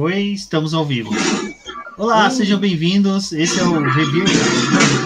foi, 0.00 0.22
estamos 0.28 0.72
ao 0.72 0.82
vivo. 0.82 1.10
Olá, 1.98 2.30
sejam 2.30 2.58
bem-vindos. 2.58 3.32
Esse 3.32 3.60
é 3.60 3.62
o 3.62 3.82
review. 3.82 4.24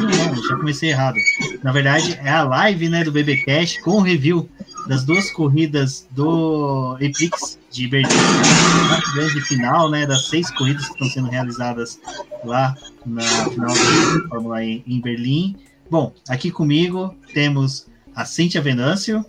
Não, 0.01 0.37
não, 0.37 0.49
já 0.49 0.57
comecei 0.57 0.91
errado. 0.91 1.17
Na 1.65 1.73
verdade, 1.73 2.17
é 2.23 2.31
a 2.31 2.45
live 2.45 2.89
né, 2.89 3.03
do 3.03 3.11
BBcast 3.11 3.83
com 3.83 3.97
o 3.97 4.01
review 4.01 4.49
das 4.87 5.05
duas 5.05 5.33
corridas 5.33 6.07
do 6.13 6.97
Epix 7.01 7.59
de 7.73 7.89
Berlim, 7.89 8.09
a 8.09 9.17
grande 9.17 9.41
final, 9.41 9.91
né, 9.91 10.07
das 10.07 10.29
seis 10.29 10.49
corridas 10.53 10.87
que 10.87 10.93
estão 10.93 11.09
sendo 11.09 11.29
realizadas 11.29 11.99
lá 12.45 12.77
na 13.05 13.23
final 13.51 13.75
da 13.75 14.29
Fórmula 14.29 14.63
E 14.63 14.85
em 14.87 15.01
Berlim. 15.01 15.57
Bom, 15.91 16.13
aqui 16.29 16.53
comigo 16.53 17.13
temos 17.35 17.89
a 18.15 18.25
Cíntia 18.25 18.61
Venâncio. 18.61 19.27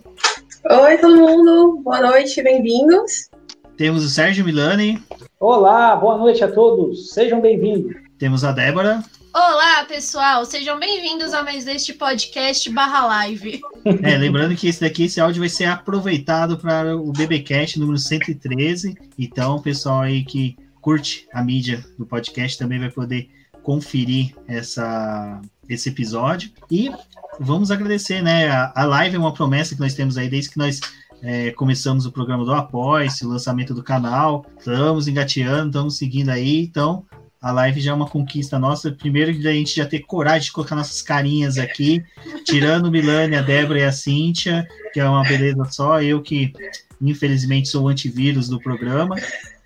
Oi, 0.70 0.98
todo 0.98 1.16
mundo. 1.16 1.80
Boa 1.82 2.02
noite, 2.02 2.40
bem-vindos. 2.40 3.28
Temos 3.76 4.04
o 4.04 4.08
Sérgio 4.08 4.44
Milani. 4.44 5.02
Olá, 5.38 5.94
boa 5.94 6.16
noite 6.16 6.42
a 6.42 6.50
todos. 6.50 7.10
Sejam 7.10 7.42
bem-vindos. 7.42 7.94
Temos 8.18 8.42
a 8.42 8.52
Débora. 8.52 9.04
Olá, 9.34 9.84
pessoal. 9.84 10.46
Sejam 10.46 10.80
bem-vindos 10.80 11.34
a 11.34 11.42
mais 11.42 11.66
este 11.66 11.92
podcast 11.92 12.70
barra 12.70 13.06
live. 13.06 13.60
É, 14.02 14.16
lembrando 14.16 14.56
que 14.56 14.66
esse 14.66 14.80
daqui, 14.80 15.04
esse 15.04 15.20
áudio 15.20 15.40
vai 15.40 15.50
ser 15.50 15.66
aproveitado 15.66 16.56
para 16.56 16.96
o 16.96 17.12
BBcast 17.12 17.78
número 17.78 17.98
113. 17.98 18.96
Então, 19.18 19.56
o 19.56 19.62
pessoal 19.62 20.00
aí 20.00 20.24
que 20.24 20.56
curte 20.80 21.28
a 21.30 21.44
mídia 21.44 21.84
do 21.98 22.06
podcast 22.06 22.56
também 22.56 22.80
vai 22.80 22.90
poder 22.90 23.28
conferir 23.62 24.34
essa, 24.48 25.42
esse 25.68 25.90
episódio. 25.90 26.50
E 26.70 26.90
vamos 27.38 27.70
agradecer, 27.70 28.22
né? 28.22 28.48
A, 28.48 28.72
a 28.74 28.84
live 28.86 29.16
é 29.16 29.18
uma 29.18 29.34
promessa 29.34 29.74
que 29.74 29.80
nós 29.82 29.92
temos 29.92 30.16
aí 30.16 30.30
desde 30.30 30.50
que 30.50 30.58
nós 30.58 30.80
é, 31.22 31.50
começamos 31.52 32.06
o 32.06 32.12
programa 32.12 32.44
do 32.44 32.52
Apoio, 32.52 33.08
o 33.22 33.28
lançamento 33.28 33.74
do 33.74 33.82
canal, 33.82 34.44
estamos 34.58 35.08
engateando, 35.08 35.68
estamos 35.68 35.96
seguindo 35.96 36.30
aí, 36.30 36.62
então 36.62 37.04
a 37.40 37.52
live 37.52 37.80
já 37.80 37.92
é 37.92 37.94
uma 37.94 38.08
conquista 38.08 38.58
nossa. 38.58 38.90
Primeiro 38.90 39.30
a 39.30 39.52
gente 39.52 39.76
já 39.76 39.86
ter 39.86 40.00
coragem 40.00 40.46
de 40.46 40.52
colocar 40.52 40.74
nossas 40.74 41.02
carinhas 41.02 41.58
aqui, 41.58 42.02
tirando 42.44 42.86
o 42.86 42.90
Milane, 42.90 43.36
a 43.36 43.42
Débora 43.42 43.80
e 43.80 43.84
a 43.84 43.92
Cíntia, 43.92 44.66
que 44.92 44.98
é 44.98 45.08
uma 45.08 45.22
beleza 45.22 45.64
só, 45.66 46.02
eu 46.02 46.20
que 46.22 46.52
infelizmente 47.00 47.68
sou 47.68 47.84
o 47.84 47.88
antivírus 47.88 48.48
do 48.48 48.60
programa. 48.60 49.16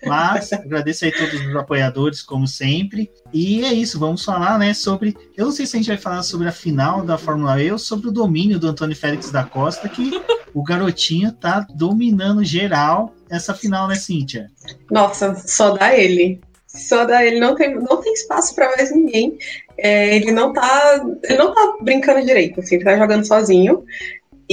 Mas 0.05 0.51
agradeço 0.51 1.05
aí 1.05 1.11
todos 1.11 1.39
os 1.45 1.55
apoiadores, 1.55 2.21
como 2.21 2.47
sempre. 2.47 3.11
E 3.31 3.63
é 3.63 3.73
isso, 3.73 3.99
vamos 3.99 4.23
falar, 4.23 4.57
né, 4.57 4.73
sobre. 4.73 5.15
Eu 5.37 5.45
não 5.45 5.51
sei 5.51 5.65
se 5.65 5.75
a 5.75 5.79
gente 5.79 5.89
vai 5.89 5.97
falar 5.97 6.23
sobre 6.23 6.47
a 6.47 6.51
final 6.51 7.03
da 7.03 7.17
Fórmula 7.17 7.61
E 7.61 7.71
ou 7.71 7.77
sobre 7.77 8.07
o 8.07 8.11
domínio 8.11 8.59
do 8.59 8.67
Antônio 8.67 8.95
Félix 8.95 9.31
da 9.31 9.43
Costa, 9.43 9.87
que 9.87 10.11
o 10.53 10.63
garotinho 10.63 11.31
tá 11.31 11.65
dominando 11.75 12.43
geral 12.43 13.15
essa 13.29 13.53
final, 13.53 13.87
né, 13.87 13.95
Cíntia? 13.95 14.49
Nossa, 14.89 15.35
só 15.35 15.71
dá 15.77 15.95
ele. 15.95 16.41
Só 16.67 17.05
dá 17.05 17.25
ele, 17.25 17.39
não 17.39 17.53
tem, 17.53 17.75
não 17.75 18.01
tem 18.01 18.13
espaço 18.13 18.55
para 18.55 18.73
mais 18.75 18.91
ninguém. 18.91 19.37
É, 19.77 20.15
ele 20.15 20.31
não 20.31 20.53
tá. 20.53 21.03
Ele 21.23 21.37
não 21.37 21.53
tá 21.53 21.77
brincando 21.81 22.25
direito, 22.25 22.59
assim, 22.59 22.75
ele 22.75 22.85
tá 22.85 22.97
jogando 22.97 23.27
sozinho. 23.27 23.83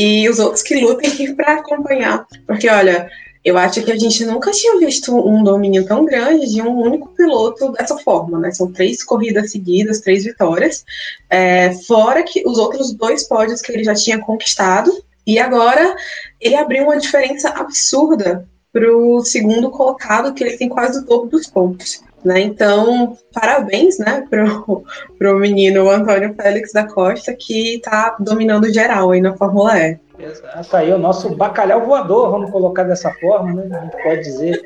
E 0.01 0.29
os 0.29 0.39
outros 0.39 0.63
que 0.63 0.77
lutem 0.81 1.35
para 1.35 1.55
acompanhar. 1.55 2.25
Porque, 2.47 2.69
olha, 2.69 3.11
eu 3.45 3.59
acho 3.59 3.83
que 3.83 3.91
a 3.91 3.99
gente 3.99 4.25
nunca 4.25 4.53
tinha 4.53 4.79
visto 4.79 5.13
um 5.13 5.43
domínio 5.43 5.85
tão 5.85 6.05
grande 6.05 6.49
de 6.49 6.63
um 6.63 6.79
único 6.79 7.09
piloto 7.09 7.73
dessa 7.73 7.99
forma, 7.99 8.39
né? 8.39 8.53
São 8.53 8.71
três 8.71 9.03
corridas 9.03 9.51
seguidas, 9.51 10.01
três 10.01 10.23
vitórias, 10.23 10.85
é, 11.29 11.75
fora 11.85 12.23
que 12.23 12.45
os 12.47 12.59
outros 12.59 12.95
dois 12.95 13.27
pódios 13.27 13.61
que 13.61 13.73
ele 13.73 13.83
já 13.83 13.93
tinha 13.93 14.21
conquistado. 14.21 14.93
E 15.27 15.37
agora 15.37 15.97
ele 16.41 16.55
abriu 16.55 16.85
uma 16.85 16.99
diferença 16.99 17.49
absurda 17.49 18.49
para 18.73 18.97
o 18.97 19.25
segundo 19.25 19.69
colocado, 19.69 20.33
que 20.33 20.45
ele 20.45 20.57
tem 20.57 20.69
quase 20.69 21.01
o 21.01 21.05
dobro 21.05 21.29
dos 21.29 21.49
pontos. 21.49 22.01
Né? 22.25 22.41
Então, 22.41 23.17
parabéns 23.33 23.99
né, 23.99 24.27
pro, 24.29 24.85
pro 25.19 25.39
menino 25.39 25.89
Antônio 25.89 26.35
Félix 26.35 26.73
da 26.73 26.87
Costa, 26.87 27.35
que 27.35 27.77
está 27.77 28.17
dominando 28.19 28.73
geral 28.73 29.11
aí 29.11 29.21
na 29.21 29.37
Fórmula 29.37 29.79
E. 29.79 29.99
Exato, 30.19 30.77
aí 30.77 30.93
o 30.93 30.99
nosso 30.99 31.37
bacalhau 31.37 31.87
voador, 31.87 32.31
vamos 32.33 32.51
colocar 32.51 32.83
dessa 32.83 33.13
forma, 33.21 33.53
né? 33.53 33.69
A 33.71 33.85
gente 33.85 34.03
pode 34.03 34.21
dizer. 34.23 34.61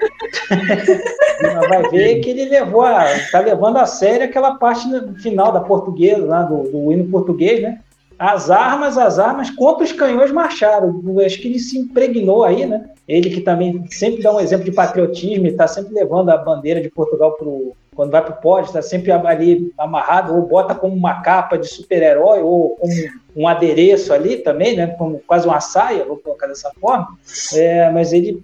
vai 1.69 1.91
ver 1.91 2.21
que 2.21 2.31
ele 2.31 2.47
levou 2.47 2.81
a, 2.81 3.05
tá 3.31 3.41
levando 3.41 3.77
a 3.77 3.85
sério 3.85 4.25
aquela 4.25 4.55
parte 4.55 4.89
final 5.21 5.53
da 5.53 5.61
portuguesa, 5.61 6.43
do, 6.45 6.71
do 6.71 6.91
hino 6.91 7.05
português, 7.11 7.61
né? 7.61 7.81
As 8.23 8.53
armas, 8.53 8.97
as 8.97 9.19
armas 9.19 9.51
contra 9.51 9.83
os 9.83 9.91
canhões 9.91 10.31
marcharam. 10.31 11.03
Acho 11.27 11.41
que 11.41 11.49
ele 11.49 11.59
se 11.59 11.77
impregnou 11.77 12.45
aí, 12.45 12.65
né? 12.65 12.89
Ele 13.09 13.29
que 13.29 13.41
também 13.41 13.85
sempre 13.91 14.23
dá 14.23 14.33
um 14.33 14.39
exemplo 14.39 14.65
de 14.65 14.71
patriotismo, 14.71 15.49
está 15.49 15.67
sempre 15.67 15.93
levando 15.93 16.29
a 16.29 16.37
bandeira 16.37 16.81
de 16.81 16.89
Portugal 16.89 17.33
pro, 17.33 17.75
quando 17.97 18.13
vai 18.13 18.23
para 18.23 18.35
o 18.35 18.41
pódio, 18.41 18.69
está 18.69 18.81
sempre 18.81 19.11
ali 19.11 19.73
amarrado, 19.77 20.37
ou 20.37 20.43
bota 20.43 20.73
como 20.73 20.95
uma 20.95 21.21
capa 21.21 21.59
de 21.59 21.67
super-herói, 21.67 22.43
ou 22.43 22.77
como 22.77 22.93
um 23.35 23.49
adereço 23.49 24.13
ali 24.13 24.37
também, 24.37 24.77
né, 24.77 24.87
como 24.87 25.19
quase 25.27 25.49
uma 25.49 25.61
saia, 25.61 26.05
vou 26.05 26.17
colocar 26.17 26.47
dessa 26.47 26.71
forma. 26.81 27.09
É, 27.55 27.91
mas 27.91 28.13
ele 28.13 28.41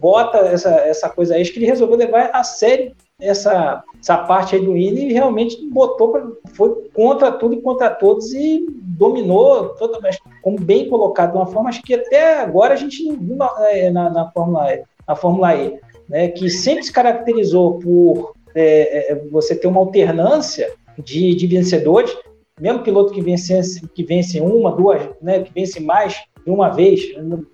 bota 0.00 0.38
essa, 0.38 0.70
essa 0.70 1.10
coisa 1.10 1.34
aí, 1.34 1.42
acho 1.42 1.52
que 1.52 1.58
ele 1.58 1.66
resolveu 1.66 1.98
levar 1.98 2.30
a 2.32 2.42
sério 2.42 2.92
essa, 3.20 3.82
essa 4.00 4.16
parte 4.16 4.54
aí 4.54 4.64
do 4.64 4.76
hino 4.76 4.98
e 4.98 5.12
realmente 5.12 5.68
botou, 5.70 6.12
pra, 6.12 6.26
foi 6.54 6.88
contra 6.94 7.32
tudo 7.32 7.54
e 7.54 7.60
contra 7.60 7.90
todos 7.90 8.32
e 8.32 8.64
dominou 8.70 9.70
totalmente, 9.70 10.22
como 10.40 10.58
bem 10.58 10.88
colocado, 10.88 11.32
de 11.32 11.36
uma 11.36 11.46
forma 11.46 11.68
acho 11.68 11.82
que 11.82 11.94
até 11.94 12.40
agora 12.40 12.74
a 12.74 12.76
gente 12.76 13.02
não 13.02 13.16
viu 13.16 13.36
na, 13.36 13.50
é, 13.70 13.90
na, 13.90 14.08
na, 14.10 14.30
Fórmula, 14.30 14.72
E, 14.72 14.84
na 15.06 15.16
Fórmula 15.16 15.56
E, 15.56 15.80
né, 16.08 16.28
que 16.28 16.48
sempre 16.48 16.84
se 16.84 16.92
caracterizou 16.92 17.78
por 17.80 18.34
é, 18.54 19.12
é, 19.12 19.14
você 19.30 19.54
ter 19.54 19.66
uma 19.66 19.80
alternância 19.80 20.72
de, 20.96 21.34
de 21.34 21.46
vencedores, 21.46 22.16
mesmo 22.60 22.82
piloto 22.82 23.12
que 23.12 23.20
vence, 23.20 23.80
que 23.94 24.04
vence 24.04 24.40
uma, 24.40 24.70
duas, 24.70 25.02
né, 25.20 25.42
que 25.42 25.52
vence 25.52 25.80
mais 25.80 26.22
de 26.44 26.50
uma 26.52 26.68
vez, 26.68 27.02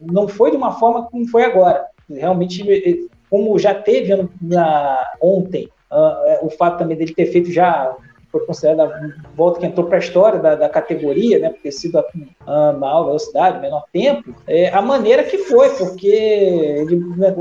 não 0.01 0.29
foi 0.29 0.51
de 0.51 0.57
uma 0.59 0.73
forma 0.73 1.07
como 1.11 1.27
foi 1.29 1.43
agora. 1.43 1.87
Realmente, 2.09 3.09
como 3.35 3.59
já 3.59 3.75
teve 3.75 4.29
na, 4.41 5.13
ontem, 5.21 5.69
uh, 5.91 6.47
o 6.47 6.51
fato 6.51 6.79
também 6.79 6.97
dele 6.97 7.13
ter 7.13 7.27
feito 7.27 7.51
já 7.51 7.93
foi 8.31 8.47
considerada 8.47 8.85
a 8.85 9.37
volta 9.37 9.59
que 9.59 9.67
entrou 9.67 9.89
para 9.89 9.97
a 9.97 9.99
história 9.99 10.39
da, 10.39 10.55
da, 10.55 10.69
categoria, 10.69 11.41
né, 11.41 11.51
por 11.51 11.61
ter 11.61 11.73
sido 11.73 11.99
a, 11.99 12.05
a 12.47 12.73
maior 12.75 13.07
velocidade, 13.07 13.61
menor 13.61 13.87
tempo, 13.93 14.33
é, 14.47 14.69
a 14.69 14.81
maneira 14.81 15.25
que 15.25 15.39
foi, 15.39 15.69
porque 15.71 16.07
ele 16.07 16.97
né, 17.17 17.35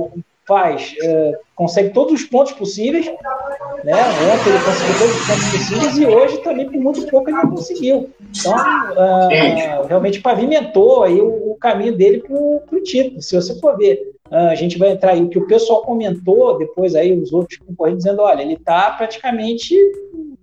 faz, 0.47 0.95
é, 1.03 1.39
consegue 1.55 1.91
todos 1.91 2.13
os 2.13 2.23
pontos 2.23 2.53
possíveis, 2.53 3.05
né? 3.83 3.93
Ontem 4.33 4.49
ele 4.49 4.63
conseguiu 4.63 4.97
todos 4.97 5.15
os 5.15 5.27
pontos 5.27 5.51
possíveis 5.51 5.97
e 5.97 6.05
hoje 6.07 6.37
também 6.39 6.65
por 6.71 6.81
muito 6.81 7.05
pouco 7.07 7.29
ele 7.29 7.37
não 7.37 7.51
conseguiu. 7.51 8.09
Então, 8.39 8.55
uh, 8.55 9.87
realmente 9.87 10.21
pavimentou 10.21 11.03
aí 11.03 11.21
o, 11.21 11.51
o 11.51 11.55
caminho 11.59 11.95
dele 11.95 12.19
para 12.19 12.35
o 12.35 12.83
título. 12.83 13.21
Se 13.21 13.35
você 13.35 13.59
for 13.59 13.77
ver, 13.77 14.15
uh, 14.22 14.22
a 14.33 14.55
gente 14.55 14.79
vai 14.79 14.89
entrar 14.91 15.11
aí. 15.11 15.21
O 15.21 15.29
que 15.29 15.37
o 15.37 15.45
pessoal 15.45 15.83
comentou 15.83 16.57
depois 16.57 16.95
aí 16.95 17.15
os 17.17 17.31
outros 17.31 17.59
concorrentes 17.59 18.03
dizendo, 18.03 18.23
olha, 18.23 18.41
ele 18.41 18.53
está 18.53 18.89
praticamente 18.91 19.75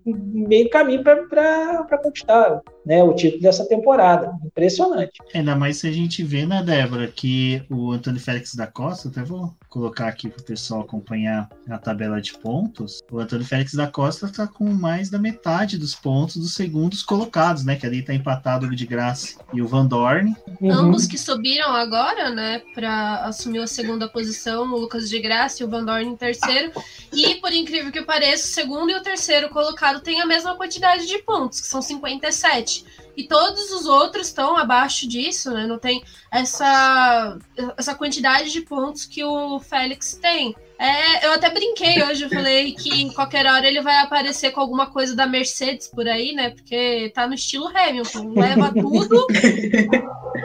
meio 0.04 0.70
caminho 0.70 1.02
para 1.02 1.98
conquistar 2.02 2.62
né, 2.84 3.02
o 3.02 3.14
título 3.14 3.42
dessa 3.42 3.66
temporada. 3.66 4.32
Impressionante. 4.44 5.12
Ainda 5.34 5.54
mais 5.54 5.78
se 5.78 5.88
a 5.88 5.92
gente 5.92 6.22
vê, 6.22 6.46
né, 6.46 6.62
Débora, 6.62 7.08
que 7.08 7.62
o 7.70 7.92
Antônio 7.92 8.20
Félix 8.20 8.54
da 8.54 8.66
Costa, 8.66 9.08
até 9.08 9.22
vou 9.22 9.54
colocar 9.68 10.08
aqui 10.08 10.28
para 10.28 10.41
o 10.41 10.44
pessoal 10.44 10.80
acompanhar 10.80 11.48
a 11.69 11.78
tabela 11.78 12.20
de 12.20 12.36
pontos. 12.38 13.00
O 13.10 13.19
Antônio 13.19 13.46
Félix 13.46 13.74
da 13.74 13.86
Costa 13.86 14.26
está 14.26 14.46
com 14.46 14.64
mais 14.64 15.10
da 15.10 15.19
metade 15.19 15.78
dos 15.78 15.94
pontos 15.94 16.36
dos 16.36 16.54
segundos 16.54 17.02
colocados, 17.02 17.64
né? 17.64 17.76
Que 17.76 17.87
ali 17.87 18.00
está 18.00 18.12
empatado 18.12 18.66
o 18.66 18.75
de 18.75 18.87
Graça 18.87 19.38
e 19.52 19.62
o 19.62 19.69
Van 19.69 19.87
Dorn. 19.87 20.34
Uhum. 20.60 20.72
Ambos 20.72 21.06
que 21.06 21.16
subiram 21.16 21.72
agora, 21.72 22.31
né, 22.31 22.62
para 22.75 23.25
assumir 23.25 23.60
a 23.60 23.66
segunda 23.66 24.08
posição, 24.08 24.62
o 24.72 24.78
Lucas 24.78 25.08
de 25.08 25.20
Graça 25.20 25.62
e 25.62 25.66
o 25.66 25.70
Van 25.70 25.84
Dorn 25.84 26.06
em 26.06 26.16
terceiro. 26.16 26.72
E, 27.12 27.37
por 27.37 27.52
incrível 27.52 27.93
que 27.93 28.02
pareça, 28.02 28.44
o 28.44 28.52
segundo 28.52 28.90
e 28.90 28.94
o 28.94 29.02
terceiro 29.02 29.49
colocado 29.50 30.00
têm 30.00 30.20
a 30.20 30.26
mesma 30.26 30.56
quantidade 30.56 31.06
de 31.06 31.19
pontos, 31.19 31.60
que 31.60 31.66
são 31.66 31.82
57 31.82 32.69
e 33.17 33.25
todos 33.25 33.70
os 33.70 33.87
outros 33.87 34.28
estão 34.28 34.56
abaixo 34.56 35.06
disso, 35.06 35.50
né? 35.50 35.67
Não 35.67 35.78
tem 35.78 36.02
essa, 36.31 37.37
essa 37.76 37.94
quantidade 37.94 38.50
de 38.50 38.62
pontos 38.62 39.05
que 39.05 39.22
o 39.25 39.58
Félix 39.61 40.19
tem. 40.20 40.55
É, 40.78 41.26
eu 41.26 41.32
até 41.32 41.50
brinquei 41.50 42.02
hoje, 42.02 42.25
eu 42.25 42.31
falei 42.31 42.72
que 42.72 43.02
em 43.02 43.12
qualquer 43.12 43.44
hora 43.44 43.67
ele 43.67 43.82
vai 43.82 43.96
aparecer 43.96 44.50
com 44.50 44.61
alguma 44.62 44.87
coisa 44.87 45.14
da 45.14 45.26
Mercedes 45.26 45.88
por 45.88 46.08
aí, 46.08 46.32
né? 46.32 46.50
Porque 46.50 47.12
tá 47.14 47.26
no 47.26 47.34
estilo 47.34 47.69
Hamilton, 47.69 48.32
leva 48.34 48.72
tudo, 48.72 49.26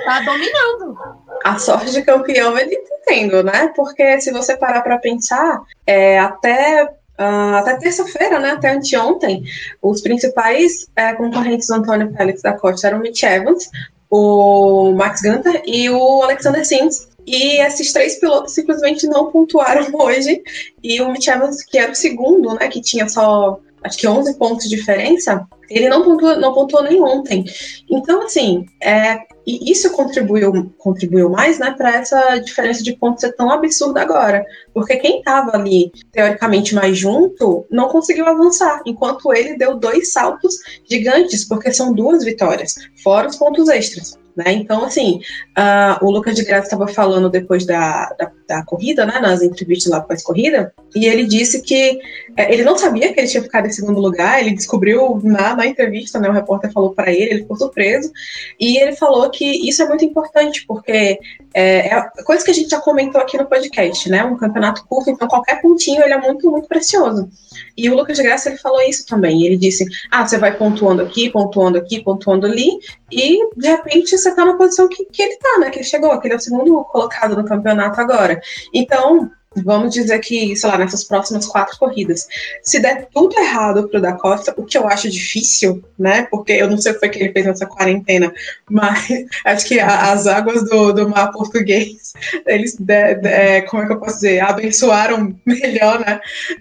tá 0.04 0.19
dominando. 0.19 0.98
A 1.45 1.57
sorte 1.57 1.92
de 1.92 2.01
campeão 2.01 2.57
ele 2.57 2.75
tá 2.75 2.95
tendo, 3.06 3.44
né? 3.44 3.72
Porque 3.74 4.19
se 4.19 4.33
você 4.33 4.57
parar 4.57 4.81
para 4.81 4.98
pensar, 4.98 5.62
é, 5.88 6.19
até 6.19 6.89
Uh, 7.17 7.56
até 7.56 7.77
terça-feira, 7.77 8.39
né, 8.39 8.51
até 8.51 8.71
anteontem, 8.71 9.44
os 9.81 10.01
principais 10.01 10.85
é, 10.97 11.13
concorrentes 11.13 11.67
do 11.67 11.75
Antônio 11.75 12.13
Félix 12.13 12.41
da 12.41 12.51
Costa 12.51 12.88
eram 12.88 13.00
o 13.00 13.01
Mitch 13.01 13.23
Evans, 13.23 13.69
o 14.09 14.91
Max 14.91 15.21
Gunter 15.21 15.63
e 15.65 15.89
o 15.89 16.23
Alexander 16.23 16.65
Sims. 16.65 17.07
E 17.25 17.59
esses 17.62 17.91
três 17.91 18.19
pilotos 18.19 18.53
simplesmente 18.53 19.07
não 19.07 19.31
pontuaram 19.31 19.88
hoje. 19.95 20.44
E 20.83 21.01
o 21.01 21.12
Mitch 21.12 21.27
Evans, 21.27 21.63
que 21.63 21.77
era 21.77 21.91
o 21.91 21.95
segundo, 21.95 22.53
né, 22.56 22.67
que 22.67 22.81
tinha 22.81 23.07
só 23.07 23.59
acho 23.85 23.97
que 24.00 24.07
11 24.07 24.38
pontos 24.38 24.67
de 24.67 24.75
diferença, 24.75 25.47
ele 25.69 25.88
não 25.88 26.03
pontuou, 26.03 26.35
não 26.38 26.53
pontuou 26.53 26.83
nem 26.83 27.01
ontem. 27.01 27.45
Então, 27.89 28.23
assim, 28.23 28.65
é, 28.81 29.19
e 29.45 29.71
isso 29.71 29.92
contribuiu, 29.92 30.74
contribuiu 30.77 31.30
mais 31.30 31.59
né, 31.59 31.71
para 31.71 31.95
essa 31.95 32.38
diferença 32.39 32.83
de 32.83 32.95
pontos 32.95 33.21
ser 33.21 33.33
tão 33.33 33.51
absurda 33.51 34.01
agora. 34.01 34.45
Porque 34.74 34.97
quem 34.97 35.19
estava 35.19 35.56
ali, 35.56 35.92
teoricamente, 36.12 36.74
mais 36.74 36.97
junto, 36.97 37.65
não 37.69 37.88
conseguiu 37.88 38.25
avançar, 38.25 38.81
enquanto 38.86 39.33
ele 39.33 39.57
deu 39.57 39.75
dois 39.75 40.12
saltos 40.12 40.56
gigantes, 40.89 41.45
porque 41.45 41.71
são 41.71 41.94
duas 41.94 42.24
vitórias, 42.24 42.75
fora 43.03 43.27
os 43.27 43.36
pontos 43.36 43.69
extras. 43.69 44.18
Né? 44.36 44.52
Então, 44.52 44.84
assim, 44.84 45.22
uh, 45.58 46.06
o 46.06 46.12
Lucas 46.12 46.36
de 46.36 46.44
Graça 46.44 46.66
estava 46.66 46.88
falando 46.90 47.30
depois 47.30 47.66
da, 47.66 48.14
da, 48.20 48.32
da, 48.46 48.66
corrida, 48.66 49.06
né, 49.06 49.20
nas 49.20 49.42
entrevistas 49.42 49.90
lá 49.90 50.02
pós-corrida, 50.02 50.74
e 50.94 51.06
ele 51.06 51.26
disse 51.26 51.62
que 51.62 51.98
é, 52.36 52.54
ele 52.54 52.64
não 52.64 52.78
sabia 52.78 53.14
que 53.14 53.20
ele 53.20 53.30
tinha 53.30 53.42
ficado 53.42 53.68
em 53.68 53.72
segundo 53.72 54.00
lugar, 54.00 54.42
ele 54.42 54.54
descobriu 54.54 55.22
na, 55.24 55.56
na 55.56 55.66
entrevista, 55.66 56.20
né, 56.20 56.28
o 56.28 56.34
repórter 56.34 56.70
falou 56.74 56.94
para 56.94 57.14
ele, 57.14 57.32
ele 57.32 57.42
ficou 57.44 57.56
surpreso, 57.56 58.12
e 58.60 58.78
ele 58.78 58.94
falou 58.94 59.30
que 59.30 59.46
isso 59.46 59.82
é 59.82 59.88
muito 59.88 60.04
importante, 60.04 60.66
porque 60.68 61.18
é, 61.54 61.96
é 61.96 62.02
coisa 62.26 62.44
que 62.44 62.52
a 62.52 62.54
gente 62.54 62.70
já 62.70 62.82
comentou 62.82 63.22
aqui 63.22 63.38
no 63.38 63.46
podcast, 63.46 64.10
né, 64.10 64.22
um 64.26 64.36
campeonato 64.36 64.86
curto, 64.86 65.10
então 65.10 65.30
qualquer 65.30 65.62
pontinho 65.62 66.04
ele 66.04 66.14
é 66.14 66.20
muito, 66.20 66.52
muito 66.52 66.68
precioso. 66.68 67.30
E 67.78 67.90
o 67.90 67.96
Lucas 67.96 68.18
de 68.18 68.24
Graça 68.24 68.50
ele 68.50 68.58
falou 68.58 68.82
isso 68.82 69.06
também, 69.06 69.46
ele 69.46 69.56
disse, 69.56 69.86
ah, 70.12 70.28
você 70.28 70.38
vai 70.38 70.58
pontuando 70.58 71.02
aqui, 71.02 71.30
pontuando 71.30 71.78
aqui, 71.78 72.04
pontuando 72.04 72.46
ali, 72.46 72.80
e 73.15 73.50
de 73.56 73.69
repente 73.69 74.17
você 74.17 74.35
tá 74.35 74.44
na 74.44 74.57
posição 74.57 74.89
que, 74.89 75.06
que 75.06 75.23
ele 75.23 75.38
tá, 75.38 75.59
né? 75.59 75.69
Que 75.69 75.77
ele 75.77 75.85
chegou, 75.85 76.19
que 76.19 76.27
ele 76.27 76.33
é 76.33 76.38
o 76.38 76.41
segundo 76.41 76.83
colocado 76.83 77.33
no 77.33 77.45
campeonato 77.45 78.01
agora. 78.01 78.41
Então, 78.73 79.31
vamos 79.63 79.94
dizer 79.94 80.19
que, 80.19 80.53
sei 80.53 80.69
lá, 80.69 80.77
nessas 80.77 81.06
próximas 81.06 81.45
quatro 81.47 81.79
corridas, 81.79 82.27
se 82.62 82.77
der 82.77 83.07
tudo 83.13 83.39
errado 83.39 83.88
pro 83.88 84.01
da 84.01 84.12
Costa, 84.12 84.53
o 84.57 84.65
que 84.65 84.77
eu 84.77 84.85
acho 84.85 85.09
difícil, 85.09 85.81
né? 85.97 86.27
Porque 86.29 86.51
eu 86.51 86.69
não 86.69 86.77
sei 86.77 86.91
o 86.91 86.95
que 86.95 87.00
foi 87.00 87.09
que 87.09 87.19
ele 87.19 87.31
fez 87.31 87.45
nessa 87.45 87.65
quarentena, 87.65 88.33
mas 88.69 89.07
acho 89.45 89.65
que 89.65 89.79
a, 89.79 90.12
as 90.12 90.27
águas 90.27 90.67
do, 90.69 90.91
do 90.91 91.07
mar 91.07 91.31
português, 91.31 92.12
eles, 92.45 92.75
de, 92.75 93.15
de, 93.15 93.29
é, 93.29 93.62
como 93.62 93.83
é 93.83 93.88
que 93.88 93.94
eu 93.94 94.00
posso 94.00 94.15
dizer, 94.15 94.41
abençoaram 94.41 95.33
melhor, 95.47 96.01
né? 96.01 96.19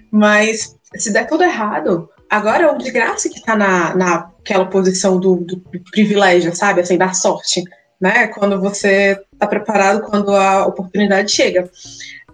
Mas 0.09 0.73
se 0.95 1.11
der 1.11 1.27
tudo 1.27 1.43
errado, 1.43 2.09
agora 2.29 2.63
é 2.63 2.71
o 2.71 2.77
de 2.77 2.91
graça 2.91 3.29
que 3.29 3.41
tá 3.41 3.55
na, 3.55 3.95
naquela 3.95 4.65
posição 4.65 5.19
do, 5.19 5.35
do 5.37 5.59
privilégio, 5.91 6.55
sabe? 6.55 6.81
Assim, 6.81 6.97
da 6.97 7.13
sorte, 7.13 7.63
né? 7.99 8.27
Quando 8.27 8.59
você 8.59 9.19
tá 9.37 9.47
preparado, 9.47 10.03
quando 10.03 10.35
a 10.35 10.65
oportunidade 10.65 11.31
chega. 11.31 11.69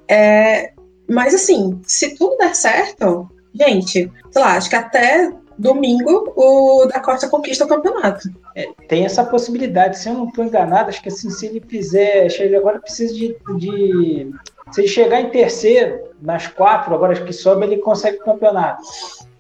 É, 0.07 0.73
mas 1.09 1.33
assim, 1.33 1.81
se 1.85 2.15
tudo 2.15 2.37
der 2.37 2.55
certo, 2.55 3.29
gente, 3.53 4.11
sei 4.31 4.41
lá, 4.41 4.55
acho 4.55 4.69
que 4.69 4.75
até 4.75 5.31
domingo 5.61 6.33
o 6.35 6.85
da 6.87 6.99
Costa 6.99 7.29
conquista 7.29 7.65
o 7.65 7.67
campeonato. 7.67 8.29
É, 8.55 8.67
tem 8.87 9.05
essa 9.05 9.23
possibilidade, 9.23 9.99
se 9.99 10.09
eu 10.09 10.13
não 10.13 10.27
estou 10.27 10.43
enganado, 10.43 10.89
acho 10.89 11.01
que 11.01 11.09
assim, 11.09 11.29
se 11.29 11.45
ele 11.45 11.61
fizer, 11.61 12.27
ele 12.39 12.55
agora 12.55 12.79
precisa 12.79 13.13
de, 13.13 13.37
de, 13.57 14.31
se 14.71 14.81
ele 14.81 14.87
chegar 14.87 15.21
em 15.21 15.29
terceiro 15.29 16.01
nas 16.21 16.47
quatro, 16.47 16.93
agora 16.93 17.13
que 17.13 17.33
sobe, 17.33 17.65
ele 17.65 17.77
consegue 17.77 18.17
o 18.17 18.25
campeonato. 18.25 18.81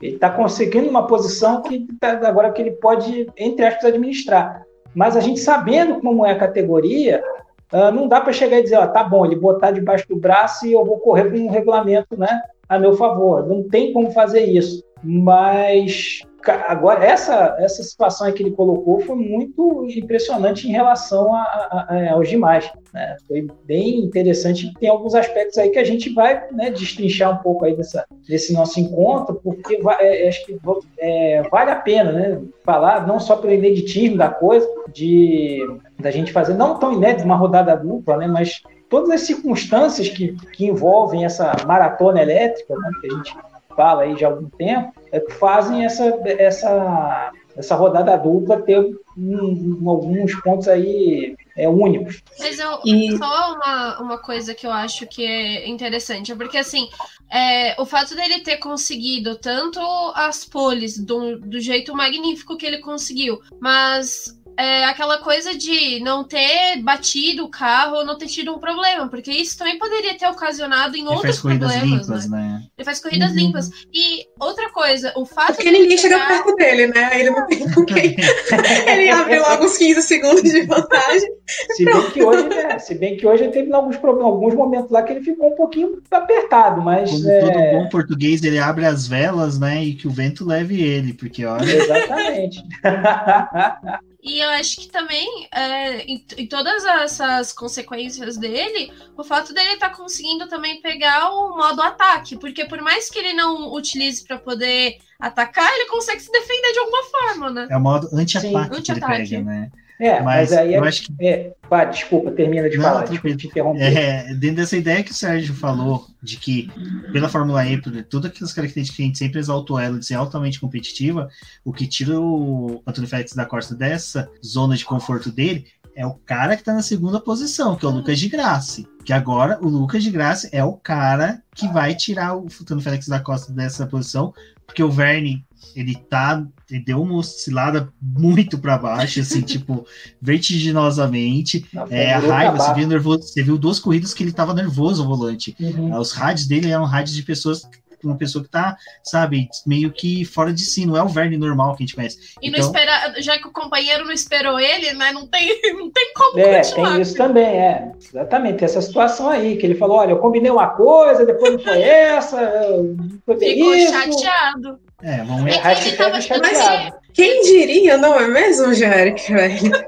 Ele 0.01 0.15
está 0.15 0.29
conseguindo 0.29 0.89
uma 0.89 1.07
posição 1.07 1.61
que 1.61 1.87
tá, 1.99 2.11
agora 2.27 2.51
que 2.51 2.61
ele 2.61 2.71
pode, 2.71 3.27
entre 3.37 3.65
aspas, 3.65 3.85
administrar. 3.85 4.63
Mas 4.93 5.15
a 5.15 5.19
gente 5.19 5.39
sabendo 5.39 6.01
como 6.01 6.25
é 6.25 6.31
a 6.31 6.37
categoria, 6.37 7.23
uh, 7.71 7.91
não 7.91 8.07
dá 8.07 8.19
para 8.19 8.33
chegar 8.33 8.59
e 8.59 8.63
dizer, 8.63 8.77
ó, 8.77 8.87
tá 8.87 9.03
bom, 9.03 9.25
ele 9.25 9.35
botar 9.35 9.71
debaixo 9.71 10.07
do 10.07 10.15
braço 10.15 10.65
e 10.65 10.73
eu 10.73 10.83
vou 10.83 10.99
correr 10.99 11.29
com 11.29 11.37
um 11.37 11.49
regulamento 11.49 12.17
né, 12.17 12.41
a 12.71 12.79
meu 12.79 12.93
favor. 12.93 13.45
Não 13.45 13.67
tem 13.67 13.91
como 13.91 14.11
fazer 14.11 14.45
isso. 14.45 14.81
Mas 15.03 16.21
agora 16.67 17.05
essa 17.05 17.55
essa 17.59 17.83
situação 17.83 18.31
que 18.31 18.41
ele 18.41 18.51
colocou 18.51 18.99
foi 19.01 19.15
muito 19.15 19.85
impressionante 19.89 20.67
em 20.67 20.71
relação 20.71 21.35
a, 21.35 21.41
a, 21.41 21.85
a, 21.89 22.13
aos 22.13 22.27
demais 22.27 22.71
né? 22.91 23.15
foi 23.27 23.45
bem 23.63 23.99
interessante 23.99 24.73
tem 24.79 24.89
alguns 24.89 25.13
aspectos 25.13 25.59
aí 25.59 25.69
que 25.69 25.77
a 25.77 25.83
gente 25.83 26.11
vai 26.11 26.49
né, 26.51 26.71
destrinchar 26.71 27.31
um 27.31 27.43
pouco 27.43 27.63
aí 27.63 27.75
dessa, 27.75 28.07
desse 28.27 28.53
nosso 28.53 28.79
encontro 28.79 29.39
porque 29.43 29.77
vai, 29.83 29.97
é, 30.01 30.27
acho 30.27 30.43
que 30.47 30.59
é, 30.97 31.43
vale 31.51 31.69
a 31.69 31.75
pena 31.75 32.11
né, 32.11 32.41
falar 32.65 33.05
não 33.05 33.19
só 33.19 33.35
pelo 33.35 33.53
ineditismo 33.53 34.17
da 34.17 34.29
coisa 34.29 34.67
de 34.91 35.59
da 35.99 36.09
gente 36.09 36.31
fazer 36.31 36.55
não 36.55 36.79
tão 36.79 36.91
inédito 36.93 37.23
uma 37.23 37.35
rodada 37.35 37.75
dupla 37.75 38.17
né 38.17 38.25
mas 38.25 38.63
todas 38.91 39.09
as 39.09 39.21
circunstâncias 39.21 40.09
que, 40.09 40.35
que 40.51 40.65
envolvem 40.65 41.23
essa 41.25 41.53
maratona 41.65 42.21
elétrica 42.21 42.75
né, 42.75 42.91
que 42.99 43.07
a 43.07 43.15
gente 43.15 43.35
fala 43.75 44.03
aí 44.03 44.17
já 44.17 44.27
há 44.27 44.31
algum 44.31 44.49
tempo, 44.49 44.93
é, 45.11 45.19
fazem 45.39 45.85
essa, 45.85 46.05
essa, 46.25 47.31
essa 47.55 47.75
rodada 47.75 48.17
dupla 48.17 48.61
ter 48.61 48.77
um, 48.77 48.97
um, 49.17 49.89
alguns 49.89 50.35
pontos 50.41 50.67
aí 50.67 51.35
é, 51.55 51.69
únicos. 51.69 52.21
Mas 52.37 52.59
eu, 52.59 52.79
e... 52.85 53.17
só 53.17 53.55
uma, 53.55 54.01
uma 54.01 54.17
coisa 54.17 54.53
que 54.53 54.67
eu 54.67 54.71
acho 54.71 55.07
que 55.07 55.25
é 55.25 55.69
interessante, 55.69 56.35
porque 56.35 56.57
assim, 56.57 56.89
é, 57.31 57.79
o 57.81 57.85
fato 57.85 58.13
dele 58.13 58.41
ter 58.41 58.57
conseguido 58.57 59.37
tanto 59.37 59.79
as 60.15 60.43
poles 60.43 60.99
do, 60.99 61.39
do 61.39 61.61
jeito 61.61 61.95
magnífico 61.95 62.57
que 62.57 62.65
ele 62.65 62.79
conseguiu, 62.79 63.39
mas 63.59 64.37
é 64.57 64.85
aquela 64.85 65.17
coisa 65.19 65.55
de 65.57 65.99
não 66.01 66.23
ter 66.23 66.81
batido 66.81 67.45
o 67.45 67.49
carro 67.49 67.97
ou 67.97 68.05
não 68.05 68.17
ter 68.17 68.27
tido 68.27 68.53
um 68.53 68.59
problema, 68.59 69.07
porque 69.07 69.31
isso 69.31 69.57
também 69.57 69.77
poderia 69.77 70.17
ter 70.17 70.27
ocasionado 70.27 70.95
em 70.95 71.01
Ele 71.01 71.07
outros 71.09 71.23
faz 71.37 71.39
corridas 71.41 71.71
problemas. 71.73 72.07
limpas, 72.07 72.29
né? 72.29 72.37
né? 72.37 72.63
Ele 72.77 72.85
faz 72.85 72.99
corridas 73.01 73.29
Uhum. 73.31 73.35
limpas. 73.37 73.69
E 73.93 74.25
outra 74.39 74.69
coisa, 74.71 75.13
o 75.15 75.25
fato 75.25 75.55
Porque 75.55 75.71
ninguém 75.71 75.97
chega 75.97 76.15
pegar- 76.19 76.27
perto 76.43 76.55
dele, 76.55 76.87
né? 76.87 77.05
Aí 77.11 77.21
ele 77.21 77.29
não 77.31 77.47
tem 77.47 77.71
com 77.71 77.85
quem. 77.85 78.15
ele 78.87 79.09
abre 79.09 79.39
logo 79.39 79.65
uns 79.65 79.77
15 79.77 80.01
segundos 80.01 80.43
de 80.43 80.61
vantagem. 80.65 81.29
Se 81.75 81.85
bem 81.85 82.09
que 82.11 82.23
hoje, 82.23 82.47
né, 82.49 82.79
se 82.79 82.95
bem 82.95 83.17
que 83.17 83.27
hoje 83.27 83.43
ele 83.43 83.51
teve 83.51 83.73
alguns, 83.73 83.97
problemas, 83.97 84.31
alguns 84.31 84.53
momentos 84.53 84.89
lá 84.91 85.01
que 85.03 85.13
ele 85.13 85.21
ficou 85.23 85.51
um 85.51 85.55
pouquinho 85.55 86.01
apertado, 86.11 86.81
mas 86.81 87.09
Como 87.09 87.29
é, 87.29 87.39
todo 87.39 87.53
bom 87.83 87.89
português, 87.89 88.43
ele 88.43 88.59
abre 88.59 88.85
as 88.85 89.07
velas, 89.07 89.59
né? 89.59 89.83
E 89.83 89.93
que 89.95 90.07
o 90.07 90.11
vento 90.11 90.45
leve 90.45 90.81
ele, 90.81 91.13
porque 91.13 91.45
olha. 91.45 91.63
exatamente. 91.71 92.61
E 94.23 94.39
eu 94.39 94.49
acho 94.51 94.79
que 94.79 94.87
também, 94.87 95.47
é, 95.51 96.01
em, 96.03 96.23
em 96.37 96.45
todas 96.45 96.85
essas 96.85 97.51
consequências 97.51 98.37
dele, 98.37 98.93
o 99.17 99.23
fato 99.23 99.51
dele 99.51 99.73
estar 99.73 99.89
conseguindo 99.89 100.47
também 100.47 100.79
pegar 100.79 101.31
o 101.31 101.57
modo 101.57 101.81
ataque, 101.81 102.37
porque 102.37 102.65
por 102.65 102.81
mais 102.81 103.09
que 103.09 103.17
ele 103.17 103.33
não 103.33 103.73
utilize 103.73 104.23
para 104.23 104.37
poder 104.37 104.99
atacar, 105.19 105.67
ele 105.73 105.89
consegue 105.89 106.19
se 106.19 106.31
defender 106.31 106.71
de 106.71 106.79
alguma 106.79 107.03
forma, 107.03 107.49
né? 107.49 107.67
É 107.71 107.77
o 107.77 107.81
modo 107.81 108.09
anti-ataque 108.13 108.75
Sim, 108.75 108.81
que 108.81 108.91
ele 108.91 109.01
pega, 109.01 109.41
né? 109.41 109.71
É, 110.01 110.19
mas, 110.19 110.49
Mas 110.49 110.53
aí 110.53 110.73
é, 110.73 110.79
eu 110.79 110.83
acho 110.83 111.03
que 111.03 111.13
é, 111.19 111.53
pá, 111.69 111.85
desculpa, 111.85 112.31
termina 112.31 112.67
de 112.67 112.75
Não, 112.75 112.83
falar, 112.83 113.03
desculpa 113.05 113.37
te 113.37 113.45
interromper. 113.45 113.95
É, 113.95 114.33
dentro 114.33 114.55
dessa 114.55 114.75
ideia 114.75 115.03
que 115.03 115.11
o 115.11 115.13
Sérgio 115.13 115.53
falou, 115.53 116.07
de 116.23 116.37
que 116.37 116.71
pela 117.13 117.29
Fórmula 117.29 117.63
E, 117.67 117.79
todas 117.79 118.31
aquelas 118.31 118.51
características 118.51 118.95
que 118.95 119.03
a 119.03 119.05
gente 119.05 119.17
sempre 119.19 119.39
exaltou 119.39 119.79
ela 119.79 119.99
de 119.99 120.05
ser 120.05 120.15
altamente 120.15 120.59
competitiva, 120.59 121.29
o 121.63 121.71
que 121.71 121.85
tira 121.85 122.19
o 122.19 122.81
Antônio 122.87 123.07
Félix 123.07 123.33
da 123.33 123.45
Costa 123.45 123.75
dessa 123.75 124.27
zona 124.43 124.75
de 124.75 124.83
conforto 124.83 125.31
dele 125.31 125.67
é 125.95 126.05
o 126.05 126.13
cara 126.13 126.57
que 126.57 126.63
tá 126.63 126.73
na 126.73 126.81
segunda 126.81 127.19
posição, 127.19 127.75
que 127.75 127.85
é 127.85 127.87
o 127.87 127.91
Lucas 127.91 128.19
de 128.19 128.27
Graça. 128.27 128.83
Que 129.05 129.13
agora 129.13 129.59
o 129.61 129.67
Lucas 129.67 130.03
de 130.03 130.09
Graça 130.09 130.49
é 130.51 130.63
o 130.63 130.73
cara 130.73 131.43
que 131.53 131.67
vai 131.67 131.93
tirar 131.93 132.35
o 132.35 132.47
Antônio 132.61 132.83
Félix 132.83 133.07
da 133.07 133.19
Costa 133.19 133.53
dessa 133.53 133.85
posição, 133.85 134.33
porque 134.71 134.83
o 134.83 134.89
Verne 134.89 135.45
ele 135.75 135.95
tá 135.95 136.45
ele 136.69 136.83
deu 136.83 137.01
uma 137.01 137.15
oscilada 137.15 137.91
muito 138.01 138.57
para 138.57 138.77
baixo, 138.77 139.19
assim, 139.19 139.41
tipo, 139.43 139.85
vertiginosamente. 140.21 141.65
Não, 141.73 141.85
É, 141.89 142.13
a 142.13 142.19
raiva, 142.19 142.57
você 142.57 142.73
viu, 142.73 142.87
nervoso, 142.87 143.23
você 143.23 143.43
viu 143.43 143.57
duas 143.57 143.77
corridas 143.77 144.13
que 144.13 144.23
ele 144.23 144.31
tava 144.31 144.53
nervoso 144.53 145.01
ao 145.01 145.07
volante. 145.09 145.55
Uhum. 145.59 145.97
Os 145.97 146.13
rádios 146.13 146.47
dele 146.47 146.71
eram 146.71 146.85
rádios 146.85 147.15
de 147.15 147.23
pessoas, 147.23 147.67
uma 148.07 148.17
pessoa 148.17 148.43
que 148.43 148.49
tá, 148.49 148.75
sabe, 149.03 149.47
meio 149.65 149.91
que 149.91 150.23
fora 150.25 150.51
de 150.53 150.61
si, 150.61 150.85
não 150.85 150.95
é 150.97 151.03
o 151.03 151.07
Verne 151.07 151.37
normal 151.37 151.75
que 151.75 151.83
a 151.83 151.85
gente 151.85 151.95
conhece. 151.95 152.17
E 152.41 152.49
não 152.49 152.57
Então- 152.59 152.69
espera, 152.71 153.13
já 153.21 153.37
que 153.37 153.47
o 153.47 153.51
companheiro 153.51 154.03
não 154.05 154.11
esperou 154.11 154.59
ele, 154.59 154.93
né? 154.93 155.11
Não 155.11 155.25
tem, 155.27 155.41
não 155.77 155.91
tem 155.91 156.13
como 156.13 156.39
É, 156.39 156.57
continuar. 156.61 156.91
tem 156.93 157.01
isso 157.01 157.15
também, 157.15 157.45
é. 157.45 157.91
Exatamente, 157.99 158.57
tem 158.57 158.65
essa 158.65 158.81
situação 158.81 159.29
aí, 159.29 159.57
que 159.57 159.65
ele 159.65 159.75
falou, 159.75 159.97
olha, 159.97 160.11
eu 160.11 160.19
combinei 160.19 160.51
uma 160.51 160.67
coisa, 160.67 161.25
depois 161.25 161.53
não 161.53 161.59
foi 161.59 161.81
essa, 161.81 162.39
não 162.41 163.19
foi 163.25 163.37
bem 163.37 163.55
Ficou 163.55 163.75
isso. 163.75 163.93
chateado. 163.93 164.79
É, 165.03 165.17
vamos 165.23 165.41
É 165.51 165.59
ver. 165.61 165.75
que 165.81 165.87
ele 165.89 165.97
tava-. 165.97 167.00
Quem 167.13 167.41
diria, 167.43 167.97
não 167.97 168.19
é 168.19 168.27
mesmo, 168.27 168.73
velho? 168.73 169.15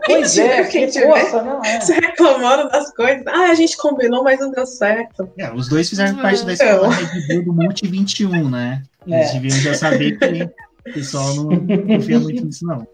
Pois 0.05 0.33
Quem 0.33 0.43
é, 0.43 0.47
diria, 0.61 0.65
quem 0.67 0.85
que 0.85 0.91
tiver 0.91 1.07
força, 1.21 1.41
não 1.43 1.63
é. 1.63 1.79
se 1.81 1.93
reclamando 1.93 2.69
das 2.69 2.93
coisas. 2.93 3.23
Ah, 3.27 3.49
a 3.49 3.53
gente 3.53 3.77
combinou, 3.77 4.23
mas 4.23 4.39
não 4.39 4.51
deu 4.51 4.65
certo. 4.65 5.29
É, 5.37 5.51
os 5.53 5.67
dois 5.67 5.89
fizeram 5.89 6.17
parte 6.17 6.45
da 6.45 6.53
escola 6.53 6.89
Red 6.89 7.41
do 7.41 7.53
Multi 7.53 7.87
21, 7.87 8.49
né? 8.49 8.83
Eles 9.07 9.29
É. 9.29 9.33
deviam 9.33 9.57
já 9.59 9.73
saber 9.73 10.17
que 10.17 10.43
o 10.89 10.93
pessoal 10.93 11.33
não 11.35 11.65
confia 11.87 12.19
muito 12.19 12.45
nisso, 12.45 12.65
não. 12.65 12.85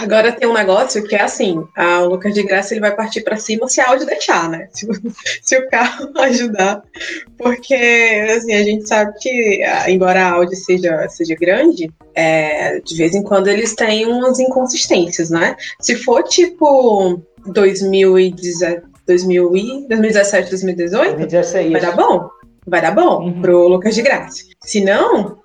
Agora 0.00 0.32
tem 0.32 0.48
um 0.48 0.54
negócio 0.54 1.02
que 1.04 1.14
é 1.14 1.22
assim, 1.22 1.62
a, 1.76 2.00
o 2.00 2.08
Lucas 2.08 2.32
de 2.32 2.42
Graça 2.42 2.72
ele 2.72 2.80
vai 2.80 2.96
partir 2.96 3.20
para 3.20 3.36
cima 3.36 3.68
se 3.68 3.82
a 3.82 3.88
Audi 3.88 4.06
deixar, 4.06 4.48
né? 4.48 4.66
Se, 4.72 4.88
se, 5.42 5.58
o 5.58 5.68
carro 5.68 6.10
ajudar. 6.20 6.82
Porque, 7.36 7.74
assim, 8.34 8.54
a 8.54 8.62
gente 8.62 8.88
sabe 8.88 9.12
que, 9.20 9.62
embora 9.88 10.24
a 10.24 10.32
Audi 10.32 10.56
seja, 10.56 11.06
seja 11.10 11.34
grande, 11.34 11.90
é, 12.14 12.80
de 12.80 12.96
vez 12.96 13.14
em 13.14 13.22
quando 13.22 13.48
eles 13.48 13.74
têm 13.74 14.06
umas 14.06 14.38
inconsistências, 14.38 15.28
né? 15.28 15.54
Se 15.80 15.94
for 15.96 16.22
tipo 16.22 17.20
2017, 17.46 18.82
2017 19.06 20.48
2018, 20.48 21.16
2016. 21.16 21.72
vai 21.72 21.80
dar 21.80 21.96
bom. 21.96 22.30
Vai 22.66 22.80
dar 22.80 22.94
bom 22.94 23.24
uhum. 23.24 23.42
pro 23.42 23.68
Lucas 23.68 23.94
de 23.94 24.02
Graça. 24.02 24.44
Se 24.62 24.82
não, 24.82 25.38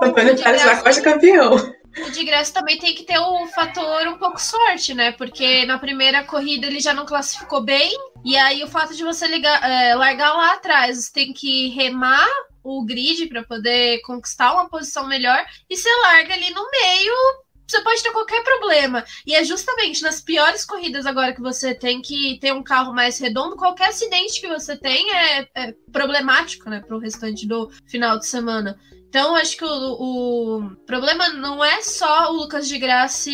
o 0.00 0.04
Antônio 0.04 0.36
Pérez 0.36 0.62
vai 0.62 0.80
quase 0.80 1.02
campeão. 1.02 1.79
O 1.98 2.10
de 2.10 2.24
Graça 2.24 2.52
também 2.52 2.78
tem 2.78 2.94
que 2.94 3.02
ter 3.02 3.18
o 3.18 3.42
um 3.42 3.48
fator 3.48 4.06
um 4.06 4.16
pouco 4.16 4.40
sorte, 4.40 4.94
né? 4.94 5.12
Porque 5.12 5.66
na 5.66 5.78
primeira 5.78 6.24
corrida 6.24 6.66
ele 6.66 6.80
já 6.80 6.94
não 6.94 7.04
classificou 7.04 7.62
bem. 7.62 7.90
E 8.24 8.36
aí 8.36 8.62
o 8.62 8.68
fato 8.68 8.94
de 8.94 9.02
você 9.02 9.26
ligar, 9.26 9.62
é, 9.68 9.94
largar 9.94 10.32
lá 10.32 10.54
atrás, 10.54 10.98
você 10.98 11.12
tem 11.12 11.32
que 11.32 11.68
remar 11.70 12.26
o 12.62 12.84
grid 12.84 13.26
para 13.26 13.42
poder 13.42 14.00
conquistar 14.02 14.52
uma 14.52 14.68
posição 14.68 15.06
melhor. 15.06 15.44
E 15.68 15.76
você 15.76 15.88
larga 16.02 16.34
ali 16.34 16.50
no 16.50 16.70
meio, 16.70 17.14
você 17.70 17.80
pode 17.82 18.02
ter 18.02 18.10
qualquer 18.10 18.42
problema. 18.42 19.04
E 19.26 19.34
é 19.34 19.44
justamente 19.44 20.02
nas 20.02 20.20
piores 20.20 20.64
corridas 20.64 21.06
agora 21.06 21.34
que 21.34 21.40
você 21.40 21.74
tem 21.74 22.02
que 22.02 22.38
ter 22.40 22.52
um 22.52 22.62
carro 22.62 22.92
mais 22.92 23.18
redondo, 23.18 23.56
qualquer 23.56 23.88
acidente 23.88 24.40
que 24.40 24.48
você 24.48 24.76
tem 24.76 25.10
é, 25.14 25.48
é 25.54 25.74
problemático, 25.92 26.68
né, 26.68 26.80
para 26.80 26.96
o 26.96 27.00
restante 27.00 27.46
do 27.46 27.70
final 27.86 28.18
de 28.18 28.26
semana. 28.26 28.78
Então, 29.10 29.34
acho 29.34 29.56
que 29.56 29.64
o, 29.64 29.68
o, 29.68 30.76
problema 30.86 31.28
não 31.30 31.64
é 31.64 31.82
só 31.82 32.30
o 32.30 32.36
Lucas 32.36 32.68
de 32.68 32.78
Graça. 32.78 33.28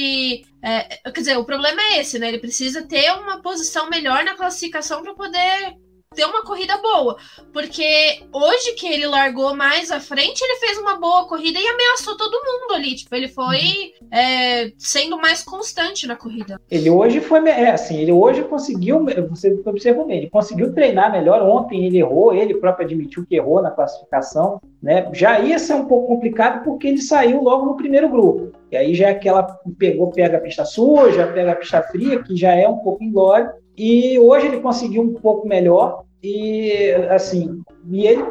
É, 0.62 1.10
quer 1.12 1.20
dizer, 1.20 1.36
o 1.36 1.44
problema 1.44 1.78
é 1.82 2.00
esse, 2.00 2.18
né? 2.18 2.28
Ele 2.28 2.38
precisa 2.38 2.82
ter 2.82 3.12
uma 3.12 3.42
posição 3.42 3.90
melhor 3.90 4.24
na 4.24 4.34
classificação 4.34 5.02
para 5.02 5.14
poder 5.14 5.76
ter 6.14 6.24
uma 6.24 6.42
corrida 6.42 6.76
boa. 6.78 7.16
Porque 7.52 8.22
hoje 8.32 8.72
que 8.72 8.86
ele 8.86 9.06
largou 9.06 9.54
mais 9.54 9.90
à 9.90 10.00
frente, 10.00 10.40
ele 10.42 10.58
fez 10.58 10.78
uma 10.78 10.96
boa 10.98 11.26
corrida 11.26 11.58
e 11.58 11.66
ameaçou 11.66 12.16
todo 12.16 12.42
mundo 12.44 12.74
ali. 12.74 12.94
Tipo, 12.94 13.14
ele 13.14 13.28
foi 13.28 13.92
é, 14.10 14.72
sendo 14.78 15.18
mais 15.18 15.42
constante 15.42 16.06
na 16.06 16.16
corrida. 16.16 16.60
Ele 16.70 16.90
hoje 16.90 17.20
foi. 17.20 17.46
É, 17.48 17.70
assim, 17.70 17.98
ele 17.98 18.12
hoje 18.12 18.42
conseguiu. 18.44 19.04
Você 19.30 19.60
observou 19.64 20.06
bem, 20.06 20.18
ele 20.18 20.30
conseguiu 20.30 20.72
treinar 20.72 21.12
melhor. 21.12 21.42
Ontem 21.42 21.84
ele 21.84 21.98
errou, 21.98 22.34
ele 22.34 22.54
próprio 22.54 22.86
admitiu 22.86 23.26
que 23.26 23.36
errou 23.36 23.62
na 23.62 23.70
classificação. 23.70 24.60
Né? 24.82 25.08
Já 25.12 25.40
ia 25.40 25.58
ser 25.58 25.74
um 25.74 25.86
pouco 25.86 26.08
complicado 26.08 26.64
porque 26.64 26.86
ele 26.86 27.02
saiu 27.02 27.42
logo 27.42 27.66
no 27.66 27.76
primeiro 27.76 28.08
grupo. 28.08 28.52
E 28.70 28.76
aí 28.76 28.94
já 28.94 29.08
é 29.08 29.10
aquela 29.10 29.42
pegou, 29.78 30.10
pega 30.10 30.38
a 30.38 30.40
pista 30.40 30.64
suja, 30.64 31.26
pega 31.26 31.52
a 31.52 31.56
pista 31.56 31.82
fria, 31.82 32.22
que 32.22 32.36
já 32.36 32.52
é 32.52 32.68
um 32.68 32.78
pouco 32.78 33.02
inglório. 33.02 33.50
E 33.76 34.18
hoje 34.18 34.46
ele 34.46 34.60
conseguiu 34.60 35.02
um 35.02 35.14
pouco 35.14 35.46
melhor. 35.46 36.04
E 36.22 36.92
assim, 37.10 37.62
e 37.88 38.06
ele 38.06 38.24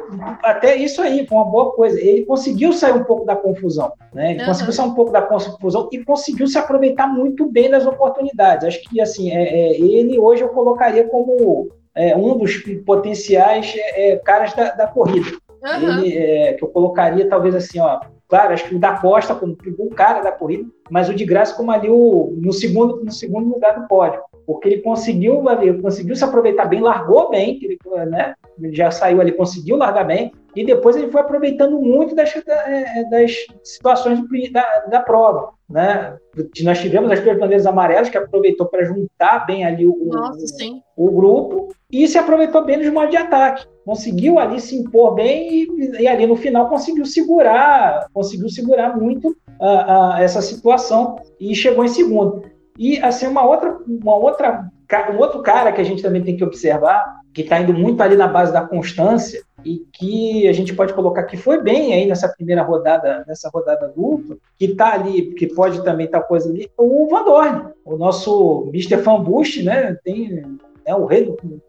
até 0.43 0.75
isso 0.75 1.01
aí 1.01 1.25
foi 1.25 1.37
uma 1.37 1.45
boa 1.45 1.71
coisa. 1.71 1.99
Ele 1.99 2.25
conseguiu 2.25 2.73
sair 2.73 2.93
um 2.93 3.03
pouco 3.03 3.25
da 3.25 3.35
confusão, 3.35 3.93
né? 4.13 4.31
Ele 4.31 4.41
uhum. 4.41 4.47
conseguiu 4.47 4.73
sair 4.73 4.87
um 4.87 4.93
pouco 4.93 5.11
da 5.11 5.21
confusão 5.21 5.87
e 5.91 6.03
conseguiu 6.03 6.47
se 6.47 6.57
aproveitar 6.57 7.07
muito 7.07 7.49
bem 7.49 7.69
das 7.69 7.85
oportunidades. 7.85 8.67
Acho 8.67 8.81
que 8.81 8.99
assim, 8.99 9.31
é, 9.31 9.43
é 9.43 9.79
ele 9.79 10.19
hoje 10.19 10.41
eu 10.41 10.49
colocaria 10.49 11.07
como 11.07 11.69
é, 11.95 12.17
um 12.17 12.37
dos 12.37 12.57
potenciais 12.85 13.73
é, 13.77 14.11
é 14.11 14.15
caras 14.17 14.53
da, 14.53 14.71
da 14.71 14.87
corrida. 14.87 15.29
Uhum. 15.63 15.99
Ele, 15.99 16.17
é, 16.17 16.53
que 16.53 16.63
eu 16.63 16.67
colocaria 16.67 17.29
talvez 17.29 17.55
assim, 17.55 17.79
ó, 17.79 18.01
claro, 18.27 18.53
acho 18.53 18.67
que 18.67 18.75
o 18.75 18.79
da 18.79 18.97
Costa 18.97 19.33
como 19.33 19.55
o 19.79 19.89
cara 19.89 20.21
da 20.21 20.31
corrida, 20.31 20.67
mas 20.89 21.07
o 21.07 21.13
de 21.13 21.23
Graça 21.23 21.55
como 21.55 21.71
ali 21.71 21.89
o, 21.89 22.35
no 22.41 22.51
segundo 22.51 23.03
no 23.03 23.11
segundo 23.11 23.47
lugar 23.47 23.79
do 23.79 23.87
pódio 23.87 24.19
porque 24.45 24.69
ele 24.69 24.81
conseguiu, 24.81 25.43
ele 25.61 25.81
conseguiu 25.81 26.15
se 26.15 26.23
aproveitar 26.23 26.65
bem, 26.65 26.81
largou 26.81 27.29
bem, 27.29 27.59
ele, 27.61 27.77
né? 28.09 28.35
já 28.71 28.91
saiu 28.91 29.19
ali, 29.19 29.31
conseguiu 29.31 29.75
largar 29.75 30.05
bem, 30.05 30.31
e 30.55 30.65
depois 30.65 30.95
ele 30.95 31.11
foi 31.11 31.19
aproveitando 31.19 31.79
muito 31.79 32.15
das, 32.15 32.33
é, 32.35 33.03
das 33.09 33.45
situações 33.63 34.19
da, 34.51 34.85
da 34.89 34.99
prova. 35.01 35.49
Né? 35.69 36.15
Nós 36.63 36.79
tivemos 36.79 37.11
as 37.11 37.19
duas 37.19 37.37
bandeiras 37.37 37.65
amarelas, 37.65 38.09
que 38.09 38.17
aproveitou 38.17 38.65
para 38.67 38.85
juntar 38.85 39.45
bem 39.45 39.65
ali 39.65 39.85
o, 39.85 39.97
Nossa, 40.05 40.45
o, 40.95 41.07
o, 41.07 41.11
grupo, 41.11 41.67
e 41.91 42.07
se 42.07 42.17
aproveitou 42.17 42.63
bem 42.63 42.77
nos 42.77 42.89
modos 42.89 43.11
de 43.11 43.17
ataque. 43.17 43.65
Conseguiu 43.83 44.39
ali 44.39 44.59
se 44.61 44.75
impor 44.75 45.15
bem 45.15 45.49
e, 45.49 46.01
e 46.01 46.07
ali 46.07 46.25
no 46.25 46.35
final 46.35 46.69
conseguiu 46.69 47.05
segurar, 47.05 48.07
conseguiu 48.13 48.49
segurar 48.49 48.97
muito 48.97 49.29
uh, 49.29 49.33
uh, 49.63 50.17
essa 50.17 50.41
situação 50.41 51.17
e 51.39 51.53
chegou 51.53 51.83
em 51.83 51.89
segundo. 51.89 52.43
E 52.77 53.00
assim 53.00 53.27
uma 53.27 53.46
outra, 53.46 53.77
uma 53.88 54.15
outra, 54.15 54.70
um 55.13 55.17
outro 55.17 55.41
cara 55.41 55.72
que 55.72 55.82
a 55.82 55.84
gente 55.84 56.01
também 56.01 56.24
tem 56.24 56.36
que 56.36 56.44
observar, 56.44 57.22
que 57.34 57.41
está 57.41 57.60
indo 57.60 57.74
muito 57.74 58.01
ali 58.01 58.15
na 58.15 58.27
base 58.27 58.51
da 58.51 58.62
constância 58.62 59.41
e 59.63 59.79
que 59.91 60.48
a 60.48 60.53
gente 60.53 60.74
pode 60.75 60.94
colocar 60.94 61.24
que 61.24 61.38
foi 61.38 61.62
bem 61.62 61.94
aí 61.94 62.05
nessa 62.05 62.29
primeira 62.29 62.62
rodada, 62.62 63.24
nessa 63.27 63.50
rodada 63.50 63.88
dupla, 63.88 64.38
que 64.58 64.65
está 64.65 64.94
ali, 64.94 65.34
que 65.34 65.48
pode 65.48 65.84
também 65.84 66.05
estar 66.05 66.22
tá 66.22 66.27
coisa 66.27 66.50
ali, 66.50 66.70
o 66.77 67.08
Van 67.10 67.24
Dorn, 67.24 67.70
o 67.84 67.98
nosso 67.98 68.70
Mr. 68.74 68.98
Fanbush, 68.98 69.63
né? 69.63 69.98
Tem 70.03 70.44
é 70.86 70.96
o 70.96 71.05
rei 71.05 71.25
do 71.25 71.62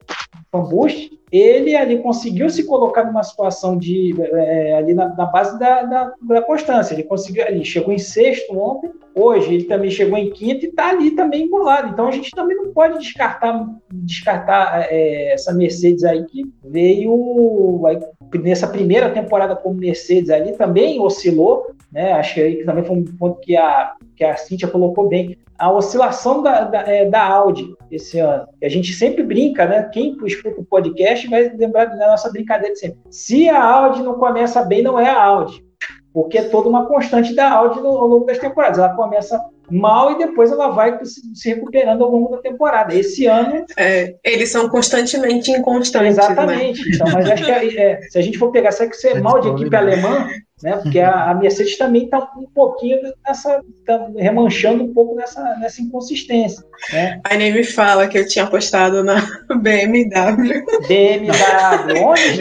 Fanbush, 0.57 1.11
ele 1.31 1.75
ali 1.75 1.99
conseguiu 1.99 2.49
se 2.49 2.65
colocar 2.65 3.05
numa 3.05 3.23
situação 3.23 3.77
de 3.77 4.15
é, 4.19 4.75
ali 4.75 4.95
na, 4.95 5.09
na 5.15 5.27
base 5.27 5.59
da, 5.59 5.83
da, 5.83 6.13
da, 6.23 6.43
constância. 6.43 6.95
Ele 6.95 7.03
conseguiu 7.03 7.45
ali, 7.45 7.65
chegou 7.65 7.93
em 7.93 7.99
sexto 7.99 8.57
ontem, 8.57 8.91
hoje 9.15 9.55
ele 9.55 9.65
também 9.65 9.91
chegou 9.91 10.17
em 10.17 10.31
quinto 10.31 10.65
e 10.65 10.69
está 10.69 10.91
ali 10.91 11.11
também 11.11 11.45
embolado. 11.45 11.89
Então 11.89 12.07
a 12.07 12.13
gente 12.13 12.31
também 12.31 12.57
não 12.57 12.73
pode 12.73 12.99
descartar, 13.01 13.69
descartar 13.91 14.87
é, 14.89 15.33
essa 15.33 15.53
Mercedes 15.53 16.05
aí 16.05 16.25
que 16.27 16.45
veio 16.65 17.83
aí, 17.87 17.99
nessa 18.41 18.69
primeira 18.69 19.11
temporada 19.11 19.57
como 19.57 19.75
Mercedes 19.75 20.31
ali 20.31 20.53
também 20.53 21.01
oscilou, 21.01 21.67
né? 21.91 22.13
Acho 22.13 22.35
que 22.35 22.65
também 22.65 22.85
foi 22.85 22.97
um 22.97 23.05
ponto 23.05 23.41
que 23.41 23.57
a 23.57 23.95
que 24.16 24.25
a 24.25 24.37
Cintia 24.37 24.68
colocou 24.68 25.08
bem 25.08 25.37
a 25.58 25.70
oscilação 25.70 26.42
da, 26.42 26.64
da, 26.64 26.80
é, 26.80 27.08
da 27.08 27.25
Audi 27.25 27.75
esse 27.90 28.18
ano. 28.18 28.46
A 28.62 28.68
gente 28.68 28.92
sempre 28.92 29.23
brinca, 29.23 29.66
né? 29.66 29.88
Quem 29.92 30.16
escuta 30.25 30.61
o 30.61 30.64
podcast 30.64 31.28
vai 31.28 31.49
lembrar 31.49 31.87
da 31.87 32.11
nossa 32.11 32.30
brincadeira 32.30 32.75
de 32.75 32.80
sempre. 32.80 32.99
Se 33.11 33.49
a 33.49 33.62
Audi 33.62 34.02
não 34.02 34.14
começa 34.14 34.62
bem, 34.64 34.82
não 34.82 34.99
é 34.99 35.08
a 35.08 35.23
Audi. 35.23 35.64
Porque 36.12 36.38
é 36.38 36.49
toda 36.49 36.68
uma 36.68 36.87
constante 36.87 37.35
da 37.35 37.50
Audi 37.52 37.80
no, 37.80 37.88
ao 37.88 38.06
longo 38.06 38.25
das 38.25 38.38
temporadas. 38.38 38.78
Ela 38.78 38.94
começa 38.94 39.42
mal 39.70 40.12
e 40.12 40.18
depois 40.18 40.50
ela 40.50 40.68
vai 40.68 40.99
se 41.04 41.49
recuperando 41.49 42.02
ao 42.04 42.11
longo 42.11 42.37
da 42.37 42.42
temporada. 42.42 42.94
Esse 42.94 43.26
ano. 43.26 43.64
É, 43.76 44.14
eles 44.25 44.50
são 44.50 44.68
constantemente 44.68 45.50
inconstantes. 45.50 46.16
Né? 46.16 46.25
Exatamente. 46.25 46.82
Né? 46.82 46.90
Então, 46.94 47.06
mas 47.12 47.30
acho 47.30 47.44
que 47.44 47.50
é, 47.50 47.76
é, 47.76 48.02
se 48.02 48.18
a 48.18 48.23
gente 48.23 48.38
for 48.38 48.50
pegar, 48.50 48.73
será 48.73 48.88
que 48.88 48.96
você 48.96 49.08
é 49.08 49.20
mal 49.20 49.40
de 49.40 49.49
equipe 49.49 49.75
alemã, 49.75 50.28
né? 50.62 50.78
Porque 50.78 50.99
a, 50.99 51.30
a 51.30 51.35
Mercedes 51.35 51.76
também 51.76 52.04
está 52.04 52.18
um 52.37 52.46
pouquinho 52.54 52.99
nessa, 53.26 53.61
tá 53.85 54.08
remanchando 54.16 54.85
um 54.85 54.94
pouco 54.94 55.14
nessa, 55.14 55.42
nessa 55.56 55.82
inconsistência. 55.82 56.64
Né? 56.90 57.20
Aí 57.25 57.37
nem 57.37 57.52
me 57.52 57.62
fala 57.62 58.08
que 58.08 58.16
eu 58.16 58.26
tinha 58.26 58.46
apostado 58.46 59.04
na 59.04 59.16
BMW. 59.61 60.64
BMW, 60.88 62.00
onde? 62.02 62.38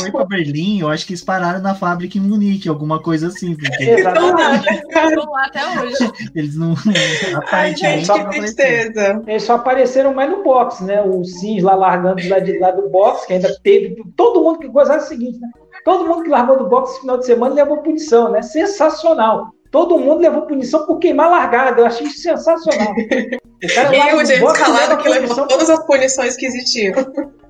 Foi 0.00 0.10
para 0.10 0.24
Berlim, 0.24 0.80
eu 0.80 0.88
acho 0.88 1.04
que 1.06 1.12
eles 1.12 1.22
pararam 1.22 1.60
na 1.60 1.74
fábrica 1.74 2.16
em 2.16 2.22
Munique, 2.22 2.68
alguma 2.68 3.02
coisa 3.02 3.26
assim. 3.26 3.54
Porque... 3.54 3.84
Exatamente. 3.84 4.68
Estão 4.70 5.30
lá 5.30 5.44
até 5.46 5.66
hoje. 5.66 5.79
Eles 6.34 6.56
não. 6.56 6.74
Ai, 7.50 7.74
gente, 7.74 8.10
que 8.10 8.24
tristeza. 8.30 9.22
Eles 9.26 9.42
só 9.42 9.54
apareceram 9.54 10.14
mais 10.14 10.30
no 10.30 10.42
box, 10.42 10.84
né? 10.84 11.02
O 11.02 11.24
Sims 11.24 11.62
lá 11.62 11.74
largando 11.74 12.28
lá, 12.28 12.38
de, 12.38 12.58
lá 12.58 12.70
do 12.70 12.88
box, 12.88 13.26
que 13.26 13.34
ainda 13.34 13.54
teve. 13.62 13.96
Todo 14.16 14.42
mundo 14.42 14.58
que 14.58 14.68
gozava 14.68 15.02
o 15.02 15.06
seguinte, 15.06 15.38
né? 15.38 15.48
Todo 15.84 16.06
mundo 16.06 16.22
que 16.22 16.28
largou 16.28 16.58
do 16.58 16.68
boxe 16.68 16.92
esse 16.92 17.00
final 17.00 17.18
de 17.18 17.26
semana 17.26 17.54
levou 17.54 17.78
punição, 17.78 18.30
né? 18.30 18.42
Sensacional. 18.42 19.48
Todo 19.70 19.98
mundo 19.98 20.20
levou 20.20 20.42
punição 20.42 20.84
por 20.84 20.98
queimar 20.98 21.30
largada. 21.30 21.80
Eu 21.80 21.86
achei 21.86 22.06
isso 22.06 22.20
sensacional. 22.20 22.94
O 23.62 23.74
cara 23.74 23.94
e 23.94 24.14
o 24.14 24.24
James 24.24 24.52
Calado 24.52 25.02
que 25.02 25.08
levou 25.10 25.46
todas 25.46 25.68
as 25.68 25.84
punições 25.84 26.34
que 26.34 26.46
existiam. 26.46 26.94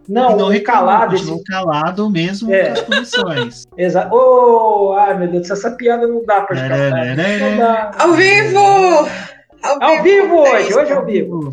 Não, 0.08 0.36
não 0.36 0.48
recalado. 0.48 1.14
Esse... 1.14 1.44
calado 1.44 2.10
mesmo 2.10 2.52
é. 2.52 2.64
com 2.64 2.72
as 2.72 2.80
punições. 2.80 3.64
Exato. 3.78 4.14
Oh, 4.14 4.94
ai, 4.94 5.18
meu 5.18 5.28
Deus, 5.28 5.50
essa 5.50 5.70
piada 5.72 6.06
não 6.06 6.24
dá 6.24 6.40
pra 6.42 6.56
descartar. 6.56 7.94
Ao 7.98 8.12
vivo! 8.12 9.08
Ao, 9.62 9.82
ao 9.82 10.02
vivo, 10.02 10.36
hoje, 10.36 10.74
hoje 10.74 10.92
ao 10.92 11.04
vivo. 11.04 11.50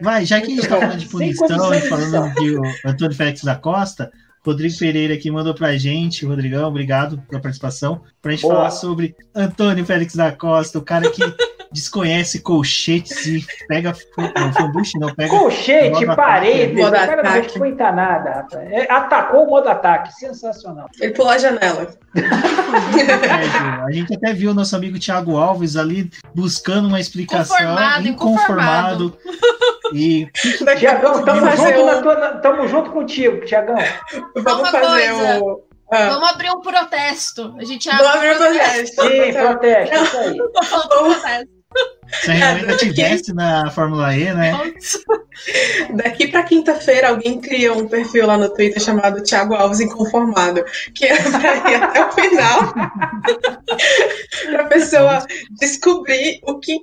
Vai, 0.00 0.24
já 0.24 0.40
que 0.40 0.46
a 0.46 0.50
gente 0.50 0.60
está 0.60 0.78
falando 0.78 0.98
de 0.98 1.06
punição 1.06 1.74
e 1.74 1.80
falando 1.80 2.34
de 2.34 2.56
Antônio 2.86 3.16
Félix 3.16 3.42
da 3.42 3.56
Costa, 3.56 4.12
Rodrigo 4.44 4.78
Pereira 4.78 5.14
aqui 5.14 5.30
mandou 5.30 5.52
pra 5.54 5.76
gente, 5.76 6.24
Rodrigão, 6.24 6.68
obrigado 6.68 7.20
pela 7.28 7.42
participação, 7.42 8.00
pra 8.22 8.32
gente 8.32 8.42
Boa. 8.42 8.54
falar 8.54 8.70
sobre 8.70 9.14
Antônio 9.34 9.84
Félix 9.84 10.14
da 10.14 10.30
Costa, 10.30 10.78
o 10.78 10.82
cara 10.82 11.10
que 11.10 11.22
desconhece 11.72 12.40
colchetes 12.40 13.26
e 13.26 13.46
pega 13.68 13.94
não, 14.36 14.52
fanduche, 14.52 14.98
não 14.98 15.14
pega. 15.14 15.28
Colchete, 15.30 16.06
parede, 16.16 16.80
o 16.82 16.90
cara 16.90 17.22
não 17.22 17.30
respeita 17.32 17.92
nada, 17.92 18.30
rapaz. 18.32 18.70
É, 18.72 18.90
atacou 18.90 19.44
o 19.46 19.50
modo 19.50 19.68
ataque, 19.68 20.12
sensacional. 20.14 20.86
Ele 21.00 21.12
pulou 21.12 21.30
a 21.32 21.38
janela. 21.38 21.88
É, 22.14 23.84
a 23.86 23.90
gente 23.90 24.14
até 24.14 24.32
viu 24.32 24.50
o 24.50 24.54
nosso 24.54 24.74
amigo 24.76 24.98
Thiago 24.98 25.36
Alves 25.36 25.76
ali 25.76 26.10
buscando 26.34 26.88
uma 26.88 27.00
explicação, 27.00 27.56
Inconformado, 27.58 28.08
inconformado. 28.08 29.18
E 29.92 30.26
Tiagão, 30.78 31.12
pouco 31.12 31.24
tamo, 31.24 31.40
vamos 31.40 31.56
junto 31.58 31.86
na 31.86 31.96
um. 31.98 32.02
tua- 32.02 32.18
na- 32.18 32.30
tamo 32.38 32.68
junto 32.68 32.90
contigo, 32.90 33.44
Tiagão. 33.44 33.76
Vamos 34.36 34.60
Uma 34.60 34.70
fazer 34.70 35.08
coisa. 35.14 35.44
um. 35.44 35.68
Ah, 35.90 36.08
Vamos 36.10 36.28
abrir 36.28 36.50
um 36.50 36.60
protesto. 36.60 37.54
A 37.58 37.64
gente 37.64 37.88
abre 37.88 38.02
Vamos 38.04 38.16
abrir 38.16 38.30
o 38.32 38.36
protesto. 38.36 39.02
Sim, 39.02 39.32
protesto, 39.32 39.94
isso 40.04 40.16
aí. 40.18 40.32
um 40.42 40.50
protesto. 40.52 41.57
Se 42.08 42.30
a 42.30 42.34
gente 42.34 42.44
ainda 42.44 42.76
tivesse 42.76 43.34
na 43.34 43.70
Fórmula 43.70 44.14
E, 44.14 44.32
né? 44.32 44.52
Daqui 45.94 46.28
pra 46.28 46.42
quinta-feira, 46.42 47.10
alguém 47.10 47.40
cria 47.40 47.72
um 47.72 47.86
perfil 47.86 48.26
lá 48.26 48.36
no 48.36 48.48
Twitter 48.48 48.82
chamado 48.82 49.22
Thiago 49.22 49.54
Alves 49.54 49.80
Inconformado, 49.80 50.64
que 50.94 51.04
é 51.04 51.16
pra 51.16 51.70
ir 51.70 51.82
até 51.82 52.04
o 52.04 52.12
final, 52.12 52.74
pra 54.50 54.64
pessoa 54.64 55.26
descobrir 55.58 56.40
o 56.44 56.58
que. 56.58 56.78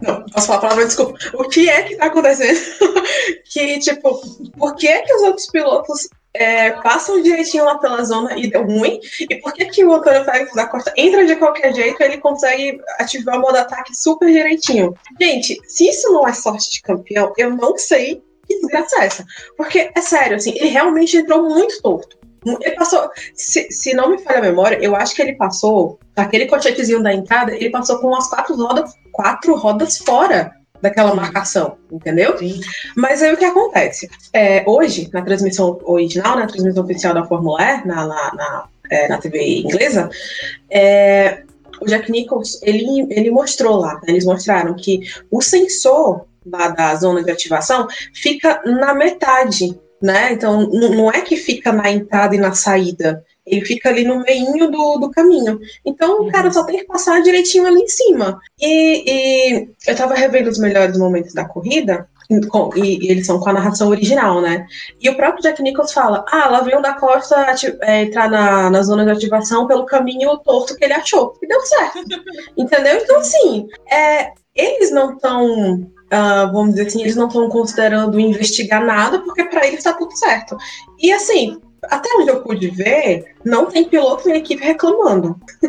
Não, 0.00 0.24
posso 0.26 0.46
falar 0.46 0.58
a 0.58 0.62
palavra, 0.62 0.86
desculpa. 0.86 1.18
O 1.34 1.48
que 1.48 1.68
é 1.68 1.82
que 1.82 1.96
tá 1.96 2.06
acontecendo? 2.06 2.60
que, 3.50 3.78
tipo, 3.80 4.20
por 4.56 4.76
que, 4.76 5.02
que 5.02 5.14
os 5.14 5.22
outros 5.22 5.46
pilotos 5.50 6.08
é, 6.34 6.70
passam 6.70 7.22
direitinho 7.22 7.64
lá 7.64 7.78
pela 7.78 8.04
zona 8.04 8.36
e 8.36 8.50
deu 8.50 8.64
ruim? 8.64 9.00
E 9.28 9.36
por 9.36 9.52
que, 9.52 9.66
que 9.66 9.84
o 9.84 9.92
Antônio 9.92 10.24
Félix 10.24 10.54
da 10.54 10.66
Costa 10.66 10.92
entra 10.96 11.26
de 11.26 11.36
qualquer 11.36 11.74
jeito 11.74 12.02
ele 12.02 12.18
consegue 12.18 12.80
ativar 12.98 13.38
o 13.38 13.40
modo 13.40 13.56
ataque 13.56 13.94
super 13.96 14.30
direitinho? 14.30 14.94
Gente, 15.20 15.58
se 15.66 15.88
isso 15.88 16.12
não 16.12 16.26
é 16.26 16.32
sorte 16.32 16.70
de 16.72 16.82
campeão, 16.82 17.32
eu 17.36 17.50
não 17.50 17.76
sei 17.76 18.22
que 18.46 18.60
desgraça 18.60 19.02
é 19.02 19.06
essa. 19.06 19.26
Porque, 19.56 19.90
é 19.94 20.00
sério, 20.00 20.36
assim, 20.36 20.52
ele 20.56 20.68
realmente 20.68 21.16
entrou 21.16 21.42
muito 21.42 21.82
torto. 21.82 22.16
Ele 22.46 22.76
passou, 22.76 23.10
se, 23.34 23.70
se 23.70 23.92
não 23.94 24.10
me 24.10 24.18
falha 24.18 24.38
a 24.38 24.42
memória, 24.42 24.78
eu 24.80 24.94
acho 24.96 25.14
que 25.14 25.20
ele 25.20 25.34
passou, 25.34 25.98
aquele 26.16 26.46
cochetezinho 26.46 27.02
da 27.02 27.12
entrada, 27.12 27.52
ele 27.52 27.68
passou 27.68 27.98
com 27.98 28.08
umas 28.08 28.28
quatro 28.28 28.56
rodas, 28.56 28.92
quatro 29.12 29.54
rodas 29.54 29.98
fora 29.98 30.57
daquela 30.80 31.14
marcação, 31.14 31.76
entendeu? 31.90 32.36
Sim. 32.38 32.60
Mas 32.96 33.22
aí 33.22 33.32
o 33.32 33.36
que 33.36 33.44
acontece? 33.44 34.08
É, 34.32 34.64
hoje, 34.66 35.08
na 35.12 35.22
transmissão 35.22 35.78
original, 35.84 36.36
na 36.36 36.46
transmissão 36.46 36.84
oficial 36.84 37.14
da 37.14 37.24
Fórmula 37.24 37.62
E, 37.62 37.86
na, 37.86 38.06
na, 38.06 38.34
na, 38.34 38.68
é, 38.90 39.08
na 39.08 39.18
TV 39.18 39.60
inglesa, 39.60 40.08
é, 40.70 41.42
o 41.80 41.86
Jack 41.86 42.10
Nicholson, 42.10 42.58
ele, 42.62 43.06
ele 43.10 43.30
mostrou 43.30 43.76
lá, 43.76 43.94
né, 43.94 44.08
eles 44.08 44.24
mostraram 44.24 44.74
que 44.74 45.00
o 45.30 45.40
sensor 45.40 46.26
lá 46.46 46.68
da 46.68 46.94
zona 46.96 47.22
de 47.22 47.30
ativação 47.30 47.86
fica 48.14 48.62
na 48.64 48.94
metade, 48.94 49.78
né? 50.00 50.32
Então, 50.32 50.68
não 50.70 51.10
é 51.10 51.20
que 51.20 51.36
fica 51.36 51.72
na 51.72 51.90
entrada 51.90 52.34
e 52.34 52.38
na 52.38 52.52
saída, 52.52 53.24
ele 53.50 53.64
fica 53.64 53.88
ali 53.88 54.04
no 54.04 54.22
meinho 54.22 54.70
do, 54.70 54.98
do 54.98 55.10
caminho. 55.10 55.58
Então, 55.84 56.22
o 56.22 56.30
cara 56.30 56.50
só 56.50 56.64
tem 56.64 56.78
que 56.78 56.86
passar 56.86 57.22
direitinho 57.22 57.66
ali 57.66 57.80
em 57.80 57.88
cima. 57.88 58.40
E, 58.60 59.04
e 59.06 59.68
eu 59.86 59.96
tava 59.96 60.14
revendo 60.14 60.48
os 60.50 60.58
melhores 60.58 60.98
momentos 60.98 61.32
da 61.32 61.44
corrida, 61.44 62.08
com- 62.48 62.70
e, 62.76 63.06
e 63.06 63.10
eles 63.10 63.26
são 63.26 63.40
com 63.40 63.48
a 63.48 63.52
narração 63.54 63.88
original, 63.88 64.40
né? 64.40 64.66
E 65.00 65.08
o 65.08 65.16
próprio 65.16 65.42
Jack 65.42 65.62
Nicholson 65.62 65.94
fala: 65.94 66.24
ah, 66.28 66.48
lá 66.48 66.60
veio 66.60 66.78
o 66.78 66.82
da 66.82 66.94
Costa 66.94 67.54
é, 67.82 68.02
entrar 68.02 68.30
na, 68.30 68.70
na 68.70 68.82
zona 68.82 69.04
de 69.04 69.10
ativação 69.10 69.66
pelo 69.66 69.86
caminho 69.86 70.36
torto 70.38 70.76
que 70.76 70.84
ele 70.84 70.92
achou. 70.92 71.34
E 71.42 71.46
deu 71.46 71.60
certo. 71.62 72.00
Entendeu? 72.56 72.96
Então, 72.98 73.18
assim, 73.18 73.66
é, 73.90 74.32
eles 74.54 74.90
não 74.90 75.14
estão. 75.14 75.90
vamos 76.52 76.74
dizer 76.74 76.88
assim, 76.88 77.00
eles 77.00 77.16
não 77.16 77.28
estão 77.28 77.48
considerando 77.48 78.20
investigar 78.20 78.84
nada, 78.84 79.20
porque 79.20 79.44
para 79.44 79.66
eles 79.66 79.78
está 79.78 79.94
tudo 79.94 80.14
certo. 80.16 80.56
E 81.00 81.10
assim, 81.12 81.58
até 81.84 82.08
onde 82.18 82.30
eu 82.30 82.42
pude 82.42 82.68
ver, 82.70 83.34
não 83.44 83.66
tem 83.66 83.84
piloto 83.88 84.28
nem 84.28 84.38
equipe 84.38 84.62
reclamando. 84.64 85.36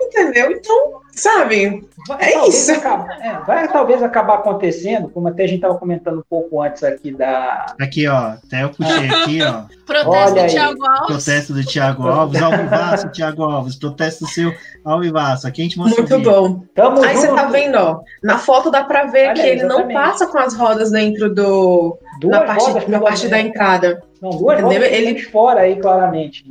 Entendeu? 0.00 0.50
Então, 0.52 1.00
sabe? 1.12 1.86
Vai, 2.06 2.18
É 2.22 2.32
talvez 2.32 2.54
isso. 2.54 2.70
é, 2.72 3.40
vai 3.46 3.68
talvez 3.72 4.02
acabar 4.02 4.34
acontecendo, 4.36 5.08
como 5.08 5.28
até 5.28 5.44
a 5.44 5.46
gente 5.46 5.56
estava 5.56 5.76
comentando 5.78 6.18
um 6.18 6.24
pouco 6.28 6.60
antes 6.62 6.82
aqui 6.84 7.12
da. 7.12 7.66
Aqui, 7.80 8.06
ó. 8.06 8.34
Até 8.44 8.62
eu 8.62 8.70
puxei 8.70 9.08
aqui, 9.10 9.42
ó. 9.42 9.62
Protesto 9.86 10.10
Olha 10.10 10.32
do 10.34 10.40
aí. 10.40 10.48
Thiago 10.48 10.84
Alves. 10.86 11.06
Protesto 11.06 11.52
do 11.54 11.64
Thiago 11.64 12.08
Alves, 12.08 12.42
Alvivaço, 12.42 13.08
Thiago 13.10 13.42
Alves. 13.44 13.76
Protesto 13.76 14.26
seu, 14.26 14.52
Alvivaço. 14.84 15.46
Aqui 15.46 15.62
a 15.62 15.64
gente 15.64 15.78
mostra 15.78 16.02
Muito 16.02 16.18
bom. 16.20 16.62
Tamo 16.74 17.02
Aí 17.04 17.16
você 17.16 17.28
tá 17.28 17.46
vendo, 17.46 17.76
ó. 17.76 18.00
Na 18.22 18.38
foto 18.38 18.70
dá 18.70 18.84
pra 18.84 19.04
ver 19.06 19.28
Olha, 19.28 19.34
que 19.34 19.40
ele 19.48 19.62
não 19.62 19.80
exatamente. 19.80 19.94
passa 19.94 20.26
com 20.26 20.38
as 20.38 20.54
rodas 20.54 20.90
dentro 20.90 21.32
do. 21.34 21.98
Duas 22.20 22.32
na 22.38 22.42
parte, 22.44 22.64
rodas 22.70 22.88
na 22.88 23.00
parte 23.00 23.28
da 23.28 23.40
entrada. 23.40 24.02
Não, 24.24 24.30
duas 24.38 24.58
Entendeu? 24.58 24.80
rodas 24.80 24.92
Ele- 24.92 25.22
fora 25.24 25.60
aí, 25.60 25.76
claramente. 25.78 26.50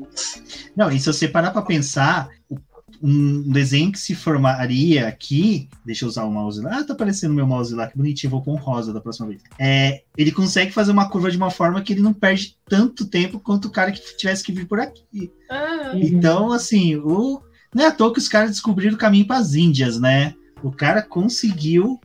Não, 0.75 0.91
e 0.91 0.99
se 0.99 1.07
você 1.07 1.27
parar 1.27 1.49
pra 1.51 1.61
pensar, 1.63 2.29
um 3.01 3.41
desenho 3.51 3.91
que 3.91 3.99
se 3.99 4.15
formaria 4.15 5.07
aqui, 5.07 5.67
deixa 5.85 6.05
eu 6.05 6.09
usar 6.09 6.23
o 6.23 6.31
mouse 6.31 6.61
lá, 6.61 6.77
ah, 6.79 6.83
tá 6.85 6.93
aparecendo 6.93 7.31
o 7.31 7.33
meu 7.33 7.45
mouse 7.47 7.73
lá, 7.75 7.87
que 7.87 7.97
bonitinho, 7.97 8.29
vou 8.31 8.43
um 8.47 8.55
rosa 8.55 8.93
da 8.93 9.01
próxima 9.01 9.27
vez. 9.27 9.41
É, 9.59 10.03
ele 10.17 10.31
consegue 10.31 10.71
fazer 10.71 10.91
uma 10.91 11.09
curva 11.09 11.29
de 11.31 11.35
uma 11.35 11.49
forma 11.49 11.81
que 11.81 11.91
ele 11.91 12.01
não 12.01 12.13
perde 12.13 12.55
tanto 12.69 13.05
tempo 13.05 13.39
quanto 13.39 13.67
o 13.67 13.71
cara 13.71 13.91
que 13.91 14.15
tivesse 14.15 14.43
que 14.43 14.53
vir 14.53 14.67
por 14.67 14.79
aqui. 14.79 15.31
Ah. 15.49 15.91
Então, 15.95 16.51
assim, 16.51 16.95
o, 16.95 17.41
não 17.73 17.83
é 17.83 17.87
à 17.87 17.91
toa 17.91 18.13
que 18.13 18.19
os 18.19 18.29
caras 18.29 18.51
descobriram 18.51 18.93
o 18.93 18.97
caminho 18.99 19.25
para 19.27 19.37
as 19.37 19.53
Índias, 19.55 19.99
né? 19.99 20.33
O 20.63 20.71
cara 20.71 21.01
conseguiu 21.01 21.99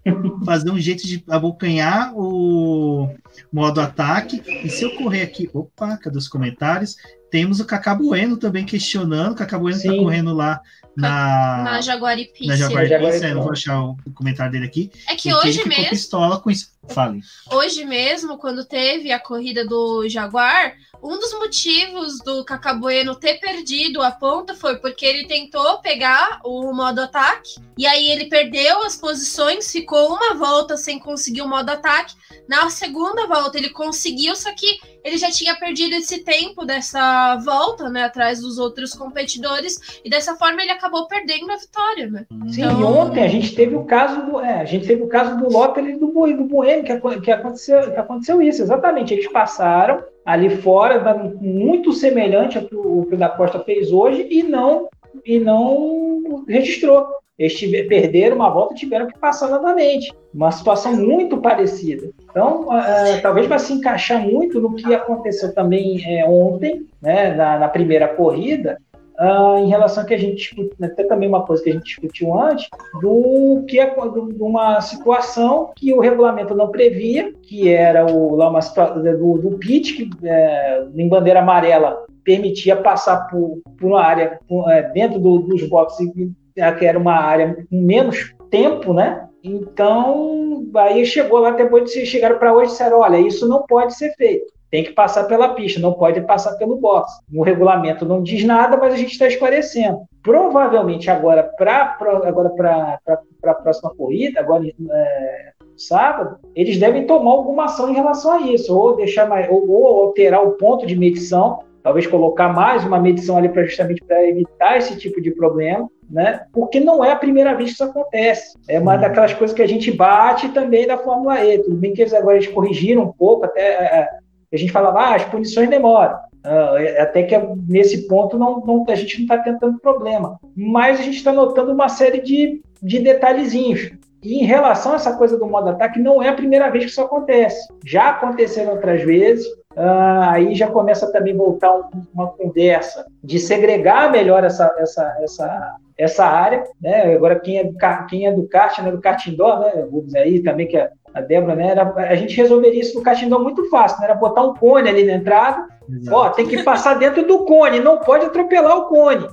fazer 0.45 0.71
um 0.71 0.79
jeito 0.79 1.07
de 1.07 1.23
abocanhar 1.29 2.13
o 2.15 3.09
modo 3.53 3.81
ataque. 3.81 4.43
E 4.65 4.69
se 4.69 4.85
eu 4.85 4.97
correr 4.97 5.23
aqui, 5.23 5.49
opa, 5.55 5.97
cadê 5.97 6.19
os 6.19 6.27
comentários? 6.27 6.97
Temos 7.31 7.61
o 7.61 7.65
Cacá 7.65 7.95
Bueno 7.95 8.37
também 8.37 8.65
questionando. 8.65 9.33
O 9.33 9.37
Cacá 9.37 9.57
Bueno 9.57 9.77
tá 9.77 9.83
Sim. 9.83 9.99
correndo 9.99 10.35
lá 10.35 10.61
na, 10.99 11.59
na 11.59 11.79
na 11.79 11.81
Jaguaripice. 11.81 12.57
Jaguaribe. 12.57 12.95
Eu 12.95 13.35
não 13.37 13.43
vou 13.43 13.53
achar 13.53 13.81
o 13.81 13.97
comentário 14.15 14.53
dele 14.53 14.67
aqui. 14.67 14.91
É 15.09 15.15
que 15.15 15.33
hoje 15.33 15.49
ele 15.49 15.59
ficou 15.59 15.77
mesmo, 15.77 15.91
pistola 15.91 16.41
com 16.41 16.51
isso. 16.51 16.77
Fale. 16.89 17.21
hoje 17.53 17.85
mesmo, 17.85 18.39
quando 18.39 18.65
teve 18.65 19.13
a 19.13 19.21
corrida 19.21 19.65
do 19.67 20.09
Jaguar, 20.09 20.75
um 21.03 21.19
dos 21.19 21.33
motivos 21.35 22.19
do 22.19 22.45
Cacabueno 22.45 23.15
ter 23.15 23.35
perdido 23.39 24.03
a 24.03 24.11
ponta 24.11 24.55
foi 24.55 24.77
porque 24.79 25.07
ele 25.07 25.29
tentou 25.29 25.79
pegar 25.81 26.41
o 26.45 26.73
modo 26.73 27.01
ataque 27.01 27.61
e 27.77 27.87
aí 27.87 28.11
ele 28.11 28.25
perdeu 28.25 28.83
as 28.83 28.97
posições, 28.97 29.71
ficou 29.71 30.09
uma 30.15 30.35
volta 30.35 30.77
sem 30.77 30.99
conseguir 30.99 31.43
o 31.43 31.49
modo 31.49 31.71
ataque. 31.71 32.17
Na 32.49 32.69
segunda 32.71 33.27
volta 33.27 33.59
ele 33.59 33.71
conseguiu, 33.71 34.35
só 34.35 34.53
que 34.53 34.81
ele 35.05 35.17
já 35.17 35.31
tinha 35.31 35.55
perdido 35.55 35.95
esse 35.95 36.25
tempo 36.25 36.65
dessa 36.65 37.37
volta, 37.37 37.89
né, 37.89 38.05
atrás 38.05 38.41
dos 38.41 38.59
outros 38.59 38.93
competidores 38.93 40.01
e 40.05 40.11
dessa 40.11 40.37
forma 40.37 40.63
ele 40.63 40.73
acabou 40.73 40.88
perdendo 41.09 41.51
a 41.51 41.57
vitória, 41.57 42.07
né? 42.09 42.27
Sim, 42.49 42.63
Então- 42.63 42.99
ontem 43.01 43.23
a 43.25 43.29
gente 43.29 43.55
teve 43.55 43.75
o 43.77 43.85
caso 43.85 44.23
do. 44.27 44.41
é, 44.41 44.61
a 44.61 44.65
gente 44.65 44.87
teve 44.87 45.03
o 45.03 45.09
caso 45.09 45.37
do 45.39 45.51
Lottery 45.53 45.93
e 45.93 45.97
do, 45.99 46.07
do 46.09 46.45
Boêmio, 46.45 46.85
que, 46.85 47.21
que, 47.21 47.31
aconteceu, 47.31 47.91
que 47.93 47.97
aconteceu 47.99 48.41
isso, 48.43 48.63
exatamente. 48.63 49.13
Eles 49.15 49.31
passaram 49.31 50.03
ali 50.25 50.51
fora, 50.51 51.15
muito 51.41 51.93
semelhante 51.93 52.59
ao 52.59 52.65
que 52.65 52.75
o, 52.77 53.07
que 53.09 53.15
o 53.15 53.19
da 53.19 53.29
Costa 53.29 53.61
fez 53.61 53.93
hoje, 53.93 54.27
e 54.31 54.43
não, 54.43 54.89
e 55.25 55.39
não 55.39 56.45
registrou. 56.47 57.07
Eles 57.39 57.55
tive- 57.57 57.85
perderam 57.85 58.35
uma 58.35 58.51
volta 58.51 58.75
e 58.75 58.77
tiveram 58.77 59.07
que 59.07 59.17
passar 59.17 59.49
novamente. 59.49 60.13
Uma 60.35 60.51
situação 60.51 60.97
muito 60.97 61.37
parecida. 61.39 62.11
Então, 62.29 62.67
ah, 62.71 62.85
talvez 63.23 63.47
vai 63.47 63.61
se 63.61 63.73
encaixar 63.73 64.21
muito 64.21 64.61
no 64.61 64.75
que 64.75 64.93
aconteceu 64.93 65.55
também 65.55 66.03
é, 66.05 66.25
ontem, 66.29 66.87
né, 67.01 67.33
na, 67.35 67.59
na 67.61 67.69
primeira 67.69 68.09
corrida, 68.09 68.79
ah, 69.19 69.57
em 69.59 69.69
relação 69.69 70.05
que 70.05 70.15
a 70.15 70.19
gente 70.19 70.37
discutiu, 70.37 70.73
até 70.81 71.03
também 71.05 71.29
uma 71.29 71.45
coisa 71.45 71.63
que 71.63 71.71
a 71.71 71.73
gente 71.73 71.85
discutiu 71.85 72.39
antes, 72.39 72.69
do 73.01 73.65
que 73.69 73.81
é 73.81 73.95
do- 73.95 74.33
de 74.33 74.43
uma 74.43 74.81
situação 74.81 75.73
que 75.75 75.93
o 75.93 76.01
regulamento 76.01 76.55
não 76.55 76.69
previa, 76.71 77.33
que 77.43 77.69
era 77.69 78.07
o, 78.07 78.37
lá 78.37 78.49
uma 78.49 78.63
situação 78.63 79.03
do, 79.03 79.39
do 79.39 79.59
pit, 79.59 79.93
que 79.95 80.11
é, 80.25 80.85
em 80.95 81.09
bandeira 81.09 81.41
amarela 81.41 82.05
permitia 82.23 82.77
passar 82.77 83.27
por, 83.29 83.61
por 83.79 83.87
uma 83.87 84.03
área 84.03 84.39
por, 84.47 84.71
é, 84.71 84.83
dentro 84.93 85.19
do- 85.19 85.39
dos 85.39 85.67
boxes, 85.69 86.09
é, 86.57 86.71
que 86.73 86.85
era 86.85 86.99
uma 86.99 87.15
área 87.15 87.57
com 87.71 87.81
menos 87.81 88.35
tempo, 88.51 88.93
né? 88.93 89.25
Então, 89.43 90.65
aí 90.77 91.07
chegou 91.07 91.39
lá 91.39 91.51
depois 91.53 91.91
de 91.91 92.05
chegaram 92.05 92.39
para 92.39 92.53
hoje 92.53 92.67
e 92.67 92.73
disseram: 92.73 93.01
olha, 93.01 93.19
isso 93.19 93.49
não 93.49 93.63
pode 93.63 93.95
ser 93.95 94.13
feito. 94.15 94.53
Tem 94.71 94.85
que 94.85 94.93
passar 94.93 95.25
pela 95.25 95.55
pista, 95.55 95.81
não 95.81 95.93
pode 95.93 96.21
passar 96.23 96.57
pelo 96.57 96.77
box. 96.77 97.11
No 97.31 97.43
regulamento 97.43 98.05
não 98.05 98.23
diz 98.23 98.45
nada, 98.45 98.77
mas 98.77 98.95
a 98.95 98.97
gente 98.97 99.13
está 99.13 99.27
esclarecendo. 99.27 100.03
Provavelmente 100.23 101.11
agora 101.11 101.43
para 101.43 101.97
agora 102.25 102.51
para 102.51 102.99
a 103.45 103.55
próxima 103.55 103.95
corrida, 103.95 104.41
agora 104.41 104.65
é, 104.67 105.53
sábado, 105.77 106.39
eles 106.55 106.79
devem 106.79 107.07
tomar 107.07 107.31
alguma 107.31 107.65
ação 107.65 107.89
em 107.89 107.95
relação 107.95 108.33
a 108.33 108.41
isso, 108.41 108.77
ou 108.77 108.97
deixar 108.97 109.27
mais, 109.27 109.49
ou, 109.49 109.69
ou 109.71 110.03
alterar 110.03 110.45
o 110.45 110.53
ponto 110.53 110.87
de 110.87 110.97
medição 110.97 111.61
talvez 111.89 112.07
colocar 112.07 112.53
mais 112.53 112.85
uma 112.85 113.01
medição 113.01 113.39
ali 113.39 113.49
para 113.49 113.65
justamente 113.65 114.05
para 114.05 114.29
evitar 114.29 114.77
esse 114.77 114.99
tipo 114.99 115.23
de 115.23 115.31
problema, 115.31 115.89
né? 116.11 116.45
Porque 116.53 116.81
não 116.81 117.05
é 117.05 117.13
a 117.13 117.17
primeira 117.17 117.55
vez 117.55 117.71
que 117.71 117.75
isso 117.75 117.85
acontece. 117.85 118.59
É 118.69 118.79
uma 118.79 118.95
uhum. 118.95 119.01
daquelas 119.01 119.33
coisas 119.33 119.57
que 119.57 119.63
a 119.63 119.67
gente 119.67 119.91
bate 119.91 120.51
também 120.51 120.87
da 120.87 120.99
Fórmula 120.99 121.43
E. 121.43 121.59
Tudo 121.63 121.77
bem 121.77 121.95
que 121.95 122.03
eles 122.03 122.13
agora 122.13 122.37
eles 122.37 122.49
corrigiram 122.49 123.05
um 123.05 123.13
pouco, 123.13 123.47
até 123.47 123.61
é, 123.61 124.01
é, 124.01 124.09
a 124.53 124.57
gente 124.57 124.73
falava, 124.73 125.01
ah, 125.01 125.15
as 125.15 125.25
punições 125.25 125.69
demoram. 125.69 126.17
Uh, 126.45 127.03
até 127.03 127.25
que 127.25 127.37
nesse 127.69 128.07
ponto 128.07 128.39
não, 128.39 128.61
não, 128.61 128.85
a 128.89 128.95
gente 128.95 129.17
não 129.17 129.23
está 129.23 129.39
tentando 129.39 129.79
problema. 129.79 130.39
Mas 130.57 131.01
a 131.01 131.03
gente 131.03 131.17
está 131.17 131.33
notando 131.33 131.73
uma 131.73 131.89
série 131.89 132.21
de, 132.21 132.63
de 132.83 133.01
detalhezinhos. 133.01 133.91
E 134.23 134.43
em 134.43 134.45
relação 134.45 134.93
a 134.93 134.97
essa 134.97 135.17
coisa 135.17 135.39
do 135.39 135.47
modo 135.47 135.69
ataque, 135.69 136.01
não 136.01 136.23
é 136.23 136.29
a 136.29 136.35
primeira 136.35 136.71
vez 136.71 136.85
que 136.85 136.91
isso 136.91 137.01
acontece. 137.01 137.69
Já 137.85 138.11
aconteceram 138.11 138.73
outras 138.73 139.03
vezes, 139.03 139.47
uh, 139.77 140.31
aí 140.31 140.55
já 140.55 140.69
começa 140.69 141.11
também 141.13 141.35
a 141.35 141.37
voltar 141.37 141.77
um, 141.77 141.83
uma 142.15 142.29
conversa 142.29 143.07
de 143.23 143.39
segregar 143.39 144.11
melhor 144.11 144.43
essa, 144.43 144.75
essa, 144.79 145.17
essa, 145.21 145.77
essa 145.97 146.25
área. 146.25 146.65
Né? 146.81 147.15
Agora, 147.15 147.39
quem 147.39 147.59
é, 147.59 147.65
do, 147.65 147.77
quem 148.09 148.27
é 148.27 148.33
do 148.33 148.49
kart, 148.49 148.79
né, 148.81 148.91
do 148.91 149.01
kart 149.01 149.25
indoor, 149.27 149.61
né, 149.61 150.21
aí 150.21 150.43
também, 150.43 150.67
que 150.67 150.77
a, 150.77 150.91
a 151.19 151.21
Débora, 151.21 151.57
né, 151.57 151.69
era, 151.69 151.93
a 151.95 152.15
gente 152.15 152.37
resolveria 152.37 152.81
isso 152.81 152.97
no 152.97 153.03
kart 153.03 153.21
indoor 153.21 153.43
muito 153.43 153.69
fácil, 153.69 153.99
né? 153.99 154.05
era 154.05 154.15
botar 154.15 154.43
um 154.43 154.55
cone 154.55 154.89
ali 154.89 155.05
na 155.05 155.15
entrada, 155.15 155.67
Exato. 155.91 156.17
ó, 156.17 156.31
tem 156.31 156.47
que 156.47 156.63
passar 156.63 156.95
dentro 156.95 157.27
do 157.27 157.45
cone, 157.45 157.81
não 157.81 157.99
pode 157.99 158.27
atropelar 158.27 158.79
o 158.79 158.89
cone. 158.89 159.27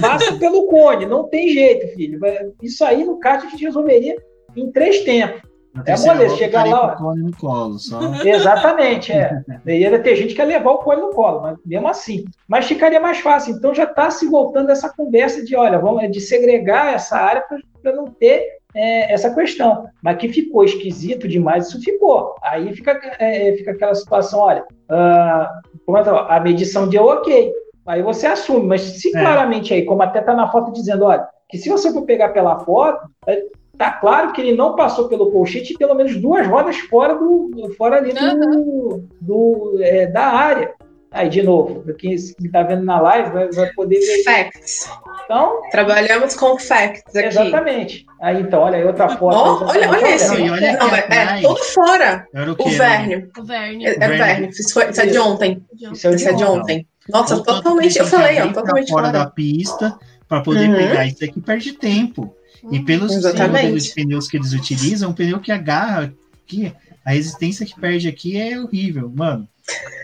Passa 0.00 0.36
pelo 0.38 0.66
cone, 0.66 1.06
não 1.06 1.28
tem 1.28 1.48
jeito, 1.48 1.94
filho. 1.94 2.20
Isso 2.62 2.84
aí 2.84 3.04
no 3.04 3.18
kart 3.18 3.44
a 3.44 3.48
gente 3.48 3.64
resolveria 3.64 4.16
em 4.54 4.70
três 4.70 5.00
tempos. 5.00 5.42
É 5.86 5.96
moleza, 5.96 6.36
chegar 6.36 6.66
lá. 6.66 6.96
Com 6.96 7.02
o 7.02 7.06
cone 7.06 7.22
no 7.22 7.36
colo, 7.36 7.78
só. 7.78 8.00
Exatamente, 8.24 9.12
é. 9.12 9.42
Ia 9.66 9.98
ter 10.00 10.16
gente 10.16 10.34
que 10.34 10.40
ia 10.40 10.46
levar 10.46 10.70
o 10.72 10.78
cone 10.78 11.00
no 11.00 11.10
colo, 11.10 11.40
mas 11.40 11.58
mesmo 11.64 11.88
assim. 11.88 12.24
Mas 12.46 12.66
ficaria 12.66 13.00
mais 13.00 13.18
fácil. 13.18 13.54
Então 13.54 13.74
já 13.74 13.84
está 13.84 14.10
se 14.10 14.26
voltando 14.26 14.70
essa 14.70 14.88
conversa 14.88 15.44
de, 15.44 15.56
olha, 15.56 15.78
vamos 15.78 16.10
de 16.10 16.20
segregar 16.20 16.94
essa 16.94 17.16
área 17.16 17.44
para 17.82 17.92
não 17.92 18.06
ter 18.06 18.57
é, 18.74 19.12
essa 19.12 19.34
questão. 19.34 19.86
Mas 20.02 20.18
que 20.18 20.28
ficou 20.28 20.64
esquisito 20.64 21.26
demais, 21.26 21.68
isso 21.68 21.80
ficou. 21.80 22.34
Aí 22.42 22.72
fica, 22.74 23.00
é, 23.18 23.52
fica 23.56 23.72
aquela 23.72 23.94
situação, 23.94 24.40
olha, 24.40 24.64
uh, 24.90 26.20
a 26.28 26.40
medição 26.40 26.88
deu 26.88 27.04
ok. 27.04 27.52
Aí 27.86 28.02
você 28.02 28.26
assume, 28.26 28.66
mas 28.66 28.82
se 28.82 29.08
é. 29.08 29.20
claramente 29.20 29.72
aí, 29.72 29.84
como 29.84 30.02
até 30.02 30.20
está 30.20 30.34
na 30.34 30.50
foto 30.50 30.72
dizendo, 30.72 31.04
olha, 31.04 31.26
que 31.48 31.56
se 31.56 31.70
você 31.70 31.92
for 31.92 32.02
pegar 32.02 32.30
pela 32.30 32.58
foto, 32.58 33.08
é, 33.26 33.42
tá 33.78 33.92
claro 33.92 34.32
que 34.32 34.42
ele 34.42 34.54
não 34.54 34.76
passou 34.76 35.08
pelo 35.08 35.30
colchete 35.30 35.72
pelo 35.74 35.94
menos 35.94 36.16
duas 36.16 36.46
rodas 36.46 36.76
fora 36.76 37.14
do 37.14 37.74
fora 37.78 37.96
ali 37.96 38.12
do, 38.12 39.04
do 39.20 39.78
é, 39.80 40.06
da 40.06 40.26
área. 40.26 40.74
Aí, 41.10 41.28
de 41.30 41.42
novo, 41.42 41.82
quem 41.94 42.12
está 42.12 42.62
vendo 42.62 42.84
na 42.84 43.00
live 43.00 43.30
vai, 43.30 43.50
vai 43.50 43.72
poder 43.72 43.98
ver. 43.98 44.22
Facts. 44.24 44.90
Então, 45.24 45.62
Trabalhamos 45.70 46.34
com 46.34 46.58
facts 46.58 47.16
aqui. 47.16 47.28
Exatamente. 47.28 48.06
Aí, 48.20 48.40
então, 48.42 48.60
olha 48.60 48.76
aí 48.76 48.84
outra 48.84 49.08
foto. 49.08 49.64
Oh, 49.64 49.68
olha, 49.68 49.88
olha 49.88 50.14
esse. 50.14 50.28
Não, 50.28 50.52
olha 50.52 50.76
não, 50.76 50.94
é, 50.94 51.06
é 51.08 51.40
tudo 51.40 51.64
fora. 51.64 52.26
O, 52.58 52.68
o 52.68 52.70
Verne. 52.70 53.28
O 53.38 53.42
Verne. 53.42 53.86
É, 53.86 53.90
é 53.90 54.08
Verne. 54.08 54.48
Isso, 54.48 54.74
foi, 54.74 54.90
isso 54.90 55.00
é 55.00 55.06
de 55.06 55.18
ontem. 55.18 55.62
Isso 55.92 56.08
é 56.08 56.32
de 56.32 56.44
ontem. 56.44 56.86
Nossa, 57.08 57.42
totalmente. 57.42 57.98
Eu 57.98 58.06
falei, 58.06 58.40
ó, 58.40 58.52
totalmente 58.52 58.90
fora, 58.90 59.10
da 59.10 59.26
pista 59.26 59.98
para 60.28 60.42
poder 60.42 60.68
uhum. 60.68 60.76
pegar. 60.76 61.06
Isso 61.06 61.24
aqui 61.24 61.40
perde 61.40 61.72
tempo. 61.72 62.34
E 62.70 62.80
pelos 62.80 63.12
de 63.12 63.94
pneus 63.94 64.28
que 64.28 64.36
eles 64.36 64.52
utilizam, 64.52 65.10
um 65.10 65.14
pneu 65.14 65.40
que 65.40 65.50
agarra 65.50 66.12
aqui, 66.44 66.72
a 67.04 67.10
resistência 67.12 67.64
que 67.64 67.80
perde 67.80 68.08
aqui 68.08 68.36
é 68.38 68.60
horrível, 68.60 69.10
mano. 69.14 69.48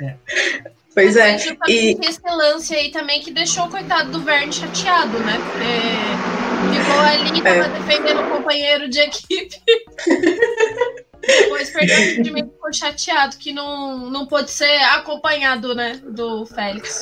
É. 0.00 0.16
Pois 0.94 1.16
é. 1.16 1.36
E 1.68 1.98
esse 2.02 2.20
lance 2.24 2.74
aí 2.74 2.90
também 2.90 3.20
que 3.20 3.32
deixou 3.32 3.64
o 3.64 3.70
coitado 3.70 4.12
do 4.12 4.20
Verne 4.20 4.52
chateado, 4.52 5.18
né? 5.18 5.38
Porque 5.50 6.74
ficou 6.78 7.00
ali, 7.00 7.42
tava 7.42 7.56
é. 7.56 7.80
defendendo 7.80 8.20
o 8.20 8.30
companheiro 8.30 8.88
de 8.88 9.00
equipe. 9.00 9.60
Depois 11.26 11.70
perdeu 11.70 11.96
o 11.96 12.00
rendimento, 12.00 12.50
ficou 12.52 12.72
chateado 12.72 13.36
que 13.38 13.50
não, 13.50 14.10
não 14.10 14.26
pôde 14.26 14.50
ser 14.50 14.76
acompanhado, 14.92 15.74
né, 15.74 15.98
do 16.06 16.44
Félix. 16.44 17.00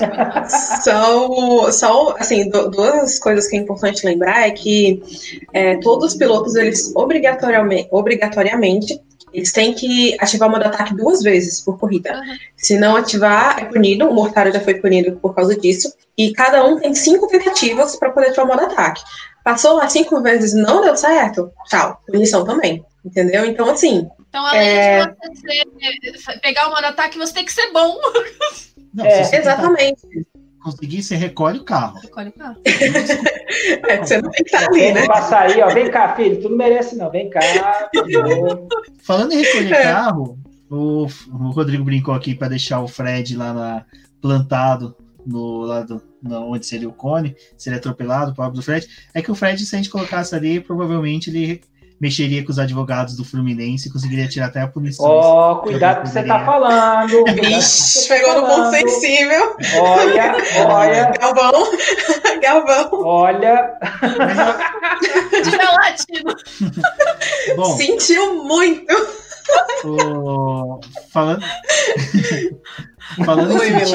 São, 0.84 1.72
são 1.72 2.16
assim, 2.16 2.48
duas 2.48 3.18
coisas 3.18 3.48
que 3.48 3.56
é 3.56 3.60
importante 3.60 4.06
lembrar 4.06 4.46
é 4.46 4.52
que 4.52 5.02
é, 5.52 5.76
todos 5.78 6.12
os 6.12 6.18
pilotos, 6.18 6.54
eles 6.54 6.92
obrigatoriamente, 6.94 7.88
obrigatoriamente 7.90 9.00
eles 9.32 9.52
têm 9.52 9.72
que 9.72 10.16
ativar 10.20 10.48
o 10.48 10.52
modo 10.52 10.64
ataque 10.64 10.94
duas 10.94 11.22
vezes 11.22 11.60
por 11.60 11.78
corrida. 11.78 12.14
Uhum. 12.14 12.36
Se 12.56 12.78
não 12.78 12.96
ativar, 12.96 13.58
é 13.58 13.64
punido. 13.64 14.08
O 14.08 14.14
Mortário 14.14 14.52
já 14.52 14.60
foi 14.60 14.74
punido 14.74 15.12
por 15.20 15.34
causa 15.34 15.58
disso. 15.58 15.92
E 16.16 16.32
cada 16.32 16.64
um 16.64 16.78
tem 16.78 16.94
cinco 16.94 17.26
tentativas 17.26 17.96
para 17.96 18.10
poder 18.10 18.28
ativar 18.28 18.44
o 18.44 18.48
modo 18.48 18.62
ataque. 18.62 19.02
Passou 19.42 19.74
lá 19.74 19.88
cinco 19.88 20.20
vezes 20.20 20.52
não 20.54 20.82
deu 20.82 20.96
certo, 20.96 21.50
tchau. 21.68 22.00
Punição 22.06 22.44
também. 22.44 22.84
Entendeu? 23.04 23.44
Então, 23.44 23.68
assim. 23.68 24.08
Então, 24.28 24.46
além 24.46 24.60
é... 24.60 25.06
de 25.06 25.14
você 26.12 26.18
ser, 26.18 26.40
pegar 26.40 26.68
o 26.68 26.70
modo 26.70 26.84
ataque, 26.86 27.18
você 27.18 27.34
tem 27.34 27.44
que 27.44 27.52
ser 27.52 27.72
bom. 27.72 27.98
Não, 28.94 29.04
é, 29.04 29.20
exatamente. 29.20 30.02
Conseguir, 30.62 31.02
você 31.02 31.16
recolhe 31.16 31.58
o 31.58 31.64
carro. 31.64 31.98
Recolhe 32.00 32.28
o 32.28 32.32
carro. 32.32 32.56
é, 32.66 33.96
você 33.98 34.20
não 34.20 34.30
tem 34.30 34.44
que 34.44 34.54
estar 34.54 34.68
ali, 34.68 34.92
né? 34.92 35.06
Passa 35.06 35.38
aí, 35.40 35.60
ó. 35.60 35.68
Vem 35.72 35.90
cá, 35.90 36.14
filho. 36.14 36.40
Tu 36.40 36.48
não 36.48 36.56
merece, 36.56 36.96
não. 36.96 37.10
Vem 37.10 37.28
cá. 37.28 37.40
Falando 39.02 39.32
em 39.32 39.42
recolher 39.42 39.72
é. 39.72 39.82
carro, 39.82 40.38
o, 40.70 41.06
o 41.06 41.50
Rodrigo 41.50 41.84
brincou 41.84 42.14
aqui 42.14 42.34
para 42.34 42.48
deixar 42.48 42.80
o 42.80 42.88
Fred 42.88 43.36
lá 43.36 43.52
na, 43.52 43.84
plantado 44.20 44.96
no 45.26 45.58
lado 45.60 46.02
onde 46.24 46.66
seria 46.66 46.88
o 46.88 46.92
cone, 46.92 47.34
seria 47.56 47.78
atropelado, 47.78 48.30
o 48.30 48.34
pobre 48.34 48.56
do 48.56 48.62
Fred. 48.62 48.88
É 49.12 49.20
que 49.20 49.30
o 49.30 49.34
Fred, 49.34 49.64
se 49.64 49.74
a 49.74 49.78
gente 49.78 49.90
colocasse 49.90 50.34
ali, 50.34 50.60
provavelmente 50.60 51.30
ele 51.30 51.60
mexeria 52.02 52.44
com 52.44 52.50
os 52.50 52.58
advogados 52.58 53.14
do 53.14 53.24
Fluminense 53.24 53.88
e 53.88 53.92
conseguiria 53.92 54.26
tirar 54.26 54.46
até 54.46 54.60
a 54.60 54.66
punição. 54.66 55.06
Ó, 55.06 55.52
oh, 55.52 55.56
cuidado 55.58 55.98
com 55.98 56.00
o 56.00 56.04
que 56.06 56.10
você 56.10 56.24
tá 56.24 56.44
falando. 56.44 57.28
Ixi, 57.28 58.08
pegou 58.08 58.40
no 58.40 58.48
ponto 58.48 58.70
sensível. 58.70 59.56
Olha, 59.80 60.36
olha. 60.66 61.12
Galvão, 61.22 61.52
Galvão. 62.42 62.90
Olha. 63.04 63.78
Gelatino. 65.44 66.34
Bom, 67.54 67.76
Sentiu 67.76 68.42
muito. 68.42 68.92
O... 69.84 70.80
Falando. 71.12 71.44
Falando 73.24 73.60
Oi, 73.60 73.68
sentir, 73.68 73.94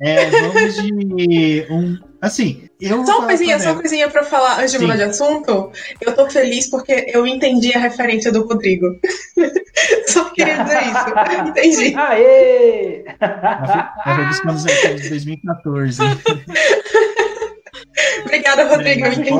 é, 0.00 0.30
vamos 0.30 0.74
de 0.82 1.66
um. 1.70 1.98
Assim, 2.20 2.69
eu. 2.80 3.04
Só 3.04 3.18
uma 3.18 3.26
coisinha, 3.26 3.58
só 3.58 3.72
uma 3.72 3.80
coisinha 3.80 4.08
pra 4.08 4.22
falar 4.24 4.60
antes 4.60 4.72
de 4.72 4.78
mudar 4.78 4.96
de 4.96 5.02
assunto. 5.02 5.70
Eu 6.00 6.14
tô 6.14 6.28
feliz 6.30 6.68
porque 6.68 7.06
eu 7.08 7.26
entendi 7.26 7.72
a 7.74 7.78
referência 7.78 8.32
do 8.32 8.46
Rodrigo. 8.46 8.86
só 10.08 10.30
queria 10.30 10.62
dizer 10.62 10.82
isso. 10.82 11.10
Entendi. 11.48 11.94
Aê! 11.96 13.04
Nós 14.44 14.64
de 14.64 15.08
2014. 15.08 16.02
Obrigada, 18.24 18.68
Rodrigo. 18.68 19.06
Eu 19.06 19.12
entendi. 19.12 19.30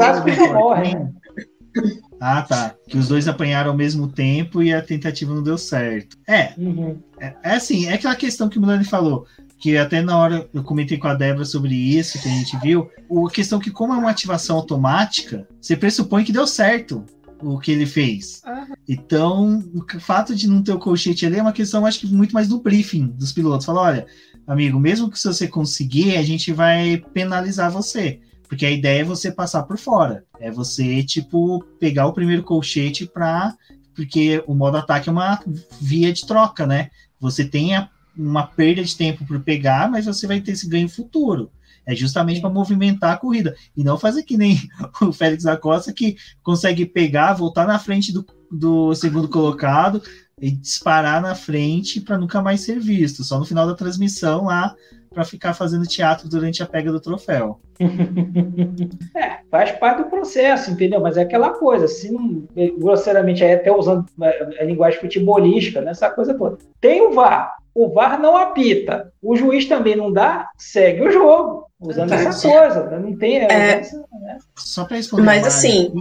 Ah, 2.20 2.42
tá. 2.42 2.74
Que 2.86 2.98
os 2.98 3.08
dois 3.08 3.26
apanharam 3.26 3.70
ao 3.70 3.76
mesmo 3.76 4.06
tempo 4.08 4.62
e 4.62 4.74
a 4.74 4.82
tentativa 4.82 5.34
não 5.34 5.42
deu 5.42 5.56
certo. 5.56 6.18
É. 6.28 6.52
Uhum. 6.58 7.00
É, 7.18 7.34
é, 7.42 7.52
assim, 7.52 7.86
é 7.88 7.94
aquela 7.94 8.14
questão 8.14 8.48
que 8.48 8.58
o 8.58 8.60
Milani 8.60 8.84
falou, 8.84 9.26
que 9.60 9.76
até 9.76 10.00
na 10.00 10.16
hora 10.16 10.48
eu 10.54 10.64
comentei 10.64 10.96
com 10.96 11.06
a 11.06 11.14
Débora 11.14 11.44
sobre 11.44 11.74
isso, 11.74 12.20
que 12.20 12.26
a 12.26 12.32
gente 12.32 12.58
viu. 12.58 12.90
A 13.26 13.30
questão 13.30 13.60
que, 13.60 13.70
como 13.70 13.92
é 13.92 13.96
uma 13.96 14.10
ativação 14.10 14.56
automática, 14.56 15.46
você 15.60 15.76
pressupõe 15.76 16.24
que 16.24 16.32
deu 16.32 16.46
certo 16.46 17.04
o 17.42 17.58
que 17.58 17.70
ele 17.70 17.86
fez. 17.86 18.42
Uhum. 18.46 18.74
Então, 18.88 19.64
o 19.74 20.00
fato 20.00 20.34
de 20.34 20.48
não 20.48 20.62
ter 20.62 20.72
o 20.72 20.78
colchete 20.78 21.26
ali 21.26 21.38
é 21.38 21.42
uma 21.42 21.52
questão, 21.52 21.84
acho 21.84 22.00
que 22.00 22.06
muito 22.06 22.32
mais 22.32 22.48
do 22.48 22.60
briefing 22.60 23.08
dos 23.08 23.32
pilotos. 23.32 23.66
Fala, 23.66 23.82
olha, 23.82 24.06
amigo, 24.46 24.80
mesmo 24.80 25.10
que 25.10 25.18
se 25.18 25.28
você 25.28 25.46
conseguir, 25.46 26.16
a 26.16 26.22
gente 26.22 26.52
vai 26.52 27.02
penalizar 27.12 27.70
você. 27.70 28.20
Porque 28.48 28.64
a 28.64 28.70
ideia 28.70 29.02
é 29.02 29.04
você 29.04 29.30
passar 29.30 29.62
por 29.64 29.78
fora. 29.78 30.24
É 30.40 30.50
você, 30.50 31.04
tipo, 31.04 31.62
pegar 31.78 32.06
o 32.06 32.14
primeiro 32.14 32.42
colchete 32.42 33.06
para 33.06 33.54
Porque 33.94 34.42
o 34.46 34.54
modo 34.54 34.78
ataque 34.78 35.08
é 35.08 35.12
uma 35.12 35.38
via 35.80 36.12
de 36.12 36.26
troca, 36.26 36.66
né? 36.66 36.90
Você 37.20 37.44
tem 37.44 37.76
a, 37.76 37.88
uma 38.20 38.46
perda 38.46 38.82
de 38.82 38.96
tempo 38.96 39.24
por 39.24 39.40
pegar, 39.40 39.90
mas 39.90 40.06
você 40.06 40.26
vai 40.26 40.40
ter 40.40 40.52
esse 40.52 40.68
ganho 40.68 40.88
futuro. 40.88 41.50
É 41.86 41.94
justamente 41.94 42.40
para 42.40 42.50
movimentar 42.50 43.12
a 43.12 43.16
corrida. 43.16 43.54
E 43.76 43.82
não 43.82 43.98
fazer 43.98 44.22
que 44.22 44.36
nem 44.36 44.58
o 45.00 45.12
Félix 45.12 45.46
Acosta, 45.46 45.92
que 45.92 46.16
consegue 46.42 46.84
pegar, 46.86 47.32
voltar 47.32 47.66
na 47.66 47.78
frente 47.78 48.12
do, 48.12 48.24
do 48.50 48.94
segundo 48.94 49.28
colocado 49.28 50.02
e 50.40 50.50
disparar 50.50 51.20
na 51.20 51.34
frente 51.34 52.00
para 52.00 52.18
nunca 52.18 52.40
mais 52.40 52.60
ser 52.60 52.78
visto. 52.78 53.24
Só 53.24 53.38
no 53.38 53.44
final 53.44 53.66
da 53.66 53.74
transmissão 53.74 54.44
lá 54.44 54.74
para 55.10 55.24
ficar 55.24 55.54
fazendo 55.54 55.86
teatro 55.86 56.28
durante 56.28 56.62
a 56.62 56.66
pega 56.66 56.92
do 56.92 57.00
troféu. 57.00 57.60
é, 59.16 59.40
faz 59.50 59.72
parte 59.72 60.04
do 60.04 60.08
processo, 60.08 60.70
entendeu? 60.70 61.00
Mas 61.00 61.16
é 61.16 61.22
aquela 61.22 61.50
coisa, 61.50 61.88
se 61.88 62.12
não, 62.12 62.46
grosseiramente, 62.78 63.44
até 63.44 63.72
usando 63.72 64.06
a 64.22 64.64
linguagem 64.64 65.00
futebolística, 65.00 65.80
né, 65.80 65.92
coisa 66.14 66.34
toda. 66.34 66.58
Tem 66.80 67.02
o 67.02 67.12
VAR, 67.12 67.56
o 67.74 67.92
VAR 67.92 68.20
não 68.20 68.36
apita, 68.36 69.12
o 69.22 69.36
juiz 69.36 69.66
também 69.66 69.96
não 69.96 70.12
dá, 70.12 70.50
segue 70.56 71.02
o 71.02 71.10
jogo, 71.10 71.66
usando 71.80 72.12
essa 72.12 72.48
coisa. 72.48 72.98
Não 72.98 73.16
tem. 73.16 73.38
É, 73.38 73.80
né? 73.80 74.38
Só 74.56 74.84
para 74.84 74.96
responder. 74.96 75.22
Mas 75.22 75.46
assim. 75.46 75.92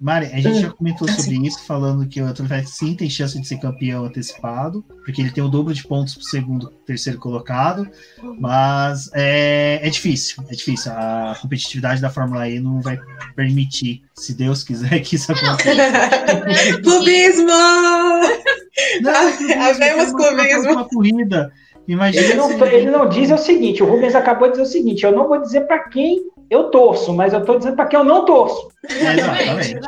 Mari, 0.00 0.26
a 0.32 0.40
gente 0.40 0.58
hum, 0.58 0.62
já 0.62 0.70
comentou 0.70 1.06
sobre 1.06 1.36
assim. 1.36 1.46
isso, 1.46 1.64
falando 1.64 2.08
que 2.08 2.20
o 2.20 2.26
Atlético 2.26 2.70
sim 2.72 2.96
tem 2.96 3.08
chance 3.08 3.40
de 3.40 3.46
ser 3.46 3.58
campeão 3.58 4.04
antecipado, 4.04 4.84
porque 5.04 5.22
ele 5.22 5.30
tem 5.30 5.44
o 5.44 5.48
dobro 5.48 5.72
de 5.72 5.86
pontos 5.86 6.14
para 6.14 6.22
o 6.22 6.24
segundo, 6.24 6.70
terceiro 6.84 7.20
colocado, 7.20 7.88
mas 8.40 9.08
é, 9.14 9.78
é 9.80 9.88
difícil, 9.88 10.42
é 10.48 10.56
difícil. 10.56 10.90
A 10.90 11.38
competitividade 11.40 12.00
da 12.00 12.10
Fórmula 12.10 12.48
E 12.48 12.58
não 12.58 12.80
vai 12.80 12.98
permitir, 13.36 14.02
se 14.12 14.34
Deus 14.34 14.64
quiser, 14.64 14.98
que 15.06 15.14
isso 15.14 15.30
aconteça. 15.30 16.82
clubismo! 16.82 17.46
Não, 19.00 19.62
Havemos 19.68 20.12
clubismo. 20.12 20.72
Uma 20.72 20.88
corrida. 20.88 21.52
Imagina 21.86 22.24
ele, 22.24 22.34
não, 22.34 22.48
se... 22.48 22.64
ele 22.64 22.90
não 22.90 23.08
diz 23.08 23.30
é 23.30 23.34
o 23.34 23.38
seguinte, 23.38 23.82
o 23.82 23.86
Rubens 23.86 24.14
acabou 24.14 24.46
de 24.46 24.52
dizer 24.52 24.62
o 24.62 24.66
seguinte, 24.66 25.04
eu 25.04 25.12
não 25.12 25.26
vou 25.26 25.40
dizer 25.40 25.62
para 25.62 25.80
quem 25.88 26.30
eu 26.48 26.64
torço, 26.64 27.12
mas 27.12 27.32
eu 27.32 27.40
estou 27.40 27.58
dizendo 27.58 27.76
para 27.76 27.86
quem 27.86 27.98
eu 27.98 28.04
não 28.04 28.24
torço. 28.24 28.68
Exatamente. 28.88 29.80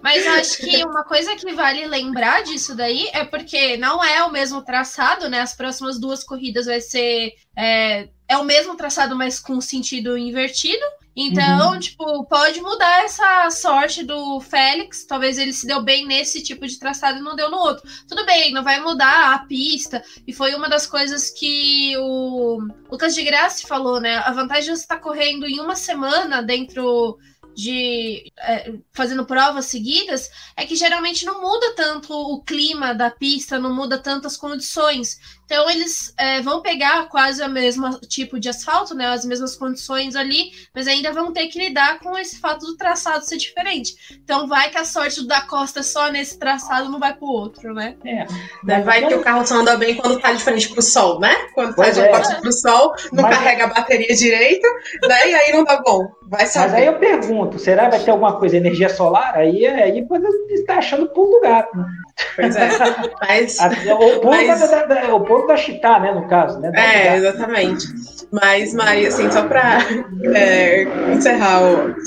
Mas 0.00 0.26
acho 0.26 0.58
que 0.58 0.84
uma 0.84 1.02
coisa 1.04 1.34
que 1.34 1.52
vale 1.52 1.84
lembrar 1.86 2.42
disso 2.42 2.76
daí 2.76 3.08
é 3.12 3.24
porque 3.24 3.76
não 3.76 4.02
é 4.02 4.22
o 4.22 4.30
mesmo 4.30 4.62
traçado, 4.62 5.28
né? 5.28 5.40
As 5.40 5.54
próximas 5.54 5.98
duas 5.98 6.22
corridas 6.22 6.66
vai 6.66 6.80
ser. 6.80 7.32
É, 7.56 8.08
é 8.28 8.38
o 8.38 8.44
mesmo 8.44 8.76
traçado, 8.76 9.16
mas 9.16 9.40
com 9.40 9.60
sentido 9.60 10.16
invertido. 10.16 10.84
Então, 11.14 11.72
uhum. 11.72 11.78
tipo, 11.78 12.24
pode 12.24 12.60
mudar 12.60 13.04
essa 13.04 13.50
sorte 13.50 14.02
do 14.02 14.40
Félix. 14.40 15.04
Talvez 15.04 15.38
ele 15.38 15.52
se 15.52 15.66
deu 15.66 15.82
bem 15.82 16.06
nesse 16.06 16.42
tipo 16.42 16.66
de 16.66 16.78
traçado 16.78 17.18
e 17.18 17.22
não 17.22 17.36
deu 17.36 17.50
no 17.50 17.58
outro. 17.58 17.88
Tudo 18.08 18.24
bem, 18.24 18.52
não 18.52 18.64
vai 18.64 18.80
mudar 18.80 19.34
a 19.34 19.38
pista. 19.40 20.02
E 20.26 20.32
foi 20.32 20.54
uma 20.54 20.68
das 20.68 20.86
coisas 20.86 21.30
que 21.30 21.94
o 21.98 22.66
Lucas 22.90 23.14
de 23.14 23.22
Graça 23.22 23.66
falou, 23.66 24.00
né? 24.00 24.16
A 24.16 24.32
vantagem 24.32 24.72
de 24.72 24.78
você 24.78 24.84
estar 24.84 24.96
tá 24.96 25.02
correndo 25.02 25.46
em 25.46 25.60
uma 25.60 25.76
semana 25.76 26.42
dentro 26.42 27.18
de 27.54 28.32
é, 28.38 28.72
fazendo 28.92 29.26
provas 29.26 29.66
seguidas 29.66 30.30
é 30.56 30.64
que 30.64 30.76
geralmente 30.76 31.24
não 31.24 31.40
muda 31.40 31.74
tanto 31.74 32.12
o 32.12 32.42
clima 32.42 32.94
da 32.94 33.10
pista, 33.10 33.58
não 33.58 33.74
muda 33.74 33.98
tantas 33.98 34.36
condições. 34.36 35.18
Então 35.44 35.68
eles 35.68 36.14
é, 36.18 36.40
vão 36.40 36.62
pegar 36.62 37.08
quase 37.08 37.42
o 37.42 37.48
mesmo 37.48 37.90
tipo 38.00 38.38
de 38.38 38.48
asfalto, 38.48 38.94
né, 38.94 39.06
as 39.08 39.24
mesmas 39.24 39.56
condições 39.56 40.16
ali, 40.16 40.52
mas 40.74 40.86
ainda 40.86 41.12
vão 41.12 41.32
ter 41.32 41.48
que 41.48 41.58
lidar 41.58 41.98
com 41.98 42.16
esse 42.16 42.38
fato 42.38 42.64
do 42.64 42.76
traçado 42.76 43.24
ser 43.24 43.36
diferente. 43.36 43.94
Então 44.12 44.46
vai 44.46 44.70
que 44.70 44.78
a 44.78 44.84
sorte 44.84 45.20
do 45.20 45.26
da 45.26 45.40
Costa 45.42 45.82
só 45.82 46.10
nesse 46.10 46.38
traçado 46.38 46.90
não 46.90 46.98
vai 46.98 47.14
para 47.14 47.24
o 47.24 47.30
outro, 47.30 47.72
né? 47.72 47.96
É. 48.04 48.80
Vai 48.82 49.06
que 49.06 49.14
o 49.14 49.22
carro 49.22 49.46
só 49.46 49.56
anda 49.56 49.76
bem 49.76 49.96
quando 49.96 50.20
tá 50.20 50.32
de 50.32 50.42
frente 50.42 50.68
pro 50.68 50.82
sol, 50.82 51.18
né? 51.18 51.34
Quando 51.54 51.74
tá 51.74 51.90
de 51.90 52.00
é. 52.00 52.14
frente 52.14 52.40
pro 52.40 52.52
sol, 52.52 52.94
não 53.12 53.22
mas... 53.22 53.36
carrega 53.36 53.64
a 53.64 53.68
bateria 53.68 54.14
direito, 54.14 54.66
né? 55.08 55.30
E 55.30 55.34
aí 55.34 55.52
não 55.52 55.64
dá 55.64 55.80
bom. 55.80 56.06
Vai 56.28 56.46
saber. 56.46 56.70
Mas 56.70 56.80
aí 56.80 56.86
eu 56.86 56.98
pergunto, 56.98 57.58
será 57.58 57.84
que 57.84 57.96
vai 57.96 58.04
ter 58.04 58.10
alguma 58.10 58.38
coisa, 58.38 58.56
energia 58.56 58.88
solar? 58.88 59.34
Aí, 59.36 59.66
aí 59.66 60.06
pode 60.06 60.24
estar 60.50 60.78
achando 60.78 61.08
pulo 61.08 61.32
do 61.32 61.40
gato. 61.40 61.76
Né? 61.76 61.84
Pois 62.36 62.56
é. 62.56 62.68
Mas, 63.20 63.58
o 63.58 64.20
pulo 64.20 64.30
mas... 64.30 64.60
da, 64.60 64.66
da, 64.66 64.84
da, 64.86 65.14
o 65.14 65.24
pulo 65.32 65.46
da 65.46 65.56
Chitá, 65.56 65.98
né, 65.98 66.12
no 66.12 66.28
caso, 66.28 66.60
né? 66.60 66.70
É, 66.74 67.16
exatamente. 67.16 67.86
Mas, 68.30 68.74
Maria, 68.74 69.08
assim, 69.08 69.30
só 69.30 69.46
para 69.46 69.78
é, 70.34 70.82
encerrar 71.12 71.60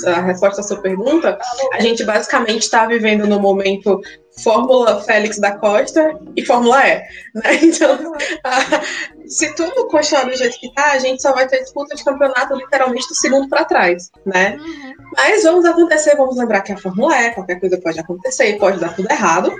a 0.06 0.20
resposta 0.20 0.60
à 0.60 0.64
sua 0.64 0.80
pergunta, 0.80 1.36
a 1.72 1.80
gente 1.80 2.04
basicamente 2.04 2.62
está 2.62 2.86
vivendo 2.86 3.26
no 3.26 3.40
momento 3.40 4.00
Fórmula 4.42 5.02
Félix 5.02 5.38
da 5.38 5.58
Costa 5.58 6.16
e 6.36 6.44
Fórmula 6.44 6.86
E. 6.86 7.02
Né? 7.34 7.56
Então, 7.62 8.12
a, 8.44 8.82
se 9.26 9.54
tudo 9.54 9.88
continuar 9.88 10.24
do 10.24 10.36
jeito 10.36 10.58
que 10.60 10.68
está, 10.68 10.92
a 10.92 10.98
gente 10.98 11.20
só 11.20 11.32
vai 11.32 11.48
ter 11.48 11.60
disputa 11.60 11.96
de 11.96 12.04
campeonato 12.04 12.54
literalmente 12.54 13.08
do 13.08 13.14
segundo 13.14 13.48
para 13.48 13.64
trás. 13.64 14.10
Né? 14.24 14.56
Uhum. 14.58 14.94
Mas 15.16 15.42
vamos 15.42 15.64
acontecer, 15.64 16.16
vamos 16.16 16.36
lembrar 16.36 16.60
que 16.60 16.72
a 16.72 16.78
Fórmula 16.78 17.20
E, 17.22 17.30
qualquer 17.32 17.58
coisa 17.58 17.80
pode 17.80 17.98
acontecer, 17.98 18.58
pode 18.58 18.78
dar 18.78 18.94
tudo 18.94 19.10
errado. 19.10 19.52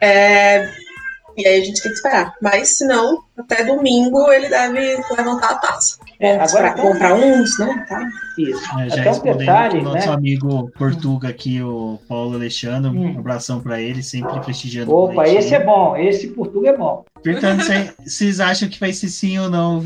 É, 0.00 0.68
e 1.36 1.46
aí 1.46 1.60
a 1.60 1.64
gente 1.64 1.82
tem 1.82 1.90
que 1.90 1.96
esperar. 1.96 2.34
Mas 2.40 2.76
se 2.76 2.86
não, 2.86 3.22
até 3.36 3.64
domingo 3.64 4.30
ele 4.32 4.48
deve 4.48 4.96
levantar 5.16 5.50
a 5.50 5.54
taça. 5.56 5.98
É, 6.20 6.36
agora 6.36 6.72
para 6.72 6.82
comprar 6.82 7.14
uns, 7.14 7.58
né? 7.58 7.86
Tá. 7.88 8.08
Isso. 8.38 8.62
É, 8.78 8.88
já 8.88 9.10
até 9.10 9.32
um 9.32 9.36
detalhe, 9.36 9.78
o 9.78 9.82
nosso 9.82 10.08
né? 10.08 10.14
amigo 10.14 10.70
Portuga 10.78 11.28
aqui, 11.28 11.62
o 11.62 11.98
Paulo 12.08 12.34
Alexandre, 12.34 12.90
um 12.90 13.14
hum. 13.14 13.18
abração 13.18 13.60
para 13.60 13.80
ele, 13.80 14.02
sempre 14.02 14.38
prestigiando. 14.40 14.94
Opa, 14.94 15.28
esse 15.28 15.54
é 15.54 15.62
bom, 15.62 15.96
esse 15.96 16.28
Portuga 16.28 16.70
é 16.70 16.76
bom. 16.76 17.04
Portanto, 17.22 17.64
vocês 18.04 18.40
acham 18.40 18.68
que 18.68 18.80
vai 18.80 18.92
ser 18.92 19.08
sim 19.08 19.38
ou 19.38 19.48
não 19.48 19.80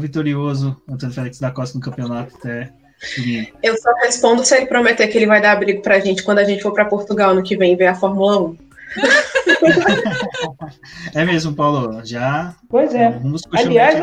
vitorioso 0.00 0.76
Antônio 0.88 1.14
Félix 1.14 1.38
da 1.38 1.50
Costa 1.50 1.78
no 1.78 1.84
campeonato 1.84 2.36
até 2.36 2.72
domingo? 3.16 3.52
Eu 3.62 3.76
só 3.76 3.90
respondo 4.02 4.44
se 4.44 4.56
ele 4.56 4.66
prometer 4.66 5.08
que 5.08 5.18
ele 5.18 5.26
vai 5.26 5.40
dar 5.40 5.52
abrigo 5.52 5.82
pra 5.82 5.98
gente 5.98 6.22
quando 6.22 6.38
a 6.38 6.44
gente 6.44 6.62
for 6.62 6.72
para 6.72 6.84
Portugal 6.84 7.34
no 7.34 7.42
que 7.42 7.56
vem 7.56 7.76
ver 7.76 7.86
a 7.86 7.94
Fórmula 7.94 8.40
1 8.40 8.56
é 11.14 11.24
mesmo, 11.24 11.54
Paulo. 11.54 12.04
Já. 12.04 12.54
Pois 12.68 12.94
é. 12.94 13.18
Aliás, 13.52 13.96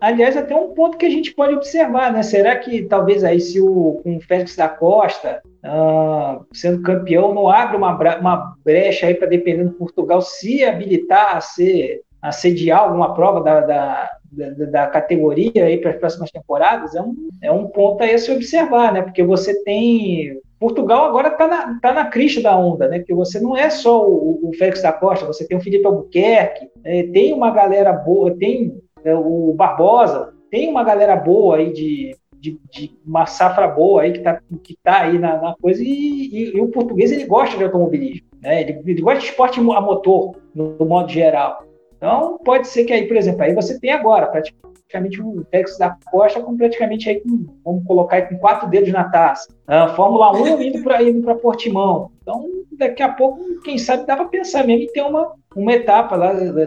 aliás, 0.00 0.36
até 0.36 0.54
um 0.54 0.74
ponto 0.74 0.96
que 0.96 1.06
a 1.06 1.10
gente 1.10 1.34
pode 1.34 1.54
observar, 1.54 2.12
né? 2.12 2.22
Será 2.22 2.56
que 2.56 2.82
talvez 2.82 3.24
aí, 3.24 3.40
se 3.40 3.60
o, 3.60 4.00
com 4.02 4.16
o 4.16 4.20
Félix 4.20 4.56
da 4.56 4.68
Costa 4.68 5.42
uh, 5.64 6.44
sendo 6.52 6.82
campeão, 6.82 7.34
não 7.34 7.48
abre 7.48 7.76
uma, 7.76 7.96
uma 8.18 8.56
brecha 8.64 9.06
aí 9.06 9.14
para, 9.14 9.28
dependendo 9.28 9.70
do 9.70 9.76
Portugal, 9.76 10.22
se 10.22 10.64
habilitar 10.64 11.36
a 11.36 11.40
ser 11.40 12.02
a 12.22 12.30
sediar 12.30 12.78
alguma 12.78 13.14
prova 13.14 13.42
da, 13.42 13.60
da, 13.62 14.16
da, 14.30 14.64
da 14.66 14.86
categoria 14.86 15.64
aí 15.64 15.78
para 15.78 15.90
as 15.90 15.96
próximas 15.96 16.30
temporadas, 16.30 16.94
é 16.94 17.02
um, 17.02 17.16
é 17.42 17.50
um 17.50 17.66
ponto 17.66 18.04
a 18.04 18.16
se 18.16 18.30
observar, 18.30 18.92
né? 18.92 19.02
Porque 19.02 19.24
você 19.24 19.60
tem 19.64 20.40
Portugal 20.62 21.06
agora 21.06 21.28
está 21.28 21.48
na, 21.48 21.80
tá 21.80 21.92
na 21.92 22.04
crista 22.04 22.40
da 22.40 22.56
onda, 22.56 22.86
né? 22.86 23.00
Porque 23.00 23.12
você 23.12 23.40
não 23.40 23.56
é 23.56 23.68
só 23.68 24.06
o, 24.06 24.48
o 24.48 24.52
Félix 24.54 24.80
da 24.80 24.92
Costa, 24.92 25.26
você 25.26 25.44
tem 25.44 25.58
o 25.58 25.60
Felipe 25.60 25.84
Albuquerque, 25.84 26.70
é, 26.84 27.02
tem 27.02 27.32
uma 27.32 27.50
galera 27.50 27.92
boa, 27.92 28.30
tem 28.38 28.80
é, 29.04 29.12
o 29.12 29.52
Barbosa, 29.54 30.32
tem 30.52 30.70
uma 30.70 30.84
galera 30.84 31.16
boa 31.16 31.56
aí 31.56 31.72
de, 31.72 32.16
de, 32.38 32.60
de, 32.70 32.96
uma 33.04 33.26
safra 33.26 33.66
boa 33.66 34.02
aí 34.02 34.12
que 34.12 34.18
está 34.18 34.40
que 34.62 34.76
tá 34.84 35.00
aí 35.00 35.18
na, 35.18 35.42
na 35.42 35.56
coisa, 35.60 35.82
e, 35.82 35.88
e, 35.88 36.56
e, 36.56 36.60
o 36.60 36.68
português 36.68 37.10
ele 37.10 37.26
gosta 37.26 37.56
de 37.58 37.64
automobilismo, 37.64 38.28
né? 38.40 38.62
Ele, 38.62 38.80
ele 38.86 39.02
gosta 39.02 39.18
de 39.18 39.26
esporte 39.26 39.58
a 39.58 39.80
motor, 39.80 40.36
no, 40.54 40.76
no 40.78 40.86
modo 40.86 41.10
geral. 41.10 41.64
Então, 41.96 42.38
pode 42.44 42.68
ser 42.68 42.84
que 42.84 42.92
aí, 42.92 43.08
por 43.08 43.16
exemplo, 43.16 43.42
aí 43.42 43.52
você 43.52 43.80
tem 43.80 43.90
agora, 43.90 44.28
praticamente 44.28 44.71
praticamente 44.92 45.20
o 45.22 45.44
Félix 45.50 45.78
da 45.78 45.96
Costa 46.10 46.40
com 46.40 46.56
praticamente 46.56 47.08
aí 47.08 47.20
com, 47.20 47.46
vamos 47.64 47.86
colocar 47.86 48.16
aí 48.16 48.22
com 48.22 48.36
quatro 48.36 48.68
dedos 48.68 48.92
na 48.92 49.04
taça. 49.04 49.48
A 49.66 49.88
Fórmula 49.88 50.32
1 50.32 50.60
indo 50.62 50.82
para 50.82 51.02
indo 51.02 51.22
para 51.22 51.34
Portimão. 51.34 52.10
Então, 52.20 52.46
daqui 52.72 53.02
a 53.02 53.08
pouco, 53.08 53.42
quem 53.64 53.78
sabe, 53.78 54.06
dá 54.06 54.14
para 54.14 54.26
pensar 54.26 54.64
mesmo 54.64 54.84
em 54.84 54.92
ter 54.92 55.02
uma, 55.02 55.32
uma 55.56 55.72
etapa 55.72 56.14
lá 56.14 56.32
da, 56.32 56.64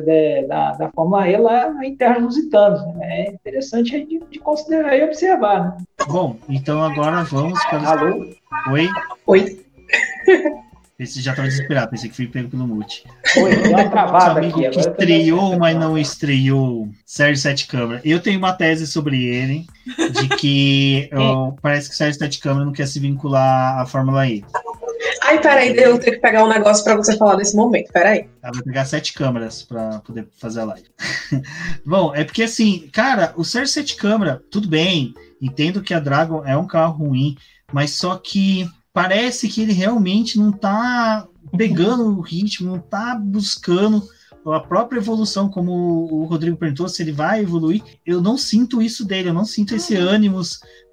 da, 0.48 0.72
da 0.72 0.90
Fórmula 0.90 1.30
E 1.30 1.38
lá 1.38 1.74
em 1.86 1.96
terras 1.96 2.22
lusitanas. 2.22 2.86
Né? 2.96 3.28
É 3.28 3.32
interessante 3.32 4.04
de, 4.04 4.20
de, 4.20 4.40
considerar 4.40 4.98
e 4.98 5.04
observar. 5.04 5.64
Né? 5.64 5.78
Bom, 6.08 6.36
então 6.50 6.84
agora 6.84 7.24
vamos 7.24 7.64
para. 7.66 7.90
Alô? 7.90 8.26
Oi? 8.72 8.90
Oi. 9.28 9.66
Esse 10.97 11.21
já 11.21 11.31
estava 11.31 11.49
desesperado, 11.49 11.91
pensei 11.91 12.10
que 12.10 12.15
fui 12.15 12.27
pego 12.27 12.49
pelo 12.49 12.65
mute. 12.65 13.03
Oi, 13.36 13.55
deu 13.58 13.71
uma 13.71 13.89
travada 13.89 14.39
amigo 14.39 14.65
aqui. 14.65 14.69
que 14.69 14.79
estreou, 14.79 15.60
mas 15.60 15.75
não 15.75 15.97
estreou 15.97 16.88
Sérgio 17.05 17.41
Sete 17.41 17.67
Câmara. 17.67 17.99
Eu 18.05 18.21
tenho 18.21 18.38
uma 18.38 18.53
tese 18.53 18.88
sobre 18.88 19.25
ele, 19.25 19.65
de 20.12 20.29
que 20.38 21.10
parece 21.62 21.89
que 21.89 21.95
Sérgio 21.97 22.17
Sete 22.17 22.39
Câmara 22.39 22.65
não 22.65 22.71
quer 22.71 22.88
se 22.88 23.01
vincular 23.01 23.81
à 23.81 23.86
Fórmula 23.86 24.25
E. 24.25 24.45
Ai, 25.23 25.41
peraí, 25.41 25.75
eu 25.77 25.99
tenho 25.99 26.15
que 26.15 26.21
pegar 26.21 26.45
um 26.45 26.47
negócio 26.47 26.84
para 26.84 26.95
você 26.95 27.17
falar 27.17 27.36
nesse 27.36 27.58
momento, 27.58 27.91
peraí. 27.91 28.29
Ela 28.41 28.53
vai 28.53 28.63
pegar 28.63 28.86
sete 28.86 29.13
câmeras 29.13 29.63
para 29.63 29.99
poder 29.99 30.27
fazer 30.39 30.62
a 30.62 30.65
live. 30.65 30.88
Bom, 31.86 32.15
é 32.15 32.23
porque 32.23 32.43
assim, 32.43 32.88
cara, 32.93 33.34
o 33.36 33.43
Sérgio 33.43 33.73
Sete 33.73 33.97
Câmara, 33.97 34.41
tudo 34.49 34.69
bem, 34.69 35.13
entendo 35.41 35.81
que 35.81 35.93
a 35.93 35.99
Dragon 35.99 36.43
é 36.45 36.55
um 36.55 36.65
carro 36.67 37.05
ruim, 37.05 37.36
mas 37.73 37.91
só 37.91 38.15
que 38.15 38.65
parece 38.95 39.49
que 39.49 39.62
ele 39.62 39.73
realmente 39.73 40.39
não 40.39 40.51
está 40.51 41.27
pegando 41.58 42.17
o 42.17 42.21
ritmo, 42.21 42.69
não 42.69 42.77
está 42.77 43.13
buscando 43.13 44.08
a 44.45 44.60
própria 44.60 44.99
evolução, 44.99 45.49
como 45.49 45.73
o 45.73 46.23
Rodrigo 46.23 46.55
perguntou, 46.55 46.88
se 46.88 47.03
ele 47.03 47.12
vai 47.12 47.41
evoluir, 47.41 47.84
eu 48.05 48.21
não 48.21 48.38
sinto 48.38 48.81
isso 48.81 49.03
dele, 49.03 49.29
eu 49.29 49.34
não 49.34 49.43
sinto 49.43 49.75
esse 49.75 49.95
ânimo 49.95 50.39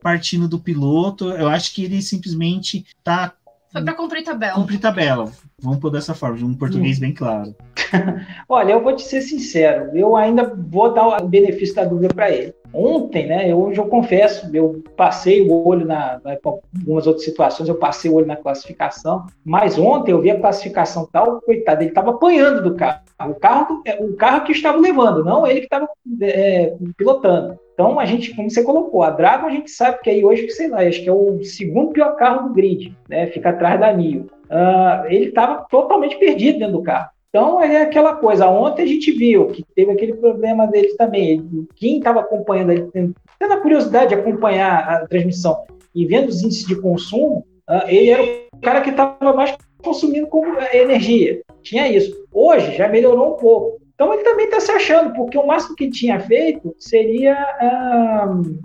partindo 0.02 0.48
do 0.48 0.58
piloto, 0.58 1.30
eu 1.30 1.48
acho 1.48 1.72
que 1.72 1.84
ele 1.84 2.02
simplesmente 2.02 2.84
está 2.98 3.34
foi 3.72 3.82
para 3.82 3.94
cumprir 3.94 4.22
tabela. 4.22 4.54
Cumprir 4.54 4.78
tabela. 4.78 5.32
Vamos 5.58 5.78
pôr 5.78 5.90
dessa 5.90 6.12
forma, 6.12 6.36
de 6.36 6.44
um 6.44 6.54
português 6.54 6.98
hum. 6.98 7.00
bem 7.00 7.14
claro. 7.14 7.54
Olha, 8.48 8.72
eu 8.72 8.82
vou 8.82 8.94
te 8.94 9.02
ser 9.02 9.20
sincero, 9.20 9.96
eu 9.96 10.16
ainda 10.16 10.54
vou 10.56 10.92
dar 10.92 11.22
o 11.22 11.28
benefício 11.28 11.74
da 11.74 11.84
dúvida 11.84 12.12
para 12.14 12.30
ele. 12.30 12.54
Ontem, 12.74 13.26
né, 13.26 13.54
hoje 13.54 13.78
eu 13.78 13.86
confesso, 13.86 14.48
eu 14.54 14.82
passei 14.96 15.46
o 15.46 15.68
olho 15.68 15.84
na, 15.84 16.18
na 16.24 16.38
algumas 16.42 17.06
outras 17.06 17.24
situações, 17.24 17.68
eu 17.68 17.74
passei 17.74 18.10
o 18.10 18.14
olho 18.14 18.26
na 18.26 18.36
classificação, 18.36 19.26
mas 19.44 19.78
ontem 19.78 20.12
eu 20.12 20.22
vi 20.22 20.30
a 20.30 20.40
classificação 20.40 21.06
tal, 21.12 21.42
coitado, 21.42 21.82
ele 21.82 21.90
estava 21.90 22.10
apanhando 22.10 22.62
do 22.62 22.74
carro. 22.74 23.00
O 23.28 23.34
carro, 23.34 23.82
é, 23.84 24.02
o 24.02 24.14
carro 24.16 24.44
que 24.44 24.52
estava 24.52 24.78
levando, 24.78 25.22
não 25.22 25.46
ele 25.46 25.60
que 25.60 25.66
estava 25.66 25.88
é, 26.22 26.74
pilotando. 26.96 27.58
Então, 27.74 27.98
a 27.98 28.04
gente, 28.04 28.34
como 28.34 28.50
você 28.50 28.62
colocou, 28.62 29.02
a 29.02 29.10
Dragon 29.10 29.46
a 29.46 29.50
gente 29.50 29.70
sabe 29.70 30.00
que 30.02 30.10
aí 30.10 30.24
hoje, 30.24 30.48
sei 30.50 30.68
lá, 30.68 30.80
acho 30.80 31.02
que 31.02 31.08
é 31.08 31.12
o 31.12 31.42
segundo 31.42 31.92
pior 31.92 32.16
carro 32.16 32.48
do 32.48 32.54
grid, 32.54 32.96
né? 33.08 33.26
Fica 33.28 33.50
atrás 33.50 33.80
da 33.80 33.92
Nio. 33.92 34.26
Uh, 34.44 35.06
ele 35.06 35.26
estava 35.26 35.64
totalmente 35.70 36.18
perdido 36.18 36.58
dentro 36.58 36.78
do 36.78 36.82
carro. 36.82 37.10
Então, 37.34 37.62
é 37.62 37.80
aquela 37.80 38.14
coisa. 38.16 38.46
Ontem 38.46 38.82
a 38.82 38.86
gente 38.86 39.10
viu 39.10 39.46
que 39.46 39.64
teve 39.74 39.90
aquele 39.90 40.12
problema 40.12 40.66
dele 40.66 40.94
também. 40.98 41.66
Quem 41.74 41.96
estava 41.96 42.20
acompanhando, 42.20 42.72
ele, 42.72 43.14
tendo 43.38 43.54
a 43.54 43.56
curiosidade 43.56 44.08
de 44.08 44.14
acompanhar 44.14 44.86
a 44.86 45.06
transmissão 45.06 45.64
e 45.94 46.04
vendo 46.04 46.28
os 46.28 46.42
índices 46.42 46.66
de 46.66 46.76
consumo, 46.76 47.46
uh, 47.70 47.88
ele 47.88 48.10
era 48.10 48.22
o 48.22 48.60
cara 48.60 48.82
que 48.82 48.90
estava 48.90 49.32
mais 49.32 49.56
consumindo 49.82 50.28
energia. 50.74 51.40
Tinha 51.62 51.88
isso. 51.88 52.14
Hoje 52.30 52.76
já 52.76 52.86
melhorou 52.86 53.34
um 53.34 53.36
pouco. 53.38 53.80
Então 53.94 54.12
ele 54.12 54.24
também 54.24 54.44
está 54.44 54.60
se 54.60 54.70
achando, 54.70 55.14
porque 55.14 55.38
o 55.38 55.46
máximo 55.46 55.74
que 55.74 55.88
tinha 55.88 56.20
feito 56.20 56.74
seria. 56.78 57.34
Uh, 57.62 58.60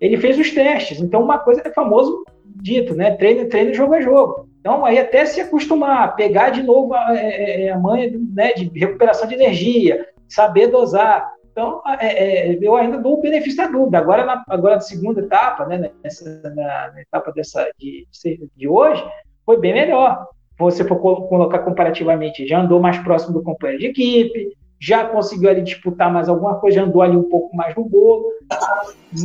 ele 0.00 0.16
fez 0.16 0.38
os 0.38 0.50
testes. 0.50 1.00
Então, 1.00 1.22
uma 1.22 1.38
coisa 1.38 1.60
é 1.62 1.70
famoso 1.70 2.24
dito, 2.46 2.94
né? 2.94 3.10
Treino, 3.10 3.46
treino, 3.46 3.74
jogo 3.74 3.94
é 3.94 4.00
jogo. 4.00 4.48
Então, 4.60 4.84
aí 4.84 4.98
até 4.98 5.24
se 5.24 5.40
acostumar, 5.40 6.14
pegar 6.14 6.50
de 6.50 6.62
novo 6.62 6.92
a, 6.94 7.16
é, 7.16 7.66
é, 7.66 7.70
a 7.70 7.78
manha 7.78 8.12
né, 8.34 8.52
de 8.52 8.78
recuperação 8.78 9.26
de 9.26 9.34
energia, 9.34 10.06
saber 10.28 10.68
dosar. 10.68 11.32
Então, 11.50 11.80
é, 11.98 12.52
é, 12.52 12.58
eu 12.60 12.76
ainda 12.76 12.98
dou 12.98 13.14
o 13.14 13.20
benefício 13.22 13.56
da 13.56 13.66
dúvida. 13.66 13.98
Agora, 13.98 14.24
na, 14.24 14.44
agora 14.48 14.74
na 14.76 14.80
segunda 14.80 15.20
etapa, 15.20 15.64
né, 15.66 15.90
nessa, 16.04 16.42
na, 16.54 16.92
na 16.92 17.00
etapa 17.00 17.32
dessa, 17.32 17.70
de, 17.78 18.06
de 18.54 18.68
hoje, 18.68 19.02
foi 19.46 19.58
bem 19.58 19.72
melhor. 19.72 20.26
Você 20.58 20.84
for 20.84 20.96
colocar 20.96 21.60
comparativamente, 21.60 22.46
já 22.46 22.60
andou 22.60 22.78
mais 22.78 22.98
próximo 22.98 23.32
do 23.32 23.42
companheiro 23.42 23.80
de 23.80 23.88
equipe, 23.88 24.52
já 24.78 25.06
conseguiu 25.06 25.48
ali 25.48 25.62
disputar 25.62 26.12
mais 26.12 26.28
alguma 26.28 26.56
coisa, 26.56 26.76
já 26.76 26.84
andou 26.84 27.00
ali 27.00 27.16
um 27.16 27.28
pouco 27.30 27.56
mais 27.56 27.74
no 27.74 27.84
bolo. 27.84 28.26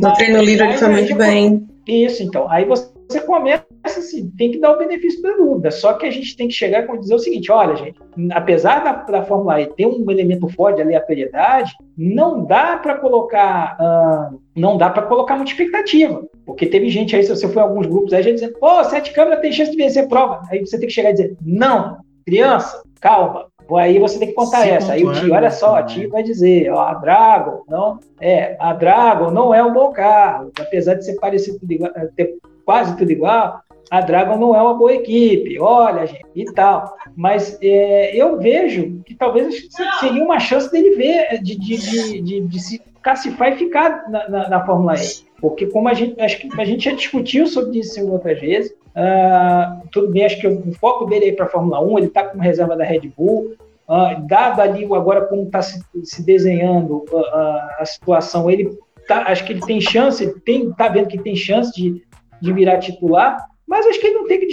No 0.00 0.14
treino 0.14 0.42
livre 0.42 0.64
ele 0.64 0.78
foi 0.78 0.88
muito 0.88 1.14
bem. 1.14 1.68
Isso, 1.86 2.22
então. 2.22 2.50
Aí 2.50 2.64
você 2.64 2.95
você 3.08 3.20
começa 3.20 3.66
assim, 3.84 4.30
tem 4.36 4.50
que 4.50 4.58
dar 4.58 4.72
o 4.72 4.78
benefício 4.78 5.22
da 5.22 5.32
dúvida. 5.32 5.70
Só 5.70 5.92
que 5.94 6.06
a 6.06 6.10
gente 6.10 6.36
tem 6.36 6.48
que 6.48 6.54
chegar 6.54 6.84
e 6.84 6.98
dizer 6.98 7.14
o 7.14 7.18
seguinte: 7.18 7.52
olha, 7.52 7.76
gente, 7.76 7.98
apesar 8.32 8.82
da, 8.82 8.92
da 8.92 9.22
Fórmula 9.24 9.60
E 9.60 9.66
ter 9.66 9.86
um 9.86 10.10
elemento 10.10 10.48
forte 10.48 10.80
ali, 10.80 10.94
a 10.94 10.98
aleatoriedade, 10.98 11.72
não 11.96 12.44
dá 12.44 12.76
para 12.78 12.96
colocar, 12.96 13.76
uh, 13.80 14.40
não 14.54 14.76
dá 14.76 14.90
para 14.90 15.02
colocar 15.02 15.36
muita 15.36 15.52
expectativa. 15.52 16.26
Porque 16.44 16.66
teve 16.66 16.88
gente 16.88 17.14
aí, 17.14 17.22
se 17.22 17.28
você 17.28 17.48
for 17.48 17.60
em 17.60 17.62
alguns 17.62 17.86
grupos 17.86 18.12
aí, 18.12 18.22
já 18.22 18.30
dizendo, 18.30 18.58
pô, 18.58 18.82
sete 18.84 19.12
câmeras 19.12 19.40
tem 19.40 19.52
chance 19.52 19.70
de 19.70 19.76
vencer 19.76 20.08
prova. 20.08 20.42
Aí 20.50 20.60
você 20.60 20.78
tem 20.78 20.88
que 20.88 20.94
chegar 20.94 21.10
e 21.10 21.14
dizer, 21.14 21.36
não, 21.42 21.98
criança, 22.24 22.82
calma, 23.00 23.46
Aí 23.74 23.98
você 23.98 24.18
tem 24.18 24.28
que 24.28 24.34
contar 24.34 24.62
Sim, 24.62 24.70
essa. 24.70 24.92
Aí 24.92 25.04
o 25.04 25.12
tio, 25.12 25.34
olha 25.34 25.50
só, 25.50 25.80
o 25.80 25.86
tio 25.86 26.08
vai 26.10 26.22
dizer, 26.22 26.70
ó, 26.70 26.82
a 26.82 26.94
Dragon 26.94 27.62
não 27.68 27.98
é, 28.20 28.56
a 28.60 28.72
Dragon 28.72 29.30
não 29.30 29.52
é 29.52 29.62
um 29.62 29.72
bom 29.72 29.90
carro, 29.90 30.52
apesar 30.58 30.94
de 30.94 31.04
ser 31.04 31.16
parecido 31.16 31.58
ter 32.14 32.36
quase 32.66 32.96
tudo 32.96 33.10
igual, 33.10 33.62
a 33.90 34.00
Dragon 34.00 34.36
não 34.36 34.54
é 34.54 34.60
uma 34.60 34.74
boa 34.74 34.92
equipe, 34.92 35.58
olha, 35.60 36.06
gente, 36.06 36.24
e 36.34 36.44
tal. 36.46 36.96
Mas 37.14 37.56
é, 37.62 38.14
eu 38.16 38.38
vejo 38.38 39.00
que 39.06 39.14
talvez 39.14 39.68
seria 40.00 40.22
uma 40.22 40.40
chance 40.40 40.70
dele 40.70 40.96
ver, 40.96 41.40
de, 41.40 41.56
de, 41.56 41.76
de, 41.76 42.20
de, 42.20 42.40
de 42.40 42.60
se 42.60 42.82
cacifar 43.00 43.52
e 43.52 43.56
ficar 43.56 44.10
na, 44.10 44.28
na, 44.28 44.48
na, 44.48 44.66
Fórmula 44.66 44.96
E. 44.96 45.06
Porque 45.40 45.66
como 45.66 45.88
a 45.88 45.94
gente, 45.94 46.20
acho 46.20 46.38
que 46.38 46.60
a 46.60 46.64
gente 46.64 46.86
já 46.86 46.92
discutiu 46.92 47.46
sobre 47.46 47.78
isso 47.78 48.04
outras 48.10 48.40
vezes, 48.40 48.72
uh, 48.72 49.88
tudo 49.92 50.08
bem, 50.10 50.24
acho 50.24 50.40
que 50.40 50.48
o, 50.48 50.72
foco 50.72 51.06
dele 51.06 51.26
é 51.26 51.32
para 51.32 51.46
a 51.46 51.48
Fórmula 51.48 51.80
1, 51.80 51.98
ele 51.98 52.06
está 52.08 52.24
com 52.24 52.38
reserva 52.38 52.74
da 52.74 52.84
Red 52.84 53.12
Bull, 53.16 53.54
uh, 53.88 54.26
dado 54.26 54.60
ali 54.60 54.84
agora 54.86 55.26
como 55.26 55.44
está 55.44 55.62
se, 55.62 55.80
se, 56.02 56.24
desenhando 56.24 57.04
uh, 57.12 57.24
a 57.78 57.84
situação, 57.84 58.50
ele 58.50 58.76
tá, 59.06 59.22
acho 59.28 59.44
que 59.44 59.52
ele 59.52 59.64
tem 59.64 59.80
chance, 59.80 60.24
ele 60.24 60.40
tem, 60.40 60.72
tá 60.72 60.88
vendo 60.88 61.06
que 61.06 61.18
tem 61.18 61.36
chance 61.36 61.72
de, 61.72 62.02
de 62.40 62.52
virar 62.52 62.78
titular, 62.78 63.38
mas 63.66 63.86
acho 63.86 64.00
que 64.00 64.06
ele 64.06 64.16
não 64.16 64.26
tem 64.26 64.40
que 64.40 64.46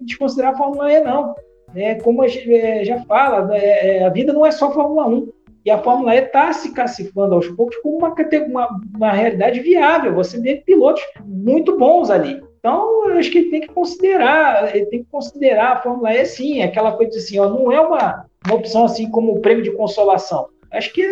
desconsiderar 0.00 0.52
a 0.52 0.56
Fórmula 0.56 0.92
E, 0.92 1.00
não. 1.00 1.34
É, 1.74 1.96
como 1.96 2.22
a 2.22 2.28
gente 2.28 2.52
é, 2.52 2.84
já 2.84 2.98
fala, 3.04 3.54
é, 3.56 3.98
é, 3.98 4.04
a 4.04 4.08
vida 4.08 4.32
não 4.32 4.44
é 4.44 4.50
só 4.50 4.72
Fórmula 4.72 5.06
1. 5.06 5.28
E 5.66 5.70
a 5.70 5.78
Fórmula 5.78 6.14
E 6.14 6.20
está 6.20 6.52
se 6.52 6.72
cacifando 6.72 7.34
aos 7.34 7.46
poucos 7.48 7.76
como 7.76 7.98
uma, 7.98 8.14
uma, 8.46 8.80
uma 8.96 9.12
realidade 9.12 9.60
viável. 9.60 10.14
Você 10.14 10.40
vê 10.40 10.56
pilotos 10.56 11.02
muito 11.26 11.76
bons 11.76 12.08
ali. 12.08 12.42
Então, 12.58 13.08
acho 13.10 13.30
que 13.30 13.38
ele 13.38 13.50
tem 13.50 13.60
que 13.60 13.68
considerar, 13.68 14.74
ele 14.74 14.86
tem 14.86 15.02
que 15.02 15.10
considerar 15.10 15.72
a 15.72 15.82
Fórmula 15.82 16.14
E 16.14 16.24
sim, 16.24 16.62
aquela 16.62 16.92
coisa 16.92 17.18
assim, 17.18 17.38
ó, 17.38 17.48
não 17.48 17.70
é 17.70 17.80
uma, 17.80 18.24
uma 18.46 18.54
opção 18.54 18.84
assim 18.84 19.10
como 19.10 19.32
o 19.32 19.40
prêmio 19.40 19.62
de 19.62 19.70
consolação 19.72 20.48
acho 20.70 20.92
que 20.92 21.06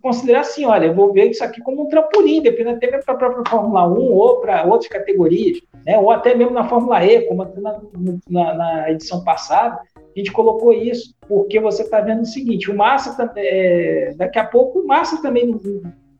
considerar 0.00 0.40
assim, 0.40 0.64
olha, 0.64 0.86
eu 0.86 0.94
vou 0.94 1.12
ver 1.12 1.30
isso 1.30 1.44
aqui 1.44 1.60
como 1.60 1.84
um 1.84 1.88
trampolim, 1.88 2.42
dependendo 2.42 2.76
até 2.76 2.86
para 2.86 3.14
a 3.14 3.16
própria 3.16 3.44
Fórmula 3.48 3.86
1 3.86 4.12
ou 4.12 4.40
para 4.40 4.64
outras 4.64 4.88
categorias, 4.88 5.60
né? 5.84 5.98
ou 5.98 6.10
até 6.10 6.34
mesmo 6.34 6.52
na 6.52 6.68
Fórmula 6.68 7.04
E, 7.04 7.22
como 7.22 7.44
na, 7.44 7.80
na, 8.28 8.54
na 8.54 8.90
edição 8.90 9.22
passada, 9.22 9.78
a 9.96 10.18
gente 10.18 10.32
colocou 10.32 10.72
isso, 10.72 11.14
porque 11.28 11.60
você 11.60 11.82
está 11.82 12.00
vendo 12.00 12.22
o 12.22 12.26
seguinte, 12.26 12.70
o 12.70 12.76
Massa, 12.76 13.30
é, 13.36 14.14
daqui 14.16 14.38
a 14.38 14.44
pouco 14.44 14.80
o 14.80 14.86
Massa 14.86 15.20
também 15.20 15.46
não, 15.46 15.60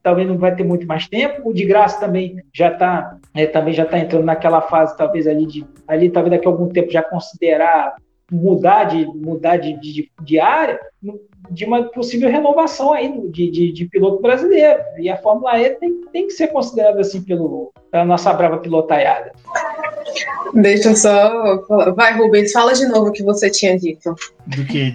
talvez 0.02 0.28
não 0.28 0.36
vai 0.36 0.54
ter 0.54 0.64
muito 0.64 0.86
mais 0.86 1.08
tempo, 1.08 1.48
o 1.48 1.54
de 1.54 1.64
graça 1.64 1.98
também 1.98 2.36
já 2.52 2.70
está 2.70 3.18
é, 3.34 3.46
também 3.46 3.72
já 3.72 3.84
está 3.84 3.98
entrando 3.98 4.24
naquela 4.24 4.60
fase, 4.60 4.96
talvez 4.96 5.26
ali 5.26 5.46
de 5.46 5.66
ali 5.88 6.10
talvez 6.10 6.32
daqui 6.32 6.46
a 6.46 6.50
algum 6.50 6.68
tempo 6.68 6.90
já 6.90 7.02
considerar 7.02 7.96
mudar 8.30 8.84
de 8.84 9.06
mudar 9.06 9.56
de, 9.56 9.72
de, 9.80 10.10
de 10.22 10.38
área, 10.38 10.78
de 11.50 11.64
uma 11.64 11.84
possível 11.84 12.30
renovação 12.30 12.92
aí 12.92 13.12
de, 13.30 13.50
de, 13.50 13.72
de, 13.72 13.84
piloto 13.86 14.20
brasileiro. 14.20 14.80
E 14.98 15.08
a 15.08 15.16
Fórmula 15.16 15.58
E 15.60 15.70
tem, 15.70 16.00
tem 16.12 16.26
que 16.26 16.32
ser 16.32 16.48
considerada 16.48 17.00
assim 17.00 17.22
pelo, 17.22 17.72
pela 17.90 18.04
nossa 18.04 18.32
brava 18.32 18.58
pilotaiada. 18.58 19.32
Deixa 20.54 20.90
eu 20.90 20.96
só. 20.96 21.64
Vai, 21.94 22.16
Rubens, 22.16 22.52
fala 22.52 22.72
de 22.72 22.86
novo 22.86 23.08
o 23.08 23.12
que 23.12 23.22
você 23.22 23.50
tinha 23.50 23.78
dito. 23.78 24.14
Do 24.46 24.64
que? 24.64 24.94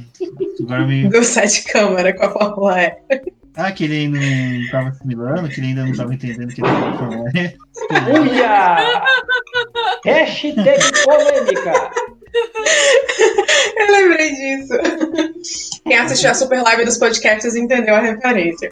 Agora 0.61 0.85
me... 0.85 1.07
Do 1.09 1.23
sete 1.23 1.63
câmera 1.65 2.15
com 2.15 2.25
a 2.25 2.31
Fórmula 2.31 2.81
E. 2.81 2.97
Ah, 3.55 3.71
que 3.71 3.83
ele 3.83 4.07
não 4.07 4.61
estava 4.61 4.89
assimilando, 4.89 5.49
que 5.49 5.59
ele 5.59 5.67
ainda 5.67 5.83
não 5.83 5.91
estava 5.91 6.13
entendendo 6.13 6.53
que 6.53 6.61
ele 6.61 6.71
estava 6.71 6.97
Fórmula 6.97 7.29
E. 7.35 7.57
Uia! 8.19 8.77
Hashtag 10.05 10.79
polêmica! 11.03 11.91
Eu 13.77 13.91
lembrei 13.91 14.31
disso. 14.33 14.73
Quem 15.83 15.97
assistiu 15.97 16.29
a 16.29 16.33
super 16.33 16.61
live 16.61 16.85
dos 16.85 16.97
podcasts 16.97 17.55
entendeu 17.55 17.95
a 17.95 17.99
referência. 17.99 18.69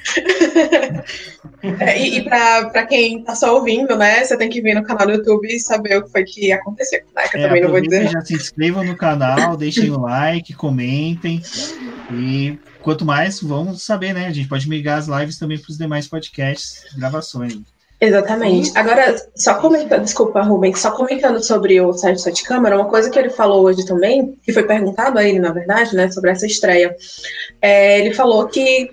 É, 1.80 2.00
e 2.00 2.20
e 2.20 2.24
para 2.24 2.86
quem 2.86 3.24
tá 3.24 3.36
só 3.36 3.56
ouvindo, 3.56 3.96
né, 3.98 4.24
você 4.24 4.38
tem 4.38 4.50
que 4.50 4.62
vir 4.62 4.76
no 4.76 4.84
canal 4.84 5.08
do 5.08 5.14
YouTube 5.14 5.48
e 5.48 5.60
saber 5.60 5.98
o 5.98 6.04
que 6.04 6.12
foi 6.12 6.24
que 6.24 6.52
aconteceu. 6.52 7.02
Né, 7.16 7.28
que 7.28 7.38
eu 7.38 7.42
é, 7.42 7.48
também 7.48 7.62
não 7.62 7.72
vou 7.72 7.82
dizer. 7.82 8.10
Já 8.10 8.22
se 8.22 8.34
inscrevam 8.34 8.84
no 8.84 8.96
canal, 8.96 9.58
deixem 9.58 9.90
o 9.90 10.00
like, 10.00 10.54
comentem. 10.54 11.42
E 12.12 12.58
quanto 12.82 13.06
mais, 13.06 13.42
vamos 13.42 13.84
saber, 13.84 14.14
né? 14.14 14.28
A 14.28 14.32
gente 14.32 14.48
pode 14.48 14.70
migrar 14.70 14.98
as 14.98 15.08
lives 15.08 15.38
também 15.38 15.58
para 15.58 15.72
os 15.72 15.78
demais 15.78 16.08
podcasts, 16.08 16.84
gravações. 16.96 17.60
Exatamente. 18.02 18.72
Agora, 18.76 19.16
só 19.36 19.56
comentando, 19.56 20.04
desculpa, 20.04 20.42
Rubens, 20.42 20.80
só 20.80 20.92
comentando 20.92 21.44
sobre 21.44 21.82
o 21.82 21.92
Sérgio 21.92 22.24
Sete 22.24 22.46
Câmara, 22.46 22.78
uma 22.78 22.88
coisa 22.90 23.10
que 23.10 23.20
ele 23.20 23.30
falou 23.30 23.64
hoje 23.64 23.86
também, 23.86 24.38
que 24.42 24.54
foi 24.54 24.64
perguntado 24.64 25.20
a 25.20 25.24
ele, 25.24 25.38
na 25.38 25.52
verdade, 25.52 25.94
né, 25.96 26.10
sobre 26.10 26.32
essa 26.32 26.46
estreia. 26.46 26.96
É, 27.62 28.00
ele 28.00 28.14
falou 28.14 28.48
que 28.48 28.90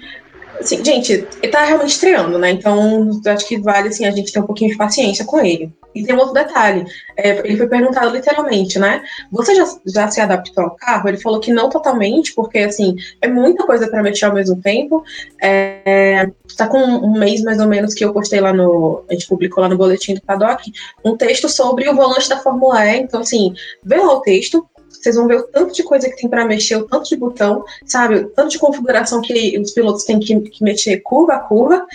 Assim, 0.59 0.85
gente, 0.85 1.27
ele 1.43 1.53
tá 1.53 1.65
realmente 1.65 1.91
estreando, 1.91 2.39
né? 2.39 2.51
Então, 2.51 3.11
acho 3.27 3.47
que 3.47 3.59
vale, 3.59 3.89
assim, 3.89 4.05
a 4.05 4.11
gente 4.11 4.33
ter 4.33 4.41
um 4.41 4.47
pouquinho 4.47 4.71
de 4.71 4.77
paciência 4.77 5.25
com 5.25 5.39
ele. 5.41 5.73
E 5.95 6.05
tem 6.05 6.15
um 6.15 6.19
outro 6.19 6.35
detalhe. 6.35 6.85
É, 7.17 7.39
ele 7.39 7.57
foi 7.57 7.67
perguntado 7.69 8.11
literalmente, 8.11 8.79
né? 8.79 9.03
Você 9.33 9.55
já, 9.55 9.65
já 9.87 10.09
se 10.09 10.21
adaptou 10.21 10.65
ao 10.65 10.77
carro? 10.77 11.09
Ele 11.09 11.17
falou 11.17 11.41
que 11.41 11.53
não 11.53 11.71
totalmente, 11.71 12.35
porque, 12.35 12.59
assim, 12.59 12.97
é 13.23 13.29
muita 13.29 13.65
coisa 13.65 13.89
para 13.89 14.03
mexer 14.03 14.27
ao 14.27 14.35
mesmo 14.35 14.61
tempo. 14.61 15.03
É, 15.41 16.31
tá 16.57 16.69
com 16.69 16.79
um 16.79 17.19
mês, 17.19 17.43
mais 17.43 17.59
ou 17.61 17.67
menos, 17.67 17.95
que 17.95 18.05
eu 18.05 18.13
postei 18.13 18.41
lá 18.41 18.53
no... 18.53 19.05
A 19.09 19.15
gente 19.15 19.27
publicou 19.27 19.63
lá 19.63 19.71
no 19.71 19.79
boletim 19.79 20.15
do 20.15 20.21
Paddock 20.21 20.71
um 21.03 21.17
texto 21.17 21.49
sobre 21.49 21.89
o 21.89 21.95
volante 21.95 22.29
da 22.29 22.39
Fórmula 22.39 22.85
E. 22.85 23.01
Então, 23.01 23.21
assim, 23.21 23.55
vê 23.83 23.97
lá 23.97 24.13
o 24.15 24.21
texto, 24.21 24.69
vocês 25.07 25.17
vão 25.17 25.29
ver 25.29 25.39
o 25.39 25.43
tanto 25.45 25.73
de 25.73 25.83
coisa 25.83 26.09
que 26.09 26.17
tem 26.17 26.29
para 26.29 26.45
mexer, 26.45 26.77
o 26.77 26.87
tanto 26.87 27.09
de 27.09 27.17
botão, 27.17 27.65
sabe? 27.85 28.17
O 28.17 28.29
tanto 28.31 28.51
de 28.51 28.59
configuração 28.59 29.23
que 29.23 29.59
os 29.59 29.71
pilotos 29.71 30.05
têm 30.05 30.19
que, 30.19 30.41
que 30.41 30.65
mexer 30.65 30.99
curva 30.99 31.35
a 31.35 31.39
curva. 31.39 31.87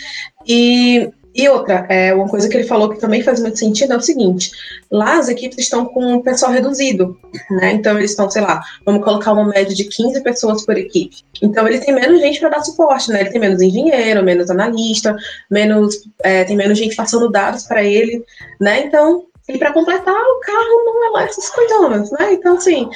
E 0.47 1.11
E 1.33 1.47
outra, 1.47 1.85
é, 1.89 2.13
uma 2.13 2.27
coisa 2.27 2.49
que 2.49 2.57
ele 2.57 2.67
falou 2.67 2.89
que 2.89 2.99
também 2.99 3.23
faz 3.23 3.39
muito 3.39 3.57
sentido 3.57 3.93
é 3.93 3.97
o 3.97 4.01
seguinte: 4.01 4.51
lá 4.91 5.17
as 5.17 5.29
equipes 5.29 5.59
estão 5.59 5.85
com 5.85 6.15
um 6.15 6.21
pessoal 6.21 6.51
reduzido, 6.51 7.17
né? 7.49 7.71
Então 7.71 7.97
eles 7.97 8.11
estão, 8.11 8.29
sei 8.29 8.41
lá, 8.41 8.61
vamos 8.85 9.03
colocar 9.03 9.31
uma 9.31 9.45
média 9.45 9.73
de 9.73 9.85
15 9.85 10.21
pessoas 10.23 10.65
por 10.65 10.77
equipe. 10.77 11.17
Então 11.41 11.65
ele 11.67 11.79
tem 11.79 11.93
menos 11.93 12.19
gente 12.19 12.39
para 12.39 12.49
dar 12.49 12.63
suporte, 12.63 13.11
né? 13.11 13.21
Ele 13.21 13.29
tem 13.29 13.39
menos 13.39 13.61
engenheiro, 13.61 14.23
menos 14.23 14.49
analista, 14.49 15.15
menos 15.49 16.03
é, 16.21 16.43
tem 16.43 16.57
menos 16.57 16.77
gente 16.77 16.95
passando 16.95 17.31
dados 17.31 17.63
para 17.63 17.81
ele, 17.81 18.23
né? 18.59 18.85
Então 18.85 19.25
e 19.53 19.57
para 19.57 19.73
completar, 19.73 20.13
o 20.13 20.39
carro 20.39 20.85
não 20.85 21.07
é 21.07 21.09
lá 21.09 21.23
essas 21.23 21.49
coisas, 21.49 22.11
né? 22.11 22.33
Então, 22.33 22.55
assim, 22.55 22.89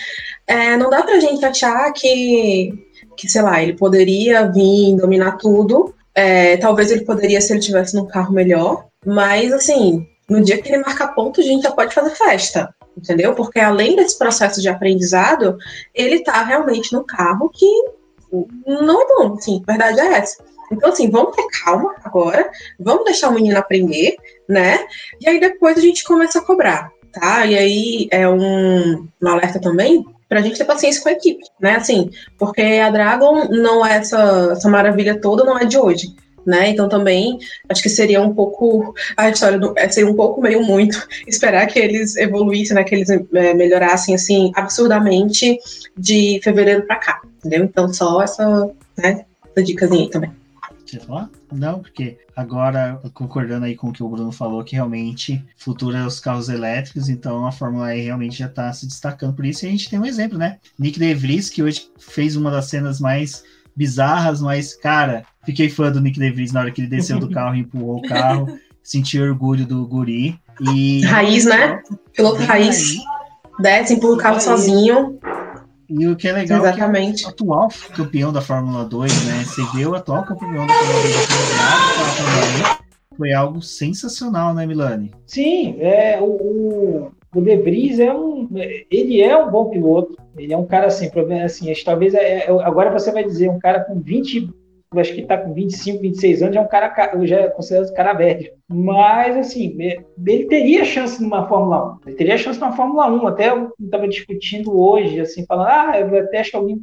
é, 0.48 0.78
não 0.78 0.90
dá 0.90 1.04
pra 1.04 1.20
gente 1.20 1.44
achar 1.46 1.92
que, 1.94 2.74
que, 3.18 3.30
sei 3.30 3.42
lá, 3.42 3.62
ele 3.62 3.74
poderia 3.74 4.52
vir 4.52 4.96
dominar 4.96 5.38
tudo 5.38 5.94
é, 6.16 6.56
talvez 6.56 6.90
ele 6.90 7.04
poderia 7.04 7.42
se 7.42 7.52
ele 7.52 7.60
tivesse 7.60 7.94
num 7.94 8.06
carro 8.06 8.34
melhor, 8.34 8.86
mas 9.06 9.52
assim, 9.52 10.08
no 10.30 10.42
dia 10.42 10.62
que 10.62 10.70
ele 10.72 10.82
marca 10.82 11.10
ponto, 11.10 11.42
a 11.42 11.44
gente 11.44 11.64
já 11.64 11.72
pode 11.72 11.94
fazer 11.94 12.12
festa, 12.12 12.74
entendeu? 12.98 13.36
Porque 13.36 13.60
além 13.60 13.98
desse 13.98 14.18
processo 14.18 14.62
de 14.62 14.70
aprendizado, 14.70 15.58
ele 15.94 16.22
tá 16.22 16.42
realmente 16.42 16.94
num 16.94 17.04
carro 17.04 17.50
que 17.50 17.68
não 18.66 19.02
é 19.02 19.08
bom, 19.08 19.36
assim, 19.36 19.62
a 19.68 19.72
verdade 19.72 20.00
é 20.00 20.14
essa. 20.14 20.44
Então, 20.72 20.90
assim, 20.90 21.10
vamos 21.10 21.36
ter 21.36 21.48
calma 21.64 21.96
agora, 22.04 22.50
vamos 22.80 23.06
deixar 23.06 23.30
o 23.30 23.34
menino 23.34 23.58
aprender, 23.58 24.16
né? 24.48 24.86
E 25.22 25.28
aí 25.28 25.40
depois 25.40 25.78
a 25.78 25.82
gente 25.82 26.04
começa 26.04 26.40
a 26.40 26.44
cobrar, 26.44 26.92
tá? 27.12 27.46
E 27.46 27.58
aí 27.58 28.08
é 28.12 28.28
um, 28.28 29.08
um 29.22 29.28
alerta 29.28 29.60
também 29.60 30.04
para 30.28 30.40
a 30.40 30.42
gente 30.42 30.58
ter 30.58 30.66
paciência 30.66 31.02
com 31.02 31.10
a 31.10 31.14
equipe, 31.14 31.44
né? 31.60 31.76
Assim, 31.76 32.10
porque 32.38 32.62
a 32.62 32.90
Dragon 32.90 33.48
não 33.50 33.86
é 33.86 33.98
essa, 33.98 34.50
essa 34.52 34.70
maravilha 34.70 35.20
toda, 35.20 35.44
não 35.44 35.58
é 35.58 35.66
de 35.66 35.78
hoje. 35.78 36.08
Né? 36.46 36.70
Então 36.70 36.88
também 36.88 37.40
acho 37.68 37.82
que 37.82 37.90
seria 37.90 38.22
um 38.22 38.32
pouco 38.32 38.94
a 39.18 39.30
história 39.32 39.58
do, 39.58 39.74
é, 39.76 39.90
seria 39.90 40.08
um 40.08 40.16
pouco 40.16 40.40
meio 40.40 40.62
muito 40.62 41.08
esperar 41.26 41.66
que 41.66 41.80
eles 41.80 42.16
evoluíssem, 42.16 42.76
né? 42.76 42.84
que 42.84 42.94
eles 42.94 43.10
é, 43.10 43.54
melhorassem 43.56 44.14
assim 44.14 44.52
absurdamente 44.54 45.58
de 45.98 46.40
fevereiro 46.44 46.86
para 46.86 46.98
cá, 46.98 47.22
entendeu? 47.38 47.64
Então 47.64 47.92
só 47.92 48.22
essa, 48.22 48.70
né, 48.96 49.26
essa 49.44 49.66
dicasinha 49.66 50.04
aí 50.04 50.10
também. 50.12 50.45
Você 50.96 51.00
falar? 51.02 51.30
Não, 51.52 51.80
porque 51.80 52.18
agora, 52.36 53.00
concordando 53.14 53.66
aí 53.66 53.76
com 53.76 53.90
o 53.90 53.94
que 53.94 54.02
o 54.02 54.08
Bruno 54.08 54.32
falou, 54.32 54.64
que 54.64 54.76
realmente 54.76 55.44
futuro 55.58 55.96
é 55.96 56.06
os 56.06 56.20
carros 56.20 56.48
elétricos, 56.48 57.10
então 57.10 57.46
a 57.46 57.52
Fórmula 57.52 57.94
E 57.96 58.02
realmente 58.02 58.38
já 58.38 58.46
está 58.46 58.72
se 58.72 58.88
destacando 58.88 59.34
por 59.34 59.46
isso. 59.46 59.66
E 59.66 59.68
a 59.68 59.72
gente 59.72 59.90
tem 59.90 60.00
um 60.00 60.06
exemplo, 60.06 60.38
né? 60.38 60.58
Nick 60.80 60.98
De 60.98 61.14
Vries, 61.14 61.50
que 61.50 61.62
hoje 61.62 61.90
fez 62.00 62.36
uma 62.36 62.50
das 62.50 62.68
cenas 62.68 63.00
mais 63.00 63.44
bizarras, 63.76 64.40
mas, 64.40 64.74
cara, 64.74 65.26
fiquei 65.46 65.70
fã 65.70 65.92
do 65.92 66.00
Nick 66.00 66.18
De 66.18 66.32
Vries 66.32 66.54
na 66.54 66.62
hora 66.62 66.72
que 66.72 66.80
ele 66.80 66.88
desceu 66.88 67.20
do 67.20 67.30
carro 67.30 67.56
e 67.56 67.60
empurrou 67.60 67.98
o 67.98 68.08
carro. 68.08 68.58
Senti 68.82 69.20
orgulho 69.20 69.66
do 69.66 69.86
guri. 69.88 70.40
E... 70.62 71.04
Raiz, 71.06 71.44
né? 71.44 71.82
Piloto 72.14 72.42
raiz. 72.44 72.96
Desce, 73.60 73.96
empurra 73.96 74.14
o 74.14 74.18
carro 74.18 74.40
sozinho. 74.40 75.20
E 75.90 76.08
o 76.08 76.16
que 76.16 76.28
é 76.28 76.32
legal 76.32 76.66
Exatamente. 76.66 77.24
é, 77.24 77.26
é 77.26 77.28
o 77.28 77.32
atual 77.32 77.70
campeão 77.96 78.34
da 78.34 78.42
Fórmula 78.42 78.86
2, 78.86 79.26
né? 79.26 79.44
Você 79.44 79.62
vê 79.78 79.86
o 79.86 79.96
atual 79.96 80.24
campeão 80.24 80.66
da 80.66 80.74
Fórmula 80.74 81.02
2 81.02 81.14
da 81.14 81.26
Fórmula 82.16 82.80
1, 82.82 82.86
foi 83.18 83.32
algo 83.32 83.62
sensacional, 83.62 84.54
né, 84.54 84.66
Milani? 84.66 85.12
Sim, 85.26 85.78
é, 85.80 86.20
o, 86.22 86.26
o, 86.26 87.12
o 87.34 87.42
De 87.42 87.56
Vries 87.58 88.00
é 88.00 88.14
um. 88.14 88.48
Ele 88.92 89.22
é 89.22 89.38
um 89.38 89.50
bom 89.50 89.70
piloto. 89.70 90.18
Ele 90.38 90.54
é 90.54 90.58
um 90.58 90.66
cara 90.66 90.88
assim, 90.88 91.10
assim 91.44 91.74
talvez 91.84 92.14
é, 92.14 92.46
é, 92.46 92.50
agora 92.50 92.92
você 92.92 93.12
vai 93.12 93.24
dizer 93.24 93.50
um 93.50 93.60
cara 93.60 93.80
com 93.80 94.00
20 94.00 94.50
acho 95.00 95.14
que 95.14 95.22
está 95.22 95.38
com 95.38 95.54
25, 95.54 96.02
26 96.02 96.42
anos, 96.42 96.56
já 96.56 96.62
é 96.62 96.64
um 96.64 96.68
cara, 96.68 97.26
já 97.26 97.40
é 97.42 97.48
considerado 97.50 97.90
um 97.90 97.94
cara 97.94 98.14
velho. 98.14 98.52
Mas, 98.68 99.38
assim, 99.38 99.78
ele 99.80 100.46
teria 100.46 100.84
chance 100.84 101.22
numa 101.22 101.48
Fórmula 101.48 102.00
1. 102.06 102.08
Ele 102.08 102.16
teria 102.16 102.38
chance 102.38 102.60
numa 102.60 102.72
Fórmula 102.72 103.08
1. 103.12 103.28
Até 103.28 103.50
eu 103.50 103.72
estava 103.80 104.08
discutindo 104.08 104.78
hoje, 104.78 105.20
assim, 105.20 105.46
falando, 105.46 105.68
ah, 105.68 106.00
eu 106.00 106.20
até 106.20 106.40
acho 106.40 106.52
que 106.52 106.58
alguém, 106.58 106.82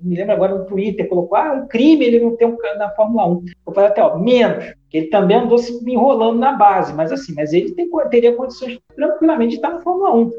me 0.00 0.16
lembro 0.16 0.32
agora 0.32 0.54
no 0.54 0.64
Twitter, 0.64 1.08
colocou, 1.08 1.36
ah, 1.36 1.52
um 1.52 1.68
crime 1.68 2.04
ele 2.04 2.20
não 2.20 2.36
ter 2.36 2.46
um 2.46 2.56
na 2.78 2.90
Fórmula 2.90 3.28
1. 3.28 3.44
Eu 3.66 3.72
falei 3.74 3.90
até, 3.90 4.02
ó, 4.02 4.18
menos. 4.18 4.74
Ele 4.92 5.06
também 5.06 5.38
andou 5.38 5.58
se 5.58 5.72
enrolando 5.90 6.38
na 6.38 6.52
base, 6.52 6.92
mas 6.92 7.12
assim, 7.12 7.34
mas 7.34 7.52
ele 7.52 7.74
tem, 7.74 7.88
teria 8.10 8.34
condições 8.34 8.78
tranquilamente 8.94 9.50
de 9.50 9.56
estar 9.56 9.70
na 9.70 9.80
Fórmula 9.80 10.14
1. 10.14 10.30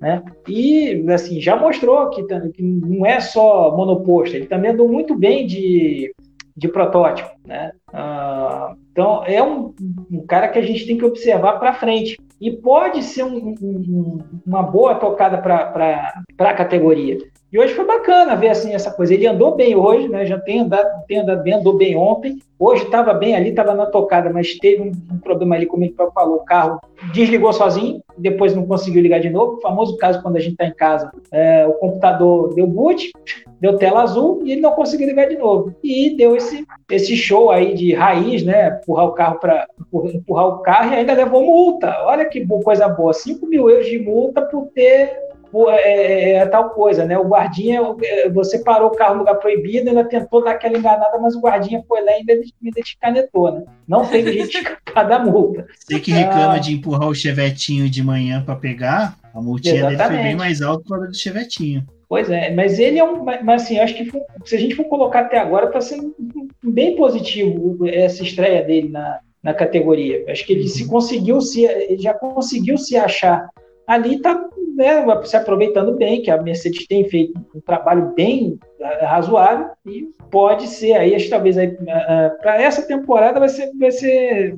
Né? 0.00 0.22
E 0.48 1.04
assim 1.12 1.40
já 1.40 1.56
mostrou 1.56 2.08
que, 2.08 2.22
que, 2.22 2.62
não 2.62 3.04
é 3.04 3.20
só 3.20 3.76
monoposto, 3.76 4.34
ele 4.34 4.46
também 4.46 4.70
andou 4.70 4.88
muito 4.88 5.14
bem 5.14 5.46
de, 5.46 6.14
de 6.56 6.68
protótipo. 6.68 7.30
Né? 7.44 7.72
Ah, 7.92 8.74
então 8.90 9.22
é 9.24 9.42
um, 9.42 9.74
um, 10.10 10.24
cara 10.26 10.48
que 10.48 10.58
a 10.58 10.62
gente 10.62 10.86
tem 10.86 10.96
que 10.96 11.04
observar 11.04 11.58
para 11.58 11.74
frente 11.74 12.16
e 12.40 12.50
pode 12.50 13.02
ser 13.02 13.24
um, 13.24 13.54
um, 13.60 14.18
uma 14.46 14.62
boa 14.62 14.94
tocada 14.94 15.36
para 15.36 16.14
a 16.38 16.54
categoria. 16.54 17.18
E 17.52 17.58
hoje 17.58 17.74
foi 17.74 17.84
bacana 17.84 18.36
ver 18.36 18.48
assim 18.48 18.74
essa 18.74 18.92
coisa. 18.92 19.12
Ele 19.12 19.26
andou 19.26 19.56
bem 19.56 19.74
hoje, 19.74 20.08
né? 20.08 20.24
Já 20.24 20.38
tem 20.38 20.60
andado, 20.60 21.04
tem 21.08 21.18
andado 21.18 21.42
bem, 21.42 21.54
andou 21.54 21.76
bem 21.76 21.96
ontem. 21.96 22.38
Hoje 22.56 22.84
estava 22.84 23.12
bem 23.12 23.34
ali, 23.34 23.48
estava 23.48 23.74
na 23.74 23.86
tocada, 23.86 24.30
mas 24.30 24.56
teve 24.58 24.82
um, 24.82 24.92
um, 25.12 25.18
problema 25.18 25.56
ali, 25.56 25.66
como 25.66 25.82
ele 25.82 25.94
falou, 26.14 26.36
o 26.36 26.44
carro 26.44 26.78
desligou 27.12 27.52
sozinho, 27.52 28.02
depois 28.18 28.54
não 28.54 28.66
conseguiu 28.66 29.02
ligar 29.02 29.18
de 29.18 29.30
novo. 29.30 29.54
O 29.56 29.60
famoso 29.60 29.96
caso 29.96 30.22
quando 30.22 30.36
a 30.36 30.40
gente 30.40 30.52
está 30.52 30.66
em 30.66 30.74
casa, 30.74 31.10
é, 31.32 31.66
o 31.66 31.72
computador 31.72 32.54
deu 32.54 32.68
boot, 32.68 33.10
deu 33.58 33.76
tela 33.76 34.02
azul 34.02 34.42
e 34.44 34.52
ele 34.52 34.60
não 34.60 34.72
conseguiu 34.72 35.08
ligar 35.08 35.26
de 35.26 35.36
novo. 35.36 35.74
E 35.82 36.16
deu 36.16 36.36
esse, 36.36 36.64
esse 36.88 37.16
show 37.16 37.50
aí 37.50 37.74
de 37.74 37.94
raiz, 37.94 38.44
né? 38.44 38.78
Empurrar 38.80 39.06
o 39.06 39.12
carro 39.12 39.40
para 39.40 39.66
empurrar 40.14 40.46
o 40.46 40.58
carro 40.58 40.92
e 40.92 40.96
ainda 40.96 41.14
levou 41.14 41.44
multa. 41.44 41.96
Olha 42.04 42.26
que 42.26 42.46
coisa 42.62 42.88
boa, 42.88 43.12
5 43.12 43.44
mil 43.46 43.68
euros 43.68 43.86
de 43.86 43.98
multa 43.98 44.42
por 44.42 44.68
ter 44.68 45.29
é, 45.68 45.80
é, 45.82 46.30
é, 46.34 46.46
tal 46.46 46.70
coisa, 46.70 47.04
né? 47.04 47.18
O 47.18 47.24
guardinha, 47.24 47.80
é, 48.02 48.28
você 48.28 48.58
parou 48.60 48.88
o 48.88 48.94
carro 48.94 49.14
no 49.14 49.20
lugar 49.20 49.36
proibido, 49.36 49.88
ainda 49.88 50.04
tentou 50.04 50.44
dar 50.44 50.52
aquela 50.52 50.78
enganada, 50.78 51.18
mas 51.18 51.34
o 51.34 51.40
guardinha 51.40 51.82
foi 51.88 52.00
lá 52.04 52.12
e 52.12 52.14
ainda, 52.16 52.32
ainda 52.32 52.80
te 52.82 52.96
canetou, 52.98 53.52
né? 53.52 53.64
Não 53.86 54.06
tem 54.06 54.22
jeito 54.24 54.50
de 54.50 54.58
escapar 54.58 55.08
da 55.08 55.18
multa. 55.18 55.66
Você 55.76 55.98
que 55.98 56.12
reclama 56.12 56.54
ah, 56.54 56.58
de 56.58 56.74
empurrar 56.74 57.08
o 57.08 57.14
chevetinho 57.14 57.90
de 57.90 58.02
manhã 58.02 58.42
para 58.44 58.54
pegar, 58.54 59.16
a 59.34 59.40
multinha 59.40 59.74
exatamente. 59.74 59.98
dele 59.98 60.14
foi 60.14 60.22
bem 60.22 60.36
mais 60.36 60.62
alta 60.62 60.84
que 60.84 60.94
a 60.94 60.96
do 60.98 61.16
chevetinho. 61.16 61.84
Pois 62.08 62.30
é, 62.30 62.50
mas 62.52 62.78
ele 62.78 62.98
é 62.98 63.04
um. 63.04 63.24
Mas 63.24 63.62
assim, 63.62 63.78
acho 63.78 63.94
que 63.94 64.10
se 64.44 64.56
a 64.56 64.58
gente 64.58 64.74
for 64.74 64.84
colocar 64.84 65.20
até 65.20 65.38
agora, 65.38 65.66
está 65.66 65.80
sendo 65.80 66.14
bem 66.62 66.96
positivo 66.96 67.86
essa 67.86 68.22
estreia 68.22 68.64
dele 68.64 68.88
na, 68.88 69.20
na 69.42 69.54
categoria. 69.54 70.24
Acho 70.28 70.44
que 70.44 70.52
ele 70.52 70.68
se 70.68 70.84
uhum. 70.84 70.88
conseguiu 70.90 71.40
se. 71.40 71.64
Ele 71.64 72.02
já 72.02 72.12
conseguiu 72.12 72.76
se 72.76 72.96
achar 72.96 73.48
ali 73.90 74.14
está 74.14 74.40
né, 74.80 75.04
se 75.24 75.36
aproveitando 75.36 75.94
bem, 75.94 76.22
que 76.22 76.30
a 76.30 76.42
Mercedes 76.42 76.86
tem 76.86 77.08
feito 77.08 77.38
um 77.54 77.60
trabalho 77.60 78.14
bem 78.14 78.58
razoável 79.02 79.70
e 79.86 80.08
pode 80.30 80.66
ser 80.66 80.94
aí, 80.94 81.14
acho 81.14 81.24
que 81.24 81.30
talvez 81.30 81.56
uh, 81.56 81.60
uh, 81.60 82.40
para 82.40 82.62
essa 82.62 82.82
temporada 82.82 83.38
vai 83.38 83.48
ser, 83.48 83.70
vai 83.78 83.90
ser 83.90 84.56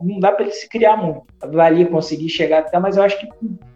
não 0.00 0.18
dá 0.18 0.32
para 0.32 0.44
ele 0.44 0.54
se 0.54 0.68
criar 0.68 0.96
muito, 0.96 1.24
ali 1.60 1.86
conseguir 1.86 2.28
chegar 2.28 2.60
até, 2.60 2.78
mas 2.78 2.96
eu 2.96 3.02
acho 3.02 3.18
que 3.18 3.28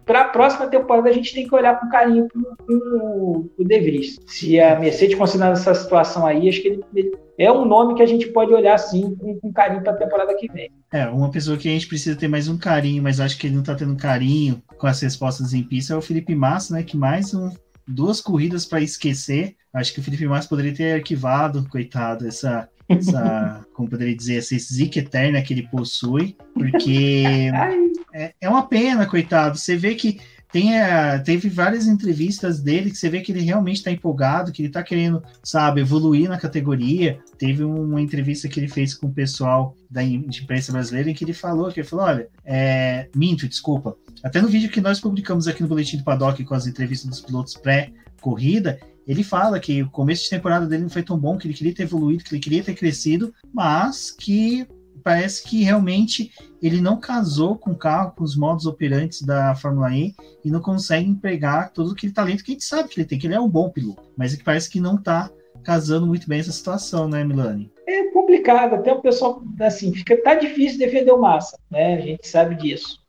para 0.05 0.21
a 0.21 0.25
próxima 0.25 0.67
temporada 0.67 1.09
a 1.09 1.13
gente 1.13 1.33
tem 1.33 1.47
que 1.47 1.55
olhar 1.55 1.79
com 1.79 1.89
carinho 1.89 2.27
para 2.27 2.75
o 2.75 3.49
De 3.57 3.79
Vries. 3.79 4.19
Se 4.27 4.59
a 4.59 4.77
Mercedes 4.77 5.17
considerando 5.17 5.53
essa 5.53 5.73
situação 5.73 6.25
aí, 6.25 6.49
acho 6.49 6.61
que 6.61 6.67
ele, 6.67 6.83
ele 6.93 7.17
é 7.37 7.51
um 7.51 7.65
nome 7.65 7.95
que 7.95 8.03
a 8.03 8.05
gente 8.05 8.27
pode 8.27 8.53
olhar 8.53 8.75
assim 8.75 9.15
com, 9.15 9.39
com 9.39 9.53
carinho 9.53 9.81
para 9.81 9.93
a 9.93 9.97
temporada 9.97 10.35
que 10.35 10.51
vem. 10.51 10.69
É, 10.91 11.07
uma 11.07 11.31
pessoa 11.31 11.57
que 11.57 11.69
a 11.69 11.71
gente 11.71 11.87
precisa 11.87 12.17
ter 12.17 12.27
mais 12.27 12.47
um 12.47 12.57
carinho, 12.57 13.01
mas 13.01 13.19
acho 13.19 13.37
que 13.37 13.47
ele 13.47 13.55
não 13.55 13.61
está 13.61 13.75
tendo 13.75 13.95
carinho 13.95 14.61
com 14.77 14.87
as 14.87 15.01
respostas 15.01 15.53
em 15.53 15.63
pista 15.63 15.93
é 15.93 15.97
o 15.97 16.01
Felipe 16.01 16.35
Massa, 16.35 16.75
né? 16.75 16.83
Que 16.83 16.97
mais 16.97 17.33
um, 17.33 17.49
duas 17.87 18.21
corridas 18.21 18.65
para 18.65 18.81
esquecer. 18.81 19.55
Acho 19.73 19.93
que 19.93 19.99
o 19.99 20.03
Felipe 20.03 20.25
Massa 20.25 20.47
poderia 20.47 20.73
ter 20.73 20.93
arquivado, 20.93 21.67
coitado, 21.69 22.27
essa, 22.27 22.69
essa 22.87 23.65
como 23.73 23.89
poderia 23.89 24.15
dizer, 24.15 24.37
essa 24.37 24.57
zica 24.57 24.99
eterna 24.99 25.41
que 25.41 25.53
ele 25.53 25.67
possui, 25.67 26.35
porque 26.53 27.49
é, 28.13 28.33
é 28.39 28.49
uma 28.49 28.67
pena, 28.67 29.05
coitado. 29.05 29.57
Você 29.57 29.75
vê 29.75 29.95
que 29.95 30.19
tem, 30.53 30.77
é, 30.79 31.17
teve 31.17 31.49
várias 31.49 31.87
entrevistas 31.87 32.61
dele 32.61 32.91
que 32.91 32.95
você 32.95 33.09
vê 33.09 33.21
que 33.21 33.31
ele 33.31 33.41
realmente 33.41 33.77
está 33.77 33.89
empolgado, 33.89 34.51
que 34.51 34.61
ele 34.61 34.69
está 34.69 34.83
querendo, 34.83 35.23
sabe, 35.41 35.81
evoluir 35.81 36.29
na 36.29 36.37
categoria. 36.37 37.17
Teve 37.39 37.63
uma 37.63 37.99
entrevista 37.99 38.47
que 38.47 38.59
ele 38.59 38.67
fez 38.67 38.93
com 38.93 39.07
o 39.07 39.11
pessoal 39.11 39.75
da 39.89 40.03
imprensa 40.03 40.71
brasileira 40.71 41.09
em 41.09 41.15
que 41.15 41.25
ele 41.25 41.33
falou, 41.33 41.71
que 41.71 41.79
ele 41.79 41.87
falou, 41.87 42.05
olha, 42.05 42.27
é, 42.45 43.09
minto, 43.15 43.47
desculpa. 43.47 43.97
Até 44.23 44.39
no 44.39 44.47
vídeo 44.47 44.69
que 44.69 44.79
nós 44.79 44.99
publicamos 44.99 45.47
aqui 45.47 45.63
no 45.63 45.67
Boletim 45.67 45.97
do 45.97 46.03
Paddock 46.03 46.43
com 46.45 46.53
as 46.53 46.67
entrevistas 46.67 47.09
dos 47.09 47.21
pilotos 47.21 47.55
pré-corrida, 47.55 48.79
ele 49.07 49.23
fala 49.23 49.59
que 49.59 49.81
o 49.81 49.89
começo 49.89 50.25
de 50.25 50.29
temporada 50.29 50.67
dele 50.67 50.83
não 50.83 50.89
foi 50.89 51.01
tão 51.01 51.17
bom, 51.17 51.35
que 51.35 51.47
ele 51.47 51.55
queria 51.55 51.73
ter 51.73 51.83
evoluído, 51.83 52.23
que 52.23 52.35
ele 52.35 52.41
queria 52.41 52.63
ter 52.63 52.75
crescido, 52.75 53.33
mas 53.51 54.11
que 54.11 54.67
parece 55.03 55.43
que 55.43 55.63
realmente 55.63 56.31
ele 56.61 56.81
não 56.81 56.99
casou 56.99 57.57
com 57.57 57.71
o 57.71 57.77
carro, 57.77 58.13
com 58.15 58.23
os 58.23 58.35
modos 58.35 58.65
operantes 58.65 59.21
da 59.21 59.55
Fórmula 59.55 59.95
E 59.95 60.13
e 60.43 60.49
não 60.49 60.61
consegue 60.61 61.09
empregar 61.09 61.71
todo 61.71 61.91
aquele 61.91 62.13
talento 62.13 62.43
que 62.43 62.51
a 62.51 62.53
gente 62.53 62.65
sabe 62.65 62.89
que 62.89 62.99
ele 62.99 63.07
tem, 63.07 63.19
que 63.19 63.27
ele 63.27 63.35
é 63.35 63.39
um 63.39 63.49
bom 63.49 63.69
piloto, 63.69 64.03
mas 64.17 64.33
é 64.33 64.37
que 64.37 64.43
parece 64.43 64.69
que 64.69 64.79
não 64.79 64.95
está 64.95 65.29
casando 65.63 66.05
muito 66.05 66.27
bem 66.27 66.39
essa 66.39 66.51
situação, 66.51 67.07
né, 67.07 67.23
Milani? 67.23 67.71
É 67.87 68.11
complicado, 68.11 68.75
até 68.75 68.91
o 68.91 69.01
pessoal, 69.01 69.41
assim, 69.61 69.93
fica, 69.93 70.21
tá 70.21 70.35
difícil 70.35 70.79
defender 70.79 71.11
o 71.11 71.21
Massa, 71.21 71.57
né? 71.71 71.95
A 71.95 72.01
gente 72.01 72.27
sabe 72.27 72.55
disso. 72.55 73.01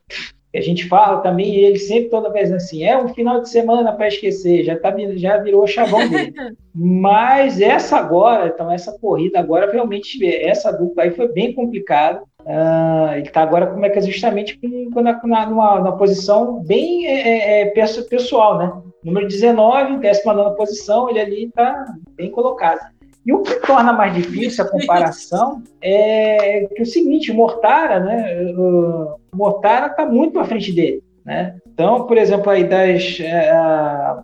A 0.55 0.61
gente 0.61 0.88
fala 0.88 1.20
também, 1.20 1.57
ele 1.57 1.78
sempre, 1.78 2.11
toda 2.11 2.30
vez 2.30 2.52
assim, 2.52 2.84
é 2.84 2.96
um 2.96 3.09
final 3.09 3.40
de 3.40 3.48
semana 3.48 3.92
para 3.92 4.09
esquecer, 4.09 4.64
já, 4.64 4.78
tá, 4.78 4.94
já 5.16 5.38
virou 5.38 5.66
chavão 5.66 6.09
dele. 6.09 6.32
Mas 6.74 7.61
essa 7.61 7.96
agora, 7.96 8.48
então, 8.48 8.70
essa 8.70 8.96
corrida 8.98 9.38
agora, 9.38 9.70
realmente, 9.70 10.24
essa 10.24 10.72
dupla 10.72 11.05
aí 11.05 11.11
foi 11.11 11.28
bem 11.32 11.52
complicada. 11.52 12.22
Uh, 12.40 13.14
ele 13.14 13.26
está 13.26 13.42
agora 13.42 13.68
como 13.68 13.86
é 13.86 13.90
que 13.90 13.98
é 13.98 14.02
justamente 14.02 14.59
na, 14.94 15.20
na, 15.24 15.46
numa, 15.46 15.78
numa 15.78 15.96
posição 15.96 16.62
bem 16.62 17.07
é, 17.07 17.62
é, 17.62 17.68
é 17.68 18.02
pessoal, 18.02 18.59
né? 18.59 18.72
Número 19.02 19.26
19, 19.26 19.98
19 19.98 20.57
posição, 20.57 21.09
ele 21.09 21.20
ali 21.20 21.44
está 21.44 21.84
bem 22.16 22.30
colocado. 22.30 22.80
E 23.25 23.33
o 23.33 23.43
que 23.43 23.55
torna 23.66 23.93
mais 23.93 24.14
difícil 24.14 24.64
a 24.64 24.68
comparação 24.68 25.62
é 25.81 26.66
que 26.75 26.83
o 26.83 26.87
seguinte, 26.87 27.31
o 27.31 27.35
Mortara, 27.35 28.01
né? 28.01 28.53
O 28.57 29.18
Mortara 29.35 29.87
está 29.87 30.05
muito 30.05 30.39
à 30.39 30.45
frente 30.45 30.72
dele, 30.72 31.03
né? 31.25 31.57
Então, 31.66 32.07
por 32.07 32.18
exemplo, 32.18 32.51
aí 32.51 32.64
das 32.64 33.18
é, 33.20 33.51
a, 33.51 34.22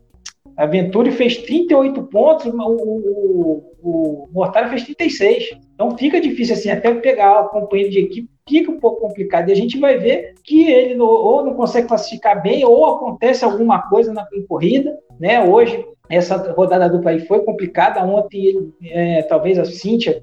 a 0.56 0.66
Venturi 0.66 1.10
fez 1.10 1.38
38 1.38 2.02
pontos, 2.04 2.46
o, 2.46 2.52
o, 2.52 3.74
o 3.82 4.28
Mortara 4.32 4.68
fez 4.68 4.84
36. 4.84 5.58
Então 5.74 5.96
fica 5.96 6.20
difícil 6.20 6.54
assim, 6.54 6.70
até 6.70 6.92
pegar 6.94 7.40
o 7.40 7.48
companheiro 7.48 7.90
de 7.90 8.00
equipe 8.00 8.28
fica 8.50 8.70
um 8.70 8.80
pouco 8.80 9.00
complicado. 9.00 9.48
E 9.48 9.52
a 9.52 9.56
gente 9.56 9.78
vai 9.78 9.96
ver 9.96 10.34
que 10.42 10.68
ele 10.68 11.00
ou 11.00 11.44
não 11.44 11.54
consegue 11.54 11.86
classificar 11.86 12.42
bem, 12.42 12.64
ou 12.64 12.84
acontece 12.84 13.44
alguma 13.44 13.88
coisa 13.88 14.12
na 14.12 14.26
corrida, 14.48 14.98
né? 15.18 15.42
Hoje 15.42 15.84
essa 16.10 16.52
rodada 16.52 16.88
dupla 16.88 17.12
aí 17.12 17.20
foi 17.20 17.44
complicada. 17.44 18.02
Ontem, 18.04 18.72
é, 18.82 19.22
talvez 19.22 19.58
a 19.58 19.64
Cíntia 19.64 20.22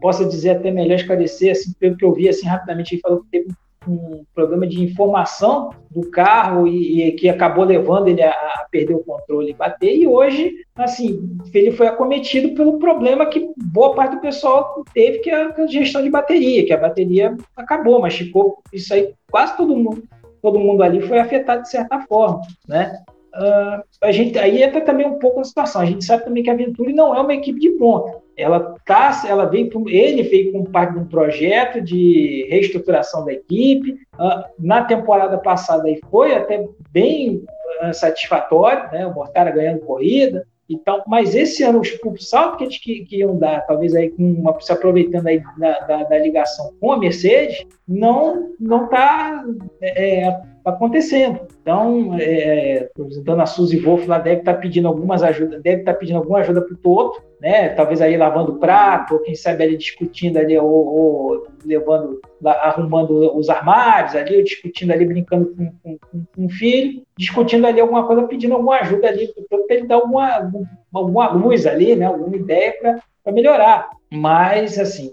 possa 0.00 0.24
dizer 0.24 0.50
até 0.50 0.70
melhor 0.70 0.94
esclarecer, 0.94 1.52
assim, 1.52 1.72
pelo 1.78 1.96
que 1.96 2.04
eu 2.04 2.12
vi, 2.12 2.28
assim, 2.28 2.46
rapidamente, 2.46 2.94
ele 2.94 3.02
falou 3.02 3.20
que 3.22 3.30
teve 3.30 3.48
um 3.86 4.24
problema 4.34 4.66
de 4.66 4.82
informação 4.82 5.70
do 5.90 6.10
carro 6.10 6.66
e, 6.66 7.02
e 7.02 7.12
que 7.12 7.28
acabou 7.28 7.64
levando 7.64 8.08
ele 8.08 8.22
a, 8.22 8.30
a, 8.30 8.66
perder 8.70 8.94
o 8.94 9.04
controle 9.04 9.50
e 9.50 9.54
bater. 9.54 9.94
E 9.94 10.06
hoje, 10.06 10.54
assim, 10.76 11.38
ele 11.52 11.70
foi 11.72 11.86
acometido 11.86 12.54
pelo 12.54 12.78
problema 12.78 13.26
que 13.26 13.50
boa 13.56 13.94
parte 13.94 14.16
do 14.16 14.20
pessoal 14.20 14.84
teve, 14.94 15.18
que 15.18 15.30
é 15.30 15.34
a 15.34 15.66
gestão 15.66 16.02
de 16.02 16.10
bateria, 16.10 16.64
que 16.64 16.72
a 16.72 16.78
bateria 16.78 17.36
acabou, 17.56 18.00
mas 18.00 18.14
ficou 18.14 18.58
isso 18.72 18.92
aí, 18.94 19.12
quase 19.30 19.56
todo 19.56 19.76
mundo, 19.76 20.02
todo 20.40 20.58
mundo 20.58 20.82
ali 20.82 21.00
foi 21.00 21.18
afetado 21.18 21.62
de 21.62 21.70
certa 21.70 22.00
forma, 22.00 22.40
né? 22.66 23.02
Uh, 23.34 23.82
a 24.00 24.12
gente 24.12 24.38
aí 24.38 24.62
entra 24.62 24.80
também 24.80 25.06
um 25.06 25.18
pouco 25.18 25.38
na 25.38 25.44
situação. 25.44 25.82
A 25.82 25.86
gente 25.86 26.04
sabe 26.04 26.24
também 26.24 26.42
que 26.42 26.50
a 26.50 26.54
Venturi 26.54 26.92
não 26.92 27.14
é 27.14 27.20
uma 27.20 27.34
equipe 27.34 27.58
de 27.58 27.70
ponta. 27.70 28.22
Ela 28.36 28.76
tá, 28.86 29.22
ela 29.28 29.44
veio, 29.44 29.70
ele 29.88 30.22
veio 30.22 30.52
como 30.52 30.70
parte 30.70 30.94
de 30.94 31.00
um 31.00 31.06
projeto 31.06 31.80
de 31.80 32.46
reestruturação 32.48 33.24
da 33.24 33.32
equipe. 33.32 33.92
Uh, 34.14 34.44
na 34.58 34.84
temporada 34.84 35.38
passada 35.38 35.88
aí 35.88 36.00
foi 36.10 36.34
até 36.34 36.64
bem 36.90 37.44
uh, 37.82 37.92
satisfatório, 37.92 38.90
né? 38.92 39.06
O 39.06 39.14
Mortara 39.14 39.50
ganhando 39.50 39.80
corrida. 39.80 40.46
Então, 40.68 41.02
mas 41.06 41.34
esse 41.34 41.62
ano 41.62 41.80
o 41.80 42.16
salto 42.18 42.56
que 42.56 42.78
que, 42.78 43.04
que, 43.04 43.16
iam 43.18 43.36
dar, 43.36 43.66
talvez 43.66 43.94
aí 43.94 44.10
com 44.10 44.22
uma, 44.22 44.58
se 44.60 44.72
aproveitando 44.72 45.26
aí 45.26 45.42
da, 45.58 45.80
da, 45.80 46.02
da, 46.04 46.18
ligação 46.18 46.72
com 46.80 46.92
a 46.92 46.98
Mercedes, 46.98 47.66
não 47.86 48.54
não 48.58 48.84
está 48.84 49.44
é, 49.82 50.20
é 50.20 50.40
acontecendo. 50.64 51.40
Então, 51.60 52.16
é, 52.18 52.88
dona 53.22 53.46
Suzy 53.46 53.78
Wolff 53.78 54.06
lá 54.06 54.18
deve 54.18 54.40
estar 54.40 54.54
tá 54.54 54.60
pedindo 54.60 54.88
algumas 54.88 55.22
ajudas, 55.22 55.62
deve 55.62 55.80
estar 55.80 55.92
tá 55.92 55.98
pedindo 55.98 56.16
alguma 56.16 56.38
ajuda 56.38 56.62
para 56.62 56.74
o 56.74 56.76
Toto, 56.76 57.22
né? 57.40 57.68
Talvez 57.70 58.00
aí 58.00 58.16
lavando 58.16 58.58
prato, 58.58 59.14
ou 59.14 59.20
quem 59.20 59.34
sabe 59.34 59.62
ali 59.62 59.76
discutindo 59.76 60.38
ali, 60.38 60.56
ou, 60.56 60.66
ou 60.66 61.46
levando, 61.64 62.20
arrumando 62.44 63.36
os 63.36 63.50
armários 63.50 64.16
ali, 64.16 64.36
ou 64.38 64.44
discutindo 64.44 64.92
ali, 64.92 65.04
brincando 65.04 65.54
com, 65.54 65.72
com, 65.82 65.98
com, 66.34 66.46
o 66.46 66.48
filho, 66.48 67.02
discutindo 67.18 67.66
ali 67.66 67.80
alguma 67.80 68.06
coisa, 68.06 68.22
pedindo 68.22 68.54
alguma 68.54 68.78
ajuda 68.80 69.08
ali 69.08 69.28
para 69.48 69.76
ele 69.76 69.86
dar 69.86 69.96
alguma, 69.96 70.50
alguma 70.92 71.30
luz 71.30 71.66
ali, 71.66 71.94
né? 71.94 72.06
Alguma 72.06 72.36
ideia 72.36 72.74
para 73.22 73.32
melhorar. 73.32 73.90
Mas, 74.10 74.78
assim, 74.78 75.12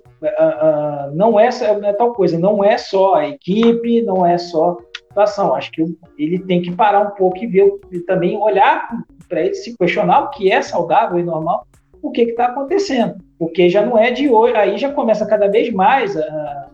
não, 1.13 1.39
é, 1.39 1.49
é 1.83 1.93
tal 1.93 2.13
coisa, 2.13 2.37
não 2.37 2.63
é 2.63 2.77
só 2.77 3.15
a 3.15 3.27
equipe, 3.27 4.01
não 4.03 4.25
é 4.25 4.37
só 4.37 4.77
situação. 5.11 5.53
Acho 5.53 5.71
que 5.71 5.85
ele 6.17 6.39
tem 6.39 6.61
que 6.61 6.71
parar 6.71 7.01
um 7.01 7.11
pouco 7.11 7.37
e 7.37 7.47
ver, 7.47 7.71
e 7.91 7.99
também 7.99 8.37
olhar 8.37 8.89
para 9.29 9.41
ele, 9.41 9.53
se 9.53 9.77
questionar 9.77 10.21
o 10.21 10.29
que 10.29 10.51
é 10.51 10.61
saudável 10.61 11.19
e 11.19 11.23
normal, 11.23 11.65
o 12.01 12.11
que 12.11 12.23
está 12.23 12.45
acontecendo. 12.45 13.15
Porque 13.37 13.69
já 13.69 13.85
não 13.85 13.97
é 13.97 14.11
de 14.11 14.29
hoje, 14.29 14.55
aí 14.55 14.77
já 14.77 14.91
começa 14.91 15.25
cada 15.25 15.47
vez 15.47 15.71
mais 15.71 16.15
uh, 16.15 16.21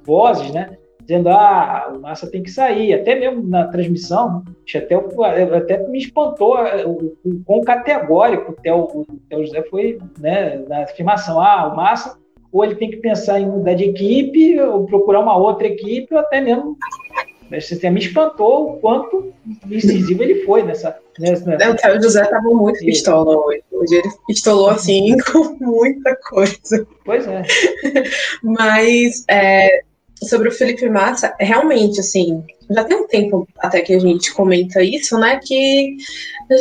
vozes, 0.03 0.51
né? 0.51 0.77
Dizendo, 1.01 1.29
ah, 1.29 1.93
o 1.95 2.01
Massa 2.01 2.29
tem 2.29 2.43
que 2.43 2.51
sair. 2.51 2.93
Até 2.93 3.15
mesmo 3.15 3.41
na 3.47 3.67
transmissão, 3.67 4.43
até, 4.75 4.95
até 5.55 5.87
me 5.87 5.99
espantou 5.99 6.57
o, 6.85 7.15
o 7.23 7.41
quão 7.45 7.61
categórico 7.61 8.51
o 8.51 8.55
Theo, 8.55 8.79
o 8.79 9.05
Theo 9.29 9.45
José 9.45 9.63
foi 9.69 9.99
né, 10.19 10.57
na 10.67 10.83
afirmação. 10.83 11.39
Ah, 11.39 11.71
o 11.71 11.77
Massa, 11.77 12.17
ou 12.51 12.65
ele 12.65 12.75
tem 12.75 12.89
que 12.89 12.97
pensar 12.97 13.39
em 13.39 13.45
mudar 13.45 13.75
de 13.75 13.85
equipe, 13.85 14.59
ou 14.59 14.85
procurar 14.85 15.21
uma 15.21 15.37
outra 15.37 15.67
equipe, 15.67 16.13
ou 16.13 16.19
até 16.19 16.41
mesmo 16.41 16.77
você 17.49 17.89
me 17.89 17.99
espantou 17.99 18.71
o 18.71 18.77
quanto 18.77 19.33
decisivo 19.65 20.23
ele 20.23 20.43
foi 20.43 20.63
nessa. 20.63 20.97
nessa, 21.19 21.45
nessa... 21.45 21.71
O 21.71 21.75
Théo 21.75 22.01
José 22.01 22.21
estava 22.23 22.49
muito 22.49 22.79
pistola 22.79 23.37
hoje. 23.37 23.63
Hoje 23.71 23.95
ele 23.95 24.09
pistolou 24.27 24.69
assim 24.69 25.15
com 25.31 25.55
muita 25.59 26.15
coisa. 26.15 26.87
Pois 27.05 27.27
é. 27.27 27.43
Mas 28.43 29.23
é, 29.29 29.81
sobre 30.23 30.49
o 30.49 30.51
Felipe 30.51 30.89
Massa, 30.89 31.33
realmente, 31.39 31.99
assim, 31.99 32.43
já 32.69 32.83
tem 32.83 32.97
um 32.97 33.07
tempo 33.07 33.47
até 33.59 33.81
que 33.81 33.93
a 33.93 33.99
gente 33.99 34.33
comenta 34.33 34.83
isso, 34.83 35.17
né? 35.17 35.39
Que 35.43 35.95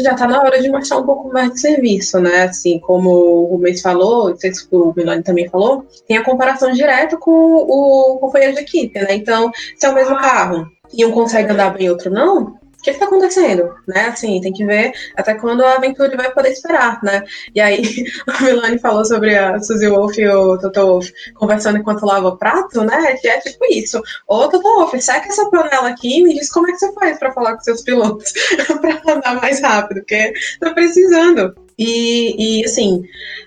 já 0.02 0.12
está 0.12 0.26
na 0.26 0.40
hora 0.40 0.60
de 0.60 0.68
mostrar 0.68 0.98
um 0.98 1.06
pouco 1.06 1.32
mais 1.32 1.52
de 1.52 1.60
serviço, 1.60 2.20
né? 2.20 2.42
Assim, 2.44 2.78
como 2.78 3.10
o 3.10 3.44
Rubens 3.46 3.80
falou, 3.80 4.30
não 4.30 4.36
sei 4.36 4.52
se 4.52 4.66
o 4.70 4.92
Milani 4.96 5.22
também 5.22 5.48
falou, 5.48 5.86
tem 6.06 6.16
a 6.16 6.24
comparação 6.24 6.72
direta 6.72 7.16
com 7.16 7.30
o 7.30 8.18
companheiro 8.18 8.54
de 8.54 8.60
equipe, 8.60 8.98
né? 9.00 9.14
Então, 9.14 9.50
se 9.76 9.86
é 9.86 9.90
o 9.90 9.94
mesmo 9.94 10.16
carro, 10.16 10.70
e 10.92 11.04
um 11.04 11.12
consegue 11.12 11.52
andar 11.52 11.70
bem 11.70 11.86
e 11.86 11.90
outro 11.90 12.10
não, 12.10 12.56
o 12.78 12.82
que 12.82 12.90
está 12.90 13.06
acontecendo, 13.06 13.74
né? 13.86 14.06
Assim, 14.06 14.40
tem 14.40 14.52
que 14.52 14.64
ver 14.64 14.92
até 15.16 15.34
quando 15.34 15.64
a 15.64 15.74
aventura 15.74 16.16
vai 16.16 16.30
poder 16.32 16.50
esperar, 16.50 17.00
né? 17.02 17.24
E 17.54 17.60
aí, 17.60 17.82
o 18.28 18.44
Milani 18.44 18.78
falou 18.78 19.04
sobre 19.04 19.36
a 19.36 19.60
Suzy 19.60 19.88
Wolf 19.88 20.16
e 20.18 20.28
o 20.28 20.58
Toto 20.58 20.86
Wolf 20.86 21.10
conversando 21.34 21.78
enquanto 21.78 22.06
lava 22.06 22.36
prato, 22.36 22.84
né? 22.84 23.16
Que 23.20 23.28
é 23.28 23.40
tipo 23.40 23.64
isso. 23.70 24.00
Ô, 24.28 24.48
Toto 24.48 24.62
Wolf, 24.62 24.94
seca 25.00 25.28
essa 25.28 25.50
panela 25.50 25.88
aqui 25.88 26.18
e 26.18 26.22
me 26.22 26.34
diz 26.34 26.50
como 26.50 26.68
é 26.68 26.72
que 26.72 26.78
você 26.78 26.92
faz 26.92 27.18
para 27.18 27.32
falar 27.32 27.54
com 27.54 27.60
seus 27.60 27.82
pilotos 27.82 28.32
para 28.80 29.14
andar 29.14 29.40
mais 29.40 29.60
rápido, 29.60 29.98
porque 29.98 30.32
tá 30.60 30.70
precisando. 30.72 31.54
E, 31.78 32.60
e 32.60 32.64
assim, 32.64 33.04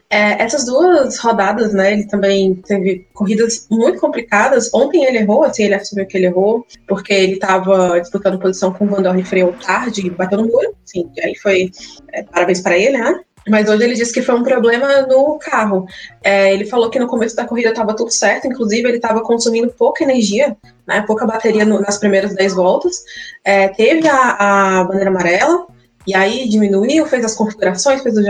é, 0.09 0.41
essas 0.43 0.65
duas 0.65 1.19
rodadas, 1.19 1.71
né, 1.71 1.93
ele 1.93 2.07
também 2.07 2.55
teve 2.55 3.07
corridas 3.13 3.67
muito 3.69 3.99
complicadas. 3.99 4.73
Ontem 4.73 5.05
ele 5.05 5.19
errou, 5.19 5.43
assim, 5.43 5.63
ele 5.63 5.75
assumiu 5.75 6.07
que 6.07 6.17
ele 6.17 6.25
errou, 6.25 6.65
porque 6.87 7.13
ele 7.13 7.33
estava 7.33 7.99
disputando 7.99 8.39
posição 8.39 8.73
com 8.73 8.85
o 8.85 8.87
Van 8.87 9.03
Dorn 9.03 9.23
freou 9.23 9.53
tarde 9.53 10.07
e 10.07 10.09
bateu 10.09 10.39
no 10.39 10.47
muro, 10.47 10.75
assim, 10.83 11.07
e 11.15 11.21
aí 11.21 11.35
foi 11.35 11.71
é, 12.11 12.23
parabéns 12.23 12.59
para 12.59 12.77
ele, 12.77 12.97
né? 12.97 13.19
Mas 13.47 13.69
hoje 13.69 13.83
ele 13.83 13.95
disse 13.95 14.13
que 14.13 14.21
foi 14.21 14.35
um 14.35 14.43
problema 14.43 15.03
no 15.03 15.37
carro. 15.39 15.85
É, 16.23 16.53
ele 16.53 16.65
falou 16.65 16.89
que 16.89 16.99
no 16.99 17.07
começo 17.07 17.35
da 17.35 17.45
corrida 17.45 17.69
estava 17.69 17.95
tudo 17.95 18.11
certo, 18.11 18.47
inclusive 18.47 18.87
ele 18.87 18.97
estava 18.97 19.21
consumindo 19.21 19.71
pouca 19.71 20.03
energia, 20.03 20.57
né, 20.85 21.03
pouca 21.07 21.25
bateria 21.25 21.65
no, 21.65 21.79
nas 21.79 21.97
primeiras 21.97 22.35
10 22.35 22.53
voltas. 22.53 23.03
É, 23.43 23.67
teve 23.69 24.07
a, 24.07 24.79
a 24.79 24.83
bandeira 24.83 25.09
amarela, 25.09 25.67
e 26.07 26.15
aí 26.15 26.47
diminuiu, 26.47 27.05
fez 27.05 27.25
as 27.25 27.35
configurações, 27.35 28.01
fez 28.01 28.15
os 28.17 28.25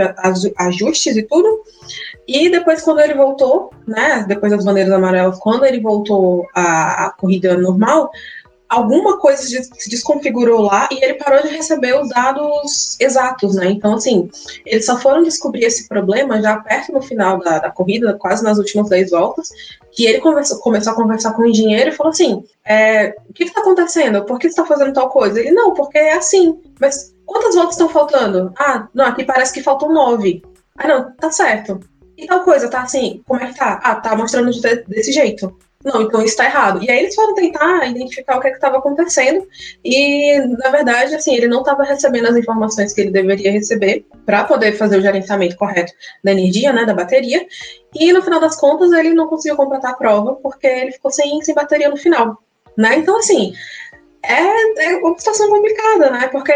ajustes 0.56 1.16
e 1.16 1.22
tudo. 1.22 1.62
E 2.26 2.48
depois, 2.50 2.82
quando 2.82 3.00
ele 3.00 3.14
voltou, 3.14 3.72
né, 3.86 4.24
depois 4.28 4.52
das 4.52 4.64
bandeiras 4.64 4.92
amarelas, 4.92 5.38
quando 5.38 5.64
ele 5.64 5.80
voltou 5.80 6.46
à, 6.54 7.12
corrida 7.18 7.56
normal, 7.56 8.10
alguma 8.68 9.18
coisa 9.18 9.42
se 9.42 9.90
desconfigurou 9.90 10.60
lá 10.60 10.88
e 10.92 11.02
ele 11.02 11.14
parou 11.14 11.42
de 11.42 11.48
receber 11.48 12.00
os 12.00 12.08
dados 12.10 12.96
exatos, 13.00 13.56
né? 13.56 13.70
Então, 13.70 13.94
assim, 13.94 14.30
eles 14.64 14.86
só 14.86 14.96
foram 14.96 15.24
descobrir 15.24 15.64
esse 15.64 15.88
problema 15.88 16.40
já 16.40 16.56
perto 16.56 16.92
no 16.92 17.02
final 17.02 17.40
da, 17.40 17.58
da 17.58 17.70
corrida, 17.70 18.14
quase 18.14 18.44
nas 18.44 18.58
últimas 18.58 18.88
10 18.88 19.10
voltas, 19.10 19.50
que 19.90 20.06
ele 20.06 20.20
conversou, 20.20 20.58
começou 20.60 20.92
a 20.92 20.96
conversar 20.96 21.32
com 21.32 21.42
o 21.42 21.46
engenheiro 21.46 21.90
e 21.90 21.94
falou 21.94 22.12
assim: 22.12 22.44
é, 22.64 23.16
o 23.28 23.32
que 23.32 23.44
está 23.44 23.60
acontecendo? 23.60 24.24
Por 24.24 24.38
que 24.38 24.46
você 24.46 24.60
está 24.60 24.64
fazendo 24.64 24.92
tal 24.92 25.08
coisa? 25.08 25.40
Ele, 25.40 25.50
não, 25.50 25.74
porque 25.74 25.98
é 25.98 26.12
assim. 26.12 26.60
Mas 26.78 27.12
Quantas 27.30 27.54
voltas 27.54 27.74
estão 27.74 27.88
faltando? 27.88 28.52
Ah, 28.58 28.88
não, 28.92 29.04
aqui 29.04 29.22
parece 29.22 29.52
que 29.52 29.62
faltam 29.62 29.92
nove. 29.92 30.42
Ah, 30.76 30.88
não, 30.88 31.12
tá 31.12 31.30
certo. 31.30 31.78
E 32.18 32.26
tal 32.26 32.42
coisa, 32.42 32.68
tá 32.68 32.82
assim, 32.82 33.22
como 33.24 33.40
é 33.40 33.46
que 33.46 33.56
tá? 33.56 33.80
Ah, 33.84 33.94
tá 33.94 34.16
mostrando 34.16 34.50
de, 34.50 34.60
desse 34.88 35.12
jeito. 35.12 35.56
Não, 35.84 36.02
então 36.02 36.24
isso 36.24 36.36
tá 36.36 36.46
errado. 36.46 36.82
E 36.82 36.90
aí 36.90 36.98
eles 36.98 37.14
foram 37.14 37.32
tentar 37.36 37.86
identificar 37.86 38.36
o 38.36 38.40
que 38.40 38.48
é 38.48 38.50
estava 38.50 38.78
acontecendo. 38.78 39.46
E, 39.84 40.40
na 40.40 40.70
verdade, 40.70 41.14
assim, 41.14 41.36
ele 41.36 41.46
não 41.46 41.60
estava 41.60 41.84
recebendo 41.84 42.26
as 42.26 42.36
informações 42.36 42.92
que 42.92 43.00
ele 43.00 43.12
deveria 43.12 43.52
receber. 43.52 44.04
para 44.26 44.42
poder 44.42 44.72
fazer 44.72 44.98
o 44.98 45.02
gerenciamento 45.02 45.56
correto 45.56 45.92
da 46.24 46.32
energia, 46.32 46.72
né, 46.72 46.84
da 46.84 46.94
bateria. 46.94 47.46
E 47.94 48.12
no 48.12 48.22
final 48.22 48.40
das 48.40 48.56
contas, 48.56 48.90
ele 48.90 49.14
não 49.14 49.28
conseguiu 49.28 49.56
completar 49.56 49.92
a 49.92 49.96
prova 49.96 50.34
porque 50.34 50.66
ele 50.66 50.90
ficou 50.90 51.12
sem, 51.12 51.40
sem 51.42 51.54
bateria 51.54 51.88
no 51.88 51.96
final, 51.96 52.42
né? 52.76 52.96
Então, 52.96 53.16
assim, 53.16 53.52
é, 54.22 54.84
é 54.84 54.96
uma 54.98 55.18
situação 55.18 55.48
complicada, 55.48 56.10
né? 56.10 56.28
Porque, 56.28 56.52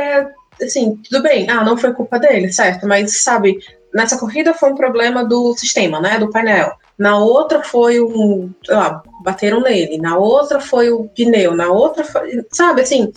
assim, 0.62 0.96
tudo 0.96 1.22
bem, 1.22 1.48
ah, 1.50 1.64
não 1.64 1.76
foi 1.76 1.92
culpa 1.92 2.18
dele, 2.18 2.52
certo? 2.52 2.86
Mas, 2.86 3.22
sabe, 3.22 3.58
nessa 3.92 4.18
corrida 4.18 4.54
foi 4.54 4.72
um 4.72 4.76
problema 4.76 5.24
do 5.24 5.54
sistema, 5.56 6.00
né, 6.00 6.18
do 6.18 6.30
painel. 6.30 6.72
Na 6.98 7.18
outra 7.18 7.62
foi 7.62 8.00
um, 8.00 8.52
sei 8.64 8.74
lá, 8.74 9.02
bateram 9.22 9.60
nele. 9.60 9.98
Na 9.98 10.16
outra 10.16 10.60
foi 10.60 10.90
o 10.90 11.08
pneu. 11.08 11.54
Na 11.56 11.68
outra 11.68 12.04
foi, 12.04 12.44
sabe, 12.52 12.82
assim, 12.82 13.12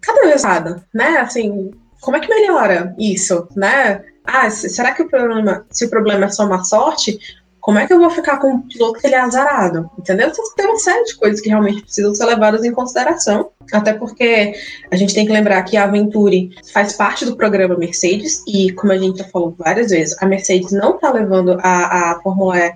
cada 0.00 0.26
vez 0.26 0.42
nada, 0.42 0.84
né? 0.92 1.18
Assim, 1.18 1.70
como 2.00 2.16
é 2.16 2.20
que 2.20 2.28
melhora 2.28 2.94
isso, 2.98 3.46
né? 3.54 4.02
Ah, 4.24 4.50
será 4.50 4.92
que 4.92 5.02
o 5.02 5.08
problema, 5.08 5.66
se 5.70 5.84
o 5.84 5.90
problema 5.90 6.26
é 6.26 6.28
só 6.28 6.44
uma 6.44 6.64
sorte, 6.64 7.18
como 7.60 7.78
é 7.78 7.86
que 7.86 7.92
eu 7.92 7.98
vou 7.98 8.10
ficar 8.10 8.38
com 8.38 8.48
um 8.48 8.62
piloto 8.62 8.98
que 8.98 9.06
ele 9.06 9.14
é 9.14 9.20
azarado? 9.20 9.90
Entendeu? 9.98 10.28
Então, 10.28 10.44
tem 10.56 10.66
uma 10.66 10.78
série 10.78 11.04
de 11.04 11.16
coisas 11.16 11.40
que 11.40 11.48
realmente 11.48 11.82
precisam 11.82 12.14
ser 12.14 12.24
levadas 12.24 12.64
em 12.64 12.72
consideração. 12.72 13.50
Até 13.72 13.92
porque 13.92 14.54
a 14.90 14.96
gente 14.96 15.14
tem 15.14 15.26
que 15.26 15.32
lembrar 15.32 15.62
que 15.62 15.76
a 15.76 15.84
Aventure 15.84 16.50
faz 16.72 16.94
parte 16.94 17.24
do 17.24 17.36
programa 17.36 17.76
Mercedes, 17.76 18.42
e 18.46 18.72
como 18.72 18.92
a 18.92 18.98
gente 18.98 19.18
já 19.18 19.24
falou 19.24 19.54
várias 19.58 19.90
vezes, 19.90 20.16
a 20.20 20.26
Mercedes 20.26 20.72
não 20.72 20.96
está 20.96 21.12
levando 21.12 21.58
a, 21.60 22.12
a 22.12 22.20
Fórmula 22.22 22.58
E 22.58 22.72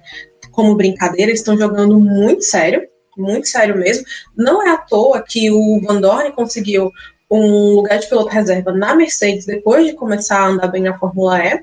como 0.54 0.76
brincadeira, 0.76 1.30
eles 1.30 1.40
estão 1.40 1.58
jogando 1.58 1.98
muito 1.98 2.42
sério, 2.42 2.86
muito 3.16 3.48
sério 3.48 3.76
mesmo. 3.76 4.04
Não 4.36 4.62
é 4.62 4.70
à 4.70 4.76
toa 4.76 5.22
que 5.22 5.50
o 5.50 5.80
Van 5.80 6.00
Dorn 6.00 6.30
conseguiu 6.32 6.92
um 7.30 7.74
lugar 7.74 7.98
de 7.98 8.08
piloto 8.08 8.28
reserva 8.28 8.72
na 8.72 8.94
Mercedes 8.94 9.46
depois 9.46 9.86
de 9.86 9.94
começar 9.94 10.38
a 10.38 10.48
andar 10.48 10.68
bem 10.68 10.82
na 10.82 10.98
Fórmula 10.98 11.44
E. 11.44 11.60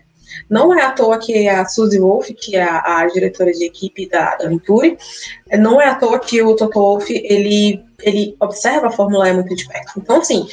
Não 0.49 0.73
é 0.73 0.81
à 0.83 0.91
toa 0.91 1.17
que 1.17 1.47
a 1.47 1.65
Suzy 1.65 1.99
Wolff, 1.99 2.33
que 2.33 2.55
é 2.55 2.63
a, 2.63 2.99
a 2.99 3.07
diretora 3.07 3.51
de 3.51 3.65
equipe 3.65 4.09
da, 4.09 4.35
da 4.35 4.47
Venturi, 4.47 4.97
não 5.59 5.81
é 5.81 5.87
à 5.87 5.95
toa 5.95 6.19
que 6.19 6.41
o 6.41 6.55
Toto 6.55 6.79
Wolff, 6.79 7.11
ele, 7.13 7.83
ele 8.01 8.35
observa 8.39 8.87
a 8.87 8.91
Fórmula 8.91 9.29
E 9.29 9.33
muito 9.33 9.55
de 9.55 9.67
perto. 9.67 9.93
Então, 9.97 10.17
assim, 10.17 10.47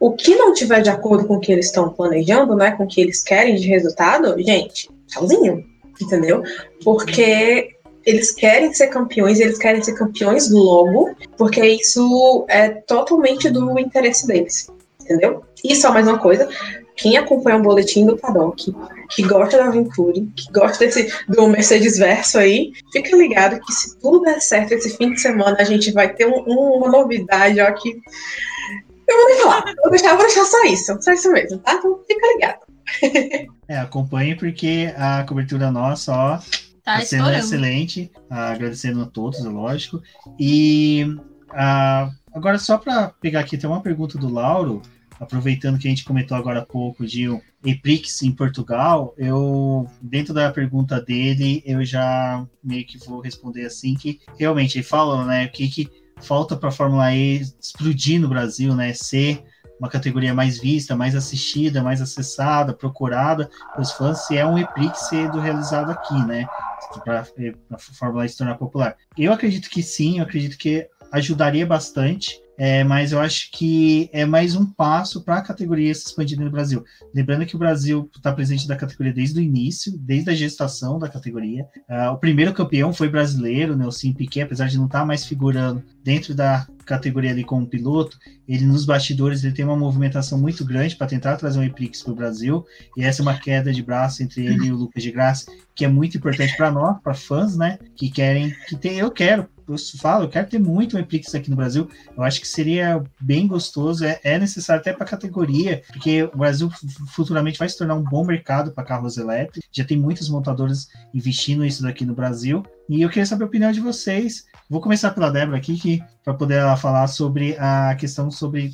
o 0.00 0.12
que 0.12 0.34
não 0.34 0.52
tiver 0.52 0.82
de 0.82 0.90
acordo 0.90 1.26
com 1.26 1.36
o 1.36 1.40
que 1.40 1.52
eles 1.52 1.66
estão 1.66 1.90
planejando, 1.90 2.56
né, 2.56 2.72
com 2.72 2.84
o 2.84 2.88
que 2.88 3.00
eles 3.00 3.22
querem 3.22 3.54
de 3.56 3.68
resultado, 3.68 4.34
gente, 4.42 4.90
tchauzinho, 5.06 5.64
entendeu? 6.00 6.42
Porque 6.82 7.76
eles 8.04 8.32
querem 8.32 8.72
ser 8.74 8.88
campeões, 8.88 9.38
eles 9.38 9.58
querem 9.58 9.82
ser 9.82 9.94
campeões 9.94 10.50
logo, 10.50 11.14
porque 11.36 11.64
isso 11.64 12.44
é 12.48 12.68
totalmente 12.68 13.48
do 13.48 13.78
interesse 13.78 14.26
deles, 14.26 14.68
entendeu? 15.00 15.44
E 15.62 15.76
só 15.76 15.92
mais 15.92 16.06
uma 16.06 16.18
coisa, 16.18 16.48
quem 16.96 17.16
acompanha 17.16 17.56
o 17.56 17.62
boletim 17.62 18.06
do 18.06 18.16
Paddock, 18.16 18.74
que 19.10 19.22
gosta 19.22 19.58
da 19.58 19.66
aventura, 19.66 20.14
que 20.36 20.52
gosta 20.52 20.84
desse 20.84 21.12
do 21.28 21.48
Mercedes 21.48 21.98
Verso 21.98 22.38
aí, 22.38 22.72
fica 22.92 23.16
ligado 23.16 23.60
que 23.60 23.72
se 23.72 23.98
tudo 23.98 24.22
der 24.22 24.40
certo 24.40 24.72
esse 24.72 24.96
fim 24.96 25.12
de 25.12 25.20
semana, 25.20 25.56
a 25.58 25.64
gente 25.64 25.92
vai 25.92 26.12
ter 26.12 26.26
um, 26.26 26.44
um, 26.46 26.78
uma 26.78 26.90
novidade, 26.90 27.60
ó, 27.60 27.72
que 27.72 27.90
eu 29.08 29.16
vou 29.16 29.26
nem 29.26 29.40
falar, 29.40 29.64
vou 29.82 29.90
deixar, 29.90 30.16
vou 30.16 30.26
deixar 30.26 30.44
só 30.44 30.62
isso, 30.64 30.98
só 31.00 31.12
isso 31.12 31.30
mesmo, 31.32 31.58
tá? 31.58 31.74
Então 31.74 31.98
fica 32.06 32.26
ligado. 32.34 32.60
É, 33.68 33.78
acompanhe 33.78 34.34
porque 34.34 34.92
a 34.98 35.24
cobertura 35.24 35.70
nossa, 35.70 36.12
ó, 36.12 36.38
Tá, 36.84 36.98
tá 36.98 37.04
sendo 37.04 37.30
excelente. 37.30 38.10
Uh, 38.30 38.34
agradecendo 38.34 39.02
a 39.02 39.06
todos, 39.06 39.44
é 39.44 39.48
lógico. 39.48 40.02
E 40.38 41.04
uh, 41.50 42.12
agora, 42.34 42.58
só 42.58 42.76
para 42.76 43.12
pegar 43.20 43.40
aqui, 43.40 43.56
tem 43.56 43.70
uma 43.70 43.80
pergunta 43.80 44.18
do 44.18 44.28
Lauro, 44.28 44.82
aproveitando 45.22 45.78
que 45.78 45.86
a 45.86 45.90
gente 45.90 46.04
comentou 46.04 46.36
agora 46.36 46.58
há 46.58 46.66
pouco 46.66 47.06
de 47.06 47.28
um 47.28 47.40
EPRIX 47.64 48.22
em 48.22 48.32
Portugal, 48.32 49.14
eu, 49.16 49.88
dentro 50.00 50.34
da 50.34 50.50
pergunta 50.50 51.00
dele, 51.00 51.62
eu 51.64 51.84
já 51.84 52.44
meio 52.62 52.84
que 52.84 52.98
vou 52.98 53.20
responder 53.20 53.64
assim, 53.64 53.94
que 53.94 54.20
realmente 54.36 54.76
ele 54.76 54.84
fala, 54.84 55.24
né, 55.24 55.46
o 55.46 55.52
que, 55.52 55.68
que 55.68 55.88
falta 56.20 56.56
para 56.56 56.70
a 56.70 56.72
Fórmula 56.72 57.14
E 57.14 57.40
explodir 57.60 58.20
no 58.20 58.28
Brasil, 58.28 58.74
né, 58.74 58.92
ser 58.92 59.44
uma 59.78 59.88
categoria 59.88 60.34
mais 60.34 60.58
vista, 60.58 60.96
mais 60.96 61.14
assistida, 61.14 61.82
mais 61.82 62.02
acessada, 62.02 62.72
procurada 62.72 63.48
pelos 63.74 63.92
fãs, 63.92 64.26
se 64.26 64.36
é 64.36 64.44
um 64.46 64.58
EPRIX 64.58 64.98
sendo 65.08 65.40
realizado 65.40 65.90
aqui, 65.90 66.14
né? 66.24 66.46
Para 67.04 67.26
a 67.70 67.78
Fórmula 67.78 68.24
E 68.24 68.28
se 68.28 68.36
tornar 68.36 68.54
popular. 68.54 68.96
Eu 69.18 69.32
acredito 69.32 69.68
que 69.68 69.82
sim, 69.82 70.18
eu 70.18 70.24
acredito 70.24 70.56
que 70.56 70.88
ajudaria 71.10 71.66
bastante 71.66 72.41
é, 72.58 72.84
mas 72.84 73.12
eu 73.12 73.20
acho 73.20 73.50
que 73.50 74.10
é 74.12 74.24
mais 74.24 74.54
um 74.54 74.66
passo 74.66 75.22
para 75.22 75.36
a 75.36 75.42
categoria 75.42 75.94
se 75.94 76.06
expandir 76.06 76.38
no 76.38 76.50
Brasil. 76.50 76.84
Lembrando 77.14 77.46
que 77.46 77.56
o 77.56 77.58
Brasil 77.58 78.10
está 78.14 78.32
presente 78.32 78.68
da 78.68 78.76
categoria 78.76 79.12
desde 79.12 79.38
o 79.38 79.42
início, 79.42 79.96
desde 79.98 80.30
a 80.30 80.34
gestação 80.34 80.98
da 80.98 81.08
categoria. 81.08 81.66
Uh, 81.88 82.12
o 82.12 82.18
primeiro 82.18 82.52
campeão 82.52 82.92
foi 82.92 83.08
brasileiro, 83.08 83.76
Nelson 83.76 84.12
Piquet, 84.12 84.42
apesar 84.42 84.68
de 84.68 84.76
não 84.76 84.86
estar 84.86 85.00
tá 85.00 85.06
mais 85.06 85.24
figurando 85.24 85.82
dentro 86.04 86.34
da 86.34 86.66
categoria 86.84 87.30
ali 87.30 87.44
como 87.44 87.66
piloto, 87.66 88.18
ele 88.46 88.66
nos 88.66 88.84
bastidores 88.84 89.44
ele 89.44 89.54
tem 89.54 89.64
uma 89.64 89.76
movimentação 89.76 90.38
muito 90.38 90.64
grande 90.64 90.96
para 90.96 91.06
tentar 91.06 91.36
trazer 91.36 91.58
um 91.58 91.62
Eprix 91.62 92.02
para 92.02 92.12
o 92.12 92.16
Brasil, 92.16 92.64
e 92.96 93.04
essa 93.04 93.22
é 93.22 93.24
uma 93.24 93.38
queda 93.38 93.72
de 93.72 93.82
braço 93.82 94.22
entre 94.22 94.44
ele 94.44 94.66
e 94.66 94.72
o 94.72 94.76
Lucas 94.76 95.02
de 95.02 95.10
Graça, 95.10 95.50
que 95.74 95.84
é 95.84 95.88
muito 95.88 96.16
importante 96.16 96.56
para 96.56 96.70
nós, 96.70 97.00
para 97.00 97.14
fãs, 97.14 97.56
né, 97.56 97.78
que 97.96 98.10
querem, 98.10 98.54
que 98.68 98.76
tem, 98.76 98.98
eu 98.98 99.10
quero, 99.10 99.48
eu 99.72 100.00
falo, 100.00 100.24
eu 100.24 100.28
quero 100.28 100.48
ter 100.48 100.58
muito 100.58 100.98
Eprix 100.98 101.34
aqui 101.34 101.50
no 101.50 101.56
Brasil, 101.56 101.88
eu 102.16 102.22
acho 102.22 102.40
que 102.40 102.48
seria 102.48 103.02
bem 103.20 103.46
gostoso, 103.46 104.04
é, 104.04 104.20
é 104.22 104.38
necessário 104.38 104.80
até 104.80 104.92
para 104.92 105.04
a 105.04 105.08
categoria, 105.08 105.82
porque 105.88 106.24
o 106.24 106.36
Brasil 106.36 106.70
futuramente 107.08 107.58
vai 107.58 107.68
se 107.68 107.78
tornar 107.78 107.94
um 107.94 108.02
bom 108.02 108.24
mercado 108.24 108.72
para 108.72 108.84
carros 108.84 109.16
elétricos, 109.16 109.68
já 109.72 109.84
tem 109.84 109.98
muitas 109.98 110.28
montadoras 110.28 110.88
investindo 111.14 111.62
nisso 111.62 111.82
daqui 111.82 112.04
no 112.04 112.14
Brasil, 112.14 112.62
e 112.88 113.00
eu 113.00 113.08
queria 113.08 113.24
saber 113.24 113.44
a 113.44 113.46
opinião 113.46 113.72
de 113.72 113.80
vocês. 113.80 114.44
Vou 114.68 114.80
começar 114.80 115.12
pela 115.12 115.30
Débora 115.30 115.56
aqui, 115.56 115.78
que 115.78 116.02
para 116.24 116.34
poder 116.34 116.56
ela 116.56 116.76
falar 116.76 117.06
sobre 117.06 117.56
a 117.58 117.94
questão 117.94 118.30
sobre. 118.30 118.70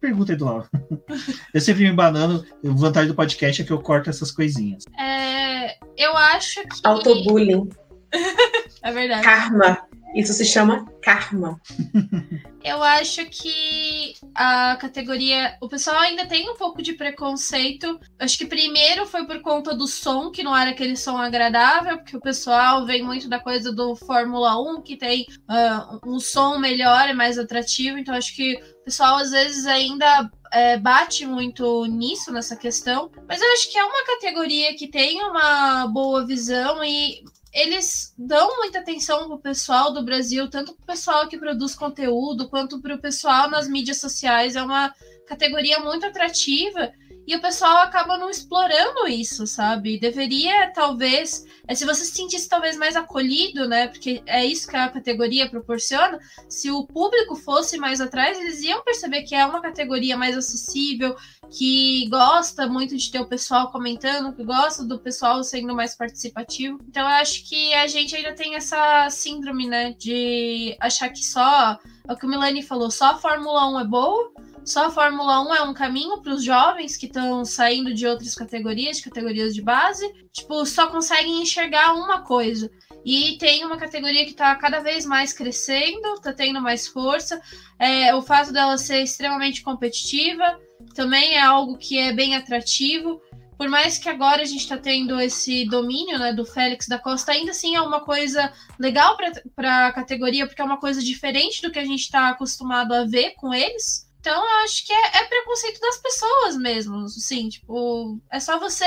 Pergunta 0.00 0.32
aí 0.32 0.38
do 0.38 0.44
Lauro. 0.44 0.68
Eu 1.54 1.60
sempre 1.60 1.84
me 1.84 1.92
banando. 1.92 2.44
A 2.64 2.68
vantagem 2.70 3.08
do 3.08 3.14
podcast 3.14 3.62
é 3.62 3.64
que 3.64 3.72
eu 3.72 3.80
corto 3.80 4.10
essas 4.10 4.30
coisinhas. 4.30 4.84
É, 4.98 5.76
eu 5.96 6.16
acho 6.16 6.62
que. 6.62 6.80
Autobullying. 6.84 7.68
é 8.82 8.92
verdade. 8.92 9.22
Karma. 9.22 9.86
Isso 10.16 10.32
se 10.32 10.46
chama 10.46 10.86
karma. 11.02 11.60
Eu 12.64 12.82
acho 12.82 13.26
que 13.26 14.14
a 14.34 14.74
categoria. 14.76 15.56
O 15.60 15.68
pessoal 15.68 15.98
ainda 15.98 16.24
tem 16.26 16.50
um 16.50 16.56
pouco 16.56 16.82
de 16.82 16.94
preconceito. 16.94 18.00
Acho 18.18 18.38
que 18.38 18.46
primeiro 18.46 19.04
foi 19.04 19.26
por 19.26 19.40
conta 19.42 19.76
do 19.76 19.86
som, 19.86 20.30
que 20.30 20.42
não 20.42 20.56
era 20.56 20.70
aquele 20.70 20.96
som 20.96 21.18
agradável, 21.18 21.98
porque 21.98 22.16
o 22.16 22.20
pessoal 22.20 22.86
vem 22.86 23.04
muito 23.04 23.28
da 23.28 23.38
coisa 23.38 23.70
do 23.70 23.94
Fórmula 23.94 24.58
1, 24.58 24.82
que 24.82 24.96
tem 24.96 25.26
uh, 25.50 26.00
um 26.10 26.18
som 26.18 26.58
melhor, 26.58 27.10
é 27.10 27.12
mais 27.12 27.38
atrativo. 27.38 27.98
Então 27.98 28.14
acho 28.14 28.34
que 28.34 28.54
o 28.54 28.84
pessoal 28.84 29.18
às 29.18 29.30
vezes 29.30 29.66
ainda 29.66 30.30
é, 30.50 30.78
bate 30.78 31.26
muito 31.26 31.84
nisso, 31.84 32.32
nessa 32.32 32.56
questão. 32.56 33.10
Mas 33.28 33.42
eu 33.42 33.52
acho 33.52 33.70
que 33.70 33.76
é 33.76 33.84
uma 33.84 34.06
categoria 34.06 34.74
que 34.74 34.88
tem 34.88 35.22
uma 35.22 35.86
boa 35.88 36.26
visão 36.26 36.82
e 36.82 37.22
eles 37.56 38.12
dão 38.18 38.58
muita 38.58 38.80
atenção 38.80 39.26
pro 39.28 39.38
pessoal 39.38 39.90
do 39.90 40.04
Brasil, 40.04 40.50
tanto 40.50 40.74
pro 40.74 40.84
pessoal 40.84 41.26
que 41.26 41.38
produz 41.38 41.74
conteúdo, 41.74 42.50
quanto 42.50 42.82
pro 42.82 42.98
pessoal 42.98 43.48
nas 43.48 43.66
mídias 43.66 43.98
sociais. 43.98 44.56
É 44.56 44.62
uma 44.62 44.94
categoria 45.26 45.80
muito 45.80 46.04
atrativa 46.04 46.92
e 47.26 47.34
o 47.34 47.40
pessoal 47.40 47.78
acaba 47.78 48.16
não 48.16 48.30
explorando 48.30 49.08
isso, 49.08 49.46
sabe? 49.46 49.98
Deveria, 49.98 50.70
talvez, 50.72 51.44
é, 51.66 51.74
se 51.74 51.84
você 51.84 52.04
se 52.04 52.12
sentisse 52.12 52.48
talvez 52.48 52.76
mais 52.76 52.94
acolhido, 52.94 53.66
né? 53.66 53.88
Porque 53.88 54.22
é 54.26 54.44
isso 54.44 54.68
que 54.68 54.76
a 54.76 54.88
categoria 54.88 55.50
proporciona. 55.50 56.20
Se 56.48 56.70
o 56.70 56.86
público 56.86 57.34
fosse 57.34 57.76
mais 57.78 58.00
atrás, 58.00 58.38
eles 58.38 58.62
iam 58.62 58.84
perceber 58.84 59.22
que 59.22 59.34
é 59.34 59.44
uma 59.44 59.60
categoria 59.60 60.16
mais 60.16 60.36
acessível, 60.36 61.16
que 61.50 62.08
gosta 62.08 62.68
muito 62.68 62.96
de 62.96 63.10
ter 63.10 63.20
o 63.20 63.26
pessoal 63.26 63.72
comentando, 63.72 64.32
que 64.32 64.44
gosta 64.44 64.84
do 64.84 64.98
pessoal 64.98 65.42
sendo 65.42 65.74
mais 65.74 65.96
participativo. 65.96 66.78
Então, 66.88 67.02
eu 67.02 67.08
acho 67.16 67.48
que 67.48 67.74
a 67.74 67.88
gente 67.88 68.14
ainda 68.14 68.34
tem 68.34 68.54
essa 68.54 69.10
síndrome, 69.10 69.66
né? 69.66 69.94
De 69.98 70.76
achar 70.80 71.08
que 71.08 71.24
só. 71.24 71.76
É 72.08 72.12
o 72.12 72.16
que 72.16 72.24
o 72.24 72.28
Milani 72.28 72.62
falou, 72.62 72.88
só 72.88 73.06
a 73.06 73.18
Fórmula 73.18 73.68
1 73.68 73.80
é 73.80 73.84
boa 73.84 74.32
só 74.66 74.86
a 74.86 74.90
Fórmula 74.90 75.48
1 75.48 75.54
é 75.54 75.62
um 75.62 75.72
caminho 75.72 76.20
para 76.20 76.34
os 76.34 76.42
jovens 76.42 76.96
que 76.96 77.06
estão 77.06 77.44
saindo 77.44 77.94
de 77.94 78.04
outras 78.04 78.34
categorias, 78.34 78.96
de 78.96 79.04
categorias 79.04 79.54
de 79.54 79.62
base, 79.62 80.12
tipo, 80.32 80.66
só 80.66 80.88
conseguem 80.88 81.40
enxergar 81.40 81.94
uma 81.94 82.22
coisa. 82.22 82.68
E 83.04 83.38
tem 83.38 83.64
uma 83.64 83.76
categoria 83.76 84.24
que 84.24 84.32
está 84.32 84.52
cada 84.56 84.80
vez 84.80 85.06
mais 85.06 85.32
crescendo, 85.32 86.14
está 86.14 86.32
tendo 86.32 86.60
mais 86.60 86.88
força. 86.88 87.40
É, 87.78 88.12
o 88.16 88.20
fato 88.20 88.52
dela 88.52 88.76
ser 88.76 89.02
extremamente 89.02 89.62
competitiva 89.62 90.60
também 90.96 91.34
é 91.34 91.40
algo 91.40 91.78
que 91.78 91.96
é 91.96 92.12
bem 92.12 92.34
atrativo. 92.34 93.22
Por 93.56 93.68
mais 93.68 93.96
que 93.96 94.08
agora 94.08 94.42
a 94.42 94.44
gente 94.44 94.62
está 94.62 94.76
tendo 94.76 95.20
esse 95.20 95.64
domínio 95.66 96.18
né, 96.18 96.32
do 96.32 96.44
Félix 96.44 96.88
da 96.88 96.98
Costa, 96.98 97.30
ainda 97.30 97.52
assim 97.52 97.76
é 97.76 97.80
uma 97.80 98.00
coisa 98.00 98.52
legal 98.78 99.16
para 99.54 99.86
a 99.86 99.92
categoria, 99.92 100.44
porque 100.44 100.60
é 100.60 100.64
uma 100.64 100.80
coisa 100.80 101.00
diferente 101.00 101.62
do 101.62 101.70
que 101.70 101.78
a 101.78 101.84
gente 101.84 102.00
está 102.00 102.30
acostumado 102.30 102.92
a 102.92 103.04
ver 103.04 103.34
com 103.36 103.54
eles. 103.54 104.05
Então, 104.26 104.42
eu 104.42 104.64
acho 104.64 104.84
que 104.84 104.92
é, 104.92 105.20
é 105.20 105.24
preconceito 105.26 105.80
das 105.80 105.98
pessoas 105.98 106.56
mesmo, 106.56 107.04
assim, 107.04 107.48
tipo, 107.48 108.18
é 108.28 108.40
só 108.40 108.58
você 108.58 108.84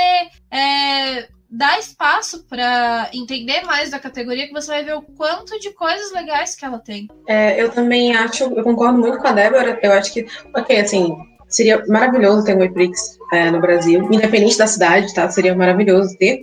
é, 0.50 1.28
dar 1.50 1.78
espaço 1.78 2.44
para 2.46 3.08
entender 3.14 3.62
mais 3.62 3.90
da 3.90 3.98
categoria 3.98 4.46
que 4.46 4.52
você 4.52 4.66
vai 4.66 4.84
ver 4.84 4.96
o 4.96 5.00
quanto 5.00 5.58
de 5.58 5.70
coisas 5.70 6.12
legais 6.12 6.54
que 6.54 6.62
ela 6.62 6.78
tem. 6.78 7.08
É, 7.26 7.58
eu 7.58 7.70
também 7.70 8.14
acho, 8.14 8.44
eu 8.54 8.62
concordo 8.62 8.98
muito 8.98 9.16
com 9.16 9.28
a 9.28 9.32
Débora, 9.32 9.80
eu 9.82 9.94
acho 9.94 10.12
que, 10.12 10.26
ok, 10.54 10.78
assim, 10.78 11.16
seria 11.48 11.82
maravilhoso 11.88 12.44
ter 12.44 12.54
um 12.54 12.62
Eprix 12.62 13.16
é, 13.32 13.50
no 13.50 13.62
Brasil, 13.62 14.06
independente 14.12 14.58
da 14.58 14.66
cidade, 14.66 15.14
tá? 15.14 15.30
Seria 15.30 15.54
maravilhoso 15.54 16.18
ter 16.18 16.42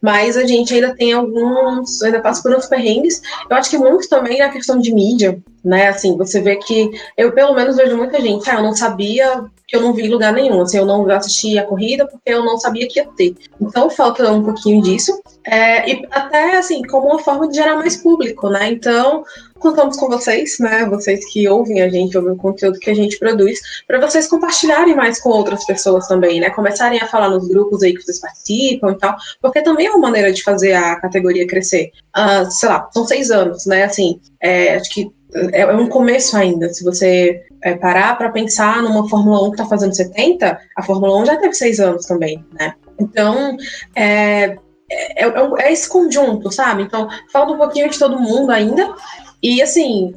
mas 0.00 0.36
a 0.36 0.46
gente 0.46 0.74
ainda 0.74 0.94
tem 0.94 1.12
alguns, 1.12 2.02
ainda 2.02 2.20
passa 2.20 2.42
por 2.42 2.54
uns 2.54 2.66
perrengues. 2.66 3.20
Eu 3.48 3.56
acho 3.56 3.70
que 3.70 3.78
muito 3.78 4.08
também 4.08 4.38
na 4.38 4.48
questão 4.48 4.78
de 4.78 4.94
mídia, 4.94 5.38
né? 5.64 5.88
Assim, 5.88 6.16
você 6.16 6.40
vê 6.40 6.56
que 6.56 6.90
eu 7.16 7.32
pelo 7.32 7.54
menos 7.54 7.76
vejo 7.76 7.96
muita 7.96 8.20
gente, 8.20 8.48
ah, 8.48 8.54
eu 8.54 8.62
não 8.62 8.74
sabia 8.74 9.44
que 9.70 9.76
eu 9.76 9.82
não 9.82 9.92
vi 9.92 10.06
em 10.06 10.08
lugar 10.08 10.32
nenhum, 10.32 10.60
assim, 10.60 10.78
eu 10.78 10.84
não 10.84 11.08
assisti 11.10 11.56
a 11.56 11.64
corrida 11.64 12.04
porque 12.04 12.28
eu 12.28 12.44
não 12.44 12.58
sabia 12.58 12.88
que 12.88 12.98
ia 12.98 13.06
ter. 13.06 13.36
Então 13.60 13.88
falta 13.88 14.28
um 14.32 14.42
pouquinho 14.42 14.82
disso. 14.82 15.22
É, 15.46 15.88
e 15.88 16.06
até 16.10 16.58
assim, 16.58 16.82
como 16.82 17.06
uma 17.06 17.20
forma 17.20 17.48
de 17.48 17.54
gerar 17.54 17.76
mais 17.76 17.96
público, 17.96 18.50
né? 18.50 18.68
Então, 18.72 19.22
contamos 19.60 19.96
com 19.96 20.08
vocês, 20.08 20.58
né? 20.58 20.84
Vocês 20.86 21.24
que 21.32 21.48
ouvem 21.48 21.82
a 21.82 21.88
gente, 21.88 22.18
ouvem 22.18 22.32
o 22.32 22.36
conteúdo 22.36 22.80
que 22.80 22.90
a 22.90 22.94
gente 22.94 23.16
produz, 23.16 23.60
para 23.86 24.00
vocês 24.00 24.26
compartilharem 24.26 24.96
mais 24.96 25.20
com 25.20 25.30
outras 25.30 25.64
pessoas 25.64 26.08
também, 26.08 26.40
né? 26.40 26.50
Começarem 26.50 26.98
a 27.00 27.06
falar 27.06 27.28
nos 27.30 27.46
grupos 27.46 27.84
aí 27.84 27.94
que 27.94 28.02
vocês 28.02 28.18
participam 28.18 28.90
e 28.90 28.98
tal, 28.98 29.16
porque 29.40 29.62
também 29.62 29.86
é 29.86 29.90
uma 29.90 30.00
maneira 30.00 30.32
de 30.32 30.42
fazer 30.42 30.72
a 30.72 30.96
categoria 30.96 31.46
crescer. 31.46 31.92
Uh, 32.16 32.50
sei 32.50 32.68
lá, 32.68 32.88
são 32.92 33.06
seis 33.06 33.30
anos, 33.30 33.66
né? 33.66 33.84
Assim, 33.84 34.20
é, 34.42 34.74
acho 34.74 34.90
que 34.90 35.19
é, 35.52 35.60
é 35.60 35.76
um 35.76 35.88
começo 35.88 36.36
ainda. 36.36 36.72
Se 36.72 36.84
você 36.84 37.42
é, 37.62 37.74
parar 37.74 38.16
para 38.16 38.30
pensar 38.30 38.82
numa 38.82 39.08
Fórmula 39.08 39.42
1 39.44 39.50
que 39.50 39.56
está 39.56 39.66
fazendo 39.66 39.94
70, 39.94 40.58
a 40.76 40.82
Fórmula 40.82 41.20
1 41.22 41.26
já 41.26 41.36
teve 41.36 41.54
seis 41.54 41.80
anos 41.80 42.06
também, 42.06 42.44
né? 42.52 42.74
Então, 42.98 43.56
é, 43.94 44.56
é, 44.90 45.24
é, 45.24 45.50
é, 45.58 45.72
esse 45.72 45.88
conjunto, 45.88 46.50
sabe? 46.50 46.82
Então, 46.82 47.08
falta 47.32 47.52
um 47.52 47.58
pouquinho 47.58 47.88
de 47.88 47.98
todo 47.98 48.18
mundo 48.18 48.50
ainda, 48.50 48.94
e 49.42 49.62
assim, 49.62 50.14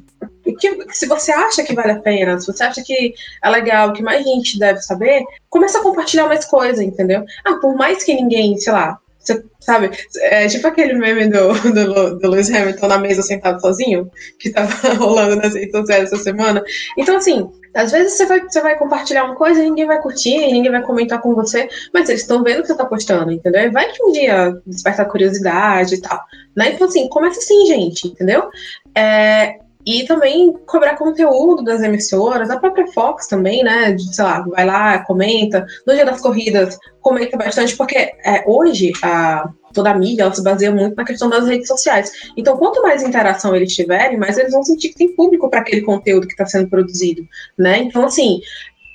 que, 0.59 0.93
se 0.93 1.05
você 1.07 1.31
acha 1.31 1.63
que 1.63 1.73
vale 1.73 1.91
a 1.91 1.99
pena, 1.99 2.39
se 2.39 2.47
você 2.47 2.63
acha 2.63 2.83
que 2.83 3.13
é 3.41 3.49
legal, 3.49 3.93
que 3.93 4.03
mais 4.03 4.25
gente 4.25 4.59
deve 4.59 4.81
saber, 4.81 5.23
começa 5.49 5.79
a 5.79 5.83
compartilhar 5.83 6.27
mais 6.27 6.43
coisa, 6.45 6.83
entendeu? 6.83 7.23
Ah, 7.45 7.55
por 7.55 7.75
mais 7.75 8.03
que 8.03 8.13
ninguém, 8.13 8.57
sei 8.57 8.73
lá, 8.73 8.99
você 9.23 9.43
sabe, 9.59 9.91
é 10.17 10.47
tipo 10.47 10.67
aquele 10.67 10.93
meme 10.93 11.27
do, 11.27 11.53
do, 11.71 12.19
do 12.19 12.29
Lewis 12.29 12.53
Hamilton 12.53 12.87
na 12.87 12.97
mesa 12.97 13.21
sentado 13.21 13.61
sozinho, 13.61 14.11
que 14.39 14.49
tava 14.49 14.73
rolando 14.95 15.37
nas 15.37 15.53
redes 15.53 15.71
sociais 15.71 16.11
essa 16.11 16.21
semana. 16.21 16.61
Então, 16.97 17.15
assim, 17.15 17.49
às 17.73 17.91
vezes 17.91 18.13
você 18.13 18.25
vai, 18.25 18.41
você 18.41 18.61
vai 18.61 18.77
compartilhar 18.77 19.23
uma 19.23 19.35
coisa 19.35 19.61
e 19.61 19.69
ninguém 19.69 19.85
vai 19.85 20.01
curtir, 20.01 20.37
ninguém 20.51 20.71
vai 20.71 20.81
comentar 20.81 21.21
com 21.21 21.33
você, 21.33 21.67
mas 21.93 22.09
eles 22.09 22.21
estão 22.21 22.43
vendo 22.43 22.61
que 22.61 22.67
você 22.67 22.75
tá 22.75 22.85
postando, 22.85 23.31
entendeu? 23.31 23.71
Vai 23.71 23.91
que 23.91 24.03
um 24.03 24.11
dia 24.11 24.55
desperta 24.65 25.05
curiosidade 25.05 25.95
e 25.95 26.01
tal. 26.01 26.19
Né? 26.55 26.73
Então, 26.73 26.87
assim, 26.87 27.07
começa 27.07 27.39
assim, 27.39 27.65
gente, 27.65 28.07
entendeu? 28.07 28.49
É, 28.95 29.57
e 29.85 30.05
também 30.05 30.53
cobrar 30.65 30.95
conteúdo 30.95 31.63
das 31.63 31.81
emissoras, 31.81 32.49
a 32.49 32.59
própria 32.59 32.87
Fox 32.87 33.27
também, 33.27 33.63
né? 33.63 33.91
De, 33.91 34.15
sei 34.15 34.23
lá, 34.23 34.41
vai 34.41 34.65
lá, 34.65 34.99
comenta. 34.99 35.65
No 35.85 35.93
dia 35.93 36.05
das 36.05 36.21
corridas, 36.21 36.77
comenta 37.01 37.37
bastante, 37.37 37.75
porque 37.75 37.97
é, 37.97 38.43
hoje 38.45 38.93
a, 39.03 39.49
toda 39.73 39.91
a 39.91 39.97
mídia 39.97 40.23
ela 40.23 40.33
se 40.33 40.43
baseia 40.43 40.71
muito 40.71 40.95
na 40.95 41.03
questão 41.03 41.29
das 41.29 41.47
redes 41.47 41.67
sociais. 41.67 42.11
Então, 42.37 42.57
quanto 42.57 42.81
mais 42.81 43.03
interação 43.03 43.55
eles 43.55 43.75
tiverem, 43.75 44.17
mais 44.17 44.37
eles 44.37 44.53
vão 44.53 44.63
sentir 44.63 44.89
que 44.89 44.95
tem 44.95 45.15
público 45.15 45.49
para 45.49 45.59
aquele 45.59 45.81
conteúdo 45.81 46.27
que 46.27 46.33
está 46.33 46.45
sendo 46.45 46.69
produzido, 46.69 47.27
né? 47.57 47.79
Então, 47.79 48.05
assim, 48.05 48.41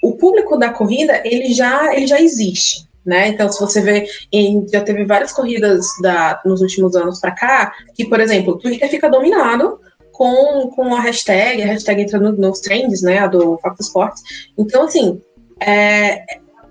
o 0.02 0.16
público 0.16 0.56
da 0.56 0.70
corrida, 0.70 1.20
ele 1.24 1.52
já, 1.52 1.94
ele 1.94 2.06
já 2.06 2.20
existe. 2.20 2.88
Né? 3.04 3.28
Então, 3.28 3.50
se 3.50 3.58
você 3.58 3.80
vê, 3.80 4.06
em, 4.30 4.66
já 4.70 4.82
teve 4.82 5.02
várias 5.06 5.32
corridas 5.32 5.86
da, 6.02 6.42
nos 6.44 6.60
últimos 6.60 6.94
anos 6.94 7.18
para 7.18 7.30
cá, 7.30 7.72
que, 7.94 8.04
por 8.04 8.20
exemplo, 8.20 8.52
o 8.52 8.58
Twitter 8.58 8.90
fica 8.90 9.08
dominado 9.08 9.80
com, 10.18 10.68
com 10.74 10.92
a 10.96 11.00
hashtag, 11.00 11.62
a 11.62 11.66
hashtag 11.66 12.02
entra 12.02 12.18
no, 12.18 12.32
nos 12.32 12.58
trends, 12.58 13.02
né, 13.02 13.20
a 13.20 13.28
do 13.28 13.56
Facto 13.58 13.80
Sports. 13.82 14.20
Então, 14.58 14.82
assim, 14.82 15.22
é, 15.60 16.24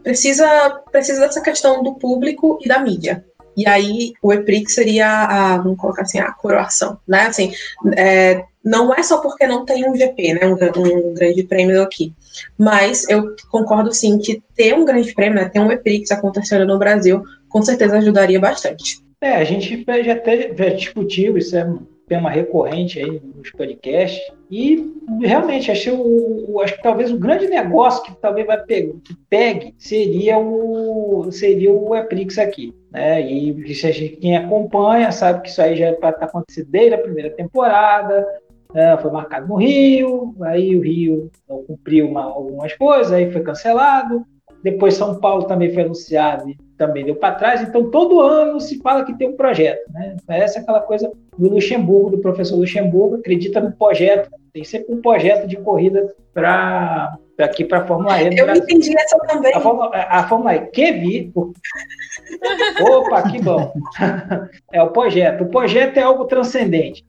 precisa, 0.04 0.82
precisa 0.92 1.22
dessa 1.22 1.40
questão 1.40 1.82
do 1.82 1.96
público 1.96 2.60
e 2.62 2.68
da 2.68 2.80
mídia. 2.80 3.24
E 3.56 3.66
aí, 3.66 4.12
o 4.22 4.34
EPRIC 4.34 4.70
seria 4.70 5.08
a, 5.08 5.58
vamos 5.60 5.80
colocar 5.80 6.02
assim, 6.02 6.20
a 6.20 6.30
coroação, 6.34 7.00
né, 7.08 7.22
assim, 7.22 7.54
é, 7.96 8.44
não 8.64 8.94
é 8.94 9.02
só 9.02 9.22
porque 9.22 9.48
não 9.48 9.64
tem 9.64 9.90
um 9.90 9.96
GP, 9.96 10.34
né, 10.34 10.42
um, 10.46 10.54
um, 10.82 11.14
grande 11.14 11.44
prêmio 11.44 11.82
aqui, 11.82 12.14
mas 12.58 13.08
eu 13.10 13.34
concordo, 13.50 13.94
sim, 13.94 14.20
que 14.20 14.44
ter 14.56 14.76
um 14.76 14.84
grande 14.84 15.14
prêmio, 15.14 15.42
né, 15.42 15.50
ter 15.50 15.62
um 15.62 15.72
EPRIX 15.72 16.12
acontecendo 16.12 16.68
no 16.68 16.78
Brasil, 16.78 17.24
com 17.48 17.62
certeza 17.62 17.98
ajudaria 17.98 18.42
bastante. 18.42 19.00
É, 19.22 19.36
a 19.36 19.44
gente 19.46 19.86
já 20.04 20.14
até 20.14 20.54
já 20.54 20.70
discutiu, 20.70 21.38
isso 21.38 21.56
é 21.56 21.66
tema 22.08 22.30
recorrente 22.30 23.00
aí 23.00 23.22
nos 23.36 23.52
podcasts. 23.52 24.22
E 24.50 24.94
realmente 25.22 25.70
achei 25.70 25.92
o, 25.92 26.52
o, 26.52 26.62
acho 26.62 26.76
que 26.76 26.82
talvez 26.82 27.12
o 27.12 27.20
grande 27.20 27.48
negócio 27.48 28.04
que 28.04 28.16
talvez 28.16 28.48
vai 28.48 28.58
pegar, 28.64 28.94
que 29.04 29.16
pegue 29.30 29.76
seria 29.78 30.38
o 30.38 31.30
seria 31.32 31.72
o 31.72 31.96
Eprix 31.96 32.38
aqui, 32.38 32.74
né? 32.92 33.22
E 33.22 33.76
se 33.76 33.88
a 33.88 33.92
gente, 33.92 34.16
quem 34.18 34.38
acompanha 34.38 35.12
sabe 35.12 35.42
que 35.42 35.50
isso 35.50 35.62
aí 35.62 35.76
já 35.76 35.92
está 35.92 36.10
acontecendo 36.10 36.70
desde 36.70 36.96
a 36.96 37.02
primeira 37.02 37.30
temporada. 37.30 38.26
É, 38.74 38.98
foi 38.98 39.10
marcado 39.12 39.48
no 39.48 39.56
Rio, 39.56 40.36
aí 40.42 40.76
o 40.76 40.82
Rio 40.82 41.32
não 41.48 41.64
cumpriu 41.64 42.06
uma, 42.06 42.24
algumas 42.24 42.74
coisas, 42.74 43.14
aí 43.14 43.32
foi 43.32 43.42
cancelado. 43.42 44.26
Depois 44.70 44.96
São 44.96 45.16
Paulo 45.16 45.46
também 45.46 45.74
foi 45.74 45.84
anunciado 45.84 46.50
e 46.50 46.58
também 46.78 47.06
deu 47.06 47.16
para 47.16 47.36
trás. 47.36 47.62
Então, 47.62 47.90
todo 47.90 48.20
ano 48.20 48.60
se 48.60 48.78
fala 48.82 49.06
que 49.06 49.18
tem 49.18 49.30
um 49.30 49.38
projeto. 49.38 49.90
Né? 49.94 50.18
Parece 50.28 50.60
aquela 50.60 50.82
coisa 50.82 51.10
do 51.38 51.50
Luxemburgo, 51.50 52.10
do 52.10 52.18
professor 52.18 52.58
Luxemburgo, 52.58 53.16
acredita 53.16 53.62
no 53.62 53.72
projeto. 53.72 54.30
Tem 54.52 54.66
sempre 54.66 54.94
um 54.94 55.02
projeto 55.02 55.48
de 55.48 55.56
corrida 55.56 56.14
para 56.34 57.18
aqui 57.40 57.64
para 57.64 57.80
a 57.80 57.88
Fórmula 57.88 58.22
E. 58.22 58.38
Eu 58.38 58.54
entendi 58.54 58.94
essa 59.00 59.18
também. 59.20 59.56
A 59.56 59.62
Fórmula, 59.62 59.90
a 59.94 60.28
Fórmula 60.28 60.56
E, 60.56 60.68
que 60.68 60.92
vi. 60.92 61.32
Opa, 62.92 63.32
que 63.32 63.42
bom. 63.42 63.72
É 64.74 64.84
o 64.84 64.90
projeto. 64.90 65.46
O 65.46 65.50
projeto 65.50 65.96
é 65.96 66.02
algo 66.02 66.26
transcendente. 66.26 67.06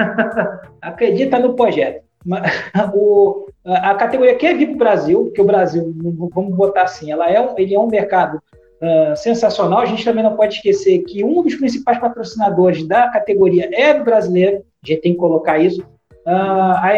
Acredita 0.80 1.38
no 1.38 1.54
projeto. 1.54 2.02
O, 2.94 3.46
a 3.64 3.94
categoria 3.94 4.34
quer 4.34 4.56
vir 4.56 4.66
para 4.66 4.74
o 4.74 4.78
Brasil, 4.78 5.24
porque 5.24 5.40
o 5.40 5.46
Brasil, 5.46 5.94
vamos 6.32 6.54
botar 6.56 6.82
assim, 6.82 7.12
ela 7.12 7.30
é 7.30 7.40
um, 7.40 7.54
ele 7.56 7.74
é 7.74 7.78
um 7.78 7.86
mercado 7.86 8.42
uh, 8.82 9.16
sensacional. 9.16 9.80
A 9.80 9.86
gente 9.86 10.04
também 10.04 10.24
não 10.24 10.36
pode 10.36 10.56
esquecer 10.56 10.98
que 11.04 11.22
um 11.22 11.42
dos 11.42 11.54
principais 11.54 11.98
patrocinadores 11.98 12.86
da 12.86 13.08
categoria 13.08 13.70
é 13.72 13.94
brasileiro, 13.94 14.64
a 14.82 14.86
gente 14.86 15.00
tem 15.00 15.12
que 15.12 15.18
colocar 15.18 15.58
isso. 15.58 15.80
Uh, 16.26 16.76
a, 16.80 16.92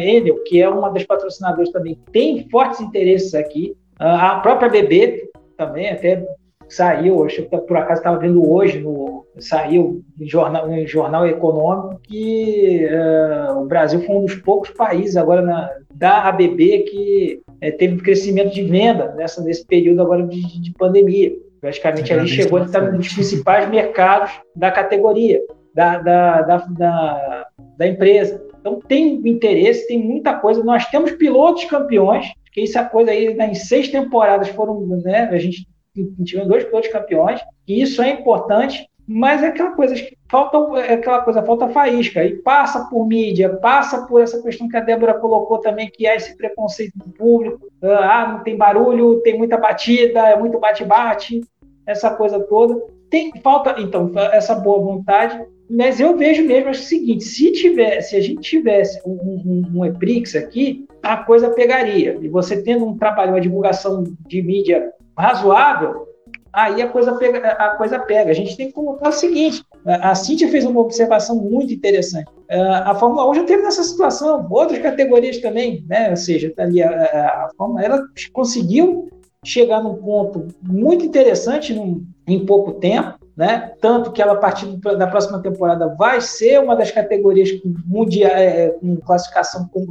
Enel, 0.00 0.42
que 0.44 0.60
é 0.60 0.68
uma 0.68 0.90
das 0.90 1.04
patrocinadoras 1.04 1.70
também, 1.70 1.98
tem 2.12 2.48
fortes 2.48 2.80
interesses 2.80 3.34
aqui. 3.34 3.76
Uh, 4.00 4.04
a 4.04 4.40
própria 4.40 4.68
BB 4.68 5.30
também, 5.56 5.90
até 5.90 6.24
saiu, 6.74 7.24
acho 7.24 7.42
que 7.42 7.56
por 7.58 7.76
acaso 7.76 8.00
estava 8.00 8.18
vendo 8.18 8.50
hoje, 8.50 8.80
no, 8.80 9.24
saiu 9.38 10.02
em 10.20 10.26
jornal, 10.26 10.70
em 10.70 10.86
jornal 10.86 11.26
econômico, 11.26 12.00
que 12.02 12.86
uh, 12.86 13.60
o 13.60 13.66
Brasil 13.66 14.00
foi 14.00 14.16
um 14.16 14.24
dos 14.24 14.34
poucos 14.36 14.70
países 14.70 15.16
agora 15.16 15.42
na, 15.42 15.70
da 15.94 16.22
ABB 16.28 16.84
que 16.90 17.40
é, 17.60 17.70
teve 17.70 17.96
crescimento 18.02 18.52
de 18.54 18.62
venda 18.62 19.14
nessa, 19.16 19.42
nesse 19.42 19.66
período 19.66 20.02
agora 20.02 20.22
de, 20.26 20.60
de 20.60 20.72
pandemia. 20.72 21.32
Praticamente 21.60 22.12
ali 22.12 22.28
chegou 22.28 22.58
a 22.58 22.64
estar 22.64 22.92
nos 22.92 23.12
principais 23.12 23.68
mercados 23.70 24.30
da 24.54 24.70
categoria, 24.70 25.40
da, 25.74 25.98
da, 25.98 26.42
da, 26.42 26.56
da, 26.56 27.46
da 27.78 27.86
empresa. 27.86 28.44
Então 28.60 28.80
tem 28.86 29.14
interesse, 29.26 29.86
tem 29.86 29.98
muita 29.98 30.34
coisa. 30.34 30.62
Nós 30.62 30.84
temos 30.86 31.12
pilotos 31.12 31.64
campeões, 31.64 32.26
que 32.52 32.62
isso 32.62 32.78
é 32.78 32.84
coisa 32.84 33.10
aí, 33.10 33.34
né, 33.34 33.50
em 33.50 33.54
seis 33.54 33.88
temporadas 33.88 34.48
foram, 34.48 34.80
né, 35.02 35.28
a 35.32 35.38
gente 35.38 35.66
tivemos 36.24 36.48
dois 36.48 36.64
pilotos 36.64 36.90
campeões, 36.90 37.40
e 37.66 37.80
isso 37.80 38.02
é 38.02 38.10
importante, 38.10 38.88
mas 39.06 39.42
é 39.42 39.48
aquela 39.48 39.72
coisa, 39.72 39.94
falta, 40.30 40.56
é 40.80 40.94
aquela 40.94 41.20
coisa, 41.20 41.42
falta 41.42 41.68
faísca, 41.68 42.24
e 42.24 42.36
passa 42.36 42.88
por 42.88 43.06
mídia, 43.06 43.50
passa 43.50 44.06
por 44.06 44.22
essa 44.22 44.42
questão 44.42 44.68
que 44.68 44.76
a 44.76 44.80
Débora 44.80 45.14
colocou 45.14 45.58
também, 45.58 45.90
que 45.90 46.06
é 46.06 46.16
esse 46.16 46.36
preconceito 46.36 46.98
do 46.98 47.10
público, 47.10 47.68
ah, 47.82 48.32
não 48.32 48.42
tem 48.42 48.56
barulho, 48.56 49.20
tem 49.20 49.36
muita 49.36 49.58
batida, 49.58 50.20
é 50.20 50.38
muito 50.38 50.58
bate-bate, 50.58 51.42
essa 51.86 52.10
coisa 52.10 52.40
toda. 52.40 52.82
Tem 53.10 53.32
falta, 53.42 53.76
então, 53.78 54.10
essa 54.32 54.54
boa 54.54 54.80
vontade, 54.80 55.44
mas 55.68 56.00
eu 56.00 56.16
vejo 56.16 56.44
mesmo 56.44 56.70
o 56.70 56.74
seguinte: 56.74 57.24
se 57.24 57.52
tivesse, 57.52 58.10
se 58.10 58.16
a 58.16 58.20
gente 58.20 58.40
tivesse 58.40 59.00
um, 59.06 59.12
um, 59.12 59.78
um 59.78 59.84
EPRIX 59.84 60.36
aqui, 60.36 60.86
a 61.02 61.16
coisa 61.16 61.50
pegaria. 61.50 62.18
E 62.20 62.28
você 62.28 62.62
tendo 62.62 62.86
um 62.86 62.96
trabalho, 62.96 63.32
uma 63.32 63.40
divulgação 63.40 64.04
de 64.26 64.42
mídia 64.42 64.92
razoável, 65.16 66.06
aí 66.52 66.80
a 66.80 66.88
coisa 66.88 67.14
pega. 67.16 67.48
A 67.48 67.70
coisa 67.70 67.98
pega. 67.98 68.30
A 68.30 68.34
gente 68.34 68.56
tem 68.56 68.68
que 68.68 68.72
colocar 68.72 69.08
o 69.08 69.12
seguinte: 69.12 69.64
a 69.84 70.14
Cintia 70.14 70.48
fez 70.48 70.64
uma 70.64 70.80
observação 70.80 71.36
muito 71.36 71.72
interessante. 71.72 72.30
A 72.84 72.94
Fórmula 72.94 73.28
1 73.30 73.34
já 73.34 73.44
teve 73.44 73.62
nessa 73.62 73.82
situação, 73.82 74.46
outras 74.50 74.78
categorias 74.78 75.38
também, 75.38 75.84
né? 75.88 76.10
Ou 76.10 76.16
seja, 76.16 76.52
tá 76.54 76.62
ali 76.62 76.82
a, 76.82 76.88
a, 76.88 77.50
Fórmula 77.56 77.82
ela 77.82 78.02
conseguiu 78.32 79.08
chegar 79.44 79.82
num 79.82 79.96
ponto 79.96 80.48
muito 80.62 81.04
interessante 81.04 81.74
num, 81.74 82.06
em 82.26 82.46
pouco 82.46 82.72
tempo, 82.74 83.18
né? 83.36 83.72
Tanto 83.80 84.12
que 84.12 84.22
ela, 84.22 84.34
a 84.34 84.38
partir 84.38 84.66
da 84.76 85.06
próxima 85.06 85.42
temporada, 85.42 85.94
vai 85.98 86.20
ser 86.20 86.60
uma 86.60 86.76
das 86.76 86.90
categorias 86.90 87.50
mundial, 87.84 88.30
é, 88.30 88.70
com 88.70 88.96
classificação 88.96 89.68
com 89.68 89.84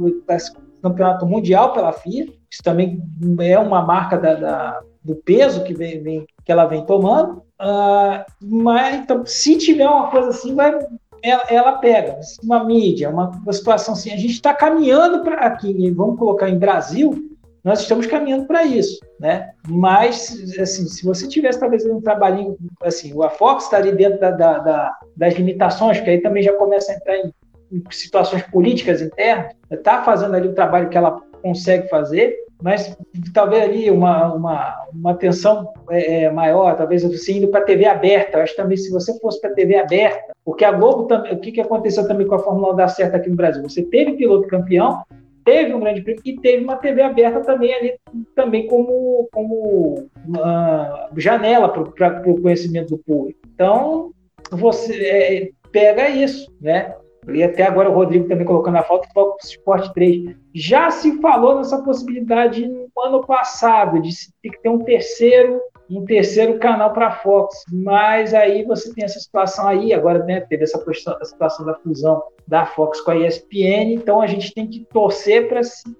campeonato 0.82 1.26
mundial 1.26 1.72
pela 1.72 1.92
FIA. 1.92 2.26
Isso 2.50 2.62
também 2.62 3.02
é 3.40 3.58
uma 3.58 3.82
marca 3.82 4.16
da, 4.16 4.34
da 4.34 4.80
do 5.04 5.14
peso 5.14 5.62
que, 5.64 5.74
vem, 5.74 6.02
vem, 6.02 6.26
que 6.44 6.50
ela 6.50 6.64
vem 6.64 6.84
tomando. 6.84 7.42
Uh, 7.60 8.24
mas 8.42 8.96
então, 8.96 9.24
se 9.26 9.58
tiver 9.58 9.88
uma 9.88 10.10
coisa 10.10 10.30
assim, 10.30 10.54
vai, 10.54 10.78
ela, 11.22 11.42
ela 11.48 11.72
pega 11.78 12.18
uma 12.42 12.64
mídia, 12.64 13.10
uma, 13.10 13.30
uma 13.30 13.52
situação 13.52 13.94
assim. 13.94 14.12
A 14.12 14.16
gente 14.16 14.32
está 14.32 14.54
caminhando 14.54 15.22
para 15.22 15.46
aqui, 15.46 15.90
vamos 15.90 16.18
colocar 16.18 16.48
em 16.48 16.58
Brasil, 16.58 17.30
nós 17.64 17.80
estamos 17.80 18.06
caminhando 18.06 18.46
para 18.46 18.62
isso, 18.64 19.00
né? 19.18 19.52
Mas, 19.66 20.58
assim, 20.58 20.86
se 20.86 21.02
você 21.02 21.26
tivesse 21.26 21.58
talvez 21.58 21.84
um 21.86 22.00
trabalhinho, 22.00 22.58
assim, 22.82 23.10
a 23.22 23.30
Fox 23.30 23.64
está 23.64 23.78
ali 23.78 23.90
dentro 23.92 24.20
da, 24.20 24.30
da, 24.30 24.58
da, 24.58 24.98
das 25.16 25.34
limitações, 25.34 25.98
que 25.98 26.10
aí 26.10 26.20
também 26.20 26.42
já 26.42 26.52
começa 26.52 26.92
a 26.92 26.94
entrar 26.94 27.16
em, 27.16 27.32
em 27.72 27.82
situações 27.90 28.42
políticas 28.42 29.00
internas, 29.00 29.54
está 29.70 30.02
fazendo 30.02 30.34
ali 30.34 30.48
o 30.48 30.54
trabalho 30.54 30.90
que 30.90 30.98
ela 30.98 31.22
consegue 31.42 31.88
fazer, 31.88 32.36
mas 32.64 32.96
talvez 33.34 33.62
ali 33.62 33.90
uma, 33.90 34.32
uma, 34.32 34.86
uma 34.90 35.10
atenção 35.10 35.70
é, 35.90 36.22
é 36.22 36.30
maior, 36.30 36.74
talvez 36.74 37.02
você 37.02 37.34
indo 37.34 37.48
para 37.48 37.60
a 37.60 37.64
TV 37.64 37.84
aberta. 37.84 38.38
Eu 38.38 38.42
acho 38.42 38.56
também 38.56 38.78
se 38.78 38.90
você 38.90 39.12
fosse 39.20 39.38
para 39.38 39.50
a 39.50 39.54
TV 39.54 39.76
aberta, 39.76 40.32
porque 40.42 40.64
a 40.64 40.72
Globo 40.72 41.04
também, 41.04 41.34
o 41.34 41.40
que, 41.40 41.52
que 41.52 41.60
aconteceu 41.60 42.08
também 42.08 42.26
com 42.26 42.36
a 42.36 42.38
Fórmula 42.38 42.72
1 42.72 42.76
dar 42.76 42.88
certo 42.88 43.16
aqui 43.16 43.28
no 43.28 43.36
Brasil? 43.36 43.62
Você 43.64 43.82
teve 43.82 44.14
piloto 44.14 44.48
campeão, 44.48 45.02
teve 45.44 45.74
um 45.74 45.80
grande 45.80 46.00
prêmio 46.00 46.22
e 46.24 46.40
teve 46.40 46.64
uma 46.64 46.76
TV 46.76 47.02
aberta 47.02 47.42
também 47.42 47.74
ali, 47.74 47.98
também 48.34 48.66
como, 48.66 49.28
como 49.30 50.08
uma 50.26 51.10
janela 51.18 51.68
para 51.68 52.30
o 52.30 52.40
conhecimento 52.40 52.96
do 52.96 52.98
público. 52.98 53.40
Então, 53.54 54.10
você 54.50 55.04
é, 55.04 55.50
pega 55.70 56.08
isso, 56.08 56.50
né? 56.62 56.94
E 57.28 57.42
até 57.42 57.62
agora 57.64 57.90
o 57.90 57.94
Rodrigo 57.94 58.28
também 58.28 58.46
colocando 58.46 58.76
a 58.76 58.82
falta 58.82 59.08
do 59.08 59.12
Fox 59.12 59.50
Sport 59.50 59.92
3. 59.92 60.36
Já 60.54 60.90
se 60.90 61.20
falou 61.20 61.56
nessa 61.56 61.82
possibilidade 61.82 62.66
no 62.66 62.88
ano 63.02 63.26
passado, 63.26 64.00
de 64.00 64.10
ter 64.42 64.50
que 64.50 64.62
ter 64.62 64.68
um 64.68 64.78
terceiro 64.78 65.60
um 65.90 66.04
terceiro 66.04 66.58
canal 66.58 66.92
para 66.92 67.08
a 67.08 67.12
Fox. 67.12 67.64
Mas 67.72 68.32
aí 68.34 68.64
você 68.64 68.92
tem 68.94 69.04
essa 69.04 69.20
situação 69.20 69.66
aí, 69.68 69.92
agora 69.92 70.24
né, 70.24 70.40
teve 70.40 70.64
essa 70.64 70.82
situação 71.22 71.66
da 71.66 71.74
fusão 71.74 72.22
da 72.46 72.66
Fox 72.66 73.00
com 73.00 73.10
a 73.10 73.16
ESPN, 73.16 73.94
então 73.94 74.20
a 74.20 74.26
gente 74.26 74.52
tem 74.52 74.66
que 74.66 74.86
torcer 74.92 75.48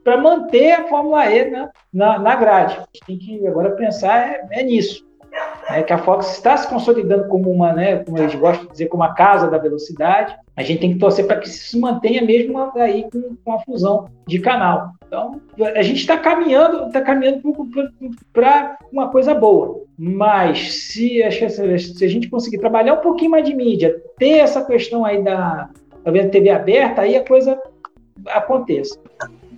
para 0.03 0.17
manter 0.17 0.73
a 0.73 0.89
Fórmula 0.89 1.27
E 1.31 1.51
né, 1.51 1.71
na, 1.93 2.19
na 2.19 2.37
grade. 2.37 2.77
A 2.77 2.81
gente 2.81 3.07
tem 3.07 3.19
que 3.19 3.47
agora 3.47 3.71
pensar 3.73 4.29
é, 4.29 4.47
é 4.53 4.63
nisso. 4.63 5.05
É 5.69 5.83
que 5.83 5.93
a 5.93 5.99
Fox 5.99 6.33
está 6.35 6.57
se 6.57 6.69
consolidando 6.69 7.27
como 7.29 7.51
uma, 7.51 7.73
né, 7.73 8.05
como 8.05 8.19
eles 8.19 8.35
gostam 8.35 8.67
de 8.67 8.73
dizer, 8.73 8.87
como 8.87 9.03
a 9.03 9.15
casa 9.15 9.51
da 9.51 9.59
velocidade. 9.59 10.37
A 10.57 10.63
gente 10.63 10.81
tem 10.81 10.93
que 10.93 10.99
torcer 10.99 11.27
para 11.27 11.39
que 11.39 11.49
se 11.49 11.79
mantenha 11.79 12.23
mesmo 12.23 12.59
aí 12.77 13.07
com, 13.11 13.37
com 13.45 13.53
a 13.53 13.59
fusão 13.61 14.09
de 14.27 14.39
canal. 14.39 14.93
Então, 15.07 15.41
a 15.75 15.83
gente 15.83 15.99
está 15.99 16.17
caminhando, 16.17 16.87
está 16.87 17.01
caminhando 17.01 17.43
para 18.33 18.79
uma 18.93 19.09
coisa 19.09 19.35
boa. 19.35 19.83
Mas 19.99 20.85
se, 20.85 21.21
se 21.79 22.05
a 22.05 22.09
gente 22.09 22.29
conseguir 22.29 22.59
trabalhar 22.59 22.95
um 22.95 23.03
pouquinho 23.03 23.33
mais 23.33 23.45
de 23.45 23.55
mídia, 23.55 24.01
ter 24.17 24.39
essa 24.39 24.65
questão 24.65 25.05
aí 25.05 25.23
da, 25.23 25.71
da 26.05 26.29
TV 26.29 26.51
aberta, 26.51 27.03
aí 27.03 27.17
a 27.17 27.25
coisa 27.25 27.61
aconteça. 28.29 28.99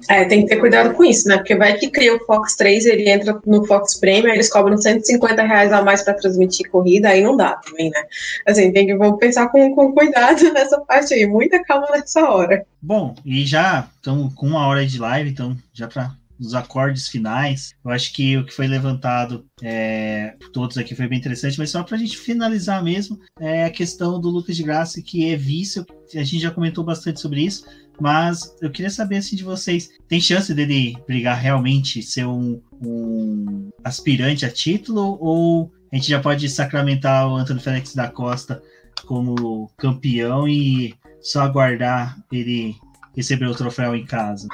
É, 0.08 0.24
tem 0.24 0.42
que 0.42 0.48
ter 0.48 0.56
cuidado 0.60 0.94
com 0.94 1.04
isso, 1.04 1.28
né? 1.28 1.36
Porque 1.36 1.56
vai 1.56 1.76
que 1.76 1.90
cria 1.90 2.14
o 2.14 2.24
Fox 2.24 2.54
3, 2.56 2.86
ele 2.86 3.08
entra 3.08 3.40
no 3.46 3.66
Fox 3.66 3.98
Premium, 3.98 4.32
eles 4.32 4.50
cobram 4.50 4.76
150 4.76 5.42
reais 5.42 5.72
a 5.72 5.82
mais 5.82 6.02
para 6.02 6.14
transmitir 6.14 6.70
corrida, 6.70 7.08
aí 7.08 7.22
não 7.22 7.36
dá 7.36 7.56
também, 7.56 7.90
né? 7.90 8.02
Assim, 8.46 8.72
tem 8.72 8.86
que 8.86 8.96
vamos 8.96 9.18
pensar 9.18 9.48
com, 9.48 9.74
com 9.74 9.92
cuidado 9.92 10.42
nessa 10.52 10.80
parte 10.80 11.14
aí, 11.14 11.26
muita 11.26 11.62
calma 11.62 11.88
nessa 11.90 12.28
hora. 12.28 12.64
Bom, 12.80 13.14
e 13.24 13.44
já 13.44 13.88
estamos 13.96 14.32
com 14.34 14.46
uma 14.46 14.66
hora 14.66 14.86
de 14.86 14.98
live, 14.98 15.30
então 15.30 15.56
já 15.72 15.88
para 15.88 16.12
os 16.38 16.54
acordes 16.54 17.08
finais. 17.08 17.74
Eu 17.84 17.90
acho 17.90 18.12
que 18.12 18.36
o 18.36 18.44
que 18.44 18.52
foi 18.52 18.66
levantado 18.66 19.44
é, 19.62 20.34
por 20.38 20.50
todos 20.50 20.78
aqui 20.78 20.94
foi 20.94 21.08
bem 21.08 21.18
interessante, 21.18 21.58
mas 21.58 21.70
só 21.70 21.82
para 21.82 21.96
a 21.96 21.98
gente 21.98 22.16
finalizar 22.16 22.82
mesmo, 22.82 23.18
é 23.40 23.64
a 23.64 23.70
questão 23.70 24.20
do 24.20 24.28
Lucas 24.28 24.56
de 24.56 24.62
Graça, 24.62 25.02
que 25.02 25.30
é 25.30 25.36
vício. 25.36 25.86
A 26.14 26.22
gente 26.22 26.40
já 26.40 26.50
comentou 26.50 26.84
bastante 26.84 27.20
sobre 27.20 27.42
isso, 27.42 27.64
mas 28.00 28.54
eu 28.60 28.70
queria 28.70 28.90
saber 28.90 29.16
assim, 29.16 29.36
de 29.36 29.44
vocês: 29.44 29.88
tem 30.08 30.20
chance 30.20 30.52
dele 30.52 30.96
brigar 31.06 31.38
realmente, 31.38 32.02
ser 32.02 32.26
um, 32.26 32.60
um 32.80 33.70
aspirante 33.84 34.44
a 34.44 34.50
título, 34.50 35.18
ou 35.20 35.72
a 35.92 35.96
gente 35.96 36.08
já 36.08 36.20
pode 36.20 36.48
sacramentar 36.48 37.28
o 37.28 37.36
Antônio 37.36 37.62
Félix 37.62 37.94
da 37.94 38.08
Costa 38.08 38.62
como 39.06 39.70
campeão 39.76 40.48
e 40.48 40.94
só 41.20 41.42
aguardar 41.42 42.16
ele 42.30 42.74
receber 43.16 43.46
o 43.46 43.54
troféu 43.54 43.94
em 43.94 44.04
casa? 44.04 44.46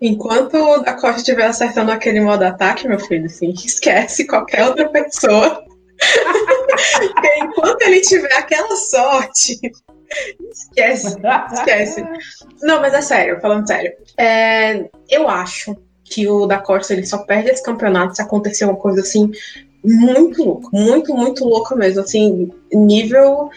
Enquanto 0.00 0.54
o 0.54 0.78
da 0.78 0.94
Costa 0.94 1.18
estiver 1.18 1.46
acertando 1.46 1.92
aquele 1.92 2.20
modo 2.20 2.42
ataque, 2.42 2.88
meu 2.88 2.98
filho, 2.98 3.26
assim, 3.26 3.50
esquece 3.64 4.26
qualquer 4.26 4.66
outra 4.66 4.88
pessoa. 4.88 5.64
enquanto 7.42 7.82
ele 7.82 8.00
tiver 8.00 8.32
aquela 8.32 8.74
sorte, 8.76 9.60
esquece, 10.50 11.16
esquece. 11.52 12.04
Não, 12.62 12.80
mas 12.80 12.94
é 12.94 13.00
sério, 13.00 13.40
falando 13.40 13.66
sério. 13.66 13.92
É, 14.16 14.88
eu 15.08 15.28
acho 15.28 15.76
que 16.04 16.28
o 16.28 16.46
da 16.46 16.58
Costa 16.58 16.92
ele 16.92 17.06
só 17.06 17.18
perde 17.18 17.50
esse 17.50 17.62
campeonato 17.62 18.16
se 18.16 18.22
acontecer 18.22 18.64
uma 18.64 18.76
coisa 18.76 19.00
assim 19.00 19.30
muito 19.82 20.42
louca, 20.44 20.68
muito, 20.72 21.14
muito 21.14 21.44
louca 21.44 21.74
mesmo, 21.74 22.02
assim, 22.02 22.50
nível 22.72 23.48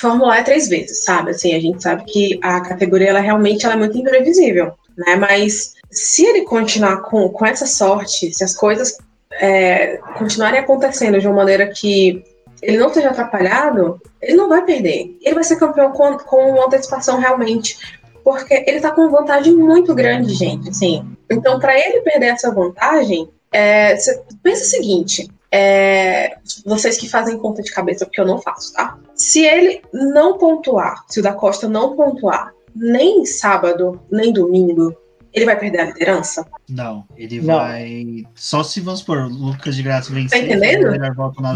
Fórmula 0.00 0.40
E 0.40 0.44
três 0.44 0.68
vezes, 0.68 1.04
sabe? 1.04 1.30
Assim, 1.30 1.54
a 1.54 1.60
gente 1.60 1.80
sabe 1.80 2.04
que 2.06 2.40
a 2.42 2.60
categoria 2.60 3.10
ela 3.10 3.20
realmente 3.20 3.64
ela 3.64 3.74
é 3.74 3.78
muito 3.78 3.96
imprevisível 3.96 4.74
né? 4.96 5.16
Mas 5.16 5.74
se 5.90 6.24
ele 6.24 6.42
continuar 6.42 7.02
com, 7.02 7.28
com 7.28 7.46
essa 7.46 7.66
sorte, 7.66 8.32
se 8.32 8.44
as 8.44 8.56
coisas 8.56 8.96
é, 9.32 9.98
continuarem 10.16 10.60
acontecendo 10.60 11.20
de 11.20 11.26
uma 11.26 11.36
maneira 11.36 11.68
que 11.68 12.24
ele 12.64 12.78
não 12.78 12.88
esteja 12.88 13.10
atrapalhado, 13.10 14.00
ele 14.20 14.36
não 14.36 14.48
vai 14.48 14.64
perder. 14.64 15.16
Ele 15.20 15.34
vai 15.34 15.44
ser 15.44 15.56
campeão 15.56 15.92
com, 15.92 16.16
com 16.18 16.64
antecipação 16.64 17.18
realmente. 17.18 17.76
Porque 18.24 18.64
ele 18.66 18.80
tá 18.80 18.90
com 18.90 19.10
vantagem 19.10 19.54
muito 19.54 19.94
grande, 19.94 20.32
gente. 20.32 20.70
Assim. 20.70 21.06
Então, 21.30 21.60
para 21.60 21.78
ele 21.78 22.00
perder 22.00 22.28
essa 22.28 22.50
vantagem, 22.50 23.28
é, 23.52 23.94
pensa 24.42 24.64
o 24.64 24.68
seguinte: 24.68 25.30
é, 25.52 26.36
vocês 26.64 26.96
que 26.96 27.08
fazem 27.08 27.38
conta 27.38 27.62
de 27.62 27.70
cabeça, 27.70 28.06
porque 28.06 28.20
eu 28.20 28.26
não 28.26 28.40
faço, 28.40 28.72
tá? 28.72 28.98
Se 29.14 29.44
ele 29.44 29.82
não 29.92 30.38
pontuar, 30.38 31.04
se 31.08 31.20
o 31.20 31.22
da 31.22 31.32
Costa 31.32 31.68
não 31.68 31.94
pontuar 31.94 32.52
nem 32.74 33.24
sábado, 33.24 34.00
nem 34.10 34.32
domingo, 34.32 34.96
ele 35.34 35.44
vai 35.44 35.58
perder 35.58 35.80
a 35.80 35.84
liderança? 35.86 36.46
Não, 36.68 37.04
ele 37.16 37.40
não. 37.40 37.56
vai. 37.56 38.24
Só 38.36 38.62
se 38.62 38.80
vamos 38.80 39.02
por 39.02 39.18
Lucas 39.18 39.74
de 39.74 39.82
Graça 39.82 40.12
vencer. 40.12 40.38
Tá 40.38 40.44
entendendo? 40.44 40.96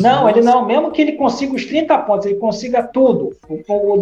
Não, 0.00 0.28
ele 0.28 0.40
não. 0.40 0.66
Mesmo 0.66 0.90
que 0.90 1.00
ele 1.00 1.12
consiga 1.12 1.54
os 1.54 1.64
30 1.64 1.96
pontos, 1.98 2.26
ele 2.26 2.34
consiga 2.34 2.82
tudo. 2.82 3.36
O, 3.48 3.62
o, 3.68 4.00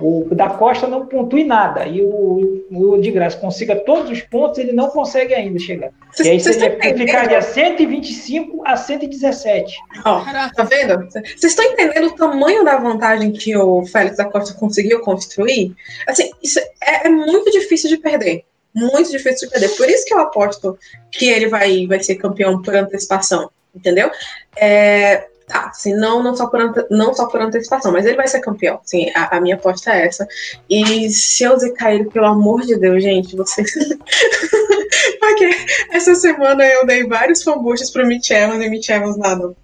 o, 0.00 0.28
o 0.30 0.34
da 0.34 0.50
Costa 0.50 0.86
não 0.86 1.06
pontue 1.06 1.44
nada. 1.44 1.86
E 1.86 2.02
o, 2.02 2.62
o 2.70 3.00
de 3.00 3.10
Graça 3.10 3.38
consiga 3.38 3.74
todos 3.74 4.10
os 4.10 4.20
pontos, 4.20 4.58
ele 4.58 4.72
não 4.72 4.90
consegue 4.90 5.32
ainda 5.32 5.58
chegar. 5.58 5.92
Cês, 6.12 6.26
e 6.26 6.30
aí 6.30 6.40
seria, 6.40 6.94
ficaria 6.94 7.40
125 7.40 8.62
a 8.66 8.76
117. 8.76 9.74
Ó, 10.04 10.24
tá 10.54 10.64
vendo? 10.64 11.10
Vocês 11.10 11.44
estão 11.44 11.64
entendendo 11.64 12.08
o 12.08 12.16
tamanho 12.16 12.64
da 12.64 12.76
vantagem 12.76 13.32
que 13.32 13.56
o 13.56 13.84
Félix 13.86 14.18
da 14.18 14.26
Costa 14.26 14.54
conseguiu 14.54 15.00
construir? 15.00 15.74
Assim, 16.06 16.30
isso 16.42 16.58
é, 16.82 17.06
é 17.06 17.08
muito 17.08 17.50
difícil 17.50 17.88
de 17.88 17.96
perder 17.96 18.44
muito 18.74 19.10
difícil 19.10 19.48
de 19.48 19.52
perder. 19.52 19.76
Por 19.76 19.88
isso 19.88 20.04
que 20.06 20.14
eu 20.14 20.18
aposto 20.20 20.78
que 21.10 21.28
ele 21.28 21.46
vai, 21.46 21.86
vai 21.86 22.02
ser 22.02 22.14
campeão 22.16 22.62
por 22.62 22.74
antecipação, 22.74 23.50
entendeu? 23.74 24.10
É, 24.56 25.28
tá, 25.52 25.66
assim, 25.66 25.94
não, 25.94 26.22
não, 26.22 26.34
só 26.34 26.46
por, 26.46 26.86
não 26.90 27.12
só 27.12 27.26
por 27.26 27.40
antecipação, 27.42 27.92
mas 27.92 28.06
ele 28.06 28.16
vai 28.16 28.26
ser 28.26 28.40
campeão. 28.40 28.80
Sim, 28.84 29.10
a, 29.14 29.36
a 29.36 29.40
minha 29.40 29.56
aposta 29.56 29.92
é 29.92 30.06
essa. 30.06 30.26
E 30.68 31.10
se 31.10 31.44
eu 31.44 31.58
zicar 31.58 31.94
ele, 31.94 32.04
pelo 32.06 32.26
amor 32.26 32.62
de 32.62 32.76
Deus, 32.76 33.02
gente, 33.02 33.36
vocês. 33.36 33.70
Porque 35.20 35.50
essa 35.90 36.14
semana 36.14 36.64
eu 36.64 36.86
dei 36.86 37.06
vários 37.06 37.42
fanbuches 37.42 37.90
pro 37.90 38.06
Mitch 38.06 38.30
Evans 38.30 38.64
e 38.64 38.70
Mitch 38.70 38.88
Evans 38.88 39.18
nada. 39.18 39.54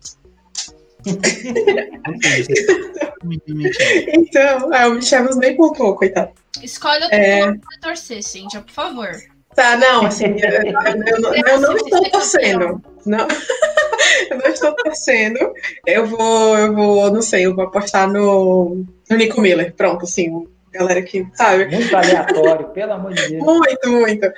então, 4.13 4.75
é, 4.75 4.87
o 4.87 4.95
Mitch 4.95 5.13
Evans 5.13 5.37
nem 5.37 5.57
pontuou, 5.57 5.97
coitado. 5.97 6.33
Escolhe 6.63 7.03
outro 7.03 7.17
é... 7.17 7.47
pra 7.47 7.79
torcer, 7.81 8.23
Cíntia, 8.23 8.61
por 8.61 8.73
favor. 8.73 9.11
Tá, 9.55 9.77
não, 9.77 10.07
assim, 10.07 10.27
eu, 10.27 10.51
eu, 10.51 11.35
eu, 11.35 11.35
eu 11.35 11.61
não 11.61 11.77
estou 11.77 12.11
torcendo. 12.11 12.83
Não, 13.09 13.27
eu 14.31 14.39
não 14.39 14.47
estou 14.47 14.75
torcendo. 14.75 15.53
Eu 15.87 16.07
vou, 16.07 16.59
eu 16.59 16.75
vou, 16.75 17.13
não 17.13 17.23
sei, 17.23 17.47
eu 17.47 17.55
vou 17.55 17.65
apostar 17.65 18.11
no, 18.11 18.85
no 19.11 19.17
Nico 19.17 19.41
Miller. 19.41 19.75
Pronto, 19.75 20.05
assim, 20.05 20.47
galera 20.73 21.03
que, 21.03 21.27
sabe? 21.35 21.67
Muito 21.67 21.97
aleatório, 21.97 22.69
pelo 22.69 22.93
amor 22.93 23.13
de 23.13 23.29
Deus. 23.29 23.45
Muito, 23.45 23.91
muito. 23.91 24.33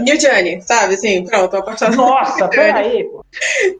New 0.00 0.18
Johnny, 0.18 0.60
sabe? 0.62 0.94
Assim, 0.94 1.24
pronto, 1.24 1.50
vou 1.50 1.60
apostar 1.60 1.94
Nossa, 1.94 2.48
peraí, 2.48 3.04
pô. 3.04 3.24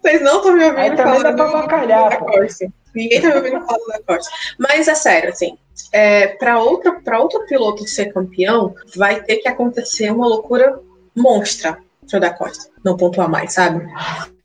Vocês 0.03 0.21
não 0.23 0.39
estão 0.39 0.53
me 0.53 0.65
ouvindo 0.65 0.81
Aí 0.81 0.97
também 0.97 1.23
dá 1.23 1.33
pra 1.33 2.17
pô. 2.17 2.27
Costa. 2.27 2.67
Ninguém 2.95 3.21
tá 3.21 3.29
me 3.29 3.37
ouvindo 3.37 3.67
falar 3.67 3.99
da 3.99 4.03
Costa. 4.03 4.31
Mas 4.59 4.89
é 4.89 4.95
sério, 4.95 5.31
assim, 5.31 5.57
é, 5.93 6.29
para 6.29 6.59
outro 6.59 7.47
piloto 7.47 7.87
ser 7.87 8.13
campeão, 8.13 8.75
vai 8.97 9.23
ter 9.23 9.37
que 9.37 9.49
acontecer 9.49 10.11
uma 10.11 10.27
loucura 10.27 10.79
monstra 11.15 11.79
da 12.19 12.33
Costa. 12.33 12.71
Não 12.85 12.97
pontuar 12.97 13.29
mais, 13.29 13.53
sabe? 13.53 13.87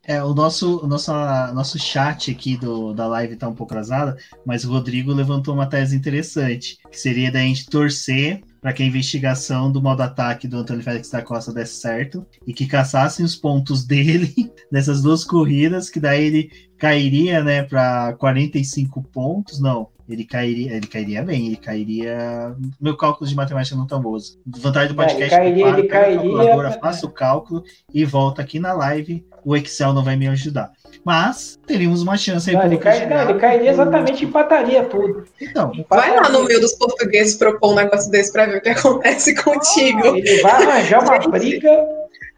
É, 0.08 0.24
o 0.24 0.36
nosso, 0.36 0.84
o 0.84 0.88
nosso, 0.88 1.12
nosso 1.54 1.80
chat 1.80 2.30
aqui 2.30 2.56
do, 2.56 2.94
da 2.94 3.08
live 3.08 3.36
tá 3.36 3.48
um 3.48 3.56
pouco 3.56 3.74
atrasado, 3.74 4.16
mas 4.46 4.64
o 4.64 4.72
Rodrigo 4.72 5.12
levantou 5.12 5.56
uma 5.56 5.66
tese 5.66 5.96
interessante, 5.96 6.78
que 6.92 7.00
seria 7.00 7.32
da 7.32 7.40
gente 7.40 7.66
torcer 7.66 8.44
para 8.62 8.72
que 8.72 8.84
a 8.84 8.86
investigação 8.86 9.72
do 9.72 9.82
modo 9.82 10.02
ataque 10.02 10.48
do 10.48 10.58
Antônio 10.58 10.84
Félix 10.84 11.10
da 11.10 11.24
Costa 11.24 11.52
desse 11.52 11.76
certo 11.76 12.26
e 12.46 12.54
que 12.54 12.68
caçassem 12.68 13.26
os 13.26 13.36
pontos 13.36 13.84
dele 13.86 14.52
nessas 14.72 15.02
duas 15.02 15.24
corridas, 15.24 15.90
que 15.90 16.00
daí 16.00 16.26
ele 16.26 16.52
cairia, 16.78 17.44
né, 17.44 17.64
para 17.64 18.14
45 18.14 19.02
pontos. 19.04 19.60
Não, 19.60 19.88
ele 20.08 20.24
cairia, 20.24 20.74
ele 20.74 20.88
cairia 20.88 21.24
bem, 21.24 21.48
ele 21.48 21.56
cairia. 21.58 22.56
Meu 22.80 22.96
cálculo 22.96 23.28
de 23.30 23.36
matemática 23.36 23.76
não 23.76 23.88
tá 23.88 23.98
bom. 23.98 24.16
Vantagem 24.46 24.94
do 24.94 25.02
É, 25.02 25.06
ele 25.06 25.12
podcast 25.14 25.36
cairia- 25.36 25.50
é 25.50 25.54
que 25.56 25.62
eu 25.62 25.80
ele 25.80 25.88
cairia- 25.88 26.18
calculadora, 26.20 26.72
faço 26.80 27.08
o 27.08 27.12
cálculo 27.12 27.64
e 27.94 28.06
volto 28.06 28.40
aqui 28.42 28.60
na 28.60 28.74
live. 28.74 29.26
O 29.44 29.56
Excel 29.56 29.94
não 29.94 30.04
vai 30.04 30.16
me 30.16 30.28
ajudar. 30.28 30.72
Mas 31.04 31.60
teríamos 31.68 32.02
uma 32.02 32.18
chance 32.18 32.50
aí 32.50 32.56
Não, 32.56 32.66
ele, 32.66 32.78
cai, 32.78 33.06
não, 33.06 33.30
ele 33.30 33.40
cairia 33.40 33.70
exatamente 33.70 34.24
e 34.24 34.28
empataria 34.28 34.84
tudo. 34.86 35.24
Então, 35.40 35.72
Vai 35.88 36.10
lá 36.10 36.16
no 36.16 36.28
Empataria. 36.30 36.48
meio 36.48 36.62
dos 36.62 36.74
portugueses 36.74 37.36
propor 37.36 37.74
um 37.74 37.76
negócio 37.76 38.10
desse 38.10 38.32
pra 38.34 38.48
ver 38.48 38.58
o 38.58 38.62
que 38.62 38.70
acontece 38.70 39.36
contigo. 39.36 40.16
Ele 40.16 40.42
vai 40.42 40.64
arranjar 40.64 41.04
uma 41.04 41.18
briga. 41.30 41.70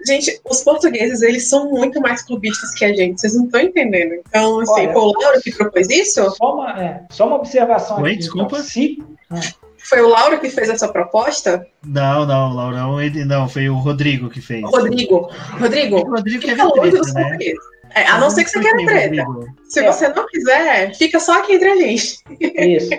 Gente, 0.06 0.40
os 0.50 0.62
portugueses, 0.64 1.22
eles 1.22 1.50
são 1.50 1.70
muito 1.72 2.00
mais 2.00 2.22
clubistas 2.22 2.74
que 2.76 2.86
a 2.86 2.94
gente, 2.94 3.20
vocês 3.20 3.34
não 3.36 3.46
estão 3.46 3.62
entendendo. 3.62 4.14
Então, 4.28 4.60
assim, 4.60 4.72
Olha. 4.82 4.94
foi 4.94 5.02
o 5.02 5.14
Lauro 5.20 5.42
que 5.42 5.52
propôs 5.52 5.90
isso? 5.90 6.30
Só 6.36 6.54
uma, 6.56 6.82
é, 6.84 7.02
só 7.10 7.26
uma 7.28 7.38
observação 7.38 8.02
Oi, 8.02 8.12
aqui. 8.12 8.20
desculpa? 8.20 8.58
Então, 8.76 9.40
Foi 9.80 10.02
o 10.02 10.08
Lauro 10.08 10.40
que 10.40 10.50
fez 10.50 10.70
essa 10.70 10.88
proposta? 10.88 11.66
não, 11.84 12.26
não, 12.26 12.54
Laurão, 12.54 13.02
ele 13.02 13.26
não, 13.26 13.48
foi 13.50 13.70
o 13.70 13.76
Rodrigo 13.76 14.30
que 14.30 14.40
fez. 14.42 14.62
Rodrigo. 14.64 15.30
Rodrigo, 15.60 15.98
O 15.98 16.10
Rodrigo 16.12 16.46
ver 16.46 16.64
longe 16.64 16.80
treta, 16.82 16.98
dos 16.98 17.14
né? 17.14 17.22
portugueses. 17.24 17.60
É, 17.96 18.06
a 18.06 18.18
não 18.20 18.30
ser 18.30 18.44
que 18.44 18.50
você 18.52 18.60
queira 18.60 18.86
treta. 18.86 19.24
Rodrigo. 19.24 19.56
Se 19.70 19.80
É. 19.80 19.92
você 19.92 20.08
não 20.10 20.28
quiser, 20.28 20.94
fica 20.96 21.20
só 21.20 21.40
aqui 21.40 21.54
entre 21.54 21.70
a 21.70 21.76
gente. 21.78 22.18
Isso. 22.40 22.90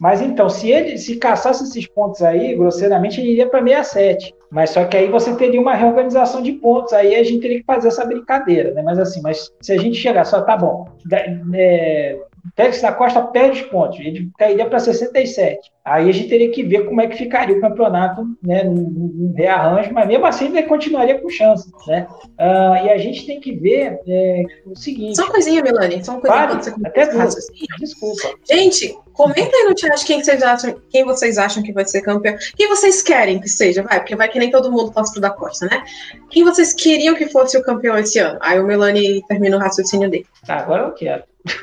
Mas 0.00 0.20
então, 0.20 0.48
se 0.48 0.70
ele 0.70 0.96
se 0.96 1.16
caçasse 1.16 1.64
esses 1.64 1.86
pontos 1.86 2.22
aí, 2.22 2.54
grosseiramente, 2.54 3.20
ele 3.20 3.32
iria 3.32 3.48
para 3.48 3.62
67. 3.62 4.34
Mas 4.50 4.70
só 4.70 4.84
que 4.84 4.96
aí 4.96 5.08
você 5.10 5.34
teria 5.34 5.60
uma 5.60 5.74
reorganização 5.74 6.42
de 6.42 6.52
pontos, 6.52 6.92
aí 6.92 7.14
a 7.14 7.22
gente 7.22 7.40
teria 7.40 7.58
que 7.58 7.64
fazer 7.64 7.88
essa 7.88 8.06
brincadeira, 8.06 8.72
né? 8.72 8.82
Mas 8.82 8.98
assim, 8.98 9.20
mas 9.20 9.52
se 9.60 9.72
a 9.72 9.78
gente 9.78 9.96
chegar 9.96 10.24
só, 10.24 10.40
tá 10.40 10.56
bom, 10.56 10.88
é, 11.54 12.18
Félix 12.56 12.80
da 12.80 12.92
Costa 12.92 13.22
perde 13.22 13.62
os 13.62 13.68
pontos, 13.68 14.00
ele 14.00 14.30
cairia 14.38 14.66
para 14.66 14.78
67. 14.78 15.70
Aí 15.88 16.08
a 16.08 16.12
gente 16.12 16.28
teria 16.28 16.50
que 16.50 16.62
ver 16.62 16.86
como 16.86 17.00
é 17.00 17.06
que 17.06 17.16
ficaria 17.16 17.56
o 17.56 17.60
campeonato, 17.60 18.26
né? 18.42 18.64
Num, 18.64 19.32
rearranjo, 19.36 19.92
mas 19.92 20.06
mesmo 20.06 20.26
assim 20.26 20.46
ele 20.46 20.62
continuaria 20.64 21.18
com 21.18 21.28
chance, 21.28 21.70
né? 21.86 22.06
Ah, 22.36 22.82
e 22.84 22.90
a 22.90 22.98
gente 22.98 23.26
tem 23.26 23.40
que 23.40 23.52
ver 23.52 23.98
é, 24.06 24.42
o 24.66 24.76
seguinte. 24.76 25.16
Só 25.16 25.24
uma 25.24 25.32
coisinha, 25.32 25.62
Milani, 25.62 26.04
só 26.04 26.12
uma 26.12 26.20
coisinha 26.20 26.46
quando 26.48 26.62
você 26.62 26.74
até 26.84 27.06
duas. 27.06 27.34
Desculpa. 27.78 28.34
Gente, 28.50 28.96
comenta 29.12 29.56
aí 29.56 29.64
no 29.64 29.78
chat 29.78 30.04
quem 30.04 30.22
vocês, 30.22 30.42
acham, 30.42 30.76
quem 30.90 31.04
vocês 31.04 31.38
acham 31.38 31.62
que 31.62 31.72
vai 31.72 31.84
ser 31.84 32.02
campeão. 32.02 32.36
Quem 32.56 32.68
vocês 32.68 33.02
querem 33.02 33.40
que 33.40 33.48
seja, 33.48 33.82
vai, 33.82 34.00
porque 34.00 34.16
vai 34.16 34.28
que 34.28 34.38
nem 34.38 34.50
todo 34.50 34.70
mundo 34.70 34.92
torce 34.92 35.12
pro 35.12 35.20
da 35.20 35.30
Costa, 35.30 35.66
né? 35.66 35.82
Quem 36.30 36.44
vocês 36.44 36.74
queriam 36.74 37.14
que 37.14 37.26
fosse 37.26 37.56
o 37.56 37.62
campeão 37.62 37.96
esse 37.96 38.18
ano? 38.18 38.38
Aí 38.42 38.60
o 38.60 38.66
Melani 38.66 39.22
termina 39.26 39.56
o 39.56 39.60
raciocínio 39.60 40.10
dele. 40.10 40.26
Tá, 40.46 40.56
agora 40.56 40.84
eu 40.84 40.92
quero. 40.92 41.24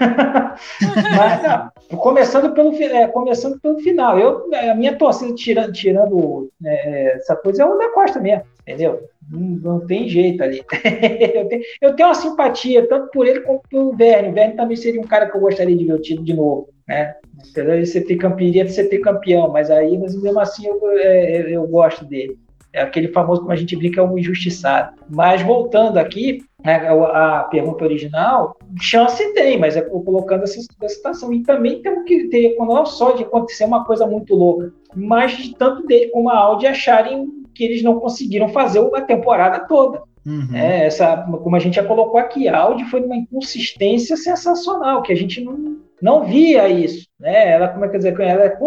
Mas 1.16 1.44
não, 1.44 1.98
começando 1.98 2.54
pelo, 2.54 2.74
é, 2.76 3.08
começando 3.08 3.60
pelo 3.60 3.80
final. 3.80 4.15
Eu, 4.18 4.50
a 4.54 4.76
minha 4.76 4.98
torcida, 4.98 5.34
tirando, 5.34 5.72
tirando 5.72 6.50
é, 6.64 7.16
essa 7.16 7.36
coisa, 7.36 7.64
é 7.64 7.66
o 7.66 7.78
da 7.78 7.90
Costa 7.90 8.20
mesmo, 8.20 8.44
entendeu? 8.62 9.08
Não, 9.30 9.40
não 9.40 9.88
tem 9.88 10.08
jeito 10.08 10.44
ali. 10.44 10.64
eu, 11.34 11.48
tenho, 11.48 11.64
eu 11.82 11.96
tenho 11.96 12.10
uma 12.10 12.16
simpatia, 12.16 12.88
tanto 12.88 13.10
por 13.12 13.28
ele 13.28 13.42
quanto 13.42 13.68
pelo 13.70 13.96
Verne. 13.96 14.30
O 14.30 14.34
Verne 14.34 14.56
também 14.56 14.78
seria 14.78 15.02
um 15.02 15.06
cara 15.06 15.30
que 15.30 15.36
eu 15.36 15.42
gostaria 15.42 15.76
de 15.76 15.86
ver 15.86 15.94
o 15.94 16.02
título 16.02 16.26
de 16.26 16.34
novo, 16.34 16.70
né? 16.88 17.16
Apesar 17.52 17.82
de 17.82 18.02
ter 18.02 18.16
campeão, 18.16 18.66
ter 18.66 19.00
campeão, 19.00 19.52
mas 19.52 19.70
aí, 19.70 19.98
mas 19.98 20.20
mesmo 20.20 20.40
assim, 20.40 20.68
eu, 20.68 20.80
é, 20.98 21.52
eu 21.52 21.68
gosto 21.68 22.06
dele. 22.06 22.38
É 22.74 22.82
aquele 22.82 23.08
famoso, 23.08 23.42
como 23.42 23.54
a 23.54 23.56
gente 23.56 23.76
brinca, 23.76 24.02
é 24.02 24.04
um 24.04 24.18
injustiçado. 24.18 24.98
Mas 25.10 25.42
voltando 25.42 25.98
aqui, 25.98 26.44
a 26.74 27.40
a 27.40 27.44
pergunta 27.44 27.84
original, 27.84 28.58
chance 28.82 29.34
tem, 29.34 29.58
mas 29.60 29.76
é 29.78 29.82
colocando 29.82 30.44
essa 30.44 30.60
situação. 30.88 31.32
E 31.34 31.44
também 31.44 31.82
temos 31.82 32.04
que 32.06 32.28
ter, 32.28 32.56
não 32.58 32.86
só 32.86 33.12
de 33.12 33.24
acontecer 33.24 33.66
uma 33.66 33.86
coisa 33.86 34.06
muito 34.08 34.34
louca, 34.34 34.74
mas 34.96 35.38
de 35.38 35.56
tanto 35.56 35.86
dele 35.86 36.08
como 36.12 36.30
a 36.30 36.38
Audi 36.38 36.66
acharem 36.68 37.28
que 37.54 37.64
eles 37.64 37.82
não 37.84 38.00
conseguiram 38.00 38.50
fazer 38.50 38.80
a 38.96 39.02
temporada 39.02 39.60
toda. 39.68 40.02
Uhum. 40.26 40.50
É, 40.56 40.88
essa, 40.88 41.18
como 41.18 41.56
a 41.56 41.60
gente 41.60 41.76
já 41.76 41.84
colocou 41.84 42.20
aqui, 42.20 42.48
a 42.48 42.58
Audi 42.58 42.84
foi 42.86 43.02
uma 43.02 43.16
inconsistência 43.16 44.18
sensacional, 44.18 45.04
que 45.04 45.14
a 45.14 45.16
gente 45.16 45.40
não, 45.40 45.78
não 46.02 46.26
via 46.26 46.68
isso. 46.68 47.08
Né? 47.20 47.52
Ela, 47.52 47.68
como 47.68 47.86
é 47.86 47.90
que 47.90 47.98
dizer, 47.98 48.20
ela 48.20 48.44
é 48.46 48.58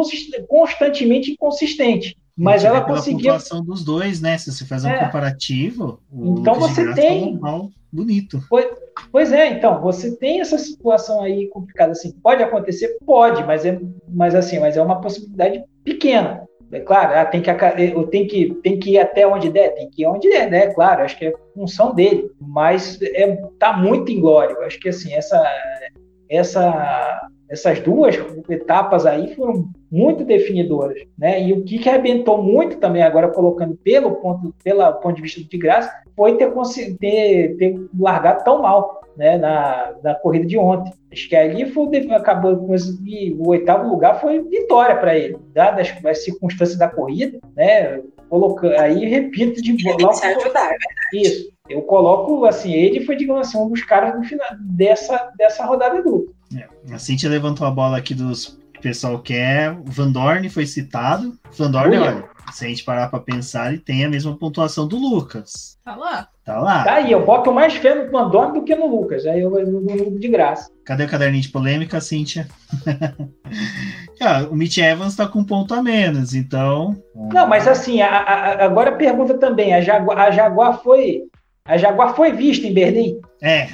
constantemente 0.47 1.33
inconsistente. 1.33 2.17
Mas 2.41 2.65
ela 2.65 2.81
pela 2.81 2.97
conseguiu. 2.97 3.33
pontuação 3.33 3.65
dos 3.65 3.85
dois, 3.85 4.21
né? 4.21 4.39
Se 4.39 4.53
você 4.53 4.65
faz 4.65 4.85
um 4.85 4.89
É. 4.89 5.05
comparativo, 5.07 5.99
Então 6.13 6.55
Lucas 6.55 6.71
você 6.71 6.95
tem- 6.95 7.37
tá 7.37 7.49
bonito. 7.93 8.41
Pois 9.11 9.33
é, 9.33 9.49
então, 9.49 9.81
você 9.81 10.17
tem 10.17 10.41
essa 10.41 10.59
situação 10.59 11.23
aí 11.23 11.49
complicada 11.49 11.93
assim. 11.93 12.13
Pode 12.23 12.43
acontecer? 12.43 12.97
Pode, 13.05 13.45
mas 13.45 13.65
é, 13.65 13.79
mas 14.09 14.35
assim, 14.35 14.59
mas 14.59 14.77
é 14.77 14.83
uma 14.83 15.01
possibilidade 15.01 15.65
pequena. 15.85 16.47
É 16.71 16.81
claro, 16.81 17.19
ah, 17.19 17.25
tem 17.25 17.41
que, 17.41 17.51
eu 17.51 18.07
tenho 18.09 18.29
que, 18.29 18.55
tem 18.63 18.79
que 18.79 18.91
ir 18.91 18.99
até 18.99 19.27
onde 19.27 19.49
der, 19.49 19.75
tem 19.75 19.89
que 19.89 20.03
ir 20.03 20.07
onde 20.07 20.29
der, 20.29 20.51
né? 20.51 20.67
Claro, 20.67 21.03
acho 21.03 21.17
que 21.17 21.27
é 21.27 21.33
função 21.55 21.95
dele, 21.95 22.31
mas 22.39 23.01
é, 23.01 23.37
tá 23.59 23.73
muito 23.73 24.13
inglório. 24.13 24.61
Acho 24.63 24.79
que 24.79 24.91
assim, 24.91 25.15
essa, 25.15 25.43
essa, 26.29 27.29
essas 27.49 27.81
duas 27.81 28.17
etapas 28.51 29.07
aí 29.07 29.35
foram 29.35 29.71
muito 29.91 30.25
definidoras, 30.25 31.03
né? 31.17 31.43
E 31.43 31.53
o 31.53 31.65
que, 31.65 31.79
que 31.79 31.89
arrebentou 31.89 32.43
muito 32.43 32.77
também, 32.79 33.03
agora 33.03 33.29
colocando 33.29 33.75
pelo 33.77 34.13
ponto, 34.17 34.55
pela 34.63 34.93
ponto 34.93 35.17
de 35.17 35.23
vista 35.23 35.43
de 35.43 35.59
graça, 35.59 35.91
foi 36.15 36.37
ter, 36.37 36.53
ter, 36.99 37.57
ter 37.57 37.89
largado 37.99 38.45
tão 38.45 38.63
mal 38.63 39.01
né, 39.17 39.37
na, 39.37 39.95
na 40.03 40.15
corrida 40.15 40.47
de 40.47 40.57
ontem. 40.57 40.93
Acho 41.13 41.29
que 41.29 41.35
ali 41.35 41.67
foi, 41.71 41.89
acabou 42.11 42.57
com 42.57 42.75
esse- 42.75 42.99
e 43.05 43.33
o 43.35 43.49
oitavo 43.49 43.89
lugar 43.89 44.21
foi 44.21 44.41
vitória 44.43 44.97
para 44.97 45.17
ele, 45.19 45.37
dadas 45.53 45.93
as 46.05 46.25
circunstâncias 46.25 46.79
da 46.79 46.89
corrida, 46.89 47.39
né? 47.57 48.01
Colocando, 48.29 48.79
aí 48.79 49.07
repito 49.07 49.61
de 49.63 49.73
ajudar, 49.73 50.71
né? 50.71 50.77
isso. 51.15 51.51
Eu 51.69 51.83
coloco 51.83 52.45
assim, 52.45 52.73
ele 52.73 53.05
foi, 53.05 53.17
digamos 53.17 53.49
assim, 53.49 53.59
um 53.59 53.69
dos 53.69 53.83
caras 53.83 54.17
no 54.17 54.25
final 54.25 54.47
dessa, 54.61 55.31
dessa 55.37 55.65
rodada 55.65 56.03
dupla. 56.03 56.33
A 56.93 56.99
Cintia 56.99 57.29
levantou 57.29 57.67
a 57.67 57.71
bola 57.71 57.99
aqui 57.99 58.15
dos 58.15 58.59
o 58.79 58.83
pessoal 58.83 59.19
quer. 59.21 59.73
O 59.73 59.85
Van 59.87 60.11
Dorn 60.11 60.49
foi 60.49 60.67
citado. 60.67 61.39
Van 61.57 61.71
Dorn, 61.71 61.97
Olha. 61.99 62.11
olha, 62.17 62.25
se 62.53 62.65
a 62.65 62.69
gente 62.69 62.85
parar 62.85 63.09
para 63.09 63.21
pensar, 63.21 63.69
ele 63.73 63.79
tem 63.81 64.05
a 64.05 64.09
mesma 64.09 64.37
pontuação 64.37 64.87
do 64.89 64.97
Lucas. 64.97 65.77
Tá 65.85 65.95
lá. 65.97 66.29
Tá 66.45 66.59
lá. 66.61 66.83
Tá 66.85 66.95
aí, 66.95 67.13
eu 67.13 67.25
boto 67.27 67.53
mais 67.53 67.75
fé 67.75 67.95
no 67.95 68.11
Pandora 68.11 68.53
do 68.53 68.63
que 68.65 68.75
no 68.75 68.87
Lucas. 68.87 69.27
Aí 69.27 69.41
eu 69.41 69.51
no, 69.51 69.81
no, 69.83 70.19
de 70.19 70.29
graça. 70.29 70.71
Cadê 70.85 71.05
o 71.05 71.09
caderninho 71.09 71.43
de 71.43 71.51
polêmica, 71.51 72.01
Cíntia? 72.01 72.49
Ah, 74.21 74.49
o 74.51 74.57
Mitch 74.57 74.79
Evans 74.79 75.15
tá 75.15 75.29
com 75.29 75.39
um 75.39 75.45
ponto 75.45 75.73
a 75.73 75.81
menos, 75.81 76.35
então. 76.35 76.97
Não, 77.15 77.47
mas 77.47 77.69
assim, 77.69 78.03
a- 78.03 78.09
a- 78.19 78.65
agora 78.65 78.93
pergunta 78.97 79.35
também: 79.39 79.73
a 79.73 79.81
Jaguar, 79.81 80.19
a 80.19 80.31
Jaguar 80.33 80.83
foi. 80.83 81.23
A 81.69 81.77
Jaguar 81.77 82.17
foi 82.17 82.33
vista 82.33 82.67
em 82.67 82.73
Berlim? 82.73 83.21
É, 83.43 83.69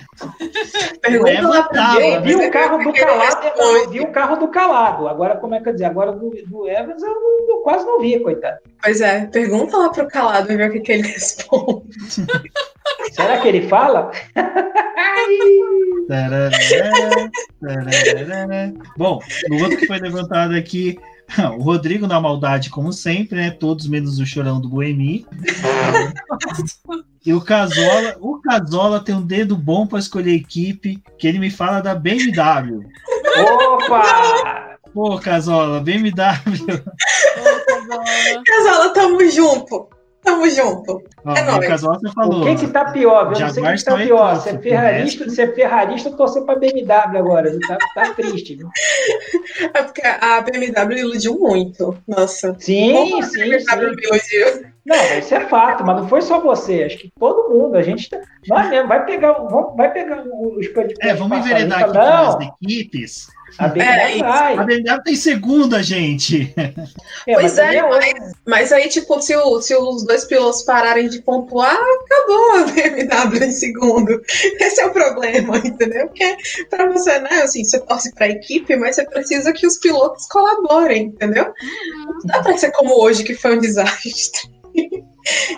Pergunta 1.01 1.30
Eva 1.30 1.49
lá 1.49 1.62
pra 1.62 1.95
né? 1.95 2.20
Vi 2.20 2.34
o 2.34 2.51
carro 2.51 2.78
do 2.84 2.92
calado, 2.92 3.40
responde. 3.42 3.78
eu 3.78 3.90
vi 3.90 4.01
o 4.01 4.12
carro 4.12 4.36
do 4.36 4.49
calado. 4.49 5.09
Agora, 5.09 5.36
como 5.36 5.55
é 5.55 5.61
que 5.61 5.68
eu 5.68 5.72
dizer? 5.72 5.84
Agora 5.86 6.12
do, 6.12 6.30
do 6.49 6.68
Evans 6.68 7.03
eu, 7.03 7.09
não- 7.14 7.51
eu 7.51 7.57
quase 7.62 7.86
não 7.86 8.01
vi, 8.01 8.18
coitado. 8.20 8.59
Pois 8.82 9.01
é, 9.01 9.26
pergunta 9.26 9.76
lá 9.78 9.88
pro 9.90 10.09
calado 10.09 10.53
e 10.53 10.57
ver 10.57 10.68
o 10.68 10.72
que, 10.72 10.80
que 10.80 10.92
ele 10.92 11.09
responde. 11.09 11.88
Será 13.12 13.40
que 13.40 13.49
ele 13.49 13.68
fala? 13.68 14.11
Bom, 18.99 19.18
o 19.51 19.62
outro 19.62 19.78
que 19.78 19.86
foi 19.86 19.99
levantado 19.99 20.55
aqui, 20.55 20.99
o 21.59 21.62
Rodrigo 21.62 22.07
na 22.07 22.20
maldade, 22.20 22.68
como 22.70 22.92
sempre, 22.92 23.36
né? 23.36 23.51
Todos 23.51 23.88
menos 23.88 24.18
o 24.18 24.26
chorão 24.26 24.61
do 24.61 24.68
Boemi. 24.68 25.26
E 27.25 27.33
o 27.33 27.41
Casola, 27.41 28.16
o 28.20 28.39
Casola 28.41 29.01
tem 29.01 29.14
um 29.14 29.27
dedo 29.27 29.57
bom 29.57 29.87
para 29.87 29.99
escolher 29.99 30.35
equipe, 30.35 31.03
que 31.18 31.27
ele 31.27 31.39
me 31.39 31.51
fala 31.51 31.81
da 31.81 31.95
BMW. 31.95 32.85
Opa! 33.39 34.77
Pô, 34.93 35.18
Casola, 35.18 35.81
BMW. 35.81 36.85
Casola, 38.47 38.93
tamo 38.93 39.31
junto. 39.31 39.89
Tamo 40.25 40.49
junto. 40.49 41.03
Ó, 41.25 41.35
É 41.37 41.43
o 41.43 41.47
nóis. 41.47 41.81
Você 41.81 42.12
falou. 42.14 42.41
O 42.41 42.45
que 42.45 42.55
que 42.57 42.66
tá 42.68 42.87
pior? 42.87 43.33
Eu 43.35 43.41
não 43.41 43.51
sei 43.51 43.62
o 43.62 43.66
que 43.66 43.75
que 43.77 43.85
tá 43.85 44.01
é 44.01 44.05
pior. 44.07 44.41
Ser 44.41 44.55
o 44.59 44.62
ferrarista, 44.62 45.25
resto- 45.25 45.35
ser 45.37 45.55
ferrarista 45.55 46.09
ou 46.11 46.16
torcer 46.16 46.43
pra 46.45 46.57
BMW 46.57 46.91
agora. 47.18 47.59
Tá, 47.68 47.77
tá 47.95 48.14
triste. 48.14 48.57
viu? 48.57 48.68
É 49.75 49.83
porque 49.83 50.03
a 50.05 50.41
BMW 50.41 50.99
iludiu 50.99 51.39
muito. 51.39 51.97
Nossa. 52.09 52.57
Sim, 52.59 52.93
Como 52.93 53.18
a 53.18 53.22
sim, 53.22 53.39
BMW 53.41 53.61
sim. 53.61 53.77
me 53.77 54.03
iludiu. 54.03 54.75
Não, 54.87 55.18
isso 55.18 55.35
é 55.35 55.41
fato, 55.49 55.83
mas 55.85 55.97
não 55.97 56.09
foi 56.09 56.20
só 56.20 56.41
você. 56.41 56.85
Acho 56.85 56.99
que 56.99 57.11
todo 57.18 57.49
mundo. 57.51 57.77
A 57.77 57.83
gente 57.83 58.09
tá- 58.11 58.20
nós 58.49 58.68
mesmo 58.68 58.89
vai 58.89 59.05
pegar, 59.07 59.33
vamos- 59.33 59.77
vai 59.77 59.91
pegar 59.93 60.22
os 60.27 60.66
É, 61.01 61.14
vamos 61.14 61.39
enveredar 61.39 61.85
a 61.85 61.85
aqui 61.87 61.95
Não, 61.95 62.55
equipes. 62.62 63.29
A 63.59 63.69
BMW 63.69 63.85
É, 63.85 64.19
vai. 64.19 64.89
A 64.89 64.99
tem 65.01 65.15
segunda, 65.17 65.83
gente. 65.83 66.53
É, 67.27 67.35
Pois 67.35 67.57
mas 67.57 67.59
é, 67.59 67.85
outra. 67.85 68.33
Mas 68.47 68.73
aí, 68.73 68.89
tipo, 68.89 69.21
se, 69.21 69.35
o- 69.37 69.61
se 69.63 69.75
os 69.75 70.05
dois 70.05 70.25
pilotos 70.25 70.63
pararem 70.63 71.09
de 71.09 71.23
pontuar, 71.23 71.75
acabou 71.77 72.53
a 72.57 72.65
BMW 72.73 73.45
em 73.45 73.53
segundo. 73.53 74.23
Esse 74.61 74.81
é 74.81 74.87
o 74.87 74.93
problema, 74.93 75.59
entendeu? 75.59 76.07
Porque 76.09 76.37
pra 76.69 76.87
você, 76.91 77.19
né, 77.21 77.43
assim, 77.43 77.65
você 77.65 77.79
torce 77.81 78.13
pra 78.15 78.29
equipe, 78.29 78.77
mas 78.77 78.97
você 78.97 79.05
precisa 79.05 79.53
que 79.53 79.67
os 79.67 79.79
pilotos 79.79 80.27
colaborem, 80.27 81.05
entendeu? 81.05 81.53
Não 82.07 82.19
dá 82.25 82.43
pra 82.43 82.57
ser 82.59 82.73
como 82.73 83.01
hoje, 83.03 83.25
que 83.25 83.35
foi 83.35 83.57
um 83.57 83.61
desastre. 83.61 84.54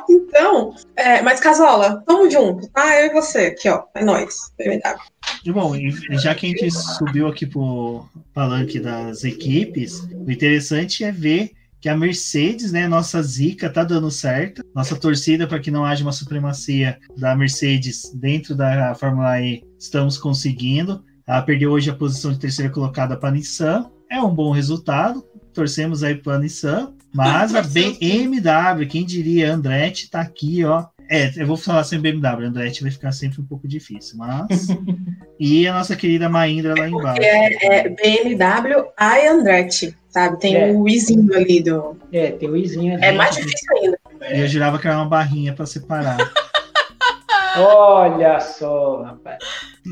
Então, 0.08 0.74
é, 0.94 1.22
mas 1.22 1.40
Casola, 1.40 2.02
tamo 2.06 2.30
junto, 2.30 2.68
tá? 2.70 3.00
Eu 3.00 3.06
e 3.06 3.12
você, 3.12 3.46
aqui, 3.46 3.68
ó, 3.68 3.82
é 3.94 4.04
nóis, 4.04 4.52
BMW. 4.56 4.96
E 5.44 5.52
bom, 5.52 5.72
já 6.12 6.34
que 6.34 6.46
a 6.46 6.48
gente 6.50 6.70
subiu 6.70 7.26
aqui 7.26 7.46
pro 7.46 8.04
palanque 8.32 8.78
das 8.78 9.24
equipes, 9.24 10.00
o 10.12 10.30
interessante 10.30 11.02
é 11.04 11.10
ver 11.10 11.52
que 11.80 11.88
a 11.88 11.96
Mercedes, 11.96 12.72
né, 12.72 12.88
nossa 12.88 13.22
zica, 13.22 13.70
tá 13.70 13.84
dando 13.84 14.10
certo. 14.10 14.62
Nossa 14.74 14.96
torcida 14.96 15.46
para 15.46 15.60
que 15.60 15.70
não 15.70 15.84
haja 15.84 16.02
uma 16.02 16.12
supremacia 16.12 16.98
da 17.16 17.36
Mercedes 17.36 18.10
dentro 18.14 18.54
da 18.54 18.94
Fórmula 18.94 19.40
E, 19.40 19.62
estamos 19.78 20.18
conseguindo. 20.18 21.04
Ela 21.26 21.42
perdeu 21.42 21.70
hoje 21.70 21.90
a 21.90 21.94
posição 21.94 22.32
de 22.32 22.38
terceira 22.38 22.72
colocada 22.72 23.16
para 23.16 23.28
a 23.28 23.32
Nissan. 23.32 23.90
É 24.10 24.20
um 24.20 24.34
bom 24.34 24.50
resultado. 24.50 25.24
Torcemos 25.52 26.02
aí 26.02 26.16
para 26.16 26.34
a 26.34 26.38
Nissan. 26.38 26.92
Mas 27.16 27.54
a 27.54 27.62
BMW, 27.62 28.86
quem 28.88 29.04
diria, 29.04 29.52
Andretti 29.52 30.10
tá 30.10 30.20
aqui, 30.20 30.64
ó. 30.64 30.84
É, 31.08 31.30
eu 31.36 31.46
vou 31.46 31.56
falar 31.56 31.84
sem 31.84 32.00
BMW, 32.00 32.46
Andretti 32.46 32.82
vai 32.82 32.90
ficar 32.90 33.12
sempre 33.12 33.40
um 33.40 33.44
pouco 33.44 33.66
difícil, 33.68 34.18
mas. 34.18 34.66
e 35.38 35.66
a 35.66 35.72
nossa 35.72 35.94
querida 35.94 36.28
Mahindra 36.28 36.74
lá 36.76 36.88
embaixo. 36.88 37.22
É, 37.22 37.84
é 37.84 37.88
BMW 37.88 38.84
I 39.00 39.28
Andretti, 39.28 39.96
sabe? 40.08 40.38
Tem 40.40 40.56
É. 40.56 40.72
o 40.72 40.88
izinho 40.88 41.32
ali 41.34 41.62
do. 41.62 41.96
É, 42.12 42.32
tem 42.32 42.50
o 42.50 42.56
Izinho 42.56 42.94
ali. 42.94 43.04
É 43.04 43.12
mais 43.12 43.36
difícil 43.36 43.76
ainda. 43.80 43.98
E 44.30 44.40
eu 44.40 44.48
jurava 44.48 44.78
que 44.78 44.86
era 44.88 44.96
uma 44.96 45.08
barrinha 45.08 45.52
para 45.52 45.66
separar. 45.66 46.16
Olha 47.58 48.38
só, 48.40 49.02
rapaz. 49.02 49.38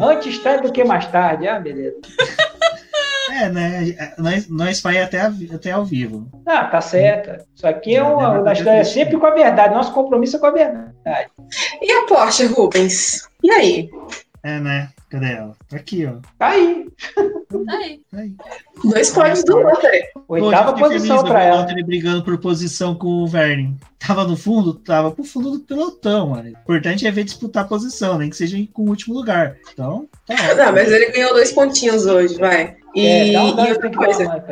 Antes 0.00 0.38
tarde 0.38 0.64
do 0.66 0.72
que 0.72 0.84
mais 0.84 1.06
tarde. 1.06 1.46
Ah, 1.46 1.58
beleza. 1.60 1.96
é, 3.42 3.48
né? 3.50 4.12
Nós, 4.18 4.48
nós 4.48 4.80
vai 4.80 5.00
até, 5.00 5.20
a- 5.20 5.32
até 5.54 5.70
ao 5.70 5.84
vivo. 5.84 6.28
Ah, 6.46 6.64
tá 6.64 6.80
certo. 6.80 7.44
Isso 7.54 7.66
aqui 7.66 7.96
é 7.96 8.02
uma. 8.02 8.38
Nós 8.38 8.64
é 8.66 8.84
sempre 8.84 9.16
com 9.18 9.26
a 9.26 9.30
verdade. 9.34 9.74
Nosso 9.74 9.92
compromisso 9.92 10.36
é 10.36 10.38
com 10.38 10.46
a 10.46 10.50
verdade. 10.50 10.94
E 11.82 11.92
a 11.92 12.02
Porsche, 12.06 12.46
Rubens? 12.46 13.28
E 13.42 13.50
aí? 13.50 13.90
É, 14.42 14.60
né? 14.60 14.88
Cadê 15.10 15.32
ela? 15.32 15.54
Tá 15.70 15.76
aqui, 15.76 16.04
ó. 16.06 16.14
Tá 16.38 16.48
aí. 16.48 16.86
Aí. 17.70 18.00
Tá 18.10 18.18
aí. 18.18 18.34
Dois 18.84 19.10
pódios 19.10 19.44
do 19.44 19.58
Lottery. 19.58 20.02
Oitava 20.26 20.72
Pô, 20.72 20.80
eu 20.80 20.84
fiquei 20.84 20.88
posição 20.98 21.18
feliz 21.18 21.30
o 21.30 21.36
ela. 21.36 21.56
Valtteri 21.58 21.84
brigando 21.84 22.24
por 22.24 22.38
posição 22.38 22.94
com 22.96 23.06
o 23.06 23.26
Vernon. 23.28 23.74
Tava 23.98 24.24
no 24.24 24.36
fundo? 24.36 24.74
Tava 24.74 25.12
pro 25.12 25.24
fundo 25.24 25.52
do 25.52 25.60
pelotão, 25.60 26.30
mano. 26.30 26.48
O 26.48 26.48
importante 26.50 27.06
é 27.06 27.10
ver 27.10 27.24
disputar 27.24 27.68
posição, 27.68 28.18
nem 28.18 28.28
que 28.28 28.36
seja 28.36 28.58
com 28.72 28.82
o 28.82 28.88
último 28.88 29.14
lugar. 29.14 29.56
Então, 29.72 30.06
tá. 30.26 30.54
Não, 30.56 30.72
mas 30.72 30.90
ele 30.92 31.12
ganhou 31.12 31.32
dois 31.32 31.52
pontinhos 31.52 32.04
hoje, 32.04 32.36
vai. 32.36 32.76
E, 32.94 33.06
É, 33.06 33.32
dá 33.32 33.42
um- 33.42 33.56
dá- 33.56 33.66
e 33.68 33.72
outra 33.72 33.90
coisa, 33.90 34.44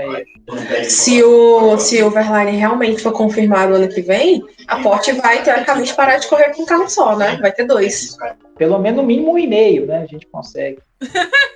se 0.88 1.22
o, 1.22 1.78
se 1.78 2.02
o 2.02 2.10
Verlaine 2.10 2.56
realmente 2.56 3.00
for 3.00 3.12
confirmado 3.12 3.74
ano 3.74 3.88
que 3.88 4.00
vem, 4.02 4.42
a 4.66 4.80
Porsche 4.82 5.12
vai, 5.12 5.42
teoricamente, 5.44 5.94
parar 5.94 6.18
de 6.18 6.26
correr 6.26 6.52
com 6.54 6.62
um 6.62 6.66
carro 6.66 6.88
só, 6.90 7.16
né? 7.16 7.38
Vai 7.40 7.52
ter 7.52 7.64
dois. 7.64 8.16
Pelo 8.58 8.78
menos 8.78 9.00
no 9.00 9.06
mínimo 9.06 9.32
um 9.32 9.38
e 9.38 9.46
meio, 9.46 9.86
né? 9.86 10.02
A 10.02 10.06
gente 10.06 10.26
consegue. 10.26 10.78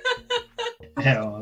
É, 1.05 1.21
ó. 1.21 1.41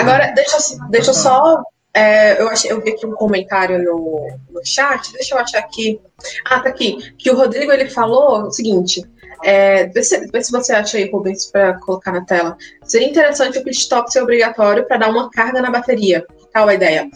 Agora, 0.00 0.32
deixa, 0.34 0.56
eu- 0.56 0.88
deixa 0.90 1.10
eu 1.10 1.14
só. 1.14 1.62
é, 1.92 2.40
eu, 2.40 2.48
achei, 2.48 2.70
eu 2.72 2.80
vi 2.80 2.90
aqui 2.92 3.06
um 3.06 3.12
comentário 3.12 3.78
no, 3.82 4.26
no 4.50 4.64
chat, 4.64 5.12
deixa 5.12 5.34
eu 5.34 5.38
achar 5.38 5.58
aqui. 5.58 6.00
Ah, 6.46 6.60
tá 6.60 6.68
aqui. 6.70 6.96
Que 7.18 7.30
o 7.30 7.36
Rodrigo 7.36 7.70
ele 7.72 7.90
falou 7.90 8.44
o 8.44 8.50
seguinte: 8.50 9.02
é, 9.44 9.86
vê, 9.88 10.02
se, 10.02 10.26
vê 10.30 10.42
se 10.42 10.50
você 10.50 10.72
acha 10.72 10.96
aí, 10.96 11.10
Rubens, 11.10 11.46
para 11.46 11.74
colocar 11.80 12.12
na 12.12 12.24
tela. 12.24 12.56
Seria 12.90 13.08
interessante 13.08 13.56
o 13.56 13.62
pit 13.62 13.78
stop 13.78 14.12
ser 14.12 14.20
obrigatório 14.20 14.84
para 14.84 14.96
dar 14.96 15.10
uma 15.10 15.30
carga 15.30 15.62
na 15.62 15.70
bateria. 15.70 16.26
Tal 16.52 16.66
a 16.66 16.74
ideia. 16.74 17.08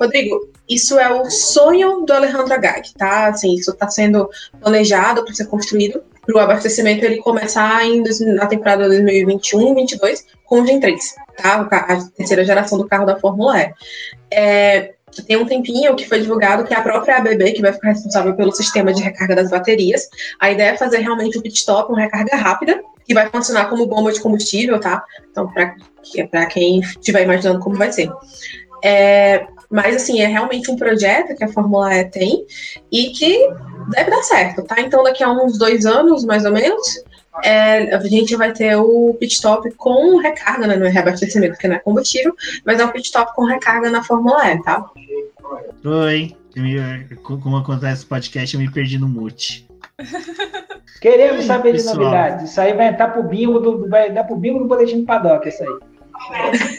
Rodrigo, 0.00 0.52
isso 0.68 1.00
é 1.00 1.12
o 1.12 1.28
sonho 1.28 2.02
do 2.02 2.12
Alejandro 2.12 2.54
Agag, 2.54 2.94
tá? 2.94 3.26
Assim, 3.26 3.52
isso 3.56 3.72
está 3.72 3.88
sendo 3.88 4.30
planejado 4.60 5.24
para 5.24 5.34
ser 5.34 5.46
construído 5.46 6.00
para 6.24 6.36
o 6.36 6.38
abastecimento 6.38 7.04
ele 7.04 7.16
começar 7.16 7.84
em, 7.84 8.04
na 8.36 8.46
temporada 8.46 8.88
2021-22 8.88 10.24
com 10.44 10.60
o 10.60 10.66
Gen 10.66 10.78
3, 10.78 11.14
tá? 11.42 11.68
A 11.72 12.04
terceira 12.16 12.44
geração 12.44 12.78
do 12.78 12.86
carro 12.86 13.06
da 13.06 13.18
Fórmula 13.18 13.60
E. 13.60 13.74
É, 14.30 14.94
tem 15.26 15.36
um 15.36 15.46
tempinho 15.46 15.96
que 15.96 16.08
foi 16.08 16.20
divulgado 16.20 16.62
que 16.62 16.74
a 16.74 16.82
própria 16.82 17.16
ABB 17.16 17.52
que 17.54 17.62
vai 17.62 17.72
ficar 17.72 17.88
responsável 17.88 18.36
pelo 18.36 18.52
sistema 18.52 18.92
de 18.92 19.02
recarga 19.02 19.34
das 19.34 19.50
baterias. 19.50 20.08
A 20.38 20.52
ideia 20.52 20.70
é 20.70 20.76
fazer 20.76 20.98
realmente 20.98 21.36
um 21.36 21.42
pit 21.42 21.58
stop, 21.58 21.90
uma 21.90 22.00
recarga 22.00 22.36
rápida, 22.36 22.80
que 23.06 23.14
vai 23.14 23.30
funcionar 23.30 23.68
como 23.68 23.86
bomba 23.86 24.12
de 24.12 24.20
combustível, 24.20 24.80
tá? 24.80 25.04
Então, 25.30 25.48
para 25.50 26.46
quem 26.46 26.80
estiver 26.80 27.22
imaginando 27.22 27.60
como 27.60 27.76
vai 27.76 27.92
ser. 27.92 28.10
É, 28.82 29.46
mas, 29.70 29.96
assim, 29.96 30.20
é 30.20 30.26
realmente 30.26 30.70
um 30.70 30.76
projeto 30.76 31.34
que 31.36 31.44
a 31.44 31.48
Fórmula 31.48 31.94
E 31.94 32.04
tem 32.04 32.46
e 32.90 33.10
que 33.10 33.48
deve 33.90 34.10
dar 34.10 34.22
certo, 34.22 34.62
tá? 34.64 34.80
Então, 34.80 35.02
daqui 35.02 35.22
a 35.22 35.30
uns 35.30 35.58
dois 35.58 35.86
anos, 35.86 36.24
mais 36.24 36.44
ou 36.44 36.52
menos, 36.52 36.82
é, 37.44 37.94
a 37.94 38.00
gente 38.00 38.34
vai 38.36 38.52
ter 38.52 38.76
o 38.76 39.14
pit 39.18 39.34
stop 39.34 39.70
com 39.72 40.18
recarga, 40.18 40.66
né? 40.66 40.76
Não 40.76 40.86
é 40.86 40.90
reabastecimento, 40.90 41.54
porque 41.54 41.68
não 41.68 41.76
é 41.76 41.80
combustível, 41.80 42.34
mas 42.64 42.80
é 42.80 42.84
um 42.84 42.90
pit 42.90 43.06
stop 43.06 43.34
com 43.34 43.44
recarga 43.44 43.90
na 43.90 44.02
Fórmula 44.02 44.52
E, 44.52 44.62
tá? 44.62 44.84
Oi. 45.84 46.36
Eu 46.56 47.38
como 47.38 47.58
acontece 47.58 48.04
no 48.04 48.08
podcast, 48.08 48.54
eu 48.54 48.60
me 48.60 48.70
perdi 48.70 48.98
no 48.98 49.06
mute. 49.06 49.68
Queremos 51.00 51.44
saber 51.44 51.72
de 51.72 51.78
pessoal. 51.78 51.96
novidades. 51.96 52.50
Isso 52.50 52.60
aí 52.60 52.72
vai 52.74 52.88
entrar 52.88 53.08
pro 53.08 53.22
bingo 53.22 53.58
do, 53.58 53.88
vai 53.88 54.12
dar 54.12 54.24
pro 54.24 54.36
bingo 54.36 54.58
do 54.60 54.66
boletim 54.66 55.00
do 55.00 55.06
paddock, 55.06 55.48
isso 55.48 55.62
aí. 55.62 56.76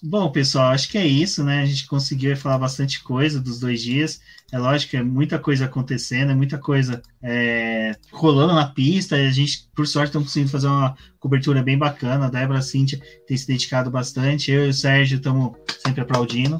Bom, 0.00 0.30
pessoal, 0.30 0.66
acho 0.68 0.88
que 0.88 0.96
é 0.96 1.04
isso, 1.04 1.42
né? 1.42 1.60
A 1.62 1.66
gente 1.66 1.86
conseguiu 1.88 2.36
falar 2.36 2.56
bastante 2.58 3.02
coisa 3.02 3.40
dos 3.40 3.58
dois 3.58 3.82
dias. 3.82 4.20
É 4.52 4.56
lógico, 4.58 4.96
é 4.96 5.02
muita 5.02 5.38
coisa 5.40 5.64
acontecendo, 5.64 6.30
é 6.30 6.34
muita 6.36 6.56
coisa 6.56 7.02
é, 7.20 7.96
rolando 8.12 8.54
na 8.54 8.66
pista. 8.68 9.18
E 9.18 9.26
a 9.26 9.30
gente, 9.30 9.68
por 9.74 9.86
sorte, 9.88 10.06
estamos 10.10 10.28
conseguindo 10.28 10.52
fazer 10.52 10.68
uma 10.68 10.96
cobertura 11.18 11.62
bem 11.64 11.76
bacana. 11.76 12.26
A 12.26 12.30
Débora, 12.30 12.60
a 12.60 12.62
Cíntia 12.62 13.00
tem 13.26 13.36
se 13.36 13.46
dedicado 13.48 13.90
bastante. 13.90 14.52
Eu 14.52 14.66
e 14.66 14.68
o 14.68 14.72
Sérgio 14.74 15.16
estamos 15.18 15.52
sempre 15.84 16.02
aplaudindo. 16.02 16.56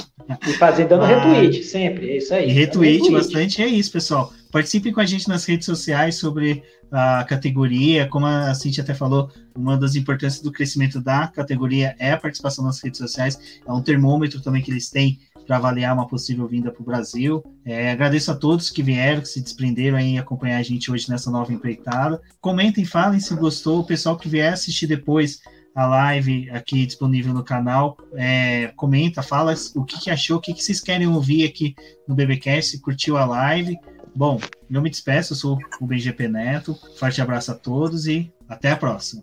E 0.46 0.52
fazer 0.54 0.86
dando 0.86 1.04
Ah. 1.04 1.06
retweet, 1.06 1.62
sempre. 1.62 2.10
É 2.10 2.16
isso 2.18 2.34
aí. 2.34 2.44
E 2.44 2.48
dando 2.48 2.58
retweet 2.58 3.12
bastante. 3.12 3.62
E 3.62 3.64
é 3.64 3.68
isso, 3.68 3.92
pessoal. 3.92 4.32
Participem 4.50 4.92
com 4.92 5.00
a 5.00 5.06
gente 5.06 5.28
nas 5.28 5.44
redes 5.44 5.66
sociais 5.66 6.16
sobre 6.16 6.62
a 6.90 7.24
categoria. 7.24 8.06
Como 8.08 8.26
a 8.26 8.54
Cintia 8.54 8.82
até 8.82 8.94
falou, 8.94 9.30
uma 9.54 9.76
das 9.76 9.94
importâncias 9.94 10.42
do 10.42 10.50
crescimento 10.52 11.00
da 11.00 11.28
categoria 11.28 11.94
é 11.98 12.12
a 12.12 12.16
participação 12.16 12.64
nas 12.64 12.80
redes 12.82 12.98
sociais. 12.98 13.60
É 13.66 13.72
um 13.72 13.82
termômetro 13.82 14.40
também 14.40 14.62
que 14.62 14.70
eles 14.70 14.88
têm 14.88 15.18
para 15.46 15.56
avaliar 15.56 15.94
uma 15.94 16.06
possível 16.06 16.46
vinda 16.46 16.70
para 16.70 16.82
o 16.82 16.84
Brasil. 16.84 17.42
É, 17.64 17.90
agradeço 17.90 18.30
a 18.30 18.34
todos 18.34 18.70
que 18.70 18.82
vieram, 18.82 19.22
que 19.22 19.28
se 19.28 19.40
desprenderam 19.40 19.98
em 19.98 20.18
acompanhar 20.18 20.58
a 20.58 20.62
gente 20.62 20.90
hoje 20.90 21.08
nessa 21.10 21.30
nova 21.30 21.52
empreitada. 21.52 22.20
Comentem, 22.40 22.84
falem 22.84 23.18
se 23.20 23.34
gostou. 23.34 23.80
O 23.80 23.84
pessoal 23.84 24.16
que 24.16 24.28
vier 24.28 24.52
assistir 24.52 24.86
depois 24.86 25.40
a 25.74 25.86
live 25.86 26.50
aqui 26.50 26.84
disponível 26.84 27.32
no 27.32 27.44
canal, 27.44 27.96
é, 28.14 28.72
comenta, 28.76 29.22
fala 29.22 29.54
o 29.76 29.84
que, 29.84 30.00
que 30.00 30.10
achou, 30.10 30.38
o 30.38 30.40
que, 30.40 30.52
que 30.52 30.62
vocês 30.62 30.80
querem 30.80 31.06
ouvir 31.06 31.44
aqui 31.44 31.74
no 32.06 32.14
BBcast, 32.14 32.78
curtiu 32.80 33.16
a 33.16 33.24
live. 33.24 33.78
Bom, 34.14 34.38
eu 34.70 34.82
me 34.82 34.90
despeço, 34.90 35.32
eu 35.32 35.36
sou 35.36 35.58
o 35.80 35.86
BGP 35.86 36.28
Neto. 36.28 36.74
Forte 36.98 37.20
abraço 37.20 37.52
a 37.52 37.54
todos 37.54 38.06
e 38.06 38.32
até 38.48 38.70
a 38.70 38.76
próxima. 38.76 39.22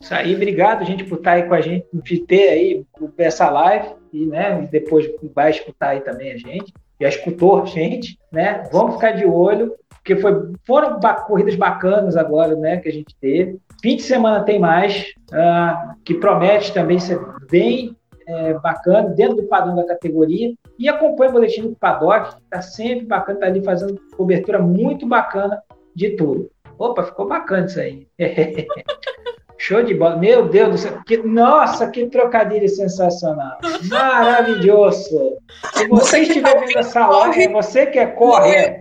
Isso 0.00 0.14
aí, 0.14 0.34
obrigado, 0.34 0.84
gente, 0.84 1.04
por 1.04 1.18
estar 1.18 1.32
aí 1.32 1.42
com 1.42 1.54
a 1.54 1.60
gente, 1.60 1.86
de 1.92 2.24
ter 2.24 2.48
aí 2.48 2.86
essa 3.18 3.50
live 3.50 3.90
e, 4.12 4.24
né, 4.24 4.66
depois 4.70 5.06
vai 5.34 5.50
escutar 5.50 5.90
aí 5.90 6.00
também 6.00 6.32
a 6.32 6.36
gente. 6.36 6.72
já 7.00 7.08
escutou 7.08 7.62
a 7.62 7.66
gente, 7.66 8.18
né? 8.32 8.68
Vamos 8.72 8.94
ficar 8.94 9.12
de 9.12 9.24
olho, 9.24 9.74
porque 9.88 10.16
foi, 10.16 10.52
foram 10.66 10.98
corridas 11.26 11.54
bacanas 11.54 12.16
agora, 12.16 12.54
né? 12.56 12.78
Que 12.78 12.88
a 12.88 12.92
gente 12.92 13.14
teve. 13.20 13.58
Fim 13.82 13.96
de 13.96 14.02
semana 14.02 14.44
tem 14.44 14.58
mais, 14.58 15.06
uh, 15.32 15.94
que 16.04 16.14
promete 16.14 16.72
também 16.72 16.98
ser 16.98 17.18
bem 17.50 17.96
é, 18.30 18.54
bacana, 18.54 19.08
dentro 19.10 19.36
do 19.36 19.42
padrão 19.44 19.74
da 19.74 19.86
categoria. 19.86 20.54
E 20.78 20.88
acompanha 20.88 21.30
o 21.30 21.34
boletim 21.34 21.62
do 21.62 21.76
Paddock, 21.76 22.36
que 22.36 22.42
está 22.42 22.62
sempre 22.62 23.06
bacana, 23.06 23.38
está 23.38 23.46
ali 23.46 23.64
fazendo 23.64 24.00
cobertura 24.16 24.58
muito 24.58 25.06
bacana 25.06 25.60
de 25.94 26.10
tudo. 26.10 26.50
Opa, 26.78 27.02
ficou 27.02 27.26
bacana 27.26 27.66
isso 27.66 27.80
aí. 27.80 28.06
Show 29.60 29.82
de 29.82 29.92
bola. 29.92 30.16
Meu 30.16 30.48
Deus 30.48 30.70
do 30.70 30.78
céu. 30.78 31.00
Que, 31.06 31.18
nossa, 31.18 31.86
que 31.90 32.06
trocadilho 32.06 32.66
sensacional. 32.66 33.58
Maravilhoso. 33.90 35.36
Se 35.74 35.86
você 35.86 36.20
estiver 36.20 36.58
vendo 36.60 36.78
essa 36.78 37.06
live, 37.06 37.42
é 37.42 37.48
você 37.50 37.84
que 37.84 37.98
é 37.98 38.06
corre. 38.06 38.78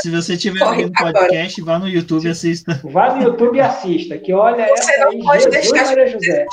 Se 0.00 0.10
você 0.10 0.32
estiver 0.32 0.74
vendo 0.74 0.92
podcast, 0.92 1.60
agora. 1.60 1.78
vá 1.78 1.84
no 1.84 1.90
YouTube 1.90 2.24
e 2.24 2.30
assista. 2.30 2.80
Vá 2.82 3.14
no 3.14 3.24
YouTube 3.24 3.58
e 3.58 3.60
assista, 3.60 4.16
que 4.16 4.32
olha 4.32 4.66
você 4.68 4.94
essa 4.94 5.08
aí, 5.08 5.20
Jesus 5.20 5.50
deixar 5.50 5.84
Maria 5.84 6.06
José. 6.06 6.46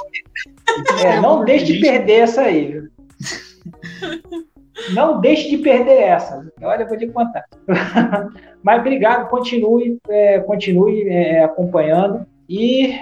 É, 1.02 1.22
não 1.22 1.46
deixe 1.46 1.66
de 1.66 1.80
perder 1.80 2.20
essa 2.20 2.42
aí. 2.42 2.82
Não 4.92 5.22
deixe 5.22 5.50
de 5.50 5.60
perder 5.60 6.02
essa. 6.02 6.46
Olha, 6.62 6.82
eu 6.82 6.88
vou 6.88 6.98
te 6.98 7.08
contar. 7.08 7.46
Mas 8.62 8.80
obrigado, 8.80 9.30
continue, 9.30 10.00
é, 10.10 10.40
continue 10.40 11.08
é, 11.08 11.44
acompanhando. 11.44 12.26
E 12.50 13.00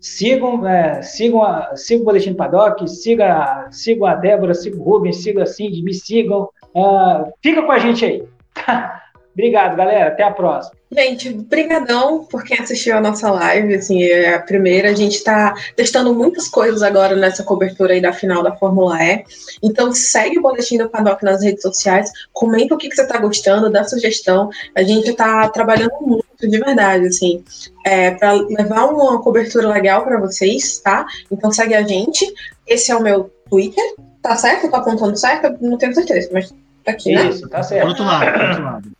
Sigam, 0.00 0.66
é, 0.66 1.02
sigam, 1.02 1.42
a, 1.42 1.76
sigam 1.76 2.02
o 2.02 2.04
Boletim 2.06 2.34
Paddock, 2.34 2.88
siga, 2.88 3.68
sigam 3.70 4.06
a 4.06 4.14
Débora, 4.14 4.54
sigam 4.54 4.80
o 4.80 4.82
Rubens, 4.82 5.22
sigam 5.22 5.42
a 5.42 5.46
Cindy, 5.46 5.82
me 5.82 5.92
sigam. 5.92 6.48
Uh, 6.74 7.30
fica 7.42 7.62
com 7.62 7.72
a 7.72 7.78
gente 7.78 8.04
aí. 8.04 8.24
Obrigado, 9.32 9.76
galera. 9.76 10.08
Até 10.08 10.22
a 10.22 10.30
próxima. 10.30 10.80
Gente, 10.92 11.32
brigadão 11.32 12.24
por 12.24 12.42
quem 12.42 12.58
assistiu 12.58 12.96
a 12.96 13.00
nossa 13.00 13.30
live, 13.30 13.76
assim, 13.76 14.02
é 14.02 14.34
a 14.34 14.40
primeira. 14.40 14.90
A 14.90 14.94
gente 14.94 15.14
está 15.14 15.54
testando 15.76 16.12
muitas 16.12 16.48
coisas 16.48 16.82
agora 16.82 17.14
nessa 17.14 17.44
cobertura 17.44 17.94
aí 17.94 18.00
da 18.00 18.12
final 18.12 18.42
da 18.42 18.56
Fórmula 18.56 19.00
E. 19.00 19.24
Então 19.62 19.92
segue 19.92 20.38
o 20.38 20.42
Boletim 20.42 20.78
do 20.78 20.88
Paddock 20.88 21.24
nas 21.24 21.44
redes 21.44 21.62
sociais, 21.62 22.10
comenta 22.32 22.74
o 22.74 22.78
que, 22.78 22.88
que 22.88 22.96
você 22.96 23.02
está 23.02 23.18
gostando, 23.18 23.70
dá 23.70 23.84
sugestão. 23.84 24.50
A 24.74 24.82
gente 24.82 25.10
está 25.10 25.48
trabalhando 25.48 25.92
muito, 26.00 26.19
de 26.48 26.58
verdade, 26.58 27.06
assim, 27.06 27.44
é, 27.84 28.12
para 28.12 28.32
levar 28.32 28.86
uma 28.86 29.22
cobertura 29.22 29.68
legal 29.68 30.04
para 30.04 30.18
vocês, 30.18 30.78
tá? 30.78 31.06
Então 31.30 31.50
segue 31.50 31.74
a 31.74 31.82
gente. 31.82 32.26
Esse 32.66 32.92
é 32.92 32.96
o 32.96 33.02
meu 33.02 33.30
Twitter, 33.48 33.84
tá 34.22 34.36
certo? 34.36 34.70
Tá 34.70 34.78
apontando 34.78 35.16
certo? 35.16 35.46
Eu 35.46 35.70
não 35.70 35.78
tenho 35.78 35.94
certeza, 35.94 36.30
mas 36.32 36.54
tá 36.84 36.92
aqui, 36.92 37.14
né? 37.14 37.28
Isso, 37.28 37.48
tá 37.48 37.62
certo. 37.62 37.80
Pro 37.80 37.88
outro 37.90 38.04
lado, 38.04 38.32
pro 38.32 38.48
outro 38.48 38.64
lado. 38.64 38.90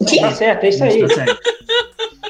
Aqui? 0.00 0.20
Tá 0.20 0.32
certo, 0.32 0.64
é 0.64 0.68
isso 0.68 0.84
aí. 0.84 1.08
Tá 1.08 1.24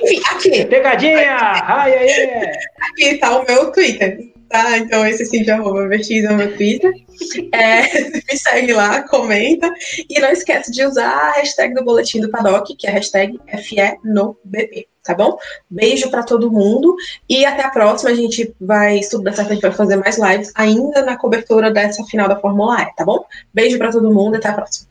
Enfim, 0.03 0.23
aqui. 0.31 0.65
Pegadinha! 0.67 1.37
Ai, 1.37 1.95
ai, 1.95 2.09
ai. 2.09 2.53
Aqui 2.91 3.19
tá 3.19 3.39
o 3.39 3.45
meu 3.45 3.73
Twitter. 3.73 4.36
Tá, 4.48 4.78
então 4.78 5.06
esse 5.06 5.27
sim 5.27 5.43
de 5.43 5.51
arroba 5.51 5.89
VX 5.89 6.10
é 6.10 6.31
o 6.31 6.36
meu 6.36 6.56
Twitter. 6.56 6.93
É, 7.52 7.82
me 8.10 8.36
segue 8.36 8.73
lá, 8.73 9.02
comenta. 9.02 9.73
E 10.09 10.20
não 10.20 10.31
esquece 10.31 10.70
de 10.70 10.85
usar 10.85 11.10
a 11.10 11.32
hashtag 11.32 11.74
do 11.74 11.85
Boletim 11.85 12.20
do 12.20 12.31
Paddock, 12.31 12.77
que 12.77 12.86
é 12.86 12.90
a 12.90 12.93
hashtag 12.93 13.39
FE 13.48 13.98
no 14.05 14.39
BP 14.44 14.86
tá 15.07 15.15
bom? 15.15 15.39
Beijo 15.70 16.11
para 16.11 16.23
todo 16.23 16.51
mundo 16.51 16.97
e 17.28 17.45
até 17.45 17.65
a 17.65 17.70
próxima. 17.70 18.11
A 18.11 18.15
gente 18.15 18.55
vai, 18.61 19.03
se 19.03 19.11
tudo 19.11 19.24
der 19.24 19.35
certo, 19.35 19.51
a 19.51 19.55
gente 19.55 19.62
vai 19.62 19.73
fazer 19.73 19.97
mais 19.97 20.19
lives 20.19 20.53
ainda 20.55 21.03
na 21.03 21.16
cobertura 21.16 21.70
dessa 21.70 22.05
final 22.05 22.28
da 22.28 22.39
Fórmula 22.39 22.83
E, 22.83 22.95
tá 22.95 23.05
bom? 23.05 23.24
Beijo 23.53 23.78
para 23.78 23.91
todo 23.91 24.12
mundo 24.12 24.35
e 24.35 24.37
até 24.39 24.49
a 24.49 24.55
próxima. 24.55 24.89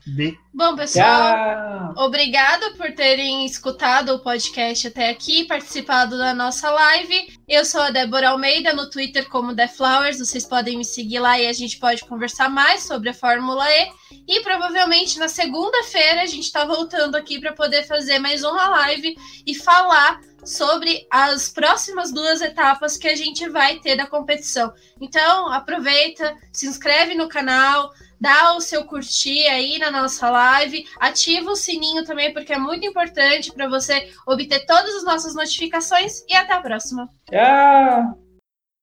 Bom, 0.52 0.74
pessoal, 0.74 1.92
obrigado 1.98 2.74
por 2.78 2.90
terem 2.92 3.44
escutado 3.44 4.14
o 4.14 4.20
podcast 4.20 4.88
até 4.88 5.10
aqui, 5.10 5.44
participado 5.44 6.16
da 6.16 6.32
nossa 6.32 6.70
live. 6.70 7.38
Eu 7.46 7.62
sou 7.64 7.82
a 7.82 7.90
Débora 7.90 8.30
Almeida 8.30 8.72
no 8.72 8.88
Twitter 8.88 9.28
como 9.28 9.54
The 9.54 9.68
Flowers. 9.68 10.18
Vocês 10.18 10.46
podem 10.46 10.78
me 10.78 10.84
seguir 10.84 11.18
lá 11.18 11.38
e 11.38 11.46
a 11.46 11.52
gente 11.52 11.78
pode 11.78 12.02
conversar 12.06 12.48
mais 12.48 12.84
sobre 12.84 13.10
a 13.10 13.14
Fórmula 13.14 13.66
E. 13.70 13.88
E 14.26 14.40
provavelmente 14.40 15.18
na 15.18 15.28
segunda-feira 15.28 16.22
a 16.22 16.26
gente 16.26 16.44
está 16.44 16.64
voltando 16.64 17.16
aqui 17.16 17.40
para 17.40 17.52
poder 17.52 17.84
fazer 17.84 18.18
mais 18.18 18.42
uma 18.42 18.68
live 18.68 19.16
e 19.46 19.54
falar 19.54 20.20
sobre 20.44 21.06
as 21.10 21.48
próximas 21.48 22.12
duas 22.12 22.40
etapas 22.40 22.96
que 22.96 23.08
a 23.08 23.16
gente 23.16 23.48
vai 23.48 23.78
ter 23.80 23.96
da 23.96 24.06
competição. 24.06 24.72
Então, 25.00 25.52
aproveita, 25.52 26.36
se 26.52 26.66
inscreve 26.66 27.14
no 27.14 27.28
canal, 27.28 27.90
dá 28.20 28.54
o 28.54 28.60
seu 28.60 28.84
curtir 28.84 29.46
aí 29.48 29.78
na 29.78 29.90
nossa 29.90 30.30
live, 30.30 30.86
ativa 31.00 31.50
o 31.50 31.56
sininho 31.56 32.04
também, 32.04 32.32
porque 32.32 32.52
é 32.52 32.58
muito 32.58 32.86
importante 32.86 33.52
para 33.52 33.68
você 33.68 34.08
obter 34.26 34.64
todas 34.66 34.94
as 34.96 35.04
nossas 35.04 35.34
notificações 35.34 36.22
e 36.28 36.34
até 36.34 36.52
a 36.52 36.60
próxima. 36.60 37.08
Tchau! 37.28 38.25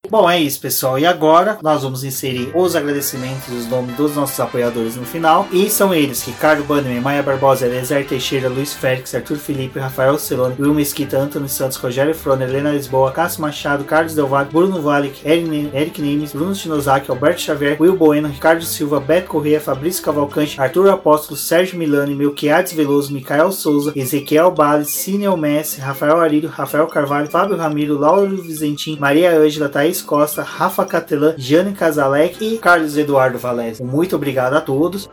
Bom, 0.09 0.30
é 0.30 0.38
isso, 0.38 0.59
pessoal. 0.59 0.99
E 0.99 1.05
agora 1.05 1.57
nós 1.63 1.81
vamos 1.81 2.03
inserir 2.03 2.51
os 2.53 2.75
agradecimentos 2.75 3.47
os 3.47 3.67
nomes 3.67 3.95
dos 3.95 4.13
nossos 4.13 4.38
apoiadores 4.38 4.97
no 4.97 5.05
final. 5.05 5.47
E 5.49 5.69
são 5.69 5.93
eles: 5.93 6.21
Ricardo 6.23 6.61
Bannerman, 6.65 6.99
Maia 6.99 7.23
Barbosa, 7.23 7.65
Elezer 7.65 8.05
Teixeira, 8.05 8.49
Luiz 8.49 8.73
Félix, 8.73 9.15
Arthur 9.15 9.38
Felipe, 9.38 9.80
Rafael 9.80 10.19
Celone, 10.19 10.55
Will 10.59 10.73
Mesquita, 10.73 11.17
Antônio 11.17 11.47
Santos, 11.47 11.77
Rogério 11.77 12.13
Froner, 12.13 12.49
Helena 12.49 12.73
Lisboa, 12.73 13.13
Cássio 13.13 13.41
Machado, 13.41 13.85
Carlos 13.85 14.13
Del 14.13 14.27
Valle, 14.27 14.49
Bruno 14.51 14.81
Valic, 14.81 15.21
Eric 15.25 16.01
Nemes, 16.01 16.34
Bruno 16.34 16.53
Shinozaki, 16.53 17.09
Alberto 17.09 17.41
Xavier, 17.41 17.77
Will 17.80 17.95
Bueno, 17.95 18.27
Ricardo 18.27 18.65
Silva, 18.65 18.99
Beto 18.99 19.30
Corrêa, 19.30 19.61
Fabrício 19.61 20.03
Cavalcante, 20.03 20.59
Arthur 20.59 20.89
Apóstolo, 20.89 21.38
Sérgio 21.38 21.80
Milani, 21.80 22.13
Melquiades 22.13 22.73
Veloso, 22.73 23.13
Micael 23.13 23.53
Souza, 23.53 23.93
Ezequiel 23.95 24.51
Bales, 24.51 24.89
Cineo 24.89 25.38
Messi, 25.38 25.80
Rafael 25.80 26.19
Arílio, 26.19 26.49
Rafael 26.49 26.88
Carvalho, 26.88 27.31
Fábio 27.31 27.55
Ramiro, 27.55 27.97
Lauro 27.97 28.41
Vizentim, 28.41 28.97
Maria 28.99 29.31
Ângela, 29.31 29.69
Thaís 29.69 29.93
Luiz 29.94 30.02
Costa, 30.02 30.41
Rafa 30.41 30.84
Catelan, 30.86 31.36
Jane 31.38 31.74
Casalec 31.74 32.44
e 32.44 32.57
Carlos 32.57 32.98
Eduardo 32.98 33.38
Valese. 33.38 33.84
Muito 33.84 34.15
obrigado 34.15 34.56
a 34.56 34.61
todos. 34.61 35.07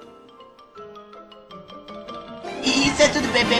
Isso 2.64 3.02
é 3.02 3.08
tudo, 3.08 3.28
bebê. 3.28 3.59